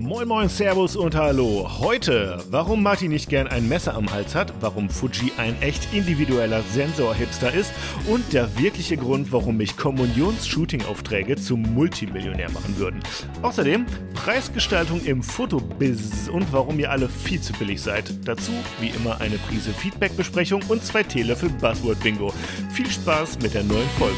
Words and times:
Moin 0.00 0.26
Moin, 0.26 0.48
Servus 0.48 0.96
und 0.96 1.14
Hallo. 1.14 1.68
Heute, 1.78 2.42
warum 2.50 2.82
Martin 2.82 3.10
nicht 3.10 3.28
gern 3.28 3.46
ein 3.48 3.68
Messer 3.68 3.94
am 3.94 4.10
Hals 4.10 4.34
hat, 4.34 4.50
warum 4.60 4.88
Fuji 4.88 5.30
ein 5.36 5.60
echt 5.60 5.92
individueller 5.92 6.62
Sensor-Hipster 6.62 7.52
ist 7.52 7.70
und 8.06 8.32
der 8.32 8.58
wirkliche 8.58 8.96
Grund, 8.96 9.30
warum 9.30 9.58
mich 9.58 9.76
Kommunions-Shooting-Aufträge 9.76 11.36
zum 11.36 11.62
Multimillionär 11.74 12.50
machen 12.50 12.78
würden. 12.78 13.00
Außerdem 13.42 13.84
Preisgestaltung 14.14 15.04
im 15.04 15.22
Fotobiz 15.22 16.28
und 16.32 16.50
warum 16.50 16.78
ihr 16.78 16.90
alle 16.90 17.10
viel 17.10 17.42
zu 17.42 17.52
billig 17.52 17.82
seid. 17.82 18.26
Dazu, 18.26 18.52
wie 18.80 18.88
immer, 18.88 19.20
eine 19.20 19.36
Prise 19.36 19.70
Feedback-Besprechung 19.70 20.62
und 20.68 20.82
zwei 20.82 21.02
Teelöffel 21.02 21.50
Buzzword-Bingo. 21.60 22.32
Viel 22.72 22.90
Spaß 22.90 23.38
mit 23.42 23.52
der 23.52 23.64
neuen 23.64 23.88
Folge. 23.98 24.16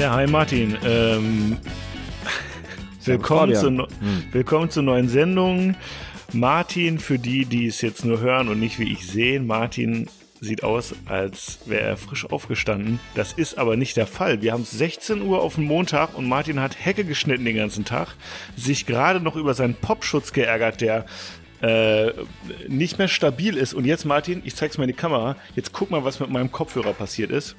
Ja, 0.00 0.14
hi 0.14 0.26
Martin. 0.26 0.78
Ähm, 0.82 1.58
willkommen, 3.04 3.54
zu, 3.54 3.66
hm. 3.66 3.86
willkommen 4.32 4.70
zur 4.70 4.82
neuen 4.82 5.10
Sendung. 5.10 5.76
Martin, 6.32 6.98
für 6.98 7.18
die, 7.18 7.44
die 7.44 7.66
es 7.66 7.82
jetzt 7.82 8.06
nur 8.06 8.18
hören 8.18 8.48
und 8.48 8.58
nicht 8.58 8.78
wie 8.78 8.90
ich 8.90 9.06
sehen, 9.06 9.46
Martin 9.46 10.08
sieht 10.40 10.64
aus, 10.64 10.94
als 11.04 11.58
wäre 11.66 11.82
er 11.82 11.96
frisch 11.98 12.24
aufgestanden. 12.24 12.98
Das 13.14 13.34
ist 13.34 13.58
aber 13.58 13.76
nicht 13.76 13.98
der 13.98 14.06
Fall. 14.06 14.40
Wir 14.40 14.54
haben 14.54 14.62
es 14.62 14.70
16 14.70 15.20
Uhr 15.20 15.42
auf 15.42 15.56
den 15.56 15.64
Montag 15.64 16.16
und 16.16 16.26
Martin 16.26 16.60
hat 16.60 16.82
Hecke 16.82 17.04
geschnitten 17.04 17.44
den 17.44 17.56
ganzen 17.56 17.84
Tag, 17.84 18.14
sich 18.56 18.86
gerade 18.86 19.20
noch 19.20 19.36
über 19.36 19.52
seinen 19.52 19.74
Popschutz 19.74 20.32
geärgert, 20.32 20.80
der 20.80 21.04
äh, 21.60 22.12
nicht 22.68 22.96
mehr 22.96 23.08
stabil 23.08 23.54
ist. 23.54 23.74
Und 23.74 23.84
jetzt, 23.84 24.06
Martin, 24.06 24.40
ich 24.46 24.56
zeig's 24.56 24.78
mal 24.78 24.84
in 24.84 24.92
die 24.92 24.96
Kamera. 24.96 25.36
Jetzt 25.56 25.74
guck 25.74 25.90
mal, 25.90 26.04
was 26.04 26.20
mit 26.20 26.30
meinem 26.30 26.50
Kopfhörer 26.50 26.94
passiert 26.94 27.30
ist. 27.30 27.54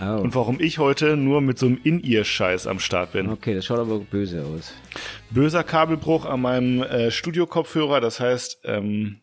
Oh. 0.00 0.20
Und 0.20 0.34
warum 0.34 0.60
ich 0.60 0.78
heute 0.78 1.16
nur 1.16 1.40
mit 1.40 1.58
so 1.58 1.66
einem 1.66 1.80
In-Ear-Scheiß 1.82 2.66
am 2.66 2.78
Start 2.78 3.12
bin. 3.12 3.30
Okay, 3.30 3.54
das 3.54 3.64
schaut 3.64 3.78
aber 3.78 3.98
böse 3.98 4.44
aus. 4.44 4.74
Böser 5.30 5.64
Kabelbruch 5.64 6.26
an 6.26 6.42
meinem 6.42 6.82
äh, 6.82 7.10
Studio-Kopfhörer. 7.10 8.00
Das 8.00 8.20
heißt, 8.20 8.60
ähm, 8.64 9.20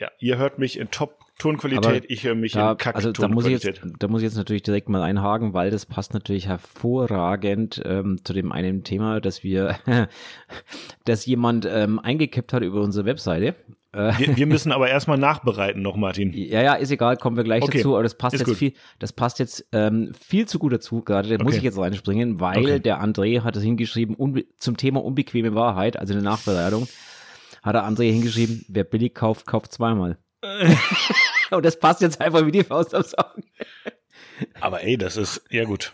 ja, 0.00 0.10
ihr 0.18 0.38
hört 0.38 0.58
mich 0.58 0.78
in 0.78 0.90
Top-Tonqualität, 0.90 2.04
ich 2.08 2.24
höre 2.24 2.34
mich 2.34 2.52
da, 2.52 2.72
in 2.72 2.78
kack 2.78 2.96
also 2.96 3.12
da 3.12 3.28
muss, 3.28 3.46
ich 3.46 3.62
jetzt, 3.62 3.80
da 3.98 4.08
muss 4.08 4.22
ich 4.22 4.26
jetzt 4.26 4.36
natürlich 4.36 4.62
direkt 4.62 4.88
mal 4.88 5.02
einhaken, 5.02 5.54
weil 5.54 5.70
das 5.70 5.86
passt 5.86 6.14
natürlich 6.14 6.46
hervorragend 6.46 7.82
ähm, 7.84 8.20
zu 8.24 8.32
dem 8.32 8.52
einen 8.52 8.82
Thema, 8.82 9.20
dass 9.20 9.42
wir, 9.42 9.78
dass 11.04 11.26
jemand 11.26 11.66
ähm, 11.70 11.98
eingekippt 11.98 12.52
hat 12.52 12.62
über 12.62 12.80
unsere 12.80 13.04
Webseite. 13.06 13.54
Äh, 13.92 14.12
wir, 14.18 14.36
wir, 14.36 14.46
müssen 14.46 14.70
aber 14.70 14.88
erstmal 14.88 15.18
nachbereiten 15.18 15.82
noch, 15.82 15.96
Martin. 15.96 16.32
Ja, 16.32 16.62
ja, 16.62 16.74
ist 16.74 16.92
egal, 16.92 17.16
kommen 17.16 17.36
wir 17.36 17.44
gleich 17.44 17.62
okay. 17.62 17.78
dazu. 17.78 17.94
Aber 17.94 18.04
das 18.04 18.14
passt 18.16 18.34
ist 18.34 18.40
jetzt 18.40 18.48
gut. 18.48 18.56
viel, 18.56 18.72
das 19.00 19.12
passt 19.12 19.38
jetzt 19.38 19.66
ähm, 19.72 20.12
viel 20.18 20.46
zu 20.46 20.58
gut 20.58 20.72
dazu 20.72 21.02
gerade. 21.02 21.28
Da 21.28 21.34
okay. 21.34 21.44
muss 21.44 21.56
ich 21.56 21.62
jetzt 21.62 21.78
reinspringen, 21.78 22.40
weil 22.40 22.58
okay. 22.58 22.80
der 22.80 23.02
André 23.02 23.42
hat 23.42 23.56
es 23.56 23.62
hingeschrieben 23.62 24.16
zum 24.58 24.76
Thema 24.76 25.02
unbequeme 25.02 25.54
Wahrheit, 25.54 25.96
also 25.96 26.14
eine 26.14 26.22
Nachbereitung, 26.22 26.86
hat 27.62 27.74
der 27.74 27.84
André 27.84 28.12
hingeschrieben, 28.12 28.64
wer 28.68 28.84
billig 28.84 29.14
kauft, 29.14 29.46
kauft 29.46 29.72
zweimal. 29.72 30.18
Und 31.50 31.64
das 31.64 31.78
passt 31.78 32.00
jetzt 32.00 32.20
einfach 32.20 32.46
wie 32.46 32.52
die 32.52 32.62
Faust 32.62 32.94
aufs 32.94 33.14
Auge. 33.14 33.42
Aber 34.60 34.82
ey, 34.82 34.96
das 34.96 35.16
ist, 35.16 35.42
ja 35.50 35.64
gut. 35.64 35.92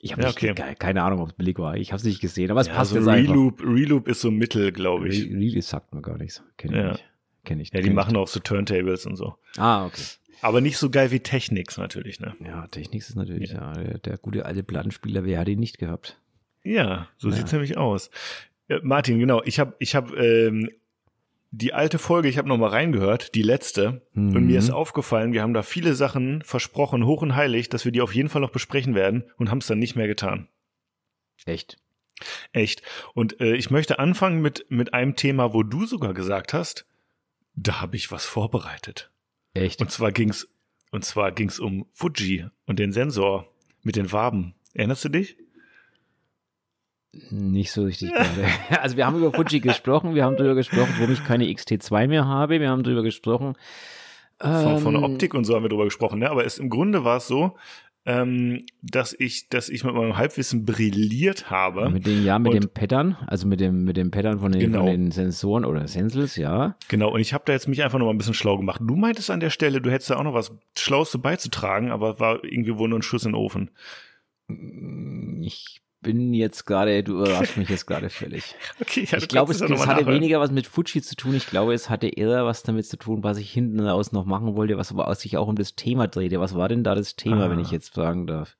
Ich 0.00 0.12
habe 0.12 0.22
ja, 0.22 0.30
okay. 0.30 0.54
keine 0.78 1.02
Ahnung, 1.02 1.20
ob 1.20 1.28
es 1.28 1.34
billig 1.34 1.58
war. 1.58 1.76
Ich 1.76 1.92
habe 1.92 1.98
es 1.98 2.04
nicht 2.04 2.20
gesehen, 2.20 2.50
aber 2.50 2.60
es 2.60 2.68
ja, 2.68 2.74
passt 2.74 2.90
so 2.90 2.96
jetzt 2.96 3.06
Reloop, 3.06 3.60
einfach. 3.60 3.72
Reloop 3.72 4.08
ist 4.08 4.20
so 4.20 4.30
Mittel, 4.30 4.72
glaube 4.72 5.08
ich. 5.08 5.24
Reloop 5.24 5.62
sagt 5.62 5.94
mir 5.94 6.02
gar 6.02 6.18
nichts. 6.18 6.42
Kenn 6.56 6.72
ich 6.72 6.76
ja. 6.76 6.90
nicht. 6.92 7.04
Ich. 7.50 7.72
Ja, 7.72 7.80
die 7.80 7.90
machen 7.90 8.16
auch 8.16 8.28
so 8.28 8.40
Turntables 8.40 9.06
und 9.06 9.16
so. 9.16 9.36
Ah, 9.56 9.86
okay. 9.86 10.02
Aber 10.42 10.60
nicht 10.60 10.78
so 10.78 10.90
geil 10.90 11.10
wie 11.10 11.20
Technics 11.20 11.78
natürlich, 11.78 12.20
ne? 12.20 12.36
Ja, 12.44 12.66
Technics 12.68 13.08
ist 13.08 13.16
natürlich, 13.16 13.50
ja, 13.50 13.72
ja 13.72 13.82
der, 13.82 13.98
der, 13.98 14.18
gute 14.18 14.44
alte 14.46 14.62
Plattenspieler, 14.62 15.24
wer 15.24 15.40
hat 15.40 15.48
ihn 15.48 15.58
nicht 15.58 15.78
gehabt? 15.78 16.20
Ja, 16.62 17.08
so 17.16 17.28
ja. 17.28 17.36
sieht's 17.36 17.52
nämlich 17.52 17.76
aus. 17.76 18.10
Martin, 18.82 19.18
genau, 19.18 19.42
ich 19.44 19.58
habe 19.58 19.74
ich 19.78 19.94
hab, 19.94 20.14
ähm, 20.14 20.70
die 21.50 21.72
alte 21.72 21.98
Folge, 21.98 22.28
ich 22.28 22.38
habe 22.38 22.48
noch 22.48 22.58
mal 22.58 22.68
reingehört, 22.68 23.34
die 23.34 23.42
letzte, 23.42 24.06
mhm. 24.12 24.36
und 24.36 24.46
mir 24.46 24.58
ist 24.58 24.70
aufgefallen, 24.70 25.32
wir 25.32 25.42
haben 25.42 25.54
da 25.54 25.62
viele 25.62 25.94
Sachen 25.94 26.42
versprochen, 26.42 27.06
hoch 27.06 27.22
und 27.22 27.36
heilig, 27.36 27.68
dass 27.68 27.84
wir 27.84 27.92
die 27.92 28.02
auf 28.02 28.14
jeden 28.14 28.28
Fall 28.28 28.42
noch 28.42 28.50
besprechen 28.50 28.94
werden 28.94 29.24
und 29.36 29.50
haben 29.50 29.58
es 29.58 29.66
dann 29.66 29.78
nicht 29.78 29.96
mehr 29.96 30.06
getan. 30.06 30.48
Echt? 31.46 31.78
Echt. 32.52 32.82
Und 33.14 33.40
äh, 33.40 33.54
ich 33.54 33.70
möchte 33.70 33.98
anfangen 33.98 34.40
mit 34.40 34.66
mit 34.68 34.92
einem 34.92 35.14
Thema, 35.16 35.54
wo 35.54 35.62
du 35.62 35.86
sogar 35.86 36.14
gesagt 36.14 36.52
hast, 36.52 36.84
da 37.54 37.80
habe 37.80 37.96
ich 37.96 38.10
was 38.10 38.26
vorbereitet. 38.26 39.10
Echt? 39.54 39.80
Und 39.80 39.90
zwar 39.90 40.12
ging's 40.12 40.48
und 40.90 41.04
zwar 41.04 41.32
ging's 41.32 41.58
um 41.58 41.86
Fuji 41.92 42.46
und 42.66 42.78
den 42.78 42.92
Sensor 42.92 43.52
mit 43.82 43.96
den 43.96 44.10
Waben. 44.12 44.54
Erinnerst 44.74 45.04
du 45.04 45.08
dich? 45.08 45.36
Nicht 47.30 47.72
so 47.72 47.84
richtig 47.84 48.12
gerade. 48.14 48.82
Also 48.82 48.96
wir 48.96 49.06
haben 49.06 49.16
über 49.16 49.32
Fuji 49.32 49.60
gesprochen, 49.60 50.14
wir 50.14 50.24
haben 50.24 50.36
darüber 50.36 50.54
gesprochen, 50.54 50.94
warum 50.98 51.12
ich 51.12 51.24
keine 51.24 51.44
XT2 51.44 52.08
mehr 52.08 52.26
habe, 52.26 52.60
wir 52.60 52.70
haben 52.70 52.82
darüber 52.82 53.02
gesprochen. 53.02 53.54
Von, 54.40 54.78
von 54.78 54.94
der 54.94 55.02
ähm, 55.02 55.14
Optik 55.14 55.34
und 55.34 55.44
so 55.44 55.56
haben 55.56 55.64
wir 55.64 55.68
darüber 55.68 55.86
gesprochen, 55.86 56.20
ne? 56.20 56.30
aber 56.30 56.44
es, 56.44 56.58
im 56.58 56.70
Grunde 56.70 57.02
war 57.04 57.16
es 57.16 57.26
so, 57.26 57.56
ähm, 58.08 58.64
dass 58.80 59.14
ich, 59.18 59.50
dass 59.50 59.68
ich 59.68 59.84
mit 59.84 59.94
meinem 59.94 60.16
Halbwissen 60.16 60.64
brilliert 60.64 61.50
habe. 61.50 61.90
Mit 61.90 62.06
den, 62.06 62.24
ja, 62.24 62.38
mit 62.38 62.54
und, 62.54 62.64
dem 62.64 62.70
Pattern, 62.70 63.18
also 63.26 63.46
mit 63.46 63.60
dem, 63.60 63.84
mit 63.84 63.98
dem 63.98 64.10
Pattern 64.10 64.38
von 64.38 64.50
den, 64.50 64.60
genau. 64.60 64.78
von 64.78 64.86
den 64.86 65.10
Sensoren 65.10 65.66
oder 65.66 65.86
Sensors, 65.86 66.36
ja. 66.36 66.76
Genau, 66.88 67.12
und 67.12 67.20
ich 67.20 67.34
habe 67.34 67.44
da 67.46 67.52
jetzt 67.52 67.68
mich 67.68 67.82
einfach 67.82 67.98
noch 67.98 68.06
mal 68.06 68.12
ein 68.12 68.18
bisschen 68.18 68.32
schlau 68.32 68.56
gemacht. 68.56 68.80
Du 68.82 68.96
meintest 68.96 69.30
an 69.30 69.40
der 69.40 69.50
Stelle, 69.50 69.82
du 69.82 69.90
hättest 69.90 70.10
da 70.10 70.16
auch 70.16 70.22
noch 70.22 70.34
was 70.34 70.56
Schlaues 70.78 71.18
beizutragen, 71.20 71.90
aber 71.90 72.18
war 72.18 72.42
irgendwie 72.44 72.78
wohl 72.78 72.88
nur 72.88 72.98
ein 72.98 73.02
Schuss 73.02 73.26
in 73.26 73.32
den 73.32 73.38
Ofen. 73.38 73.70
Ich 75.42 75.82
bin 76.00 76.32
jetzt 76.32 76.64
gerade, 76.64 77.02
du 77.02 77.16
überraschst 77.16 77.56
mich 77.56 77.68
jetzt 77.68 77.86
gerade 77.86 78.10
völlig. 78.10 78.54
Okay, 78.80 79.06
ja, 79.10 79.18
ich 79.18 79.28
glaube, 79.28 79.52
es, 79.52 79.60
es 79.60 79.86
hatte 79.86 80.06
weniger 80.06 80.40
was 80.40 80.50
mit 80.50 80.66
Fuji 80.66 81.02
zu 81.02 81.16
tun. 81.16 81.34
Ich 81.34 81.46
glaube, 81.46 81.74
es 81.74 81.90
hatte 81.90 82.06
eher 82.06 82.46
was 82.46 82.62
damit 82.62 82.86
zu 82.86 82.96
tun, 82.96 83.24
was 83.24 83.38
ich 83.38 83.50
hinten 83.50 83.80
raus 83.80 84.12
noch 84.12 84.24
machen 84.24 84.54
wollte, 84.56 84.78
was 84.78 84.92
aber 84.92 85.12
sich 85.14 85.36
auch 85.36 85.48
um 85.48 85.56
das 85.56 85.74
Thema 85.74 86.06
drehte. 86.06 86.40
Was 86.40 86.54
war 86.54 86.68
denn 86.68 86.84
da 86.84 86.94
das 86.94 87.16
Thema, 87.16 87.46
ah. 87.46 87.50
wenn 87.50 87.58
ich 87.58 87.70
jetzt 87.70 87.94
fragen 87.94 88.26
darf? 88.26 88.56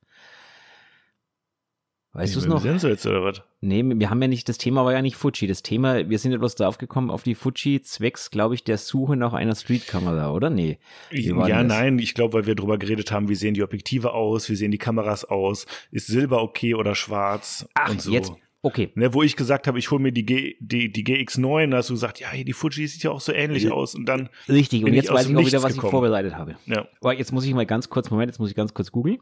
Weißt 2.13 2.35
du 2.35 2.39
es 2.39 2.47
noch? 2.47 2.61
Sensor 2.61 2.89
jetzt 2.89 3.05
oder 3.05 3.23
was? 3.23 3.43
Nee, 3.61 3.83
wir 3.85 4.09
haben 4.09 4.19
ja 4.19 4.27
nicht, 4.27 4.49
das 4.49 4.57
Thema 4.57 4.83
war 4.83 4.93
ja 4.93 5.01
nicht 5.01 5.15
Fuji. 5.15 5.47
Das 5.47 5.61
Thema, 5.61 6.09
wir 6.09 6.17
sind 6.17 6.31
ja 6.31 6.39
bloß 6.39 6.55
drauf 6.55 6.79
gekommen 6.79 7.11
auf 7.11 7.21
die 7.21 7.35
Fuji 7.35 7.83
zwecks, 7.83 8.31
glaube 8.31 8.55
ich, 8.55 8.63
der 8.63 8.79
Suche 8.79 9.15
nach 9.15 9.33
einer 9.33 9.53
Streetkamera, 9.53 10.31
oder? 10.31 10.49
Nee. 10.49 10.79
Ja, 11.11 11.61
nein, 11.61 11.99
ich 11.99 12.15
glaube, 12.15 12.33
weil 12.33 12.45
wir 12.47 12.55
drüber 12.55 12.79
geredet 12.79 13.11
haben, 13.11 13.29
wie 13.29 13.35
sehen 13.35 13.53
die 13.53 13.61
Objektive 13.61 14.13
aus, 14.13 14.49
wie 14.49 14.55
sehen 14.55 14.71
die 14.71 14.79
Kameras 14.79 15.23
aus, 15.23 15.67
ist 15.91 16.07
Silber 16.07 16.41
okay 16.41 16.73
oder 16.73 16.95
schwarz 16.95 17.67
Ach, 17.75 17.91
und 17.91 18.01
so. 18.01 18.11
jetzt, 18.11 18.33
okay. 18.63 18.91
Ne, 18.95 19.13
wo 19.13 19.21
ich 19.21 19.35
gesagt 19.35 19.67
habe, 19.67 19.77
ich 19.77 19.91
hole 19.91 20.01
mir 20.01 20.11
die, 20.11 20.25
G, 20.25 20.55
die, 20.59 20.91
die 20.91 21.03
GX9, 21.03 21.69
da 21.69 21.77
hast 21.77 21.89
du 21.91 21.93
gesagt, 21.93 22.19
ja, 22.19 22.29
die 22.33 22.53
Fuji 22.53 22.87
sieht 22.87 23.03
ja 23.03 23.11
auch 23.11 23.21
so 23.21 23.33
ähnlich 23.33 23.65
äh, 23.65 23.69
aus 23.69 23.93
und 23.93 24.05
dann. 24.05 24.29
Richtig, 24.47 24.83
und 24.83 24.95
jetzt 24.95 25.13
weiß 25.13 25.29
ich 25.29 25.35
auch 25.35 25.45
wieder, 25.45 25.61
was 25.61 25.73
gekommen. 25.73 25.89
ich 25.89 25.91
vorbereitet 25.91 26.35
habe. 26.35 26.55
Ja. 26.65 26.87
Aber 27.01 27.13
jetzt 27.13 27.31
muss 27.31 27.45
ich 27.45 27.53
mal 27.53 27.67
ganz 27.67 27.87
kurz, 27.89 28.09
Moment, 28.09 28.31
jetzt 28.31 28.39
muss 28.39 28.49
ich 28.49 28.55
ganz 28.55 28.73
kurz 28.73 28.91
googeln. 28.91 29.19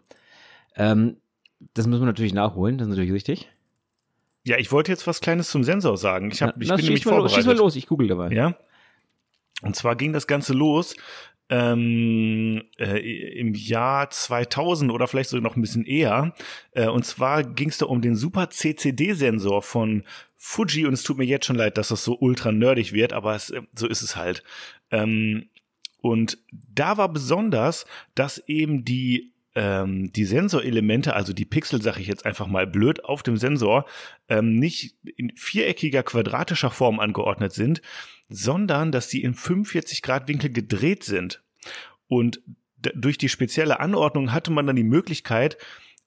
Ähm, 0.78 1.18
das 1.73 1.88
müssen 1.88 2.01
wir 2.01 2.06
natürlich 2.07 2.34
nachholen, 2.34 2.78
das 2.78 2.88
ist 2.88 2.91
natürlich 2.91 3.13
richtig. 3.13 3.50
Ja, 4.44 4.57
ich 4.57 4.72
wollte 4.72 4.91
jetzt 4.91 5.07
was 5.07 5.19
Kleines 5.19 5.50
zum 5.50 5.63
Sensor 5.63 5.97
sagen. 5.97 6.31
Ich, 6.31 6.41
hab, 6.41 6.62
ich 6.62 6.69
Na, 6.69 6.75
bin 6.75 6.85
nämlich 6.85 7.03
vorbereitet. 7.03 7.31
Los, 7.31 7.35
schieß 7.35 7.45
mal 7.45 7.57
los, 7.57 7.75
ich 7.75 7.88
google 7.88 8.07
dabei. 8.07 8.31
Ja. 8.31 8.56
Und 9.62 9.75
zwar 9.75 9.96
ging 9.96 10.13
das 10.13 10.28
Ganze 10.28 10.53
los 10.53 10.96
ähm, 11.50 12.63
äh, 12.78 13.40
im 13.40 13.53
Jahr 13.53 14.09
2000 14.09 14.91
oder 14.91 15.07
vielleicht 15.07 15.29
sogar 15.29 15.44
noch 15.44 15.56
ein 15.56 15.62
bisschen 15.62 15.85
eher. 15.85 16.34
Äh, 16.72 16.88
und 16.88 17.06
zwar 17.06 17.44
ging 17.44 17.69
es 17.69 17.78
da 17.78 17.85
um 17.85 18.01
den 18.01 18.16
Super 18.16 18.50
CCD-Sensor 18.50 19.62
von 19.62 20.03
Fuji. 20.35 20.85
Und 20.85 20.94
es 20.94 21.03
tut 21.03 21.17
mir 21.17 21.25
jetzt 21.25 21.46
schon 21.46 21.56
leid, 21.56 21.78
dass 21.78 21.90
das 21.90 22.03
so 22.03 22.17
ultra 22.19 22.51
nerdig 22.51 22.94
wird, 22.94 23.13
aber 23.13 23.35
es, 23.35 23.50
äh, 23.50 23.62
so 23.75 23.88
ist 23.88 24.01
es 24.01 24.16
halt. 24.16 24.44
Ähm, 24.91 25.49
und 26.02 26.37
da 26.52 26.97
war 26.97 27.11
besonders, 27.11 27.85
dass 28.16 28.37
eben 28.47 28.85
die 28.85 29.34
ähm, 29.58 30.12
die 30.14 30.26
Sensorelemente, 30.26 31.16
also 31.16 31.34
die 31.34 31.46
Pixel, 31.46 31.82
sage 31.82 32.00
ich 32.00 32.08
jetzt 32.08 32.28
einfach 32.28 32.46
mal 32.46 32.68
blöd, 32.68 33.04
auf 33.04 33.24
dem 33.24 33.38
Sensor 33.38 33.86
ähm, 34.30 34.54
nicht 34.54 34.96
in 35.16 35.36
viereckiger, 35.36 36.04
quadratischer 36.04 36.70
Form 36.70 37.00
angeordnet 37.00 37.54
sind, 37.54 37.82
sondern 38.30 38.92
dass 38.92 39.08
die 39.08 39.24
in 39.24 39.34
45 39.34 40.04
Grad 40.04 40.28
Winkel 40.28 40.52
gedreht 40.52 41.04
sind. 41.04 41.44
Und 42.08 42.40
durch 42.78 43.18
die 43.18 43.30
spezielle 43.30 43.80
Anordnung 43.80 44.32
hatte 44.32 44.52
man 44.52 44.68
dann 44.68 44.76
die 44.76 44.84
Möglichkeit, 44.84 45.58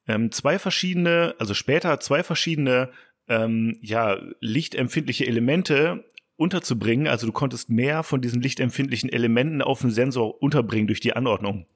ähm, 0.07 0.31
zwei 0.31 0.61
verschiedene, 0.61 1.35
also 1.41 1.53
später 1.53 1.99
zwei 1.99 2.23
verschiedene 2.23 2.93
ähm, 3.27 3.79
ja, 3.83 4.17
lichtempfindliche 4.39 5.27
Elemente 5.27 6.05
unterzubringen. 6.37 7.09
Also 7.09 7.27
du 7.27 7.33
konntest 7.33 7.69
mehr 7.69 8.05
von 8.05 8.21
diesen 8.21 8.43
lichtempfindlichen 8.43 9.11
Elementen 9.11 9.61
auf 9.61 9.81
dem 9.81 9.91
Sensor 9.91 10.41
unterbringen 10.41 10.87
durch 10.87 11.01
die 11.01 11.17
Anordnung. 11.17 11.67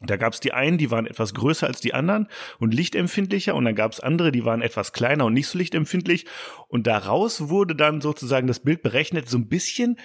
Da 0.00 0.16
gab 0.16 0.32
es 0.32 0.40
die 0.40 0.52
einen, 0.52 0.76
die 0.76 0.90
waren 0.90 1.06
etwas 1.06 1.34
größer 1.34 1.66
als 1.66 1.80
die 1.80 1.94
anderen 1.94 2.28
und 2.58 2.74
lichtempfindlicher 2.74 3.54
und 3.54 3.64
dann 3.64 3.74
gab 3.74 3.92
es 3.92 4.00
andere, 4.00 4.32
die 4.32 4.44
waren 4.44 4.60
etwas 4.60 4.92
kleiner 4.92 5.24
und 5.26 5.34
nicht 5.34 5.46
so 5.46 5.56
lichtempfindlich 5.56 6.26
und 6.68 6.86
daraus 6.86 7.48
wurde 7.48 7.76
dann 7.76 8.00
sozusagen 8.00 8.46
das 8.46 8.60
Bild 8.60 8.82
berechnet, 8.82 9.28
so 9.28 9.38
ein 9.38 9.48
bisschen 9.48 9.96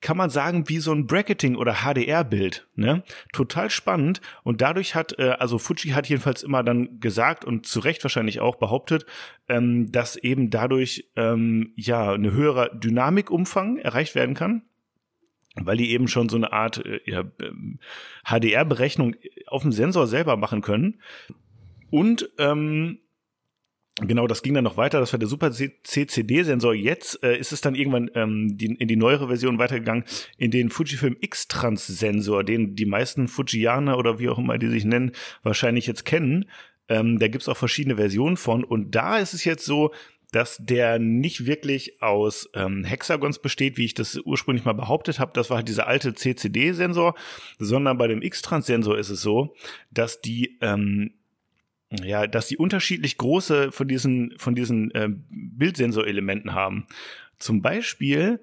kann 0.00 0.16
man 0.16 0.30
sagen, 0.30 0.68
wie 0.68 0.78
so 0.78 0.92
ein 0.92 1.06
Bracketing 1.06 1.56
oder 1.56 1.78
HDR-Bild. 1.82 2.68
Ne? 2.76 3.02
Total 3.32 3.68
spannend. 3.68 4.20
Und 4.44 4.60
dadurch 4.60 4.94
hat, 4.94 5.18
äh, 5.18 5.30
also 5.38 5.58
Fuji 5.58 5.90
hat 5.90 6.08
jedenfalls 6.08 6.42
immer 6.42 6.62
dann 6.62 7.00
gesagt 7.00 7.44
und 7.44 7.66
zu 7.66 7.80
Recht 7.80 8.04
wahrscheinlich 8.04 8.40
auch 8.40 8.56
behauptet, 8.56 9.06
ähm, 9.48 9.90
dass 9.90 10.16
eben 10.16 10.50
dadurch 10.50 11.10
ähm, 11.16 11.72
ja 11.74 12.12
eine 12.12 12.32
höhere 12.32 12.70
Dynamikumfang 12.78 13.78
erreicht 13.78 14.14
werden 14.14 14.36
kann 14.36 14.62
weil 15.64 15.76
die 15.76 15.90
eben 15.90 16.08
schon 16.08 16.28
so 16.28 16.36
eine 16.36 16.52
Art 16.52 16.84
äh, 16.84 17.00
ja, 17.04 17.24
HDR-Berechnung 18.24 19.14
ähm, 19.14 19.30
auf 19.46 19.62
dem 19.62 19.72
Sensor 19.72 20.06
selber 20.06 20.36
machen 20.36 20.62
können. 20.62 21.00
Und 21.90 22.30
ähm, 22.38 22.98
Genau, 24.00 24.28
das 24.28 24.42
ging 24.42 24.54
dann 24.54 24.62
noch 24.62 24.76
weiter. 24.76 25.00
Das 25.00 25.12
war 25.12 25.18
der 25.18 25.28
Super 25.28 25.50
CCD-Sensor. 25.50 26.72
Jetzt 26.72 27.22
äh, 27.24 27.36
ist 27.36 27.52
es 27.52 27.60
dann 27.60 27.74
irgendwann 27.74 28.10
ähm, 28.14 28.56
die, 28.56 28.66
in 28.66 28.86
die 28.86 28.96
neuere 28.96 29.26
Version 29.26 29.58
weitergegangen, 29.58 30.04
in 30.36 30.52
den 30.52 30.70
Fujifilm 30.70 31.16
X-Trans-Sensor, 31.20 32.44
den 32.44 32.76
die 32.76 32.86
meisten 32.86 33.26
Fujianer 33.26 33.98
oder 33.98 34.20
wie 34.20 34.28
auch 34.28 34.38
immer 34.38 34.56
die 34.58 34.68
sich 34.68 34.84
nennen, 34.84 35.12
wahrscheinlich 35.42 35.88
jetzt 35.88 36.04
kennen. 36.04 36.44
Ähm, 36.88 37.18
da 37.18 37.26
gibt's 37.26 37.48
auch 37.48 37.56
verschiedene 37.56 37.96
Versionen 37.96 38.36
von. 38.36 38.62
Und 38.62 38.94
da 38.94 39.18
ist 39.18 39.34
es 39.34 39.44
jetzt 39.44 39.64
so, 39.64 39.92
dass 40.32 40.58
der 40.58 40.98
nicht 40.98 41.46
wirklich 41.46 42.02
aus 42.02 42.50
ähm, 42.54 42.84
Hexagons 42.84 43.40
besteht, 43.40 43.78
wie 43.78 43.86
ich 43.86 43.94
das 43.94 44.18
ursprünglich 44.24 44.64
mal 44.64 44.74
behauptet 44.74 45.18
habe. 45.18 45.32
Das 45.34 45.48
war 45.48 45.58
halt 45.58 45.68
dieser 45.68 45.86
alte 45.86 46.14
CCD-Sensor, 46.14 47.14
sondern 47.58 47.96
bei 47.96 48.08
dem 48.08 48.22
X-Trans-Sensor 48.22 48.98
ist 48.98 49.08
es 49.08 49.22
so, 49.22 49.54
dass 49.90 50.20
die 50.20 50.58
ähm, 50.60 51.12
ja, 51.90 52.26
dass 52.26 52.48
die 52.48 52.58
unterschiedlich 52.58 53.16
große 53.16 53.72
von 53.72 53.88
diesen 53.88 54.34
von 54.36 54.54
diesen 54.54 54.90
äh, 54.90 55.08
Bildsensorelementen 55.30 56.52
haben. 56.52 56.86
Zum 57.38 57.62
Beispiel 57.62 58.40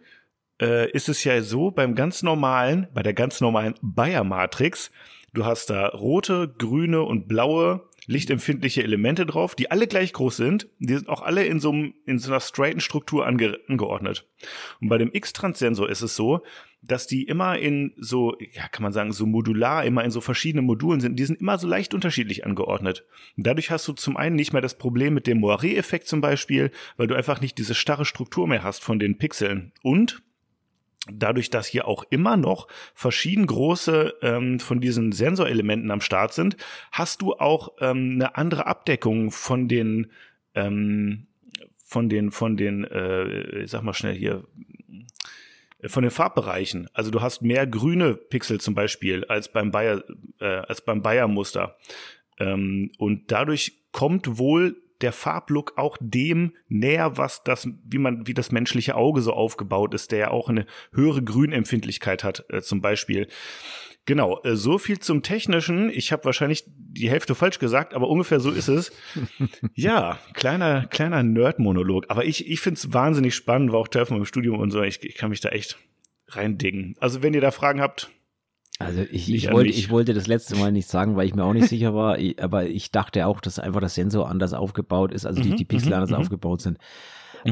äh, 0.60 0.90
ist 0.92 1.10
es 1.10 1.24
ja 1.24 1.42
so 1.42 1.70
beim 1.70 1.94
ganz 1.94 2.24
normalen, 2.24 2.88
bei 2.94 3.04
der 3.04 3.14
ganz 3.14 3.42
normalen 3.42 3.76
Bayer-Matrix, 3.82 4.92
du 5.34 5.46
hast 5.46 5.70
da 5.70 5.88
rote, 5.90 6.56
grüne 6.58 7.04
und 7.04 7.28
blaue 7.28 7.88
lichtempfindliche 8.08 8.84
Elemente 8.84 9.26
drauf, 9.26 9.56
die 9.56 9.72
alle 9.72 9.88
gleich 9.88 10.14
groß 10.14 10.38
sind. 10.38 10.68
Die 10.80 10.94
sind 10.94 11.10
auch 11.10 11.22
alle 11.22 11.46
in 11.46 11.60
so, 11.60 11.72
einem, 11.72 11.94
in 12.06 12.20
so 12.20 12.32
einer 12.32 12.40
straighten 12.40 12.82
Struktur 12.82 13.26
ange, 13.26 13.60
angeordnet. 13.68 14.28
Und 14.82 14.90
bei 14.90 14.98
dem 14.98 15.12
X-Trans-Sensor 15.14 15.90
ist 15.90 16.02
es 16.02 16.16
so, 16.16 16.44
dass 16.82 17.08
die 17.08 17.24
immer 17.24 17.58
in 17.58 17.94
so, 17.98 18.38
ja, 18.40 18.68
kann 18.68 18.84
man 18.84 18.94
sagen, 18.94 19.12
so 19.12 19.26
modular, 19.26 19.86
immer 19.86 20.04
in 20.04 20.12
so 20.12 20.22
verschiedenen 20.22 20.66
Modulen 20.66 21.02
sind. 21.02 21.18
Die 21.18 21.26
sind 21.26 21.42
immer 21.42 21.58
so 21.58 21.68
leicht 21.68 21.94
unterschiedlich 21.94 22.46
angeordnet. 22.46 23.06
Und 23.38 23.48
dadurch 23.48 23.72
hast 23.72 23.88
du 23.88 23.94
zum 23.94 24.18
einen 24.18 24.36
nicht 24.36 24.54
mehr 24.54 24.62
das 24.62 24.78
Problem 24.78 25.14
mit 25.14 25.28
dem 25.28 25.40
Moiré-Effekt 25.40 26.08
zum 26.08 26.22
Beispiel, 26.22 26.72
weil 26.98 27.08
du 27.08 27.16
einfach 27.16 27.42
nicht 27.42 27.58
diese 27.58 27.74
starre 27.74 28.06
Struktur 28.06 28.48
mehr 28.48 28.64
hast 28.64 28.84
von 28.84 29.00
den 29.00 29.18
Pixeln. 29.18 29.72
Und 29.82 30.22
dadurch, 31.12 31.50
dass 31.50 31.68
hier 31.68 31.88
auch 31.88 32.04
immer 32.10 32.38
noch 32.38 32.68
verschieden 32.94 33.46
große 33.46 34.16
ähm, 34.22 34.60
von 34.60 34.82
diesen 34.82 35.12
Sensorelementen 35.12 35.92
am 35.92 36.02
Start 36.02 36.34
sind, 36.34 36.58
hast 36.92 37.22
du 37.22 37.34
auch 37.34 37.74
ähm, 37.80 38.14
eine 38.16 38.36
andere 38.36 38.68
Abdeckung 38.68 39.32
von 39.32 39.68
den 39.68 40.12
ähm, 40.54 41.28
von 41.84 42.10
den 42.10 42.32
von 42.32 42.58
den 42.58 42.84
äh, 42.86 43.64
ich 43.64 43.72
sag 43.72 43.84
mal 43.84 43.94
schnell 43.94 44.16
hier 44.16 44.44
von 45.88 46.02
den 46.02 46.12
Farbbereichen. 46.12 46.90
Also 46.94 47.12
du 47.12 47.22
hast 47.22 47.42
mehr 47.42 47.68
grüne 47.68 48.16
Pixel 48.16 48.60
zum 48.60 48.74
Beispiel 48.74 49.26
als 49.26 49.52
beim 49.52 49.72
Bayer 49.72 50.04
äh, 50.40 50.46
als 50.46 50.82
beim 50.82 51.02
Bayer 51.02 51.28
Muster 51.28 51.78
ähm, 52.40 52.92
und 52.98 53.32
dadurch 53.32 53.84
kommt 53.92 54.38
wohl 54.38 54.82
der 55.02 55.12
Farblook 55.12 55.74
auch 55.78 55.98
dem 56.00 56.54
näher, 56.68 57.18
was 57.18 57.44
das, 57.44 57.68
wie 57.84 57.98
man, 57.98 58.28
wie 58.28 58.34
das 58.34 58.52
menschliche 58.52 58.96
Auge 58.96 59.22
so 59.22 59.34
aufgebaut 59.34 59.94
ist, 59.94 60.12
der 60.12 60.20
ja 60.20 60.32
auch 60.32 60.50
eine 60.50 60.66
höhere 60.94 61.24
Grünempfindlichkeit 61.24 62.24
hat, 62.24 62.46
äh, 62.50 62.62
zum 62.62 62.82
Beispiel. 62.82 63.28
Genau, 64.06 64.42
äh, 64.44 64.56
so 64.56 64.78
viel 64.78 65.00
zum 65.00 65.24
Technischen. 65.24 65.90
Ich 65.90 66.12
habe 66.12 66.26
wahrscheinlich 66.26 66.64
die 66.68 67.10
Hälfte 67.10 67.34
falsch 67.34 67.60
gesagt, 67.60 67.94
aber 67.94 68.08
ungefähr 68.08 68.40
so 68.40 68.52
ist 68.52 68.68
es. 68.68 68.92
ja, 69.74 70.20
kleiner, 70.34 70.86
kleiner 70.86 71.24
Nerd-Monolog. 71.24 72.06
Aber 72.10 72.24
ich, 72.24 72.48
ich 72.50 72.62
finde 72.62 72.78
es 72.78 72.94
wahnsinnig 72.94 73.36
spannend, 73.36 73.72
war 73.72 73.80
auch 73.80 73.88
Teil 73.88 74.06
von 74.06 74.18
meinem 74.18 74.26
Studium 74.26 74.60
und 74.60 74.72
so. 74.72 74.82
Ich, 74.84 75.04
ich 75.04 75.16
kann 75.16 75.32
mich 75.32 75.42
da 75.42 75.50
echt 75.50 75.78
reindingen. 76.30 76.96
Also 77.00 77.24
wenn 77.24 77.34
ihr 77.34 77.42
da 77.42 77.52
Fragen 77.52 77.82
habt, 77.82 78.10
also 78.80 79.02
ich, 79.10 79.34
ich, 79.34 79.52
wollte, 79.52 79.70
ich 79.70 79.90
wollte 79.90 80.14
das 80.14 80.28
letzte 80.28 80.56
Mal 80.58 80.72
nicht 80.72 80.88
sagen, 80.88 81.16
weil 81.16 81.26
ich 81.26 81.34
mir 81.34 81.46
auch 81.46 81.54
nicht 81.54 81.70
sicher 81.70 81.94
war, 81.96 82.18
aber 82.40 82.68
ich 82.68 82.92
dachte 82.92 83.26
auch, 83.26 83.40
dass 83.40 83.58
einfach 83.60 83.80
das 83.80 83.96
Sensor 83.96 84.30
anders 84.30 84.54
aufgebaut 84.54 85.14
ist, 85.14 85.26
also 85.26 85.42
die, 85.42 85.52
mhm, 85.52 85.56
die 85.56 85.66
Pixel 85.66 85.90
mhm, 85.90 85.96
anders 85.96 86.10
mhm. 86.10 86.18
aufgebaut 86.18 86.62
sind. 86.62 86.78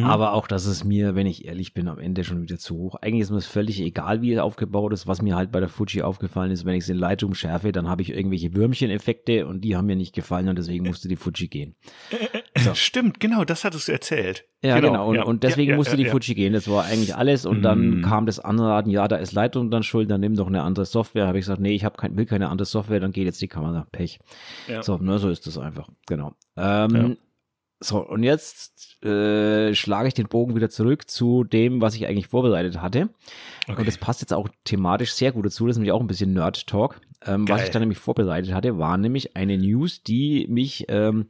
Aber 0.01 0.33
auch, 0.33 0.47
dass 0.47 0.65
es 0.65 0.83
mir, 0.83 1.13
wenn 1.13 1.27
ich 1.27 1.45
ehrlich 1.45 1.75
bin, 1.75 1.87
am 1.87 1.99
Ende 1.99 2.23
schon 2.23 2.41
wieder 2.41 2.57
zu 2.57 2.75
hoch. 2.77 2.95
Eigentlich 2.95 3.21
ist 3.21 3.29
mir 3.29 3.37
es 3.37 3.45
völlig 3.45 3.79
egal, 3.79 4.23
wie 4.23 4.33
es 4.33 4.39
aufgebaut 4.39 4.91
ist. 4.91 5.05
Was 5.05 5.21
mir 5.21 5.35
halt 5.35 5.51
bei 5.51 5.59
der 5.59 5.69
Fuji 5.69 6.01
aufgefallen 6.01 6.51
ist, 6.51 6.65
wenn 6.65 6.73
ich 6.73 6.85
es 6.85 6.89
in 6.89 6.97
Lightroom 6.97 7.35
schärfe, 7.35 7.71
dann 7.71 7.87
habe 7.87 8.01
ich 8.01 8.09
irgendwelche 8.09 8.55
Würmchen-Effekte 8.55 9.45
und 9.45 9.61
die 9.61 9.75
haben 9.75 9.85
mir 9.85 9.95
nicht 9.95 10.15
gefallen 10.15 10.49
und 10.49 10.57
deswegen 10.57 10.87
musste 10.87 11.07
die 11.07 11.15
Fuji 11.15 11.47
gehen. 11.47 11.75
So. 12.57 12.73
Stimmt, 12.73 13.19
genau, 13.19 13.43
das 13.43 13.63
hattest 13.63 13.87
du 13.87 13.91
erzählt. 13.91 14.45
Ja, 14.63 14.79
genau. 14.79 14.91
genau. 14.91 15.07
Und, 15.09 15.15
ja. 15.15 15.23
und, 15.23 15.43
deswegen 15.43 15.69
ja, 15.69 15.73
ja, 15.73 15.77
musste 15.77 15.97
die 15.97 16.05
Fuji 16.05 16.35
gehen. 16.35 16.53
Das 16.53 16.69
war 16.69 16.85
eigentlich 16.85 17.15
alles. 17.15 17.45
Und 17.45 17.61
dann 17.63 17.99
mm. 17.99 18.01
kam 18.01 18.25
das 18.25 18.39
Anraten, 18.39 18.89
ja, 18.89 19.07
da 19.07 19.17
ist 19.17 19.33
Lightroom 19.33 19.69
dann 19.69 19.83
schuld, 19.83 20.09
dann 20.09 20.21
nimm 20.21 20.35
doch 20.35 20.47
eine 20.47 20.63
andere 20.63 20.85
Software. 20.85 21.27
Habe 21.27 21.37
ich 21.37 21.45
gesagt, 21.45 21.59
nee, 21.59 21.75
ich 21.75 21.83
hab 21.83 21.97
kein, 21.97 22.15
will 22.15 22.25
keine 22.25 22.49
andere 22.49 22.65
Software, 22.65 23.01
dann 23.01 23.11
geht 23.11 23.25
jetzt 23.25 23.41
die 23.41 23.49
Kamera. 23.49 23.85
Pech. 23.91 24.19
So, 24.81 24.97
ne, 24.97 25.19
so 25.19 25.29
ist 25.29 25.45
das 25.47 25.57
einfach. 25.57 25.89
Genau. 26.07 26.33
Ähm, 26.55 27.17
so, 27.83 27.97
und 27.99 28.23
jetzt 28.23 29.03
äh, 29.03 29.75
schlage 29.75 30.07
ich 30.07 30.13
den 30.13 30.27
Bogen 30.27 30.55
wieder 30.55 30.69
zurück 30.69 31.09
zu 31.09 31.43
dem, 31.43 31.81
was 31.81 31.95
ich 31.95 32.07
eigentlich 32.07 32.27
vorbereitet 32.27 32.81
hatte. 32.81 33.09
Okay. 33.67 33.79
Und 33.79 33.87
das 33.87 33.97
passt 33.97 34.21
jetzt 34.21 34.33
auch 34.33 34.47
thematisch 34.63 35.13
sehr 35.13 35.33
gut 35.33 35.45
dazu. 35.45 35.67
Das 35.67 35.75
ist 35.75 35.79
nämlich 35.79 35.91
auch 35.91 35.99
ein 35.99 36.07
bisschen 36.07 36.33
Nerd-Talk. 36.33 37.01
Ähm, 37.25 37.47
was 37.47 37.63
ich 37.63 37.71
da 37.71 37.79
nämlich 37.79 37.99
vorbereitet 37.99 38.53
hatte, 38.53 38.77
war 38.77 38.97
nämlich 38.97 39.35
eine 39.35 39.57
News, 39.57 40.03
die 40.03 40.47
mich 40.49 40.85
ähm, 40.87 41.27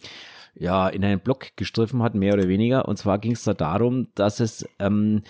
ja 0.55 0.87
in 0.87 1.03
einen 1.03 1.19
Blog 1.19 1.55
gestriffen 1.55 2.03
hat, 2.03 2.15
mehr 2.15 2.33
oder 2.33 2.47
weniger. 2.47 2.87
Und 2.87 2.97
zwar 2.97 3.19
ging 3.19 3.33
es 3.33 3.43
da 3.43 3.53
darum, 3.53 4.07
dass 4.15 4.39
es 4.39 4.67
ähm, 4.79 5.21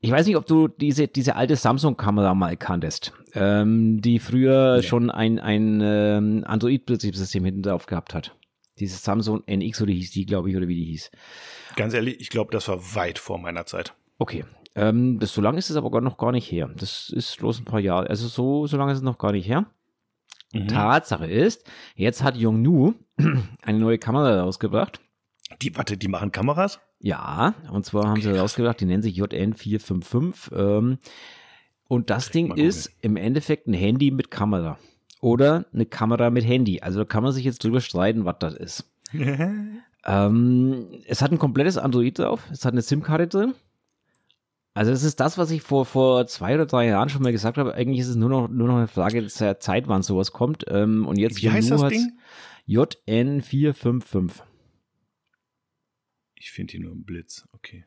ich 0.00 0.10
weiß 0.10 0.26
nicht, 0.26 0.36
ob 0.36 0.46
du 0.46 0.68
diese, 0.68 1.08
diese 1.08 1.34
alte 1.34 1.56
Samsung-Kamera 1.56 2.34
mal 2.34 2.56
kanntest, 2.56 3.12
ähm, 3.34 4.00
die 4.00 4.20
früher 4.20 4.76
ja. 4.76 4.82
schon 4.82 5.10
ein, 5.10 5.40
ein 5.40 5.80
ähm, 5.82 6.44
Android-Betriebssystem 6.46 7.44
hinten 7.44 7.62
drauf 7.62 7.86
gehabt 7.86 8.14
hat. 8.14 8.36
Dieses 8.78 9.02
Samsung 9.02 9.42
NX 9.46 9.82
oder 9.82 9.92
hieß 9.92 10.12
die, 10.12 10.24
glaube 10.24 10.50
ich, 10.50 10.56
oder 10.56 10.68
wie 10.68 10.76
die 10.76 10.84
hieß. 10.84 11.10
Ganz 11.74 11.94
ehrlich, 11.94 12.20
ich 12.20 12.30
glaube, 12.30 12.52
das 12.52 12.68
war 12.68 12.78
weit 12.94 13.18
vor 13.18 13.38
meiner 13.38 13.66
Zeit. 13.66 13.92
Okay. 14.18 14.44
Ähm, 14.76 15.18
das, 15.18 15.34
so 15.34 15.40
lange 15.40 15.58
ist 15.58 15.70
es 15.70 15.76
aber 15.76 16.00
noch 16.00 16.16
gar 16.16 16.30
nicht 16.30 16.50
her. 16.50 16.70
Das 16.76 17.10
ist 17.10 17.36
bloß 17.38 17.60
ein 17.60 17.64
paar 17.64 17.80
Jahre. 17.80 18.08
Also 18.08 18.28
so, 18.28 18.68
so 18.68 18.76
lange 18.76 18.92
ist 18.92 18.98
es 18.98 19.04
noch 19.04 19.18
gar 19.18 19.32
nicht 19.32 19.48
her. 19.48 19.66
Mhm. 20.52 20.68
Tatsache 20.68 21.26
ist, 21.26 21.64
jetzt 21.94 22.22
hat 22.22 22.36
Yongnu 22.36 22.94
eine 23.62 23.78
neue 23.78 23.98
Kamera 23.98 24.40
rausgebracht. 24.40 25.00
Die, 25.62 25.74
warte, 25.76 25.96
die 25.96 26.08
machen 26.08 26.32
Kameras? 26.32 26.78
Ja, 27.00 27.54
und 27.70 27.84
zwar 27.86 28.02
okay, 28.02 28.10
haben 28.10 28.22
sie 28.22 28.38
rausgebracht, 28.38 28.80
die 28.80 28.86
nennen 28.86 29.02
sich 29.02 29.20
JN455. 29.20 30.52
Ähm, 30.54 30.98
und 31.88 32.10
das 32.10 32.30
Ding 32.30 32.54
ist 32.54 32.90
im 33.00 33.16
Endeffekt 33.16 33.66
ein 33.66 33.72
Handy 33.72 34.10
mit 34.10 34.30
Kamera 34.30 34.78
oder 35.20 35.66
eine 35.72 35.86
Kamera 35.86 36.30
mit 36.30 36.44
Handy. 36.44 36.80
Also 36.80 37.00
da 37.00 37.04
kann 37.04 37.22
man 37.22 37.32
sich 37.32 37.44
jetzt 37.44 37.64
drüber 37.64 37.80
streiten, 37.80 38.24
was 38.24 38.36
das 38.40 38.54
ist. 38.54 38.92
ähm, 40.04 40.86
es 41.06 41.22
hat 41.22 41.32
ein 41.32 41.38
komplettes 41.38 41.78
Android 41.78 42.18
drauf, 42.18 42.42
es 42.52 42.64
hat 42.64 42.72
eine 42.72 42.82
SIM-Karte 42.82 43.26
drin. 43.26 43.54
Also 44.78 44.92
es 44.92 45.02
ist 45.02 45.18
das, 45.18 45.36
was 45.38 45.50
ich 45.50 45.62
vor, 45.62 45.84
vor 45.86 46.28
zwei 46.28 46.54
oder 46.54 46.64
drei 46.64 46.86
Jahren 46.86 47.08
schon 47.08 47.24
mal 47.24 47.32
gesagt 47.32 47.58
habe. 47.58 47.74
Eigentlich 47.74 47.98
ist 47.98 48.06
es 48.06 48.14
nur 48.14 48.28
noch, 48.28 48.46
nur 48.46 48.68
noch 48.68 48.76
eine 48.76 48.86
Frage 48.86 49.20
der 49.26 49.58
Zeit, 49.58 49.88
wann 49.88 50.04
sowas 50.04 50.30
kommt. 50.30 50.66
Ähm, 50.68 51.04
und 51.04 51.18
jetzt 51.18 51.42
Wie 51.42 51.50
heißt 51.50 51.72
das 51.72 51.88
Ding? 51.88 52.16
JN455. 52.68 54.40
Ich 56.36 56.52
finde 56.52 56.70
hier 56.70 56.80
nur 56.82 56.92
einen 56.92 57.02
Blitz, 57.02 57.44
okay. 57.54 57.86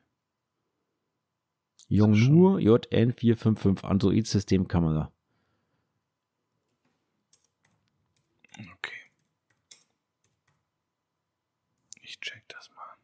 Yongnuo 1.87 2.57
JN455 2.57 3.85
Android-Systemkamera. 3.85 5.13
Okay. 8.51 8.99
Ich 12.01 12.19
check 12.19 12.43
das 12.49 12.69
mal. 12.71 12.97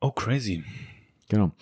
Oh, 0.00 0.10
crazy. 0.10 0.64
Genau. 1.28 1.52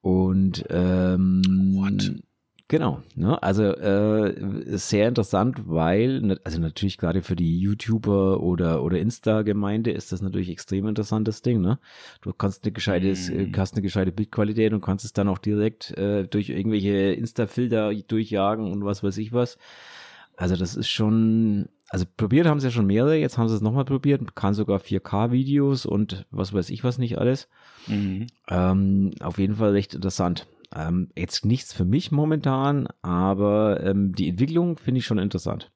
Und 0.00 0.64
ähm, 0.70 1.42
What? 1.74 2.22
Genau, 2.70 3.02
ne? 3.16 3.42
also 3.42 3.64
äh, 3.64 4.78
sehr 4.78 5.08
interessant, 5.08 5.62
weil, 5.66 6.38
also 6.44 6.60
natürlich 6.60 6.98
gerade 6.98 7.20
für 7.22 7.34
die 7.34 7.58
YouTuber 7.58 8.40
oder, 8.40 8.84
oder 8.84 9.00
Insta-Gemeinde 9.00 9.90
ist 9.90 10.12
das 10.12 10.22
natürlich 10.22 10.50
extrem 10.50 10.86
interessantes 10.86 11.42
Ding, 11.42 11.60
ne? 11.60 11.80
Du 12.22 12.32
kannst 12.32 12.62
eine 12.62 12.70
gescheite, 12.70 13.08
mm. 13.08 13.56
hast 13.56 13.74
eine 13.74 13.82
gescheite 13.82 14.12
Bildqualität 14.12 14.72
und 14.72 14.82
kannst 14.82 15.04
es 15.04 15.12
dann 15.12 15.26
auch 15.26 15.38
direkt 15.38 15.90
äh, 15.98 16.28
durch 16.28 16.50
irgendwelche 16.50 17.12
Insta-Filter 17.12 17.92
durchjagen 17.92 18.70
und 18.70 18.84
was 18.84 19.02
weiß 19.02 19.18
ich 19.18 19.32
was. 19.32 19.58
Also 20.36 20.54
das 20.54 20.76
ist 20.76 20.88
schon, 20.88 21.70
also 21.90 22.06
probiert 22.16 22.46
haben 22.46 22.60
sie 22.60 22.68
ja 22.68 22.70
schon 22.70 22.86
mehrere, 22.86 23.16
jetzt 23.16 23.36
haben 23.36 23.48
sie 23.48 23.56
es 23.56 23.60
nochmal 23.60 23.84
probiert, 23.84 24.36
kann 24.36 24.54
sogar 24.54 24.78
4K-Videos 24.78 25.86
und 25.86 26.24
was 26.30 26.52
weiß 26.52 26.70
ich 26.70 26.84
was 26.84 26.98
nicht 26.98 27.18
alles. 27.18 27.48
Mhm. 27.88 28.28
Ähm, 28.48 29.10
auf 29.20 29.38
jeden 29.38 29.56
Fall 29.56 29.72
recht 29.72 29.94
interessant. 29.94 30.46
Ähm, 30.72 31.10
jetzt 31.16 31.44
nichts 31.44 31.72
für 31.72 31.84
mich 31.84 32.12
momentan, 32.12 32.86
aber 33.02 33.82
ähm, 33.82 34.12
die 34.12 34.28
Entwicklung 34.28 34.78
finde 34.78 35.00
ich 35.00 35.04
schon 35.04 35.18
interessant. 35.18 35.72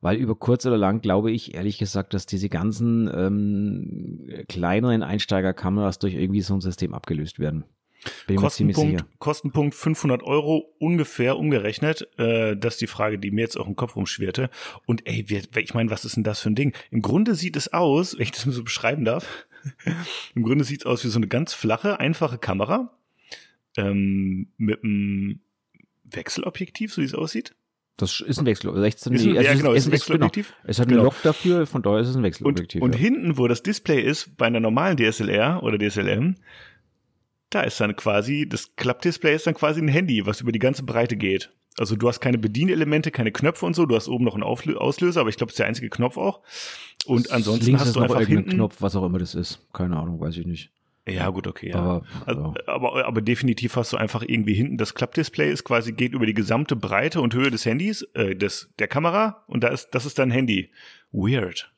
Weil 0.00 0.16
über 0.16 0.34
kurz 0.34 0.66
oder 0.66 0.76
lang 0.76 1.02
glaube 1.02 1.30
ich 1.30 1.54
ehrlich 1.54 1.78
gesagt, 1.78 2.14
dass 2.14 2.26
diese 2.26 2.48
ganzen 2.48 3.08
ähm, 3.14 4.28
kleineren 4.48 5.04
Einsteigerkameras 5.04 6.00
durch 6.00 6.14
irgendwie 6.14 6.40
so 6.40 6.54
ein 6.54 6.60
System 6.60 6.94
abgelöst 6.94 7.38
werden. 7.38 7.64
Bin 8.26 8.36
Kostenpunkt, 8.36 9.04
Kostenpunkt 9.18 9.74
500 9.74 10.22
Euro 10.22 10.74
ungefähr 10.78 11.36
umgerechnet. 11.36 12.08
Äh, 12.18 12.56
das 12.56 12.74
ist 12.74 12.80
die 12.80 12.86
Frage, 12.86 13.18
die 13.18 13.30
mir 13.30 13.40
jetzt 13.40 13.58
auch 13.58 13.66
im 13.66 13.76
Kopf 13.76 13.96
rumschwirrte. 13.96 14.50
Und 14.86 15.06
ey, 15.06 15.26
ich 15.56 15.74
meine, 15.74 15.90
was 15.90 16.04
ist 16.04 16.16
denn 16.16 16.24
das 16.24 16.40
für 16.40 16.50
ein 16.50 16.54
Ding? 16.54 16.74
Im 16.90 17.02
Grunde 17.02 17.34
sieht 17.34 17.56
es 17.56 17.72
aus, 17.72 18.14
wenn 18.16 18.22
ich 18.22 18.32
das 18.32 18.46
mal 18.46 18.52
so 18.52 18.62
beschreiben 18.62 19.04
darf, 19.04 19.46
im 20.34 20.42
Grunde 20.42 20.64
sieht 20.64 20.82
es 20.82 20.86
aus 20.86 21.04
wie 21.04 21.08
so 21.08 21.18
eine 21.18 21.28
ganz 21.28 21.54
flache, 21.54 22.00
einfache 22.00 22.38
Kamera 22.38 22.96
ähm, 23.76 24.48
mit 24.56 24.82
einem 24.84 25.40
Wechselobjektiv, 26.04 26.94
so 26.94 27.02
wie 27.02 27.06
es 27.06 27.14
aussieht. 27.14 27.54
Das 27.96 28.20
ist 28.20 28.38
ein 28.38 28.46
Wechselobjektiv. 28.46 28.92
16, 28.92 29.12
ist 29.12 29.22
ein, 29.24 29.36
also 29.36 29.42
ja, 29.42 29.54
genau, 29.54 29.72
ist 29.72 29.86
ein 29.86 29.92
Wechselobjektiv. 29.92 30.50
Genau. 30.50 30.70
Es 30.70 30.78
hat 30.78 30.88
genau. 30.88 31.02
Lock 31.02 31.20
dafür, 31.24 31.66
von 31.66 31.82
daher 31.82 31.98
ist 31.98 32.08
es 32.08 32.16
ein 32.16 32.22
Wechselobjektiv. 32.22 32.80
Und, 32.80 32.90
und 32.90 32.94
ja. 32.94 33.00
hinten, 33.00 33.38
wo 33.38 33.48
das 33.48 33.64
Display 33.64 34.00
ist, 34.00 34.36
bei 34.36 34.46
einer 34.46 34.60
normalen 34.60 34.96
DSLR 34.96 35.62
oder 35.64 35.78
DSLM, 35.78 36.36
da 37.50 37.62
ist 37.62 37.80
dann 37.80 37.96
quasi, 37.96 38.46
das 38.48 38.74
Klappdisplay 38.76 39.34
ist 39.34 39.46
dann 39.46 39.54
quasi 39.54 39.80
ein 39.80 39.88
Handy, 39.88 40.26
was 40.26 40.40
über 40.40 40.52
die 40.52 40.58
ganze 40.58 40.82
Breite 40.82 41.16
geht. 41.16 41.50
Also 41.78 41.96
du 41.96 42.08
hast 42.08 42.20
keine 42.20 42.38
Bedienelemente, 42.38 43.10
keine 43.10 43.32
Knöpfe 43.32 43.64
und 43.64 43.74
so, 43.74 43.86
du 43.86 43.94
hast 43.94 44.08
oben 44.08 44.24
noch 44.24 44.34
einen 44.34 44.42
Auslöser, 44.42 45.20
aber 45.20 45.30
ich 45.30 45.36
glaube, 45.36 45.50
es 45.50 45.54
ist 45.54 45.58
der 45.60 45.66
einzige 45.66 45.88
Knopf 45.88 46.16
auch. 46.16 46.40
Und 47.06 47.30
ansonsten 47.30 47.66
Links 47.66 47.82
hast 47.82 47.96
du 47.96 48.00
einfach 48.00 48.20
hinten 48.20 48.50
Knopf, 48.50 48.76
was 48.80 48.96
auch 48.96 49.04
immer 49.04 49.18
das 49.18 49.34
ist. 49.34 49.60
Keine 49.72 49.96
Ahnung, 49.96 50.20
weiß 50.20 50.36
ich 50.36 50.46
nicht. 50.46 50.70
Ja, 51.06 51.30
gut, 51.30 51.46
okay, 51.46 51.70
ja. 51.70 51.76
Aber, 51.76 52.02
also, 52.26 52.54
aber, 52.66 53.06
aber, 53.06 53.22
definitiv 53.22 53.76
hast 53.76 53.94
du 53.94 53.96
einfach 53.96 54.22
irgendwie 54.26 54.52
hinten 54.52 54.76
das 54.76 54.94
Klappdisplay 54.94 55.50
ist 55.50 55.64
quasi 55.64 55.92
geht 55.92 56.12
über 56.12 56.26
die 56.26 56.34
gesamte 56.34 56.76
Breite 56.76 57.22
und 57.22 57.34
Höhe 57.34 57.50
des 57.50 57.64
Handys, 57.64 58.02
äh, 58.14 58.36
des, 58.36 58.70
der 58.78 58.88
Kamera 58.88 59.42
und 59.46 59.64
da 59.64 59.68
ist, 59.68 59.88
das 59.92 60.04
ist 60.04 60.18
dein 60.18 60.30
Handy. 60.30 60.70
Weird. 61.10 61.72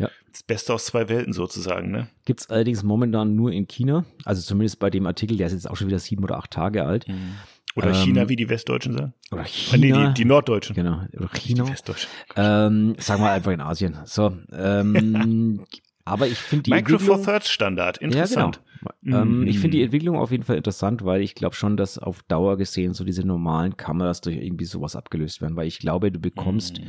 Ja. 0.00 0.10
Das 0.32 0.42
Beste 0.42 0.74
aus 0.74 0.86
zwei 0.86 1.08
Welten 1.08 1.32
sozusagen, 1.32 1.90
ne? 1.90 2.08
Gibt 2.24 2.40
es 2.40 2.50
allerdings 2.50 2.82
momentan 2.82 3.34
nur 3.34 3.52
in 3.52 3.68
China, 3.68 4.04
also 4.24 4.40
zumindest 4.42 4.78
bei 4.78 4.90
dem 4.90 5.06
Artikel, 5.06 5.36
der 5.36 5.48
ist 5.48 5.52
jetzt 5.52 5.68
auch 5.68 5.76
schon 5.76 5.88
wieder 5.88 5.98
sieben 5.98 6.24
oder 6.24 6.38
acht 6.38 6.50
Tage 6.50 6.84
alt. 6.84 7.06
Mhm. 7.06 7.34
Oder 7.76 7.88
ähm, 7.88 7.94
China, 7.94 8.28
wie 8.28 8.36
die 8.36 8.48
Westdeutschen 8.48 8.94
sagen. 8.94 9.14
Oder 9.30 9.44
China. 9.44 9.96
Ah, 9.96 10.00
nee, 10.00 10.08
die, 10.08 10.14
die 10.14 10.24
Norddeutschen. 10.24 10.74
Genau. 10.74 11.02
Oder 11.16 11.28
China. 11.28 11.64
Die 11.64 11.70
Westdeutschen. 11.70 12.10
Ähm, 12.36 12.96
sagen 12.98 13.22
wir 13.22 13.30
einfach 13.30 13.52
in 13.52 13.60
Asien. 13.60 13.98
So. 14.06 14.36
Ähm, 14.52 15.64
aber 16.04 16.26
ich 16.26 16.38
finde 16.38 16.64
die 16.64 16.70
Micro 16.70 16.98
Four 16.98 17.22
Thirds 17.22 17.50
Standard, 17.50 17.98
interessant. 17.98 18.56
Ja, 18.56 18.90
genau. 19.02 19.24
Mhm. 19.24 19.42
Ähm, 19.42 19.46
ich 19.46 19.58
finde 19.58 19.76
die 19.76 19.82
Entwicklung 19.84 20.16
auf 20.16 20.30
jeden 20.30 20.44
Fall 20.44 20.56
interessant, 20.56 21.04
weil 21.04 21.20
ich 21.20 21.34
glaube 21.34 21.54
schon, 21.54 21.76
dass 21.76 21.98
auf 21.98 22.22
Dauer 22.24 22.56
gesehen 22.56 22.94
so 22.94 23.04
diese 23.04 23.24
normalen 23.24 23.76
Kameras 23.76 24.20
durch 24.20 24.36
irgendwie 24.36 24.64
sowas 24.64 24.96
abgelöst 24.96 25.40
werden, 25.40 25.56
weil 25.56 25.68
ich 25.68 25.78
glaube, 25.78 26.10
du 26.10 26.18
bekommst 26.18 26.80
mhm. 26.80 26.86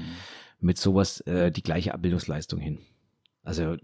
mit 0.61 0.77
sowas 0.77 1.21
äh, 1.21 1.51
die 1.51 1.63
gleiche 1.63 1.93
Abbildungsleistung 1.93 2.59
hin. 2.59 2.79
Also 3.43 3.77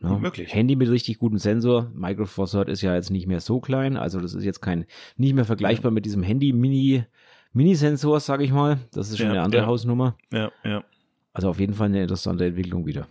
ja, 0.00 0.18
möglich. 0.18 0.52
Handy 0.52 0.76
mit 0.76 0.88
richtig 0.88 1.18
gutem 1.18 1.38
Sensor. 1.38 1.90
Micro 1.94 2.26
Four 2.26 2.48
Third 2.48 2.68
ist 2.68 2.82
ja 2.82 2.94
jetzt 2.94 3.10
nicht 3.10 3.26
mehr 3.26 3.40
so 3.40 3.60
klein, 3.60 3.96
also 3.96 4.20
das 4.20 4.34
ist 4.34 4.44
jetzt 4.44 4.60
kein 4.60 4.86
nicht 5.16 5.34
mehr 5.34 5.44
vergleichbar 5.44 5.90
ja. 5.90 5.94
mit 5.94 6.04
diesem 6.04 6.22
Handy 6.22 6.52
Mini 6.52 7.04
Mini-Sensor, 7.52 8.20
sage 8.20 8.44
ich 8.44 8.50
mal. 8.50 8.78
Das 8.92 9.10
ist 9.10 9.18
schon 9.18 9.26
ja, 9.26 9.32
eine 9.32 9.42
andere 9.42 9.66
Hausnummer. 9.66 10.16
Ja, 10.32 10.50
ja. 10.64 10.84
Also 11.32 11.50
auf 11.50 11.60
jeden 11.60 11.74
Fall 11.74 11.88
eine 11.88 12.02
interessante 12.02 12.46
Entwicklung 12.46 12.86
wieder. 12.86 13.08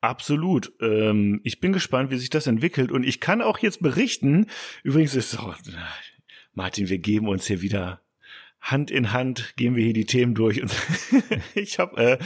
Absolut. 0.00 0.72
Ähm, 0.80 1.40
ich 1.44 1.60
bin 1.60 1.72
gespannt, 1.72 2.10
wie 2.10 2.18
sich 2.18 2.28
das 2.28 2.46
entwickelt. 2.46 2.92
Und 2.92 3.04
ich 3.04 3.20
kann 3.20 3.40
auch 3.40 3.58
jetzt 3.58 3.80
berichten, 3.80 4.46
übrigens 4.82 5.14
ist 5.14 5.38
auch, 5.38 5.56
Martin, 6.52 6.90
wir 6.90 6.98
geben 6.98 7.26
uns 7.28 7.46
hier 7.46 7.62
wieder 7.62 8.03
Hand 8.64 8.90
in 8.90 9.12
Hand, 9.12 9.54
gehen 9.56 9.76
wir 9.76 9.84
hier 9.84 9.92
die 9.92 10.06
Themen 10.06 10.34
durch. 10.34 10.62
Und 10.62 10.74
ich 11.54 11.78
habe 11.78 11.96
äh, 11.96 12.18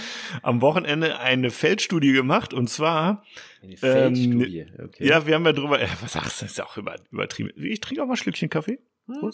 am 0.43 0.61
Wochenende 0.61 1.19
eine 1.19 1.51
Feldstudie 1.51 2.13
gemacht 2.13 2.55
und 2.55 2.71
zwar. 2.71 3.25
Eine 3.61 3.77
Feldstudie, 3.77 4.61
ähm, 4.61 4.85
okay. 4.85 5.07
Ja, 5.07 5.27
wir 5.27 5.35
haben 5.35 5.45
ja 5.45 5.53
drüber, 5.53 5.81
äh, 5.81 5.89
was 6.01 6.13
sagst 6.13 6.41
du, 6.41 6.45
das 6.45 6.53
ist 6.53 6.61
auch 6.61 6.77
über, 6.77 6.95
übertrieben. 7.11 7.51
Ich 7.57 7.81
trinke 7.81 8.03
auch 8.03 8.07
mal 8.07 8.15
ein 8.15 8.17
Schlückchen 8.17 8.49
Kaffee. 8.49 8.79
Hm. 9.09 9.33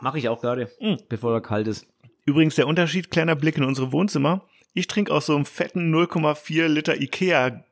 Mache 0.00 0.18
ich 0.18 0.28
auch 0.28 0.40
gerade, 0.40 0.70
hm. 0.78 0.98
bevor 1.08 1.34
er 1.34 1.40
kalt 1.40 1.66
ist. 1.66 1.88
Übrigens 2.24 2.54
der 2.54 2.68
Unterschied, 2.68 3.10
kleiner 3.10 3.34
Blick 3.34 3.56
in 3.56 3.64
unsere 3.64 3.90
Wohnzimmer. 3.90 4.44
Ich 4.74 4.86
trinke 4.86 5.12
aus 5.12 5.26
so 5.26 5.34
einem 5.34 5.44
fetten 5.44 5.92
0,4 5.92 6.68
Liter 6.68 7.00
Ikea 7.00 7.64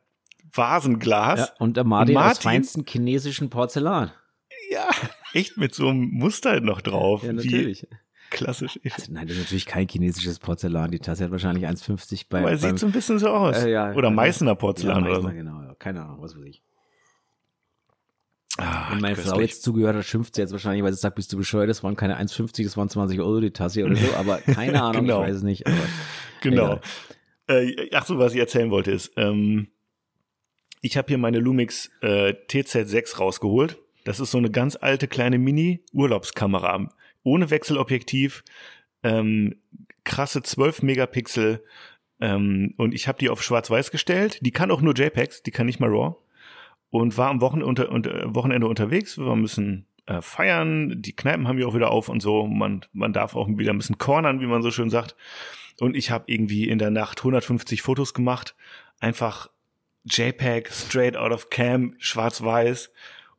Vasenglas. 0.52 1.38
Ja, 1.38 1.48
und 1.60 1.76
der 1.76 1.84
Martin, 1.84 2.16
und 2.16 2.22
Martin 2.22 2.38
aus 2.38 2.42
feinsten 2.42 2.84
chinesischen 2.84 3.48
Porzellan. 3.48 4.10
Ja, 4.70 4.88
echt 5.32 5.56
mit 5.56 5.74
so 5.74 5.88
einem 5.88 6.10
Muster 6.10 6.60
noch 6.60 6.80
drauf. 6.80 7.22
Ja, 7.22 7.32
natürlich. 7.32 7.82
Wie 7.82 8.07
klassisch 8.30 8.76
ist. 8.82 8.94
Also 8.94 9.12
nein, 9.12 9.26
das 9.26 9.36
ist 9.36 9.44
natürlich 9.44 9.66
kein 9.66 9.88
chinesisches 9.88 10.38
Porzellan. 10.38 10.90
Die 10.90 10.98
Tasse 10.98 11.24
hat 11.24 11.30
wahrscheinlich 11.30 11.66
1,50 11.66 12.26
bei. 12.28 12.40
Aber 12.40 12.56
sieht 12.56 12.78
so 12.78 12.86
ein 12.86 12.92
bisschen 12.92 13.18
so 13.18 13.28
aus. 13.28 13.62
Äh, 13.62 13.70
ja, 13.70 13.92
oder 13.94 14.10
Meißner 14.10 14.54
Porzellan 14.54 15.04
ja, 15.04 15.10
Meißner, 15.10 15.18
oder 15.18 15.28
so. 15.30 15.36
genau. 15.36 15.74
Keine 15.78 16.02
Ahnung, 16.02 16.18
was 16.20 16.36
weiß 16.36 16.44
ich. 16.44 16.62
Ah, 18.58 18.90
Wenn 18.90 19.00
meine. 19.00 19.16
Frau 19.16 19.40
jetzt 19.40 19.62
zugehört 19.62 19.96
hat, 19.96 20.04
schimpft 20.04 20.34
sie 20.34 20.42
jetzt 20.42 20.50
wahrscheinlich, 20.50 20.82
weil 20.82 20.92
sie 20.92 20.98
sagt, 20.98 21.14
bist 21.14 21.32
du 21.32 21.36
bescheuert, 21.36 21.70
das 21.70 21.84
waren 21.84 21.94
keine 21.94 22.20
1,50, 22.20 22.64
das 22.64 22.76
waren 22.76 22.88
20 22.88 23.20
Euro 23.20 23.40
die 23.40 23.52
Tasse 23.52 23.84
oder 23.84 23.94
so, 23.94 24.14
aber 24.14 24.38
keine 24.38 24.82
Ahnung, 24.82 25.02
genau. 25.06 25.22
ich 25.22 25.28
weiß 25.28 25.36
es 25.36 25.42
nicht. 25.42 25.66
Aber, 25.66 25.76
genau. 26.42 26.80
Äh, 27.46 27.88
ach 27.92 28.04
so, 28.04 28.18
was 28.18 28.34
ich 28.34 28.40
erzählen 28.40 28.70
wollte 28.70 28.90
ist, 28.90 29.12
ähm, 29.16 29.68
ich 30.80 30.96
habe 30.96 31.08
hier 31.08 31.18
meine 31.18 31.38
Lumix 31.38 31.90
äh, 32.02 32.34
TZ6 32.48 33.18
rausgeholt. 33.18 33.78
Das 34.04 34.20
ist 34.20 34.30
so 34.30 34.38
eine 34.38 34.50
ganz 34.50 34.76
alte 34.76 35.06
kleine 35.06 35.38
Mini-Urlaubskamera 35.38 36.88
ohne 37.22 37.50
Wechselobjektiv, 37.50 38.44
ähm, 39.02 39.56
krasse 40.04 40.42
12 40.42 40.82
Megapixel 40.82 41.62
ähm, 42.20 42.74
und 42.76 42.94
ich 42.94 43.08
habe 43.08 43.18
die 43.18 43.28
auf 43.28 43.42
Schwarz-Weiß 43.42 43.90
gestellt. 43.90 44.38
Die 44.42 44.50
kann 44.50 44.70
auch 44.70 44.80
nur 44.80 44.94
JPEGs, 44.94 45.42
die 45.42 45.50
kann 45.50 45.66
nicht 45.66 45.80
mal 45.80 45.90
RAW 45.90 46.16
und 46.90 47.16
war 47.16 47.30
am 47.30 47.40
Wochenende, 47.40 47.66
unter, 47.66 47.90
unter, 47.90 48.34
Wochenende 48.34 48.66
unterwegs. 48.66 49.18
Wir 49.18 49.36
müssen 49.36 49.86
äh, 50.06 50.22
feiern, 50.22 51.00
die 51.00 51.14
Kneipen 51.14 51.46
haben 51.46 51.58
ja 51.58 51.66
auch 51.66 51.74
wieder 51.74 51.90
auf 51.90 52.08
und 52.08 52.20
so. 52.20 52.46
Man, 52.46 52.84
man 52.92 53.12
darf 53.12 53.36
auch 53.36 53.48
wieder 53.48 53.72
ein 53.72 53.78
bisschen 53.78 53.98
cornern, 53.98 54.40
wie 54.40 54.46
man 54.46 54.62
so 54.62 54.70
schön 54.70 54.90
sagt. 54.90 55.14
Und 55.80 55.96
ich 55.96 56.10
habe 56.10 56.24
irgendwie 56.26 56.68
in 56.68 56.78
der 56.78 56.90
Nacht 56.90 57.18
150 57.20 57.82
Fotos 57.82 58.14
gemacht. 58.14 58.56
Einfach 58.98 59.48
JPEG, 60.04 60.72
straight 60.72 61.16
out 61.16 61.32
of 61.32 61.50
cam, 61.50 61.94
schwarz-weiß. 61.98 62.90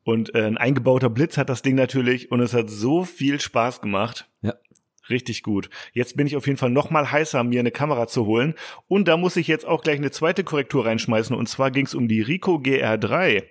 Und 0.04 0.34
äh, 0.34 0.46
ein 0.46 0.58
eingebauter 0.58 1.10
Blitz 1.10 1.38
hat 1.38 1.50
das 1.50 1.62
Ding 1.62 1.76
natürlich 1.76 2.32
und 2.32 2.40
es 2.40 2.54
hat 2.54 2.70
so 2.70 3.04
viel 3.04 3.40
Spaß 3.40 3.82
gemacht. 3.82 4.30
Ja. 4.42 4.56
Richtig 5.10 5.44
gut. 5.44 5.70
Jetzt 5.94 6.16
bin 6.16 6.28
ich 6.28 6.36
auf 6.36 6.46
jeden 6.46 6.58
Fall 6.58 6.70
noch 6.70 6.92
mal 6.92 7.12
heißer, 7.12 7.44
mir 7.44 7.60
eine 7.60 7.72
Kamera 7.72 8.08
zu 8.08 8.26
holen. 8.26 8.54
Und 8.88 9.08
da 9.08 9.18
muss 9.18 9.36
ich 9.36 9.48
jetzt 9.48 9.66
auch 9.66 9.82
gleich 9.82 9.98
eine 9.98 10.12
zweite 10.12 10.44
Korrektur 10.44 10.86
reinschmeißen. 10.86 11.36
Und 11.36 11.50
zwar 11.50 11.72
ging 11.72 11.86
es 11.86 11.96
um 11.96 12.08
die 12.08 12.22
Rico 12.22 12.58
GR3. 12.58 13.44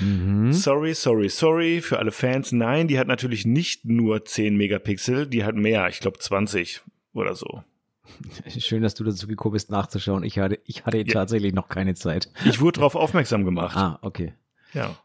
Mhm. 0.00 0.52
Sorry, 0.52 0.94
sorry, 0.94 1.28
sorry 1.28 1.80
für 1.80 1.98
alle 1.98 2.12
Fans. 2.12 2.52
Nein, 2.52 2.88
die 2.88 2.98
hat 2.98 3.06
natürlich 3.06 3.46
nicht 3.46 3.84
nur 3.84 4.24
10 4.24 4.56
Megapixel, 4.56 5.26
die 5.26 5.44
hat 5.44 5.54
mehr. 5.54 5.88
Ich 5.88 6.00
glaube 6.00 6.18
20 6.18 6.80
oder 7.12 7.34
so. 7.34 7.62
Schön, 8.58 8.82
dass 8.82 8.94
du 8.94 9.04
dazu 9.04 9.26
gekommen 9.26 9.54
bist, 9.54 9.70
nachzuschauen. 9.70 10.24
Ich 10.24 10.38
hatte, 10.38 10.60
ich 10.64 10.84
hatte 10.84 10.98
ja. 10.98 11.04
tatsächlich 11.04 11.54
noch 11.54 11.68
keine 11.68 11.94
Zeit. 11.94 12.30
Ich 12.44 12.60
wurde 12.60 12.80
darauf 12.80 12.94
aufmerksam 12.94 13.44
gemacht. 13.44 13.76
Ah, 13.76 13.98
okay. 14.02 14.34
Ja. 14.72 14.96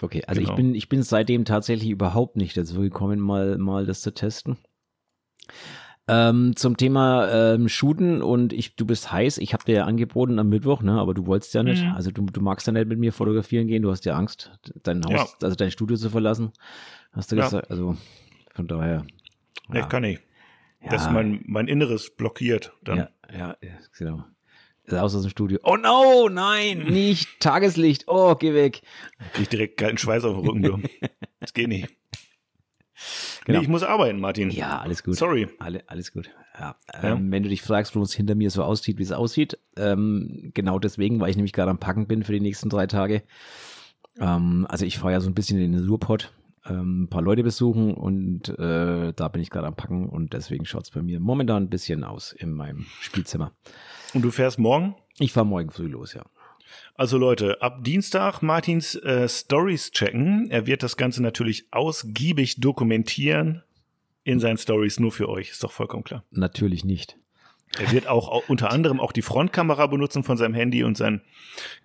Okay, 0.00 0.22
also 0.26 0.40
genau. 0.40 0.52
ich 0.52 0.56
bin, 0.56 0.74
ich 0.74 0.88
bin 0.88 1.02
seitdem 1.02 1.44
tatsächlich 1.44 1.90
überhaupt 1.90 2.36
nicht 2.36 2.56
dazu 2.56 2.80
gekommen, 2.80 3.20
mal, 3.20 3.58
mal 3.58 3.86
das 3.86 4.00
zu 4.00 4.12
testen. 4.12 4.58
Ähm, 6.06 6.54
zum 6.54 6.76
Thema 6.76 7.54
ähm, 7.54 7.68
Shooten 7.68 8.20
und 8.20 8.52
ich, 8.52 8.76
du 8.76 8.84
bist 8.84 9.10
heiß. 9.10 9.38
Ich 9.38 9.54
habe 9.54 9.64
dir 9.64 9.74
ja 9.76 9.84
angeboten 9.84 10.38
am 10.38 10.50
Mittwoch, 10.50 10.82
ne? 10.82 11.00
Aber 11.00 11.14
du 11.14 11.26
wolltest 11.26 11.54
ja 11.54 11.62
nicht. 11.62 11.82
Mhm. 11.82 11.92
Also 11.92 12.10
du, 12.10 12.26
du 12.26 12.42
magst 12.42 12.66
ja 12.66 12.74
nicht 12.74 12.88
mit 12.88 12.98
mir 12.98 13.12
fotografieren 13.12 13.68
gehen. 13.68 13.82
Du 13.82 13.90
hast 13.90 14.04
ja 14.04 14.14
Angst, 14.14 14.52
dein 14.82 15.02
Haus, 15.04 15.12
ja. 15.12 15.26
also 15.40 15.56
dein 15.56 15.70
Studio 15.70 15.96
zu 15.96 16.10
verlassen. 16.10 16.52
Hast 17.12 17.32
du 17.32 17.36
ja. 17.36 17.44
gesagt? 17.44 17.70
Also 17.70 17.96
von 18.52 18.66
daher. 18.66 19.06
Ja. 19.72 19.80
Ich 19.80 19.88
kann 19.88 20.02
nicht. 20.02 20.22
Ja. 20.82 20.90
Das 20.90 21.02
ist 21.06 21.10
mein, 21.10 21.42
mein 21.46 21.68
Inneres 21.68 22.14
blockiert 22.14 22.74
dann. 22.82 22.98
Ja, 22.98 23.08
ja, 23.32 23.56
genau. 23.96 24.24
Raus 24.90 25.14
aus 25.14 25.22
dem 25.22 25.30
Studio. 25.30 25.58
Oh 25.62 25.76
no, 25.76 26.28
nein, 26.28 26.80
nicht 26.80 27.40
Tageslicht. 27.40 28.04
Oh, 28.06 28.34
geh 28.34 28.52
weg. 28.54 28.82
Ich 29.40 29.48
direkt 29.48 29.78
kalten 29.78 29.98
Schweiß 29.98 30.24
auf 30.24 30.36
dem 30.40 30.48
Rücken. 30.48 30.88
Das 31.40 31.52
geht 31.52 31.68
nicht. 31.68 31.88
Genau. 33.44 33.58
Nee, 33.58 33.64
ich 33.64 33.68
muss 33.68 33.82
arbeiten, 33.82 34.18
Martin. 34.18 34.50
Ja, 34.50 34.78
alles 34.78 35.02
gut. 35.02 35.16
Sorry. 35.16 35.46
Alle, 35.58 35.82
alles 35.88 36.10
gut. 36.10 36.30
Ja, 36.58 36.76
ja. 36.94 37.12
Ähm, 37.12 37.30
wenn 37.30 37.42
du 37.42 37.50
dich 37.50 37.60
fragst, 37.60 37.94
warum 37.94 38.04
es 38.04 38.14
hinter 38.14 38.34
mir 38.34 38.50
so 38.50 38.62
aussieht, 38.62 38.98
wie 38.98 39.02
es 39.02 39.12
aussieht, 39.12 39.58
ähm, 39.76 40.52
genau 40.54 40.78
deswegen, 40.78 41.20
weil 41.20 41.28
ich 41.28 41.36
nämlich 41.36 41.52
gerade 41.52 41.70
am 41.70 41.78
Packen 41.78 42.06
bin 42.06 42.22
für 42.22 42.32
die 42.32 42.40
nächsten 42.40 42.70
drei 42.70 42.86
Tage. 42.86 43.22
Ähm, 44.18 44.66
also 44.70 44.86
ich 44.86 44.98
fahre 44.98 45.12
ja 45.12 45.20
so 45.20 45.28
ein 45.28 45.34
bisschen 45.34 45.58
in 45.60 45.72
den 45.72 45.86
Ruhrpott, 45.86 46.32
ähm, 46.66 47.02
ein 47.02 47.08
paar 47.08 47.22
Leute 47.22 47.42
besuchen 47.42 47.94
und 47.94 48.48
äh, 48.48 49.12
da 49.14 49.28
bin 49.28 49.42
ich 49.42 49.50
gerade 49.50 49.66
am 49.66 49.76
Packen 49.76 50.08
und 50.08 50.32
deswegen 50.32 50.64
schaut 50.64 50.84
es 50.84 50.90
bei 50.90 51.02
mir 51.02 51.20
momentan 51.20 51.64
ein 51.64 51.70
bisschen 51.70 52.04
aus 52.04 52.32
in 52.32 52.52
meinem 52.52 52.86
Spielzimmer. 53.00 53.52
Und 54.12 54.22
du 54.22 54.30
fährst 54.30 54.58
morgen? 54.58 54.94
Ich 55.18 55.32
fahre 55.32 55.46
morgen 55.46 55.70
früh 55.70 55.86
los, 55.86 56.14
ja. 56.14 56.24
Also 56.96 57.18
Leute, 57.18 57.60
ab 57.60 57.82
Dienstag 57.84 58.40
Martins 58.42 58.94
äh, 58.94 59.28
Stories 59.28 59.90
checken. 59.90 60.50
Er 60.50 60.66
wird 60.66 60.82
das 60.82 60.96
Ganze 60.96 61.22
natürlich 61.22 61.66
ausgiebig 61.70 62.60
dokumentieren 62.60 63.62
in 64.22 64.40
seinen 64.40 64.58
Stories 64.58 65.00
nur 65.00 65.12
für 65.12 65.28
euch. 65.28 65.50
Ist 65.50 65.62
doch 65.64 65.72
vollkommen 65.72 66.04
klar. 66.04 66.24
Natürlich 66.30 66.84
nicht. 66.84 67.18
Er 67.78 67.90
wird 67.90 68.06
auch 68.06 68.48
unter 68.48 68.70
anderem 68.70 69.00
auch 69.00 69.10
die 69.10 69.22
Frontkamera 69.22 69.86
benutzen 69.86 70.22
von 70.22 70.36
seinem 70.36 70.54
Handy 70.54 70.84
und 70.84 70.96
sein 70.96 71.22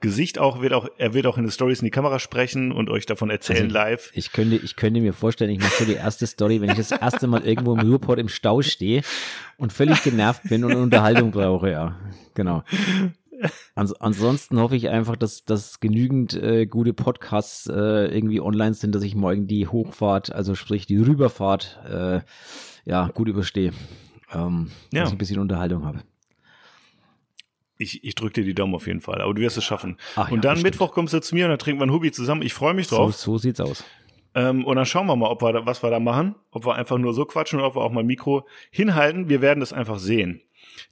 Gesicht 0.01 0.37
auch 0.37 0.61
wird 0.61 0.73
auch 0.73 0.87
er 0.97 1.13
wird 1.13 1.25
auch 1.25 1.37
in 1.37 1.45
den 1.45 1.51
Stories 1.51 1.79
in 1.79 1.85
die 1.85 1.91
Kamera 1.91 2.19
sprechen 2.19 2.71
und 2.71 2.89
euch 2.89 3.07
davon 3.07 3.29
erzählen 3.31 3.63
also, 3.63 3.73
live. 3.73 4.11
Ich 4.13 4.31
könnte 4.31 4.57
ich 4.57 4.75
könnte 4.75 5.01
mir 5.01 5.13
vorstellen, 5.13 5.49
ich 5.49 5.59
mache 5.59 5.73
so 5.79 5.85
die 5.85 5.93
erste 5.93 6.27
Story, 6.27 6.61
wenn 6.61 6.69
ich 6.69 6.77
das 6.77 6.91
erste 6.91 7.25
Mal 7.27 7.43
irgendwo 7.45 7.73
im 7.73 7.79
Ruhrport 7.79 8.19
im 8.19 8.29
Stau 8.29 8.61
stehe 8.61 9.01
und 9.57 9.73
völlig 9.73 10.03
genervt 10.03 10.43
bin 10.43 10.63
und 10.63 10.75
Unterhaltung 10.75 11.31
brauche, 11.31 11.71
ja. 11.71 11.97
Genau. 12.35 12.63
Ans 13.73 13.93
ansonsten 13.93 14.59
hoffe 14.59 14.75
ich 14.75 14.89
einfach, 14.89 15.15
dass, 15.15 15.45
dass 15.45 15.79
genügend 15.79 16.33
äh, 16.35 16.65
gute 16.65 16.93
Podcasts 16.93 17.67
äh, 17.67 18.13
irgendwie 18.13 18.41
online 18.41 18.73
sind, 18.73 18.93
dass 18.93 19.03
ich 19.03 19.15
morgen 19.15 19.47
die 19.47 19.65
Hochfahrt, 19.67 20.31
also 20.31 20.55
sprich 20.55 20.85
die 20.85 20.97
Rüberfahrt, 20.97 21.79
äh, 21.89 22.19
ja, 22.85 23.07
gut 23.13 23.27
überstehe 23.27 23.71
ähm, 24.33 24.71
ja. 24.91 25.01
dass 25.01 25.09
ich 25.09 25.15
ein 25.15 25.17
bisschen 25.17 25.39
Unterhaltung 25.39 25.85
habe. 25.85 26.01
Ich, 27.77 28.03
ich 28.03 28.13
drücke 28.15 28.33
dir 28.33 28.43
die 28.43 28.53
Daumen 28.53 28.75
auf 28.75 28.87
jeden 28.87 28.99
Fall, 28.99 29.21
aber 29.21 29.33
du 29.33 29.41
wirst 29.41 29.57
es 29.57 29.63
schaffen. 29.63 29.97
Ach, 30.15 30.29
und 30.29 30.37
ja, 30.37 30.41
dann 30.41 30.55
bestimmt. 30.55 30.63
Mittwoch 30.73 30.91
kommst 30.91 31.13
du 31.13 31.21
zu 31.21 31.33
mir 31.33 31.45
und 31.45 31.51
dann 31.51 31.59
trinken 31.59 31.79
wir 31.79 31.87
ein 31.87 31.93
Hubi 31.93 32.11
zusammen. 32.11 32.41
Ich 32.41 32.53
freue 32.53 32.73
mich 32.73 32.87
drauf. 32.87 33.15
So, 33.15 33.33
so 33.33 33.37
sieht's 33.37 33.61
aus. 33.61 33.85
Ähm, 34.35 34.65
und 34.65 34.75
dann 34.75 34.85
schauen 34.85 35.07
wir 35.07 35.15
mal, 35.15 35.29
ob 35.29 35.41
wir 35.41 35.53
da, 35.53 35.65
was 35.65 35.81
wir 35.81 35.89
da 35.89 35.99
machen. 35.99 36.35
Ob 36.51 36.65
wir 36.65 36.75
einfach 36.75 36.97
nur 36.97 37.13
so 37.13 37.25
quatschen 37.25 37.59
oder 37.59 37.69
ob 37.69 37.75
wir 37.75 37.81
auch 37.81 37.91
mal 37.91 38.03
Mikro 38.03 38.45
hinhalten. 38.69 39.29
Wir 39.29 39.41
werden 39.41 39.61
das 39.61 39.71
einfach 39.71 39.97
sehen. 39.97 40.41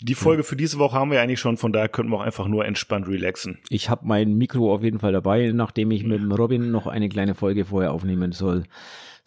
Die 0.01 0.15
Folge 0.15 0.44
für 0.44 0.56
diese 0.56 0.79
Woche 0.79 0.96
haben 0.98 1.12
wir 1.12 1.22
eigentlich 1.22 1.39
schon, 1.39 1.58
von 1.58 1.74
daher 1.74 1.89
könnten 1.89 2.12
wir 2.12 2.17
auch 2.17 2.24
einfach 2.24 2.48
nur 2.48 2.65
entspannt 2.65 3.08
relaxen. 3.08 3.60
Ich 3.70 3.89
habe 3.89 4.06
mein 4.06 4.38
Mikro 4.38 4.74
auf 4.74 4.84
jeden 4.84 5.00
Fall 5.00 5.12
dabei, 5.12 5.51
nachdem 5.53 5.91
ich 5.91 6.03
mit 6.03 6.20
dem 6.20 6.32
Robin 6.32 6.72
noch 6.72 6.88
eine 6.88 7.10
kleine 7.10 7.36
Folge 7.36 7.65
vorher 7.65 7.94
aufnehmen 7.94 8.32
soll 8.32 8.63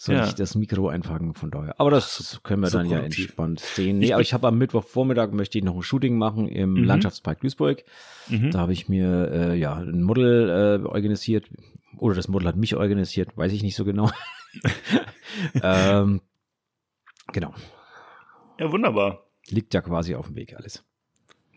soll 0.00 0.14
ja. 0.14 0.26
ich 0.26 0.34
das 0.34 0.54
Mikro 0.54 0.88
einfangen 0.88 1.34
von 1.34 1.50
daher. 1.50 1.78
Aber 1.78 1.90
das 1.90 2.40
können 2.42 2.62
wir 2.62 2.70
so 2.70 2.78
dann 2.78 2.88
produktiv. 2.88 3.18
ja 3.18 3.24
entspannt 3.24 3.60
sehen. 3.60 3.98
Nee, 3.98 4.06
ich 4.06 4.14
aber 4.14 4.22
ich 4.22 4.32
habe 4.32 4.48
am 4.48 4.56
Mittwochvormittag 4.56 5.32
möchte 5.32 5.58
ich 5.58 5.64
noch 5.64 5.76
ein 5.76 5.82
Shooting 5.82 6.16
machen 6.16 6.48
im 6.48 6.72
mhm. 6.72 6.84
Landschaftspark 6.84 7.40
Duisburg. 7.40 7.84
Mhm. 8.28 8.50
Da 8.50 8.60
habe 8.60 8.72
ich 8.72 8.88
mir 8.88 9.30
äh, 9.30 9.58
ja 9.58 9.74
ein 9.74 10.02
Model 10.02 10.80
äh, 10.82 10.86
organisiert 10.86 11.50
oder 11.98 12.14
das 12.14 12.28
Model 12.28 12.48
hat 12.48 12.56
mich 12.56 12.76
organisiert, 12.76 13.36
weiß 13.36 13.52
ich 13.52 13.62
nicht 13.62 13.76
so 13.76 13.84
genau. 13.84 14.10
ähm, 15.62 16.22
genau. 17.34 17.52
Ja, 18.58 18.72
wunderbar. 18.72 19.26
Liegt 19.48 19.74
ja 19.74 19.82
quasi 19.82 20.14
auf 20.14 20.28
dem 20.28 20.36
Weg 20.36 20.56
alles. 20.56 20.82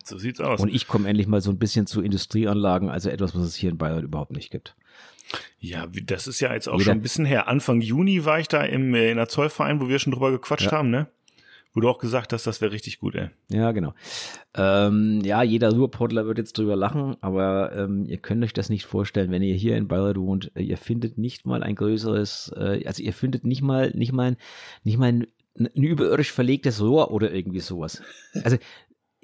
So 0.04 0.18
sieht's 0.18 0.42
aus. 0.42 0.60
Und 0.60 0.68
ich 0.68 0.88
komme 0.88 1.08
endlich 1.08 1.28
mal 1.28 1.40
so 1.40 1.50
ein 1.50 1.60
bisschen 1.60 1.88
zu 1.88 2.02
Industrieanlagen, 2.02 2.90
also 2.90 3.10
etwas, 3.10 3.34
was 3.36 3.44
es 3.44 3.56
hier 3.56 3.70
in 3.70 3.78
Bayern 3.78 4.04
überhaupt 4.04 4.34
nicht 4.34 4.52
gibt. 4.52 4.76
Ja, 5.60 5.88
das 6.06 6.28
ist 6.28 6.40
ja 6.40 6.54
jetzt 6.54 6.68
auch 6.68 6.74
Jeder. 6.74 6.92
schon 6.92 7.00
ein 7.00 7.02
bisschen 7.02 7.25
her. 7.25 7.48
Anfang 7.48 7.82
Juni 7.82 8.25
war 8.25 8.40
ich 8.40 8.48
da 8.48 8.63
im, 8.63 8.94
äh, 8.94 9.12
in 9.12 9.18
der 9.18 9.30
Zollverein, 9.30 9.80
wo 9.82 9.88
wir 9.88 10.00
schon 10.00 10.12
drüber 10.12 10.32
gequatscht 10.32 10.68
ja. 10.68 10.72
haben, 10.74 10.90
ne? 10.90 11.08
Wo 11.74 11.80
du 11.80 11.90
auch 11.90 11.98
gesagt 11.98 12.34
hast, 12.34 12.46
das 12.46 12.62
wäre 12.62 12.72
richtig 12.72 13.00
gut, 13.00 13.16
ey. 13.16 13.30
Ja, 13.50 13.72
genau. 13.72 13.96
Ähm, 14.56 15.22
ja, 15.24 15.42
jeder 15.42 15.72
Ruhrportler 15.72 16.28
wird 16.28 16.38
jetzt 16.38 16.56
drüber 16.58 16.75
lachen, 16.75 17.18
aber 17.22 17.75
ähm, 17.75 18.06
ihr 18.06 18.18
könnt 18.18 18.44
euch 18.44 18.54
das 18.54 18.70
nicht 18.70 18.86
vorstellen, 18.86 19.32
wenn 19.32 19.42
ihr 19.42 19.56
hier 19.56 19.75
in 19.75 19.88
Bayreuth 19.88 20.18
wohnt, 20.18 20.52
äh, 20.56 20.62
ihr 20.62 20.78
findet 20.78 21.18
nicht 21.18 21.48
mal 21.48 21.63
ein 21.63 21.74
größeres, 21.74 22.54
äh, 22.56 22.86
also 22.86 23.02
ihr 23.02 23.13
findet 23.13 23.44
nicht 23.44 23.63
mal, 23.63 23.90
nicht 23.96 24.12
mal, 24.12 24.38
nicht 24.84 25.00
mal 25.00 25.08
ein, 25.08 25.28
ein 25.58 25.84
überirdisch 25.84 26.32
verlegtes 26.32 26.80
Rohr 26.80 27.10
oder 27.10 27.32
irgendwie 27.34 27.60
sowas. 27.60 28.04
Also 28.44 28.58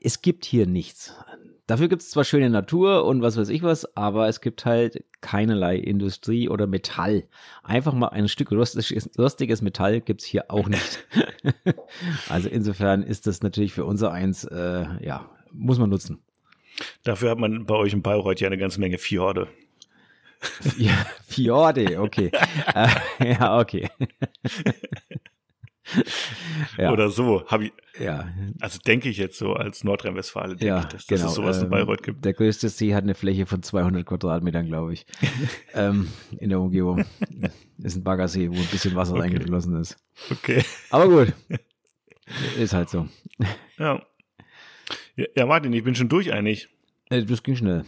es 0.02 0.22
gibt 0.22 0.46
hier 0.46 0.66
nichts. 0.66 1.14
Dafür 1.70 1.88
gibt 1.88 2.02
es 2.02 2.10
zwar 2.10 2.24
schöne 2.24 2.50
Natur 2.50 3.06
und 3.06 3.22
was 3.22 3.38
weiß 3.38 3.50
ich 3.50 3.62
was, 3.62 3.96
aber 3.96 4.28
es 4.28 4.42
gibt 4.42 4.66
halt 4.66 5.04
keinerlei 5.22 5.76
Industrie 5.76 6.50
oder 6.50 6.66
Metall. 6.66 7.28
Einfach 7.62 7.94
mal 7.94 8.08
ein 8.08 8.28
Stück 8.28 8.52
rostiges, 8.52 9.08
rostiges 9.20 9.62
Metall 9.62 10.02
gibt 10.02 10.22
es 10.22 10.26
hier 10.26 10.50
auch 10.50 10.68
nicht. 10.68 11.06
also 12.30 12.50
insofern 12.50 13.04
ist 13.04 13.28
das 13.28 13.44
natürlich 13.44 13.72
für 13.74 13.86
unser 13.86 14.12
eins, 14.12 14.46
äh, 14.46 14.88
ja, 15.00 15.30
muss 15.52 15.78
man 15.78 15.92
nutzen. 15.92 16.24
Dafür 17.04 17.30
hat 17.30 17.38
man 17.38 17.68
bei 17.68 17.76
euch 17.76 17.94
in 17.94 18.02
Bayreuth 18.02 18.40
ja 18.40 18.48
eine 18.48 18.58
ganze 18.58 18.80
Menge 18.80 18.98
Fjorde. 18.98 19.48
Ja, 20.76 21.06
Fjorde, 21.28 22.02
okay. 22.02 22.32
äh, 22.74 23.34
ja, 23.34 23.60
okay 23.60 23.88
ja. 26.78 26.92
Oder 26.92 27.10
so. 27.10 27.46
Hab 27.48 27.62
ich, 27.62 27.72
ja. 28.00 28.28
Also 28.60 28.80
denke 28.80 29.10
ich 29.10 29.18
jetzt 29.18 29.38
so 29.38 29.54
als 29.54 29.84
Nordrhein-Westfalen, 29.84 30.58
ja, 30.60 30.80
ich, 30.80 30.86
dass, 30.86 31.08
genau. 31.08 31.22
dass 31.22 31.32
es 31.32 31.36
sowas 31.36 31.58
ähm, 31.58 31.66
in 31.66 31.70
Bayreuth 31.70 32.04
gibt. 32.04 32.26
Der 32.26 32.34
größte 32.34 32.70
See 32.70 32.94
hat 32.94 33.04
eine 33.04 33.16
Fläche 33.16 33.46
von 33.46 33.64
200 33.64 34.06
Quadratmetern, 34.06 34.68
glaube 34.68 34.94
ich, 34.94 35.06
ähm, 35.74 36.10
in 36.38 36.50
der 36.50 36.60
Umgebung. 36.60 37.06
Ist 37.78 37.96
ein 37.96 38.04
Baggersee, 38.04 38.50
wo 38.50 38.56
ein 38.56 38.68
bisschen 38.72 38.96
Wasser 38.96 39.14
okay. 39.14 39.24
eingeflossen 39.24 39.76
ist. 39.80 39.98
Okay. 40.32 40.64
Aber 40.90 41.08
gut. 41.08 41.34
Ist 42.60 42.74
halt 42.74 42.90
so. 42.90 43.08
Ja. 43.80 44.02
Ja, 45.36 45.46
Martin, 45.46 45.74
ich 45.74 45.84
bin 45.84 45.96
schon 45.96 46.10
durch 46.10 46.32
eigentlich. 46.32 46.70
Äh, 47.10 47.24
das 47.24 47.42
ging 47.44 47.56
schnell. 47.56 47.86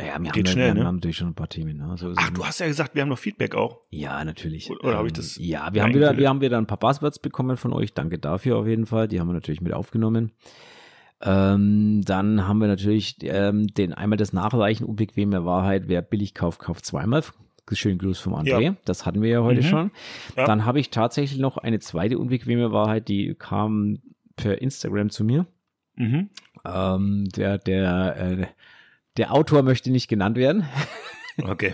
Ja, 0.00 0.22
wir, 0.22 0.30
Geht 0.30 0.46
haben, 0.46 0.52
schnell, 0.52 0.74
wir 0.74 0.82
ne? 0.82 0.86
haben 0.86 0.96
natürlich 0.96 1.16
schon 1.16 1.28
ein 1.28 1.34
paar 1.34 1.48
Themen. 1.48 1.76
Ne? 1.76 1.96
So 1.96 2.12
Ach, 2.16 2.30
du 2.30 2.44
hast 2.44 2.60
ja 2.60 2.68
gesagt, 2.68 2.94
wir 2.94 3.02
haben 3.02 3.08
noch 3.08 3.18
Feedback 3.18 3.56
auch. 3.56 3.80
Ja, 3.90 4.24
natürlich. 4.24 4.70
Oder, 4.70 4.80
oder 4.80 4.92
ähm, 4.92 4.98
habe 4.98 5.06
ich 5.08 5.12
das? 5.14 5.36
Ja, 5.40 5.72
wir 5.72 5.82
haben 5.82 5.94
wieder, 5.94 6.16
wir 6.16 6.28
haben 6.28 6.40
wieder 6.40 6.56
ein 6.56 6.66
paar 6.66 6.78
Buzzwords 6.78 7.18
bekommen 7.18 7.56
von 7.56 7.72
euch. 7.72 7.94
Danke 7.94 8.18
dafür 8.18 8.58
auf 8.58 8.66
jeden 8.66 8.86
Fall. 8.86 9.08
Die 9.08 9.18
haben 9.18 9.26
wir 9.26 9.32
natürlich 9.32 9.60
mit 9.60 9.72
aufgenommen. 9.72 10.32
Ähm, 11.20 12.02
dann 12.04 12.46
haben 12.46 12.60
wir 12.60 12.68
natürlich 12.68 13.16
ähm, 13.22 13.66
den 13.66 13.92
einmal 13.92 14.16
das 14.16 14.32
Nachreichen 14.32 14.86
unbequeme 14.86 15.44
Wahrheit. 15.44 15.84
Wer 15.88 16.00
billig 16.02 16.32
kauft, 16.32 16.60
kauft 16.60 16.86
zweimal. 16.86 17.24
Schönen 17.72 17.98
Gruß 17.98 18.20
vom 18.20 18.34
André. 18.34 18.60
Ja. 18.60 18.76
Das 18.84 19.04
hatten 19.04 19.20
wir 19.20 19.28
ja 19.28 19.42
heute 19.42 19.62
mhm. 19.62 19.66
schon. 19.66 19.90
Ja. 20.36 20.46
Dann 20.46 20.64
habe 20.64 20.78
ich 20.78 20.90
tatsächlich 20.90 21.40
noch 21.40 21.58
eine 21.58 21.80
zweite 21.80 22.18
unbequeme 22.18 22.70
Wahrheit, 22.72 23.08
die 23.08 23.34
kam 23.34 23.98
per 24.36 24.62
Instagram 24.62 25.10
zu 25.10 25.24
mir. 25.24 25.46
Mhm. 25.96 26.30
Ähm, 26.64 27.28
der, 27.34 27.58
der, 27.58 28.16
äh, 28.16 28.46
der 29.18 29.34
Autor 29.34 29.62
möchte 29.62 29.90
nicht 29.90 30.08
genannt 30.08 30.36
werden. 30.36 30.64
Okay. 31.40 31.72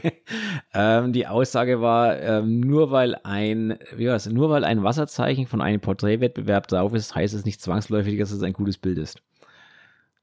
ähm, 0.74 1.14
die 1.14 1.26
Aussage 1.26 1.80
war, 1.80 2.20
ähm, 2.20 2.60
nur 2.60 2.90
weil 2.90 3.16
ein, 3.24 3.78
wie 3.96 4.08
war's, 4.08 4.26
nur 4.26 4.50
weil 4.50 4.62
ein 4.62 4.82
Wasserzeichen 4.82 5.46
von 5.46 5.62
einem 5.62 5.80
Porträtwettbewerb 5.80 6.68
drauf 6.68 6.92
ist, 6.92 7.14
heißt 7.14 7.32
es 7.32 7.46
nicht 7.46 7.62
zwangsläufig, 7.62 8.18
dass 8.18 8.30
es 8.30 8.42
ein 8.42 8.52
gutes 8.52 8.76
Bild 8.76 8.98
ist. 8.98 9.22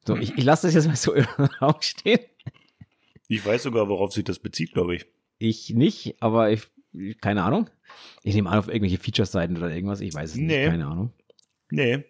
So, 0.05 0.15
ich, 0.15 0.37
ich 0.37 0.43
lasse 0.43 0.67
das 0.67 0.75
jetzt 0.75 0.85
mal 0.85 0.95
so 0.95 1.13
im 1.15 1.25
Raum 1.59 1.73
stehen. 1.79 2.19
Ich 3.29 3.43
weiß 3.43 3.63
sogar, 3.63 3.89
worauf 3.89 4.13
sich 4.13 4.25
das 4.25 4.37
bezieht, 4.37 4.73
glaube 4.73 4.97
ich. 4.97 5.07
Ich 5.39 5.71
nicht, 5.71 6.17
aber 6.19 6.51
ich, 6.51 6.67
keine 7.19 7.41
Ahnung. 7.41 7.67
Ich 8.21 8.35
nehme 8.35 8.47
an 8.47 8.59
auf 8.59 8.67
irgendwelche 8.67 8.99
Feature-Seiten 8.99 9.57
oder 9.57 9.73
irgendwas, 9.73 10.01
ich 10.01 10.13
weiß 10.13 10.33
es 10.33 10.35
nee. 10.35 10.43
nicht, 10.43 10.69
keine 10.69 10.85
Ahnung. 10.85 11.13
Nee. 11.71 12.03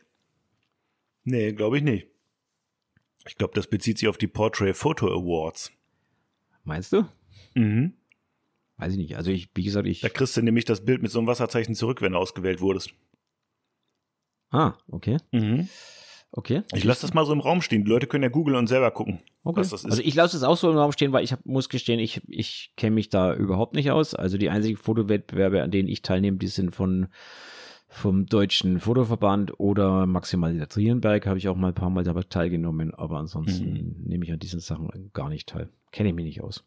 Nee, 1.24 1.54
glaube 1.54 1.78
ich 1.78 1.84
nicht. 1.84 2.11
Ich 3.28 3.36
glaube, 3.36 3.54
das 3.54 3.68
bezieht 3.68 3.98
sich 3.98 4.08
auf 4.08 4.18
die 4.18 4.28
Portrait 4.28 4.76
Photo 4.76 5.08
Awards. 5.08 5.72
Meinst 6.64 6.94
du? 6.94 7.06
Mhm. 7.56 7.94
Weiß 8.78 8.94
ich 8.94 8.98
nicht. 8.98 9.16
Also 9.16 9.32
ich, 9.32 9.50
wie 9.54 9.64
gesagt, 9.64 9.88
ich. 9.88 10.02
Da 10.02 10.10
kriegst 10.10 10.36
du 10.38 10.42
nämlich 10.42 10.66
das 10.66 10.86
Bild 10.86 11.02
mit 11.02 11.12
so 11.12 11.20
einem 11.20 11.28
Wasserzeichen 11.28 11.76
zurück, 11.76 12.02
wenn 12.02 12.14
du 12.14 12.18
ausgewählt 12.18 12.62
wurdest. 12.62 12.92
Ah, 14.50 14.74
okay. 14.88 15.18
Mhm. 15.32 15.70
Okay. 16.34 16.64
Ich 16.74 16.84
lasse 16.84 17.02
das 17.02 17.14
mal 17.14 17.26
so 17.26 17.34
im 17.34 17.42
Raum 17.42 17.62
stehen. 17.62 17.84
Die 17.84 17.90
Leute 17.90 18.08
können 18.08 18.24
ja 18.24 18.30
googeln 18.30 18.56
und 18.56 18.68
selber 18.68 18.90
gucken, 18.92 19.20
okay. 19.44 19.60
was 19.60 19.70
das 19.70 19.84
ist. 19.84 19.92
Also 19.92 20.02
ich 20.02 20.16
lasse 20.16 20.38
es 20.38 20.44
auch 20.44 20.56
so 20.56 20.72
im 20.72 20.78
Raum 20.78 20.94
stehen, 20.94 21.12
weil 21.12 21.26
ich 21.26 21.34
hab, 21.34 21.46
muss 21.46 21.68
gestehen, 21.68 22.00
ich, 22.00 22.22
ich 22.28 22.74
kenne 22.78 22.96
mich 22.96 23.10
da 23.10 23.34
überhaupt 23.34 23.76
nicht 23.76 23.92
aus. 23.92 24.16
Also 24.16 24.38
die 24.38 24.50
einzigen 24.50 24.78
Fotowettbewerbe, 24.78 25.62
an 25.62 25.72
denen 25.72 25.90
ich 25.90 26.02
teilnehme, 26.02 26.38
die 26.38 26.48
sind 26.48 26.74
von 26.74 27.10
vom 27.94 28.26
Deutschen 28.26 28.80
Fotoverband 28.80 29.60
oder 29.60 30.06
maximal 30.06 30.54
der 30.54 30.70
Trienberg 30.70 31.28
habe 31.28 31.38
ich 31.38 31.50
auch 31.50 31.58
mal 31.58 31.68
ein 31.68 31.74
paar 31.74 31.90
Mal 31.90 32.06
dabei 32.06 32.24
teilgenommen, 32.24 32.94
aber 32.94 33.18
ansonsten 33.18 33.74
mhm. 33.74 33.96
nehme 34.06 34.24
ich 34.24 34.32
an 34.32 34.40
diesen 34.40 34.62
Sachen 34.62 35.12
gar 35.14 35.28
nicht 35.28 35.50
teil. 35.50 35.70
Kenne 35.92 36.10
ich 36.10 36.16
mich 36.16 36.26
nicht 36.26 36.42
aus. 36.42 36.64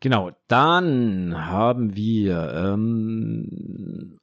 Genau, 0.00 0.32
dann 0.48 1.46
haben 1.46 1.94
wir 1.94 2.52
ähm, 2.52 4.18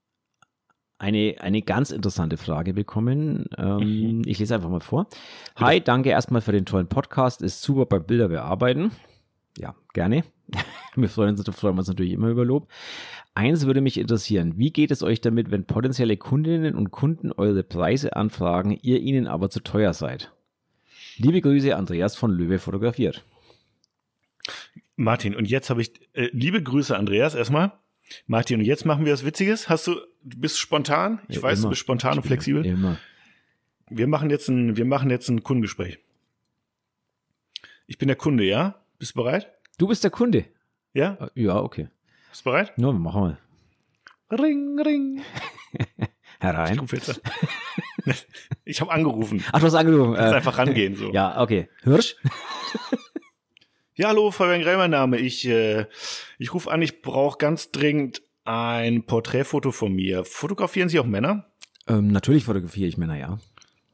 eine, 1.00 1.36
eine 1.40 1.62
ganz 1.62 1.92
interessante 1.92 2.36
Frage 2.36 2.74
bekommen. 2.74 3.46
Ähm, 3.58 4.18
mhm. 4.18 4.22
Ich 4.26 4.40
lese 4.40 4.56
einfach 4.56 4.70
mal 4.70 4.82
vor. 4.82 5.08
Hi, 5.56 5.80
danke 5.80 6.10
erstmal 6.10 6.42
für 6.42 6.52
den 6.52 6.66
tollen 6.66 6.88
Podcast. 6.88 7.42
Ist 7.42 7.62
super 7.62 7.86
bei 7.86 8.00
Bilder 8.00 8.28
bearbeiten. 8.28 8.92
Ja, 9.58 9.76
gerne. 9.94 10.24
wir 10.96 11.10
freuen 11.10 11.38
uns, 11.38 11.56
freuen 11.56 11.78
uns 11.78 11.88
natürlich 11.88 12.14
immer 12.14 12.30
über 12.30 12.46
Lob. 12.46 12.68
Eins 13.36 13.66
würde 13.66 13.82
mich 13.82 13.98
interessieren, 13.98 14.54
wie 14.58 14.72
geht 14.72 14.92
es 14.92 15.02
euch 15.02 15.22
damit, 15.22 15.52
wenn 15.52 15.66
potenzielle 15.66 16.18
Kundinnen 16.18 16.76
und 16.76 16.92
Kunden 16.92 17.32
eure 17.32 17.64
Preise 17.64 18.16
anfragen, 18.16 18.78
ihr 18.82 19.00
ihnen 19.00 19.28
aber 19.28 19.50
zu 19.50 19.60
teuer 19.60 19.94
seid? 19.94 20.32
Liebe 21.18 21.42
Grüße, 21.42 21.76
Andreas 21.76 22.16
von 22.16 22.32
Löwe 22.32 22.60
fotografiert. 22.60 23.26
Martin, 24.96 25.36
und 25.36 25.50
jetzt 25.50 25.70
habe 25.70 25.82
ich, 25.82 25.92
äh, 26.14 26.30
liebe 26.32 26.62
Grüße, 26.62 26.96
Andreas, 26.96 27.34
erstmal. 27.34 27.72
Martin, 28.28 28.60
und 28.60 28.66
jetzt 28.66 28.86
machen 28.86 29.06
wir 29.06 29.14
was 29.14 29.26
Witziges. 29.26 29.70
Hast 29.70 29.88
du, 29.88 29.96
du 30.24 30.40
bist 30.40 30.60
spontan? 30.60 31.22
Ich 31.30 31.38
ja, 31.38 31.44
weiß, 31.44 31.60
immer. 31.60 31.68
du 31.68 31.70
bist 31.70 31.82
spontan 31.82 32.18
und 32.18 32.26
flexibel. 32.26 32.66
Immer. 32.66 33.00
Wir 33.90 34.08
machen 34.08 34.30
jetzt 34.30 34.50
ein, 34.50 34.78
wir 34.78 34.86
machen 34.86 35.10
jetzt 35.10 35.30
ein 35.30 35.44
Kundengespräch. 35.44 36.00
Ich 37.88 37.98
bin 37.98 38.08
der 38.08 38.18
Kunde, 38.18 38.44
ja? 38.44 38.83
Bist 39.00 39.16
du 39.16 39.24
bereit? 39.24 39.52
Du 39.78 39.88
bist 39.88 40.04
der 40.04 40.12
Kunde. 40.12 40.46
Ja? 40.94 41.18
Äh, 41.36 41.44
ja, 41.44 41.58
okay. 41.58 41.90
Bist 42.30 42.46
du 42.46 42.52
bereit? 42.52 42.78
Nur, 42.78 42.94
machen 42.94 43.38
wir. 44.30 44.40
Ring, 44.40 44.80
ring. 44.80 45.22
Herein. 46.40 46.82
Ich, 48.06 48.26
ich 48.66 48.82
habe 48.82 48.92
angerufen. 48.92 49.44
Ach, 49.52 49.60
du 49.60 49.66
hast 49.66 49.76
angerufen. 49.76 50.16
Kannst 50.16 50.34
äh, 50.34 50.36
einfach 50.38 50.58
rangehen. 50.58 50.96
So. 50.96 51.12
Ja, 51.12 51.42
okay. 51.42 51.70
Hirsch? 51.84 52.16
ja, 53.96 54.10
hallo, 54.10 54.32
Fabian 54.32 54.78
mein 54.78 54.92
Name. 54.92 55.20
Ich, 55.20 55.48
äh, 55.48 55.86
ich 56.38 56.54
rufe 56.54 56.70
an, 56.72 56.82
ich 56.82 57.02
brauche 57.02 57.38
ganz 57.38 57.72
dringend 57.72 58.22
ein 58.46 59.06
Porträtfoto 59.06 59.72
von 59.72 59.94
mir. 59.94 60.26
Fotografieren 60.26 60.90
Sie 60.90 61.00
auch 61.00 61.06
Männer? 61.06 61.52
Ähm, 61.88 62.08
natürlich 62.08 62.44
fotografiere 62.44 62.90
ich 62.90 62.98
Männer, 62.98 63.18
ja. 63.18 63.40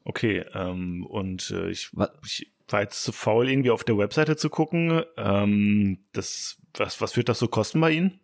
Okay, 0.03 0.43
ähm, 0.53 1.05
und 1.05 1.51
äh, 1.51 1.69
ich, 1.69 1.91
ich 2.25 2.47
war 2.73 2.82
jetzt 2.82 3.03
zu 3.03 3.12
faul, 3.12 3.49
irgendwie 3.49 3.71
auf 3.71 3.84
der 3.84 3.97
Webseite 3.97 4.36
zu 4.36 4.49
gucken. 4.49 5.03
Ähm, 5.17 5.99
das, 6.13 6.58
was, 6.73 7.01
was 7.01 7.17
wird 7.17 7.29
das 7.29 7.39
so 7.39 7.47
kosten 7.47 7.79
bei 7.82 7.91
Ihnen? 7.91 8.19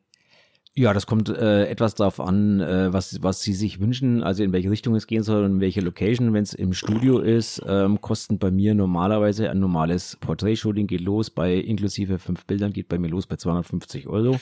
Ja, 0.77 0.93
das 0.93 1.07
kommt 1.07 1.29
äh, 1.29 1.67
etwas 1.67 1.95
darauf 1.95 2.19
an, 2.19 2.59
äh, 2.59 2.91
was, 2.91 3.23
was 3.23 3.41
Sie 3.41 3.53
sich 3.53 3.79
wünschen, 3.79 4.23
also 4.23 4.43
in 4.43 4.51
welche 4.51 4.69
Richtung 4.69 4.93
es 4.95 5.07
gehen 5.07 5.23
soll 5.23 5.45
und 5.45 5.51
in 5.51 5.61
welche 5.61 5.79
Location. 5.79 6.33
Wenn 6.33 6.43
es 6.43 6.53
im 6.53 6.73
Studio 6.73 7.19
ist, 7.19 7.61
ähm, 7.65 8.01
kosten 8.01 8.39
bei 8.39 8.51
mir 8.51 8.75
normalerweise 8.75 9.49
ein 9.49 9.59
normales 9.59 10.17
Portrait-Shooting 10.17 10.87
geht 10.87 10.99
los 10.99 11.29
bei 11.29 11.53
inklusive 11.53 12.19
fünf 12.19 12.45
Bildern 12.45 12.73
geht 12.73 12.89
bei 12.89 12.99
mir 12.99 13.07
los 13.07 13.25
bei 13.25 13.37
250 13.37 14.07
Euro. 14.07 14.37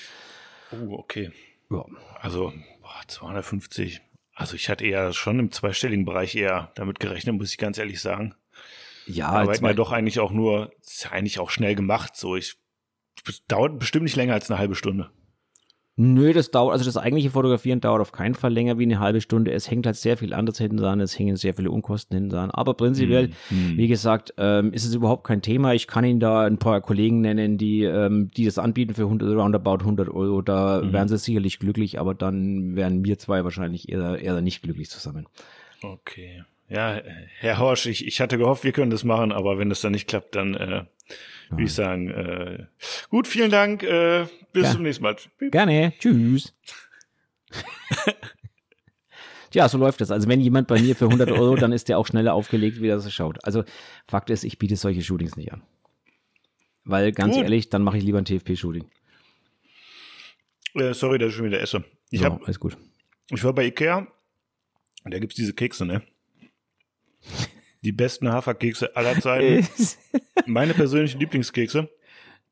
Oh, 0.71 0.93
okay. 0.93 1.31
Ja. 1.69 1.85
Also 2.19 2.51
boah, 2.81 3.01
250. 3.05 4.01
Also 4.33 4.55
ich 4.55 4.69
hatte 4.69 4.85
eher 4.85 5.13
schon 5.13 5.37
im 5.37 5.51
zweistelligen 5.51 6.05
Bereich 6.05 6.35
eher 6.35 6.71
damit 6.73 6.99
gerechnet, 6.99 7.35
muss 7.35 7.51
ich 7.51 7.59
ganz 7.59 7.77
ehrlich 7.77 8.01
sagen. 8.01 8.33
Ja, 9.05 9.27
arbeiten 9.27 9.65
wir 9.65 9.73
doch 9.73 9.91
eigentlich 9.91 10.19
auch 10.19 10.31
nur, 10.31 10.71
ist 10.81 11.03
ja 11.03 11.11
eigentlich 11.11 11.39
auch 11.39 11.49
schnell 11.49 11.75
gemacht. 11.75 12.15
So, 12.15 12.35
ich 12.35 12.55
dauert 13.47 13.79
bestimmt 13.79 14.03
nicht 14.03 14.15
länger 14.15 14.33
als 14.33 14.49
eine 14.49 14.59
halbe 14.59 14.75
Stunde. 14.75 15.09
Nö, 15.95 16.33
das 16.33 16.49
dauert, 16.49 16.73
also 16.73 16.85
das 16.85 16.97
eigentliche 16.97 17.29
Fotografieren 17.29 17.79
dauert 17.79 18.01
auf 18.01 18.11
keinen 18.11 18.33
Fall 18.33 18.51
länger 18.51 18.79
wie 18.79 18.83
eine 18.83 18.99
halbe 18.99 19.21
Stunde. 19.21 19.51
Es 19.51 19.69
hängt 19.69 19.85
halt 19.85 19.95
sehr 19.95 20.17
viel 20.17 20.33
anderes 20.33 20.57
hinten 20.57 20.77
dran, 20.77 20.99
es 20.99 21.17
hängen 21.19 21.35
sehr 21.35 21.53
viele 21.53 21.69
Unkosten 21.69 22.15
hinten 22.15 22.31
dran. 22.31 22.49
Aber 22.49 22.73
prinzipiell, 22.73 23.29
mm, 23.51 23.77
wie 23.77 23.87
gesagt, 23.87 24.33
ähm, 24.37 24.73
ist 24.73 24.85
es 24.85 24.95
überhaupt 24.95 25.23
kein 25.23 25.43
Thema. 25.43 25.75
Ich 25.75 25.85
kann 25.85 26.03
Ihnen 26.03 26.19
da 26.19 26.45
ein 26.45 26.57
paar 26.57 26.81
Kollegen 26.81 27.21
nennen, 27.21 27.59
die, 27.59 27.83
ähm, 27.83 28.31
die 28.35 28.45
das 28.45 28.57
anbieten 28.57 28.95
für 28.95 29.03
100, 29.03 29.37
roundabout 29.37 29.83
100 29.83 30.09
Euro. 30.09 30.41
Da 30.41 30.81
mm. 30.81 30.93
wären 30.93 31.07
sie 31.09 31.17
sicherlich 31.19 31.59
glücklich, 31.59 31.99
aber 31.99 32.15
dann 32.15 32.75
wären 32.75 33.05
wir 33.05 33.19
zwei 33.19 33.43
wahrscheinlich 33.43 33.87
eher, 33.87 34.17
eher 34.17 34.41
nicht 34.41 34.63
glücklich 34.63 34.89
zusammen. 34.89 35.27
Okay. 35.83 36.43
Ja, 36.73 36.99
Herr 37.38 37.59
Horsch, 37.59 37.86
ich, 37.86 38.07
ich 38.07 38.19
hatte 38.19 38.39
gehofft, 38.39 38.63
wir 38.63 38.71
können 38.71 38.89
das 38.89 39.03
machen, 39.03 39.31
aber 39.31 39.59
wenn 39.59 39.69
das 39.69 39.81
dann 39.81 39.91
nicht 39.91 40.07
klappt, 40.07 40.33
dann 40.33 40.55
äh, 40.55 40.86
würde 41.51 41.63
ich 41.63 41.71
sagen, 41.71 42.09
äh, 42.09 42.65
gut, 43.09 43.27
vielen 43.27 43.51
Dank, 43.51 43.83
äh, 43.83 44.25
bis 44.53 44.63
ja. 44.63 44.71
zum 44.71 44.81
nächsten 44.81 45.03
Mal. 45.03 45.15
Gerne, 45.39 45.93
tschüss. 45.99 46.55
Tja, 49.51 49.69
so 49.69 49.77
läuft 49.77 50.01
das. 50.01 50.09
Also 50.09 50.27
wenn 50.27 50.41
jemand 50.41 50.67
bei 50.67 50.81
mir 50.81 50.95
für 50.95 51.05
100 51.05 51.29
Euro, 51.29 51.55
dann 51.57 51.73
ist 51.73 51.89
der 51.89 51.99
auch 51.99 52.07
schneller 52.07 52.33
aufgelegt, 52.33 52.81
wie 52.81 52.88
das 52.88 53.13
schaut. 53.13 53.45
Also 53.45 53.63
Fakt 54.07 54.31
ist, 54.31 54.43
ich 54.43 54.57
biete 54.57 54.75
solche 54.75 55.03
Shootings 55.03 55.36
nicht 55.36 55.53
an. 55.53 55.62
Weil 56.86 57.12
ganz 57.12 57.36
Gut. 57.36 57.43
ehrlich, 57.43 57.69
dann 57.69 57.83
mache 57.83 57.99
ich 57.99 58.03
lieber 58.03 58.17
ein 58.17 58.25
TFP-Shooting. 58.25 58.86
Äh, 60.73 60.95
sorry, 60.95 61.19
dass 61.19 61.29
ich 61.29 61.36
schon 61.36 61.45
wieder 61.45 61.62
esse. 61.62 61.83
Ich 62.09 62.21
so, 62.21 62.25
hab, 62.25 62.41
alles 62.41 62.59
gut. 62.59 62.75
Ich 63.29 63.43
war 63.43 63.53
bei 63.53 63.65
Ikea, 63.65 64.07
da 65.05 65.19
gibt's 65.19 65.36
diese 65.36 65.53
Kekse, 65.53 65.86
ne? 65.86 66.01
Die 67.83 67.91
besten 67.91 68.31
Haferkekse 68.31 68.95
aller 68.95 69.19
Zeiten. 69.19 69.67
Meine 70.45 70.73
persönlichen 70.73 71.19
Lieblingskekse. 71.19 71.89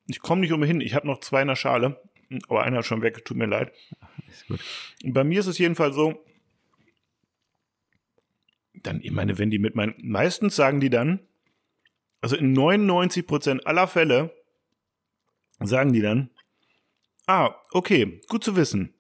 Ich 0.08 0.20
komme 0.20 0.42
nicht 0.42 0.52
umhin. 0.52 0.82
Ich 0.82 0.94
habe 0.94 1.08
noch 1.08 1.20
zwei 1.22 1.42
in 1.42 1.48
der 1.48 1.56
Schale, 1.56 2.02
aber 2.48 2.64
einer 2.64 2.80
ist 2.80 2.88
schon 2.88 3.02
weg. 3.02 3.24
Tut 3.24 3.38
mir 3.38 3.46
leid. 3.46 3.72
Bei 5.04 5.24
mir 5.24 5.40
ist 5.40 5.48
es 5.48 5.58
jedenfalls 5.58 5.96
so. 5.96 6.24
Dann, 8.74 9.00
ich 9.02 9.12
meine, 9.12 9.38
wenn 9.38 9.52
die 9.52 9.60
mit 9.60 9.76
meinen, 9.76 9.94
meistens 10.00 10.56
sagen 10.56 10.80
die 10.80 10.90
dann, 10.90 11.20
also 12.20 12.36
in 12.36 12.54
99 12.54 13.26
Prozent 13.26 13.68
aller 13.68 13.88
Fälle 13.88 14.36
sagen 15.60 15.94
die 15.94 16.02
dann, 16.02 16.30
ah, 17.28 17.56
okay, 17.72 18.22
gut 18.28 18.44
zu 18.44 18.56
wissen. 18.56 18.94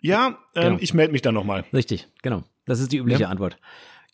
Ja, 0.00 0.38
ähm, 0.54 0.62
genau. 0.62 0.78
ich 0.80 0.94
melde 0.94 1.12
mich 1.12 1.22
dann 1.22 1.34
nochmal. 1.34 1.64
Richtig, 1.72 2.08
genau. 2.22 2.44
Das 2.64 2.80
ist 2.80 2.92
die 2.92 2.98
übliche 2.98 3.22
ja. 3.22 3.28
Antwort. 3.28 3.58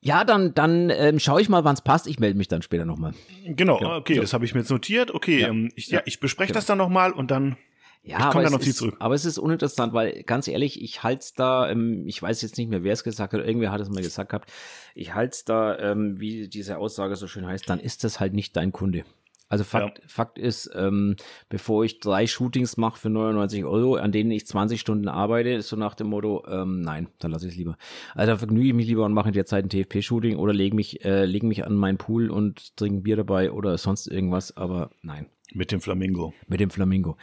Ja, 0.05 0.25
dann, 0.25 0.53
dann 0.53 0.91
ähm, 0.91 1.21
schaue 1.21 1.41
ich 1.41 1.49
mal, 1.49 1.63
wann 1.63 1.75
es 1.75 1.81
passt. 1.81 2.09
Ich 2.09 2.19
melde 2.19 2.37
mich 2.37 2.49
dann 2.49 2.61
später 2.61 2.85
nochmal. 2.85 3.15
Genau, 3.47 3.79
genau, 3.79 3.97
okay, 3.97 4.17
so. 4.17 4.21
das 4.21 4.33
habe 4.33 4.45
ich 4.45 4.53
mir 4.53 4.61
jetzt 4.61 4.71
notiert. 4.71 5.15
Okay, 5.15 5.41
ja, 5.41 5.49
ähm, 5.49 5.71
ich, 5.77 5.87
ja, 5.89 6.03
ich 6.05 6.19
bespreche 6.19 6.49
genau. 6.49 6.59
das 6.59 6.67
dann 6.67 6.79
nochmal 6.79 7.13
und 7.13 7.31
dann 7.31 7.57
ja, 8.05 8.19
ich 8.19 8.31
komme 8.31 8.43
dann 8.43 8.55
auf 8.55 8.65
Sie 8.65 8.75
zurück. 8.75 8.97
Aber 8.99 9.15
es 9.15 9.25
ist 9.25 9.39
uninteressant, 9.39 9.93
weil 9.93 10.25
ganz 10.25 10.49
ehrlich, 10.49 10.83
ich 10.83 11.05
halte 11.05 11.21
es 11.21 11.35
da, 11.35 11.71
ähm, 11.71 12.03
ich 12.09 12.21
weiß 12.21 12.43
jetzt 12.43 12.59
nicht 12.59 12.69
mehr, 12.69 12.83
wer 12.83 12.93
es 12.93 13.05
gesagt 13.05 13.33
hat, 13.33 13.41
irgendwer 13.47 13.71
hat 13.71 13.81
es 13.81 13.89
mal 13.91 14.03
gesagt 14.03 14.31
gehabt, 14.31 14.51
ich 14.97 15.15
halte 15.15 15.35
es 15.35 15.45
da, 15.45 15.79
ähm, 15.79 16.19
wie 16.19 16.49
diese 16.49 16.79
Aussage 16.79 17.15
so 17.15 17.29
schön 17.29 17.47
heißt, 17.47 17.71
dann 17.71 17.79
ist 17.79 18.03
das 18.03 18.19
halt 18.19 18.35
nicht 18.35 18.57
dein 18.57 18.73
Kunde. 18.73 19.05
Also 19.53 19.65
Fakt, 19.65 19.99
ja. 19.99 20.05
Fakt 20.09 20.39
ist, 20.39 20.71
ähm, 20.75 21.15
bevor 21.51 21.85
ich 21.85 22.01
drei 22.01 22.27
Shootings 22.27 22.79
mache 22.79 22.99
für 22.99 23.11
99 23.11 23.67
Euro, 23.67 23.97
an 23.97 24.11
denen 24.11 24.31
ich 24.31 24.47
20 24.47 24.81
Stunden 24.81 25.09
arbeite, 25.09 25.51
ist 25.51 25.69
so 25.69 25.77
nach 25.77 25.95
dem 25.95 26.07
Motto, 26.07 26.43
ähm, 26.49 26.81
nein, 26.81 27.09
dann 27.19 27.33
lasse 27.33 27.45
ich 27.49 27.53
es 27.53 27.59
lieber. 27.59 27.77
Also 28.15 28.33
da 28.33 28.39
vergnüge 28.39 28.69
ich 28.69 28.73
mich 28.73 28.87
lieber 28.87 29.05
und 29.05 29.13
mache 29.13 29.29
in 29.29 29.35
der 29.35 29.45
Zeit 29.45 29.67
ein 29.67 29.69
TFP-Shooting 29.69 30.37
oder 30.37 30.55
lege 30.55 30.75
mich, 30.75 31.05
äh, 31.05 31.27
leg 31.27 31.43
mich 31.43 31.67
an 31.67 31.75
meinen 31.75 31.99
Pool 31.99 32.31
und 32.31 32.75
trinke 32.79 33.03
Bier 33.03 33.17
dabei 33.17 33.53
oder 33.53 33.77
sonst 33.77 34.07
irgendwas, 34.07 34.57
aber 34.57 34.89
nein. 35.03 35.27
Mit 35.53 35.71
dem 35.71 35.83
Flamingo. 35.83 36.33
Mit 36.49 36.61
dem 36.61 36.71
Flamingo. 36.71 37.19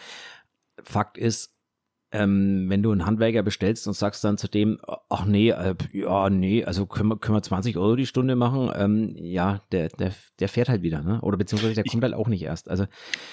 Fakt 0.83 1.17
ist, 1.17 1.58
ähm, 2.11 2.65
wenn 2.69 2.81
du 2.81 2.91
einen 2.91 3.05
Handwerker 3.05 3.43
bestellst 3.43 3.87
und 3.87 3.93
sagst 3.93 4.23
dann 4.23 4.37
zu 4.37 4.47
dem, 4.47 4.79
ach 5.09 5.25
nee, 5.25 5.49
äh, 5.49 5.75
ja, 5.91 6.29
nee, 6.29 6.63
also 6.63 6.87
können 6.87 7.09
wir, 7.09 7.17
können 7.17 7.37
wir 7.37 7.43
20 7.43 7.77
Euro 7.77 7.95
die 7.95 8.07
Stunde 8.07 8.35
machen, 8.35 8.71
ähm, 8.75 9.15
ja, 9.15 9.61
der, 9.71 9.89
der, 9.89 10.13
der 10.39 10.49
fährt 10.49 10.69
halt 10.69 10.81
wieder, 10.81 11.03
ne? 11.03 11.21
Oder 11.21 11.37
beziehungsweise 11.37 11.75
der 11.75 11.85
ich, 11.85 11.91
kommt 11.91 12.03
halt 12.03 12.15
auch 12.15 12.27
nicht 12.27 12.41
erst. 12.41 12.69
Also 12.69 12.85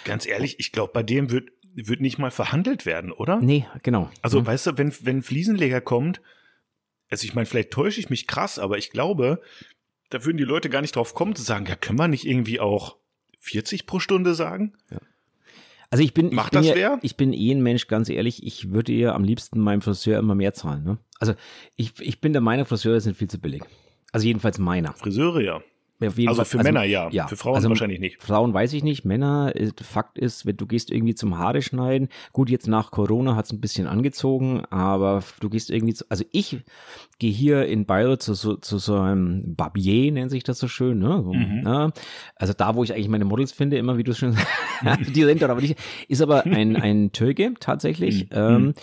ganz 0.04 0.26
ehrlich, 0.26 0.60
ich 0.60 0.72
glaube, 0.72 0.92
bei 0.92 1.02
dem 1.02 1.30
wird, 1.30 1.50
wird 1.74 2.00
nicht 2.02 2.18
mal 2.18 2.30
verhandelt 2.30 2.84
werden, 2.84 3.12
oder? 3.12 3.40
Nee, 3.40 3.66
genau. 3.82 4.10
Also, 4.20 4.40
mhm. 4.40 4.46
weißt 4.46 4.66
du, 4.66 4.78
wenn, 4.78 4.92
wenn 5.00 5.22
Fliesenleger 5.22 5.80
kommt, 5.80 6.20
also 7.08 7.24
ich 7.24 7.34
meine, 7.34 7.46
vielleicht 7.46 7.70
täusche 7.70 8.00
ich 8.00 8.10
mich 8.10 8.26
krass, 8.26 8.58
aber 8.58 8.76
ich 8.76 8.90
glaube, 8.90 9.40
da 10.10 10.24
würden 10.24 10.36
die 10.36 10.44
Leute 10.44 10.68
gar 10.68 10.82
nicht 10.82 10.96
drauf 10.96 11.14
kommen 11.14 11.34
zu 11.34 11.42
sagen, 11.42 11.66
ja, 11.66 11.76
können 11.76 11.98
wir 11.98 12.08
nicht 12.08 12.26
irgendwie 12.26 12.60
auch 12.60 12.96
40 13.38 13.86
pro 13.86 14.00
Stunde 14.00 14.34
sagen? 14.34 14.74
Ja. 14.90 14.98
Also 15.96 16.04
ich 16.04 16.12
bin, 16.12 16.34
Macht 16.34 16.54
ich 16.54 16.60
bin, 16.60 16.68
das 16.68 16.78
ja, 16.78 16.98
ich 17.00 17.16
bin 17.16 17.32
eh 17.32 17.52
ein 17.52 17.62
Mensch, 17.62 17.86
ganz 17.86 18.10
ehrlich, 18.10 18.46
ich 18.46 18.70
würde 18.70 18.92
ihr 18.92 19.14
am 19.14 19.24
liebsten 19.24 19.60
meinem 19.60 19.80
Friseur 19.80 20.18
immer 20.18 20.34
mehr 20.34 20.52
zahlen. 20.52 20.84
Ne? 20.84 20.98
Also 21.18 21.32
ich, 21.76 21.98
ich 22.00 22.20
bin 22.20 22.34
der 22.34 22.42
Meinung, 22.42 22.66
Friseure 22.66 23.00
sind 23.00 23.16
viel 23.16 23.28
zu 23.28 23.38
billig. 23.38 23.62
Also 24.12 24.26
jedenfalls 24.26 24.58
meiner. 24.58 24.92
Friseure, 24.92 25.40
ja 25.40 25.62
also 26.00 26.44
für 26.44 26.58
also, 26.58 26.58
Männer 26.58 26.84
ja. 26.84 27.08
ja. 27.10 27.26
Für 27.26 27.36
Frauen 27.36 27.56
also, 27.56 27.68
wahrscheinlich 27.68 28.00
nicht. 28.00 28.22
Frauen 28.22 28.52
weiß 28.52 28.72
ich 28.72 28.84
nicht. 28.84 29.04
Männer, 29.04 29.52
äh, 29.54 29.70
Fakt 29.82 30.18
ist, 30.18 30.46
wenn 30.46 30.56
du 30.56 30.66
gehst 30.66 30.90
irgendwie 30.90 31.14
zum 31.14 31.38
Haare 31.38 31.62
schneiden, 31.62 32.08
gut, 32.32 32.50
jetzt 32.50 32.68
nach 32.68 32.90
Corona 32.90 33.36
hat 33.36 33.46
es 33.46 33.52
ein 33.52 33.60
bisschen 33.60 33.86
angezogen, 33.86 34.64
aber 34.70 35.22
du 35.40 35.48
gehst 35.48 35.70
irgendwie 35.70 35.94
zu, 35.94 36.04
also 36.08 36.24
ich 36.32 36.58
gehe 37.18 37.32
hier 37.32 37.66
in 37.66 37.86
Bayreuth 37.86 38.22
zu, 38.22 38.34
zu, 38.34 38.56
zu 38.56 38.78
so 38.78 38.98
einem 38.98 39.54
Barbier, 39.54 40.12
nennt 40.12 40.30
sich 40.30 40.44
das 40.44 40.58
so 40.58 40.68
schön, 40.68 40.98
ne? 40.98 41.22
So, 41.24 41.32
mhm. 41.32 41.60
ne? 41.62 41.92
Also 42.34 42.52
da, 42.52 42.74
wo 42.74 42.84
ich 42.84 42.92
eigentlich 42.92 43.08
meine 43.08 43.24
Models 43.24 43.52
finde, 43.52 43.78
immer 43.78 43.96
wie 43.96 44.04
du 44.04 44.14
schon 44.14 44.36
die 45.14 45.24
sind 45.24 45.40
dort 45.40 45.50
aber 45.50 45.60
nicht, 45.60 45.78
ist 46.08 46.20
aber 46.20 46.44
ein, 46.44 46.76
ein 46.76 47.12
Türke 47.12 47.54
tatsächlich. 47.58 48.24
Mhm. 48.30 48.36
Ähm, 48.36 48.74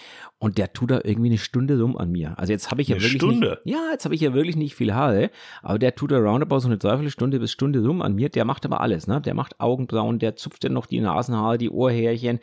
und 0.44 0.58
der 0.58 0.74
tut 0.74 0.92
da 0.92 1.00
irgendwie 1.02 1.30
eine 1.30 1.38
Stunde 1.38 1.80
rum 1.80 1.98
an 1.98 2.12
mir. 2.12 2.38
Also 2.38 2.52
jetzt 2.52 2.70
habe 2.70 2.82
ich 2.82 2.90
ja 2.90 2.96
eine 2.96 3.04
wirklich 3.04 3.22
Stunde? 3.22 3.62
Nicht, 3.64 3.76
ja, 3.76 3.92
jetzt 3.94 4.04
habe 4.04 4.14
ich 4.14 4.20
ja 4.20 4.34
wirklich 4.34 4.58
nicht 4.58 4.76
viel 4.76 4.94
Haare, 4.94 5.32
aber 5.62 5.80
der 5.80 5.96
tut 5.96 6.12
da 6.12 6.18
roundabout 6.18 6.60
so 6.60 6.68
eine 6.68 6.80
Dreiviertelstunde 7.04 7.40
bis 7.40 7.52
Stunde 7.52 7.86
rum 7.86 8.02
an 8.02 8.16
mir. 8.16 8.30
Der 8.30 8.46
macht 8.46 8.66
aber 8.66 8.82
alles, 8.82 9.08
ne? 9.08 9.22
Der 9.22 9.34
macht 9.34 9.60
Augenbrauen, 9.60 10.20
der 10.20 10.36
zupft 10.36 10.64
dann 10.64 10.74
noch 10.74 10.86
die 10.86 11.00
Nasenhaare, 11.00 11.58
die 11.58 11.70
Ohrhärchen, 11.70 12.40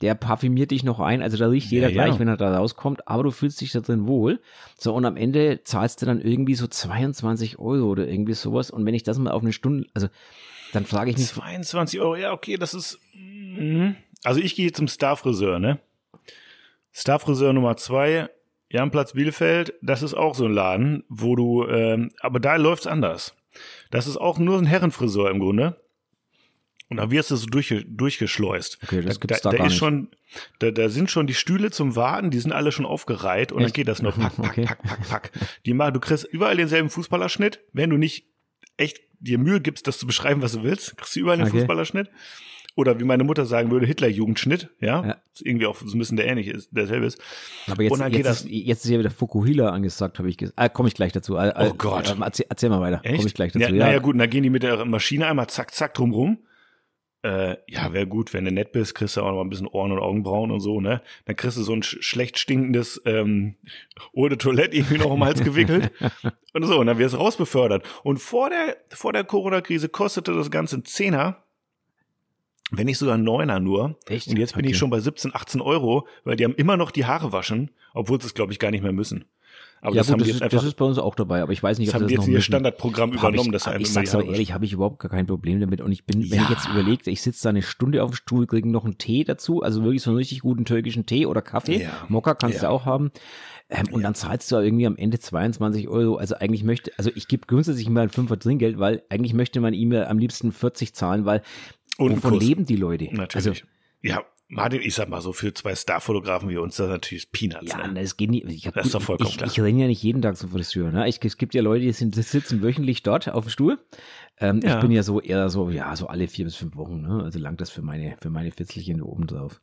der 0.00 0.14
parfümiert 0.14 0.70
dich 0.70 0.84
noch 0.84 1.00
ein. 1.00 1.22
Also 1.22 1.36
da 1.36 1.48
riecht 1.48 1.70
jeder 1.70 1.88
ja, 1.88 1.92
gleich, 1.92 2.14
ja. 2.14 2.18
wenn 2.18 2.28
er 2.28 2.36
da 2.36 2.56
rauskommt, 2.56 3.08
aber 3.08 3.24
du 3.24 3.30
fühlst 3.30 3.60
dich 3.60 3.72
da 3.72 3.80
drin 3.80 4.06
wohl. 4.06 4.40
So, 4.78 4.94
und 4.94 5.04
am 5.04 5.16
Ende 5.16 5.62
zahlst 5.64 6.02
du 6.02 6.06
dann 6.06 6.20
irgendwie 6.20 6.54
so 6.54 6.66
22 6.66 7.58
Euro 7.58 7.86
oder 7.86 8.06
irgendwie 8.06 8.34
sowas. 8.34 8.70
Und 8.70 8.86
wenn 8.86 8.94
ich 8.94 9.02
das 9.02 9.18
mal 9.18 9.32
auf 9.32 9.42
eine 9.42 9.52
Stunde, 9.52 9.88
also 9.94 10.08
dann 10.72 10.84
frage 10.84 11.10
ich 11.10 11.18
mich. 11.18 11.28
22 11.28 12.00
Euro, 12.00 12.16
ja, 12.16 12.32
okay, 12.32 12.56
das 12.56 12.74
ist. 12.74 12.98
Mh. 13.14 13.94
Also 14.24 14.40
ich 14.40 14.54
gehe 14.54 14.72
zum 14.72 14.88
Star-Friseur, 14.88 15.58
ne? 15.58 15.78
Starfriseur 16.92 17.52
Nummer 17.52 17.76
zwei, 17.76 18.28
Janplatz 18.68 19.14
Bielefeld, 19.14 19.74
das 19.82 20.02
ist 20.02 20.14
auch 20.14 20.34
so 20.34 20.44
ein 20.44 20.52
Laden, 20.52 21.04
wo 21.08 21.36
du, 21.36 21.66
ähm, 21.66 22.10
aber 22.20 22.38
da 22.38 22.56
läuft's 22.56 22.86
anders. 22.86 23.34
Das 23.90 24.06
ist 24.06 24.16
auch 24.16 24.38
nur 24.38 24.58
ein 24.58 24.66
Herrenfriseur 24.66 25.30
im 25.30 25.40
Grunde. 25.40 25.76
Und 26.92 26.98
da 26.98 27.10
wirst 27.10 27.30
du 27.30 27.36
so 27.36 27.46
durch, 27.46 27.74
durchgeschleust. 27.88 28.78
Okay, 28.82 29.00
das 29.00 29.18
gibt's 29.18 29.40
da, 29.40 29.50
da, 29.50 29.52
da 29.52 29.58
gar 29.58 29.66
ist 29.66 29.72
nicht. 29.72 29.78
schon, 29.78 30.08
da, 30.58 30.70
da 30.70 30.90
sind 30.90 31.10
schon 31.10 31.26
die 31.26 31.32
Stühle 31.32 31.70
zum 31.70 31.96
Warten, 31.96 32.30
die 32.30 32.38
sind 32.38 32.52
alle 32.52 32.70
schon 32.70 32.84
aufgereiht 32.84 33.50
und 33.50 33.60
Echt? 33.60 33.68
dann 33.68 33.72
geht 33.72 33.88
das 33.88 34.02
nur 34.02 34.12
pack, 34.12 34.36
pack, 34.36 34.50
okay. 34.50 34.64
pack, 34.66 34.82
pack, 34.82 35.08
pack. 35.08 35.32
Die 35.64 35.72
machen, 35.72 35.94
du 35.94 36.00
kriegst 36.00 36.24
überall 36.24 36.54
denselben 36.54 36.90
Fußballerschnitt, 36.90 37.60
wenn 37.72 37.88
du 37.88 37.96
nicht 37.96 38.26
echt 38.76 39.00
dir 39.20 39.38
Mühe 39.38 39.62
gibst, 39.62 39.86
das 39.86 39.98
zu 39.98 40.06
beschreiben, 40.06 40.42
was 40.42 40.52
du 40.52 40.64
willst, 40.64 40.98
kriegst 40.98 41.16
du 41.16 41.20
überall 41.20 41.38
den 41.38 41.46
okay. 41.46 41.60
Fußballerschnitt. 41.60 42.10
oder 42.74 43.00
wie 43.00 43.04
meine 43.04 43.24
Mutter 43.24 43.46
sagen 43.46 43.70
würde, 43.70 43.86
Hitler-Jugendschnitt, 43.86 44.68
ja, 44.78 45.06
ja. 45.06 45.21
Irgendwie 45.40 45.66
auch 45.66 45.76
so 45.76 45.96
ein 45.96 45.98
bisschen 45.98 46.16
der 46.16 46.26
ähnlich 46.26 46.48
ist, 46.48 46.68
derselbe 46.72 47.06
ist. 47.06 47.20
Aber 47.66 47.82
jetzt, 47.82 47.98
jetzt, 47.98 48.26
ist, 48.26 48.48
jetzt 48.48 48.84
ist 48.84 48.90
ja 48.90 48.98
wieder 48.98 49.10
Fukuhila 49.10 49.70
angesagt, 49.70 50.18
habe 50.18 50.28
ich 50.28 50.36
gesagt. 50.36 50.58
Ah, 50.58 50.68
komme 50.68 50.88
ich 50.88 50.94
gleich 50.94 51.12
dazu. 51.12 51.38
Ah, 51.38 51.54
oh 51.58 51.74
Gott. 51.74 52.10
Äh, 52.10 52.20
erzähl, 52.20 52.46
erzähl, 52.48 52.68
mal 52.68 52.80
weiter. 52.80 53.00
Komme 53.02 53.26
ich 53.26 53.34
gleich 53.34 53.52
dazu. 53.52 53.64
Ja, 53.64 53.70
ja. 53.70 53.86
Naja 53.86 53.98
gut, 53.98 54.14
und 54.14 54.18
dann 54.18 54.30
gehen 54.30 54.42
die 54.42 54.50
mit 54.50 54.62
der 54.62 54.84
Maschine 54.84 55.26
einmal 55.26 55.48
zack, 55.48 55.74
zack 55.74 55.94
drumrum. 55.94 56.38
Äh, 57.24 57.56
ja, 57.68 57.92
wäre 57.92 58.08
gut, 58.08 58.34
wenn 58.34 58.44
du 58.44 58.50
nett 58.50 58.72
bist, 58.72 58.96
kriegst 58.96 59.16
du 59.16 59.20
auch 59.20 59.28
noch 59.28 59.36
mal 59.36 59.42
ein 59.42 59.50
bisschen 59.50 59.68
Ohren 59.68 59.92
und 59.92 60.00
Augenbrauen 60.00 60.50
und 60.50 60.58
so, 60.58 60.80
ne? 60.80 61.02
Dann 61.24 61.36
kriegst 61.36 61.56
du 61.56 61.62
so 61.62 61.72
ein 61.72 61.84
sch 61.84 61.98
schlecht 62.00 62.36
stinkendes 62.36 63.00
ähm, 63.06 63.54
Eau 64.12 64.28
Toilette 64.30 64.76
irgendwie 64.76 64.98
noch 64.98 65.10
um 65.10 65.24
Hals 65.24 65.40
gewickelt 65.44 65.92
und 66.52 66.64
so, 66.64 66.80
und 66.80 66.88
dann 66.88 66.98
wirst 66.98 67.14
du 67.14 67.18
rausbefördert. 67.18 67.86
Und 68.02 68.18
vor 68.18 68.50
der, 68.50 68.76
vor 68.90 69.12
der 69.12 69.22
Corona-Krise 69.22 69.88
kostete 69.88 70.34
das 70.34 70.50
Ganze 70.50 70.78
ein 70.78 70.84
Zehner 70.84 71.44
wenn 72.72 72.86
nicht 72.86 72.98
sogar 72.98 73.18
Neuner 73.18 73.60
nur. 73.60 73.96
Echt? 74.06 74.28
Und 74.28 74.38
jetzt 74.38 74.54
bin 74.54 74.64
okay. 74.64 74.72
ich 74.72 74.78
schon 74.78 74.90
bei 74.90 75.00
17, 75.00 75.34
18 75.34 75.60
Euro, 75.60 76.06
weil 76.24 76.36
die 76.36 76.44
haben 76.44 76.54
immer 76.54 76.76
noch 76.76 76.90
die 76.90 77.04
Haare 77.04 77.32
waschen, 77.32 77.70
obwohl 77.94 78.20
sie 78.20 78.26
es, 78.26 78.34
glaube 78.34 78.52
ich, 78.52 78.58
gar 78.58 78.70
nicht 78.70 78.82
mehr 78.82 78.92
müssen. 78.92 79.26
Aber 79.84 79.96
ja, 79.96 80.00
das, 80.00 80.06
gut, 80.06 80.12
haben 80.12 80.18
das, 80.20 80.28
ist, 80.28 80.42
einfach, 80.42 80.58
das 80.58 80.64
ist 80.64 80.76
bei 80.76 80.84
uns 80.84 80.98
auch 80.98 81.16
dabei, 81.16 81.42
aber 81.42 81.52
ich 81.52 81.60
weiß 81.60 81.80
nicht, 81.80 81.88
ob 81.88 81.94
das, 81.94 82.02
das 82.02 82.12
jetzt 82.12 82.28
ihr 82.28 82.40
Standardprogramm 82.40 83.12
übernommen. 83.12 83.52
Ich, 83.52 83.64
das 83.64 83.66
ich 83.80 83.88
sag's 83.88 84.14
aber 84.14 84.24
ehrlich, 84.24 84.52
habe 84.52 84.64
ich 84.64 84.72
überhaupt 84.72 85.00
gar 85.00 85.10
kein 85.10 85.26
Problem 85.26 85.58
damit. 85.58 85.80
Und 85.80 85.90
ich 85.90 86.06
bin, 86.06 86.20
ja. 86.20 86.30
wenn 86.30 86.42
ich 86.42 86.50
jetzt 86.50 86.68
überlege, 86.68 87.10
ich 87.10 87.20
sitze 87.20 87.42
da 87.42 87.48
eine 87.48 87.62
Stunde 87.62 88.04
auf 88.04 88.12
dem 88.12 88.14
Stuhl, 88.14 88.46
kriege 88.46 88.68
noch 88.68 88.84
einen 88.84 88.96
Tee 88.98 89.24
dazu, 89.24 89.60
also 89.62 89.82
wirklich 89.82 90.02
so 90.02 90.10
einen 90.10 90.18
richtig 90.18 90.40
guten 90.40 90.64
türkischen 90.64 91.04
Tee 91.04 91.26
oder 91.26 91.42
Kaffee. 91.42 91.82
Ja. 91.82 91.90
Mokka 92.08 92.34
kannst 92.34 92.62
ja. 92.62 92.68
du 92.68 92.70
auch 92.70 92.84
haben. 92.84 93.10
Ähm, 93.70 93.86
und 93.90 94.02
dann 94.02 94.14
zahlst 94.14 94.52
du 94.52 94.56
irgendwie 94.56 94.86
am 94.86 94.96
Ende 94.96 95.18
22 95.18 95.88
Euro. 95.88 96.14
Also 96.14 96.36
eigentlich 96.36 96.62
möchte, 96.62 96.92
also 96.96 97.10
ich 97.12 97.26
gebe 97.26 97.48
grundsätzlich 97.48 97.88
mal 97.88 98.02
ein 98.02 98.10
Fünfer 98.10 98.38
Trinkgeld, 98.38 98.78
weil 98.78 99.02
eigentlich 99.08 99.34
möchte 99.34 99.60
man 99.60 99.74
ihm 99.74 99.92
am 99.92 100.18
liebsten 100.18 100.52
40 100.52 100.94
zahlen, 100.94 101.24
weil 101.24 101.42
und 101.98 102.16
Wovon 102.16 102.38
leben 102.38 102.66
die 102.66 102.76
Leute? 102.76 103.04
Natürlich. 103.12 103.46
Also, 103.46 103.66
ja, 104.02 104.24
Martin, 104.48 104.82
ich 104.82 104.94
sag 104.94 105.08
mal 105.08 105.22
so, 105.22 105.32
für 105.32 105.54
zwei 105.54 105.74
Starfotografen 105.74 106.50
wie 106.50 106.58
uns, 106.58 106.76
das 106.76 106.86
ist 106.86 106.92
natürlich 106.92 107.32
Peanuts. 107.32 107.72
Ja, 107.72 107.86
ne? 107.86 108.00
das 108.00 108.18
geht 108.18 108.30
nicht. 108.30 108.46
Ich 108.48 108.66
hab, 108.66 108.74
das 108.74 108.86
ist 108.86 108.94
doch 108.94 109.00
vollkommen 109.00 109.30
ich, 109.30 109.38
klar. 109.38 109.50
Ich 109.50 109.58
renne 109.58 109.80
ja 109.80 109.86
nicht 109.86 110.02
jeden 110.02 110.20
Tag 110.20 110.36
zum 110.36 110.50
Friseur. 110.50 110.90
Ne? 110.90 111.08
Ich, 111.08 111.24
es 111.24 111.38
gibt 111.38 111.54
ja 111.54 111.62
Leute, 111.62 111.84
die, 111.84 111.92
sind, 111.92 112.16
die 112.16 112.22
sitzen 112.22 112.62
wöchentlich 112.62 113.02
dort 113.02 113.30
auf 113.30 113.44
dem 113.44 113.50
Stuhl. 113.50 113.78
Ähm, 114.38 114.60
ja. 114.62 114.74
Ich 114.74 114.80
bin 114.82 114.90
ja 114.90 115.02
so 115.02 115.22
eher 115.22 115.48
so, 115.48 115.70
ja, 115.70 115.96
so 115.96 116.06
alle 116.08 116.28
vier 116.28 116.44
bis 116.44 116.56
fünf 116.56 116.76
Wochen. 116.76 117.00
Ne? 117.00 117.22
Also 117.24 117.38
langt 117.38 117.62
das 117.62 117.70
für 117.70 117.80
meine, 117.80 118.16
für 118.20 118.28
meine 118.28 118.50
Fitzelchen 118.50 119.00
oben 119.00 119.26
drauf. 119.26 119.62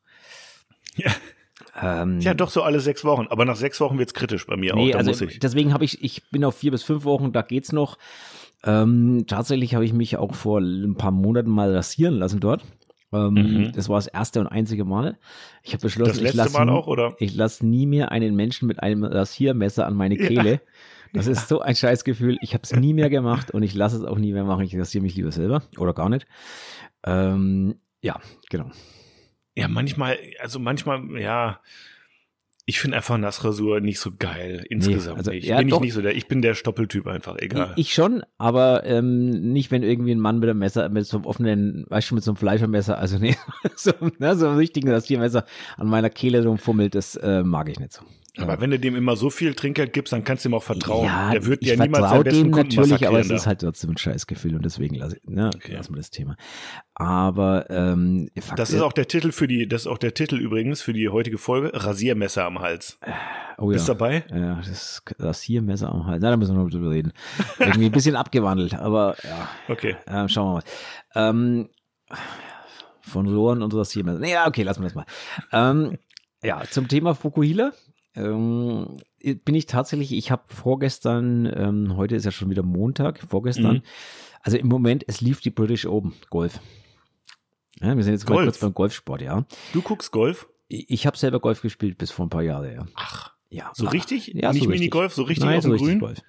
Ja. 0.96 1.12
Ähm, 1.80 2.20
ja, 2.22 2.34
doch 2.34 2.50
so 2.50 2.63
alle 2.63 2.80
sechs 2.80 3.04
Wochen. 3.04 3.28
Aber 3.30 3.46
nach 3.46 3.58
sechs 3.58 3.80
Wochen 3.82 4.00
wird's 4.00 4.15
kritisch 4.15 4.48
bei 4.48 4.58
mir 4.58 4.74
nee, 4.74 4.89
auch. 4.89 4.92
Da 4.94 4.98
also, 5.00 5.12
muss 5.12 5.22
ich. 5.22 5.39
Deswegen 5.39 5.72
habe 5.72 5.86
ich, 5.86 6.04
ich 6.04 6.30
bin 6.32 6.44
auf 6.44 6.58
vier 6.58 6.72
bis 6.72 6.82
fünf 6.84 7.04
Wochen, 7.04 7.32
da 7.32 7.44
geht's 7.44 7.72
noch. 7.72 7.98
Ähm, 8.63 9.26
tatsächlich 9.28 9.76
habe 9.76 9.86
ich 9.86 9.93
mich 9.93 10.17
auch 10.17 10.34
vor 10.34 10.60
ein 10.60 10.95
paar 10.95 11.12
Monaten 11.12 11.50
mal 11.50 11.74
rasieren 11.74 12.15
lassen 12.15 12.39
dort. 12.39 12.63
Ähm, 13.12 13.34
mhm. 13.34 13.72
Das 13.74 13.89
war 13.89 13.98
das 13.98 14.08
erste 14.08 14.39
und 14.39 14.48
einzige 14.48 14.86
Mal. 14.86 15.17
Ich 15.63 15.74
habe 15.74 15.82
beschlossen, 15.82 16.12
das 16.12 16.22
letzte 16.22 16.38
ich 16.38 16.43
lasse 16.43 16.65
Mal 16.65 16.69
auch, 16.69 16.88
oder? 16.88 17.15
Ich 17.19 17.36
lasse 17.36 17.65
nie 17.65 17.86
mehr 17.86 18.12
einen 18.12 18.36
Menschen 18.36 18.67
mit 18.67 18.82
einem 18.82 19.04
Rasiermesser 19.04 19.86
an 19.86 19.95
meine 19.95 20.17
Kehle. 20.17 20.52
Ja. 20.52 20.60
Das 21.13 21.26
ja. 21.26 21.32
ist 21.32 21.48
so 21.48 21.62
ein 21.62 21.76
Scheißgefühl. 21.76 22.38
Ich 22.41 22.54
habe 22.54 22.63
es 22.63 22.76
nie 22.76 22.93
mehr 22.93 23.10
gemacht 23.10 23.52
und 23.52 23.63
ich 23.63 23.74
lasse 23.74 23.98
es 23.98 24.04
auch 24.04 24.19
nie 24.19 24.34
mehr 24.34 24.43
machen. 24.43 24.63
Ich 24.63 24.78
rasiere 24.78 25.02
mich 25.02 25.15
lieber 25.15 25.32
selber 25.32 25.63
oder 25.78 25.93
gar 25.93 26.10
nicht. 26.10 26.28
Ähm, 27.04 27.76
ja, 28.02 28.19
genau. 28.50 28.69
Ja, 29.56 29.67
manchmal, 29.67 30.17
also 30.39 30.60
manchmal, 30.60 31.19
ja, 31.19 31.60
ich 32.69 32.79
finde 32.79 32.97
einfach 32.97 33.17
Nassrasur 33.17 33.82
nicht 33.82 33.99
so 33.99 34.12
geil 34.17 34.63
insgesamt. 34.69 35.15
Nee, 35.15 35.17
also, 35.17 35.32
ich 35.32 35.45
ja, 35.45 35.58
bin 35.58 35.69
ich 35.69 35.79
nicht 35.79 35.93
so 35.93 36.03
der, 36.03 36.15
ich 36.15 36.27
bin 36.27 36.43
der 36.43 36.53
Stoppeltyp 36.53 37.08
einfach, 37.08 37.36
egal. 37.39 37.73
Ich, 37.75 37.88
ich 37.88 37.93
schon, 37.95 38.21
aber 38.38 38.86
ähm, 38.86 39.51
nicht, 39.51 39.71
wenn 39.71 39.82
irgendwie 39.82 40.12
ein 40.12 40.19
Mann 40.19 40.38
mit 40.38 40.47
einem 40.47 40.60
Messer, 40.60 40.88
mit 40.89 41.08
so 41.08 41.17
einem 41.17 41.25
offenen, 41.25 41.86
weißt 41.89 42.12
du, 42.12 42.15
mit 42.15 42.23
so 42.23 42.29
einem 42.29 42.38
Fleischermesser, 42.38 42.99
also 42.99 43.17
nee, 43.17 43.36
so, 43.75 43.91
ne, 44.19 44.36
so 44.36 44.47
einem 44.47 44.58
richtigen 44.58 44.88
Rasiermesser 44.91 45.45
an 45.77 45.88
meiner 45.88 46.12
Kehle 46.12 46.45
rumfummelt, 46.45 46.93
das 46.93 47.15
äh, 47.15 47.41
mag 47.41 47.69
ich 47.69 47.79
nicht 47.79 47.93
so. 47.93 48.03
Aber 48.38 48.62
wenn 48.62 48.72
du 48.72 48.80
dem 48.80 48.96
immer 48.96 49.15
so 49.15 49.30
viel 49.30 49.54
Trinkgeld 49.54 49.94
gibst, 49.94 50.13
dann 50.13 50.24
kannst 50.24 50.46
du 50.46 50.50
ihm 50.50 50.54
auch 50.54 50.63
vertrauen. 50.63 51.06
Ja, 51.06 51.32
der 51.32 51.46
wird 51.46 51.63
ja 51.63 51.76
niemals 51.76 52.10
seinen 52.10 52.24
besten 52.24 52.44
dem 52.44 52.52
Kunden 52.52 52.76
natürlich, 52.76 53.08
aber 53.08 53.20
es 53.20 53.30
ist 53.30 53.48
halt 53.48 53.62
trotzdem 53.62 53.92
ein 53.92 53.98
Scheißgefühl 53.98 54.56
und 54.56 54.63
deswegen 54.63 54.96
lasse 54.96 55.18
ich, 55.18 55.30
ne, 55.30 55.50
okay. 55.54 55.74
lassen 55.74 55.94
wir 55.94 55.98
das 55.98 56.12
Thema. 56.12 56.36
Aber 56.94 57.70
ähm, 57.70 58.30
Fakt 58.39 58.60
das 58.60 58.72
ist 58.72 58.82
auch 58.82 58.94
der 58.94 59.08
Titel 59.08 59.32
für 59.32 59.48
die, 59.48 59.68
das 59.68 59.82
ist 59.82 59.88
auch 59.88 59.98
der 59.98 60.13
Titel 60.13 60.38
übrigens 60.38 60.82
für 60.82 60.94
die 60.94 61.10
heutige 61.10 61.38
Folge: 61.38 61.72
Rasiermesser 61.74 62.46
am 62.46 62.60
Hals. 62.60 63.00
Oh 63.58 63.68
Bist 63.68 63.88
ja. 63.88 63.94
dabei? 63.94 64.24
Ja, 64.30 64.62
das 64.65 65.02
Rasiermesser 65.18 65.92
am 65.92 66.06
Hals. 66.06 66.22
Na, 66.22 66.30
da 66.30 66.38
müssen 66.38 66.56
wir 66.56 66.63
noch 66.63 66.70
drüber 66.70 66.92
reden. 66.92 67.13
Irgendwie 67.58 67.86
ein 67.86 67.92
bisschen 67.92 68.15
abgewandelt, 68.18 68.76
aber 68.76 69.15
ja. 69.24 69.50
Okay. 69.68 69.96
Äh, 70.06 70.30
schauen 70.30 70.48
wir 70.48 70.54
mal. 70.54 70.63
Ähm, 71.15 71.70
von 73.02 73.26
Lohren 73.26 73.63
und 73.63 73.74
Rasiermesser. 73.74 74.20
Nee, 74.20 74.34
ja, 74.34 74.48
okay, 74.48 74.63
lassen 74.63 74.82
wir 74.82 74.89
das 74.89 74.96
mal. 74.96 75.06
Ähm, 75.52 75.98
ja, 76.44 76.62
zum 76.70 76.88
Thema 76.88 77.15
Fukuhila 77.15 77.74
ähm, 78.15 78.98
bin 79.19 79.56
ich 79.56 79.65
tatsächlich, 79.65 80.13
ich 80.13 80.32
habe 80.32 80.43
vorgestern, 80.48 81.52
ähm, 81.54 81.95
heute 81.95 82.15
ist 82.15 82.26
ja 82.26 82.32
schon 82.32 82.50
wieder 82.50 82.63
Montag, 82.63 83.19
vorgestern, 83.28 83.78
mhm. 83.78 83.82
also 84.41 84.58
im 84.58 84.67
Moment, 84.67 85.04
es 85.08 85.22
lief 85.22 85.41
die 85.41 85.52
British 85.52 85.86
Open 85.86 86.13
Golf. 86.30 86.60
Ja, 87.82 87.95
wir 87.95 88.04
sind 88.04 88.13
jetzt 88.13 88.26
Golf. 88.26 88.43
kurz 88.43 88.60
beim 88.60 88.74
Golfsport, 88.74 89.22
ja. 89.22 89.45
Du 89.74 89.82
guckst 89.82 90.12
Golf? 90.12 90.48
Ich, 90.67 90.89
ich 90.89 91.08
habe 91.08 91.17
selber 91.17 91.39
Golf 91.39 91.62
gespielt 91.62 91.98
bis 91.98 92.12
vor 92.12 92.26
ein 92.26 92.30
paar 92.30 92.43
Jahren, 92.43 92.74
ja. 92.74 92.86
Ach, 92.95 93.34
ja. 93.50 93.72
So 93.74 93.88
richtig? 93.88 94.28
Ja, 94.28 94.52
Nicht 94.52 94.63
so 94.63 94.69
Minigolf, 94.69 95.13
so 95.13 95.24
richtig 95.24 95.45
Nein, 95.45 95.58
auf 95.58 95.63
dem 95.63 95.78
so 95.78 95.86
Grün? 95.86 96.00
Golf. 96.00 96.22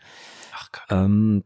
Ach, 0.52 0.70
ähm, 0.90 1.44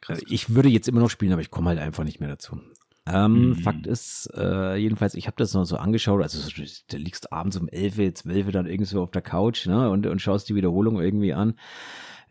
krass. 0.00 0.20
Ich 0.26 0.54
würde 0.54 0.68
jetzt 0.68 0.88
immer 0.88 1.00
noch 1.00 1.10
spielen, 1.10 1.32
aber 1.32 1.42
ich 1.42 1.50
komme 1.50 1.68
halt 1.68 1.78
einfach 1.78 2.04
nicht 2.04 2.20
mehr 2.20 2.28
dazu. 2.28 2.60
Ähm, 3.08 3.50
mhm. 3.50 3.54
Fakt 3.56 3.86
ist, 3.86 4.28
äh, 4.36 4.76
jedenfalls, 4.76 5.14
ich 5.14 5.26
habe 5.26 5.36
das 5.36 5.54
noch 5.54 5.64
so 5.64 5.76
angeschaut, 5.76 6.22
also 6.22 6.38
du 6.50 6.96
liegst 6.96 7.32
abends 7.32 7.56
um 7.56 7.68
11, 7.68 8.14
12 8.14 8.50
dann 8.50 8.66
irgendwo 8.66 9.02
auf 9.02 9.12
der 9.12 9.22
Couch 9.22 9.66
ne, 9.66 9.90
und, 9.90 10.06
und 10.06 10.20
schaust 10.20 10.48
die 10.48 10.56
Wiederholung 10.56 11.00
irgendwie 11.00 11.32
an, 11.32 11.54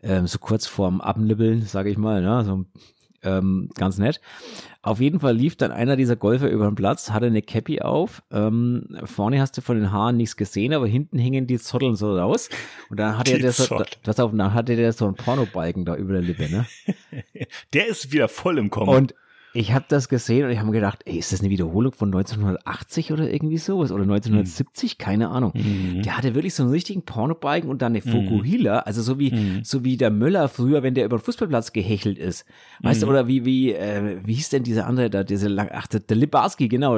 ähm, 0.02 0.26
so 0.26 0.38
kurz 0.38 0.66
vorm 0.66 1.00
Abnibbeln, 1.00 1.62
sage 1.62 1.88
ich 1.88 1.96
mal, 1.96 2.20
ne, 2.20 2.44
so 2.44 2.66
ähm, 3.22 3.70
ganz 3.74 3.98
nett. 3.98 4.20
Auf 4.82 5.00
jeden 5.00 5.20
Fall 5.20 5.34
lief 5.34 5.56
dann 5.56 5.72
einer 5.72 5.96
dieser 5.96 6.16
Golfer 6.16 6.48
über 6.48 6.66
den 6.66 6.74
Platz, 6.74 7.10
hatte 7.10 7.26
eine 7.26 7.42
Cappy 7.42 7.80
auf. 7.80 8.22
Ähm, 8.30 8.98
vorne 9.04 9.40
hast 9.40 9.56
du 9.56 9.62
von 9.62 9.76
den 9.76 9.92
Haaren 9.92 10.16
nichts 10.16 10.36
gesehen, 10.36 10.72
aber 10.72 10.86
hinten 10.86 11.18
hingen 11.18 11.46
die 11.46 11.58
Zotteln 11.58 11.96
so 11.96 12.16
raus. 12.16 12.48
Und 12.88 13.00
dann 13.00 13.18
hatte 13.18 13.38
der 13.38 13.52
so, 13.52 13.82
das 14.02 14.20
auf, 14.20 14.30
dann 14.32 14.54
hatte 14.54 14.76
der 14.76 14.92
so 14.92 15.06
einen 15.06 15.14
Pornobalken 15.14 15.84
da 15.84 15.96
über 15.96 16.12
der 16.12 16.22
Lippe, 16.22 16.48
ne? 16.48 16.66
der 17.72 17.88
ist 17.88 18.12
wieder 18.12 18.28
voll 18.28 18.58
im 18.58 18.70
Kommen. 18.70 18.94
Und 18.94 19.14
ich 19.56 19.72
habe 19.72 19.86
das 19.88 20.08
gesehen 20.08 20.44
und 20.44 20.50
ich 20.50 20.58
habe 20.58 20.66
mir 20.66 20.74
gedacht, 20.74 21.00
ey, 21.06 21.16
ist 21.16 21.32
das 21.32 21.40
eine 21.40 21.48
Wiederholung 21.48 21.92
von 21.92 22.08
1980 22.08 23.12
oder 23.12 23.30
irgendwie 23.30 23.56
sowas? 23.56 23.90
Oder 23.90 24.02
1970? 24.02 24.98
Mhm. 24.98 25.02
Keine 25.02 25.28
Ahnung. 25.30 25.52
Mhm. 25.54 26.02
Der 26.02 26.16
hatte 26.16 26.34
wirklich 26.34 26.54
so 26.54 26.62
einen 26.62 26.72
richtigen 26.72 27.02
Pornobalken 27.02 27.70
und 27.70 27.80
dann 27.80 27.92
eine 27.92 28.02
Fukuhila, 28.02 28.80
also 28.80 29.00
so 29.00 29.18
wie, 29.18 29.32
mhm. 29.32 29.64
so 29.64 29.82
wie 29.82 29.96
der 29.96 30.10
Möller 30.10 30.48
früher, 30.48 30.82
wenn 30.82 30.94
der 30.94 31.06
über 31.06 31.16
den 31.16 31.22
Fußballplatz 31.22 31.72
gehechelt 31.72 32.18
ist. 32.18 32.44
Weißt 32.80 33.00
du, 33.00 33.06
mhm. 33.06 33.10
oder 33.10 33.28
wie, 33.28 33.46
wie, 33.46 33.72
äh, 33.72 34.18
wie 34.24 34.34
hieß 34.34 34.50
denn 34.50 34.62
dieser 34.62 34.86
andere 34.86 35.08
da, 35.08 35.24
dieser, 35.24 35.50
ach, 35.72 35.86
der, 35.86 36.00
der 36.00 36.16
Libarski, 36.16 36.68
genau. 36.68 36.96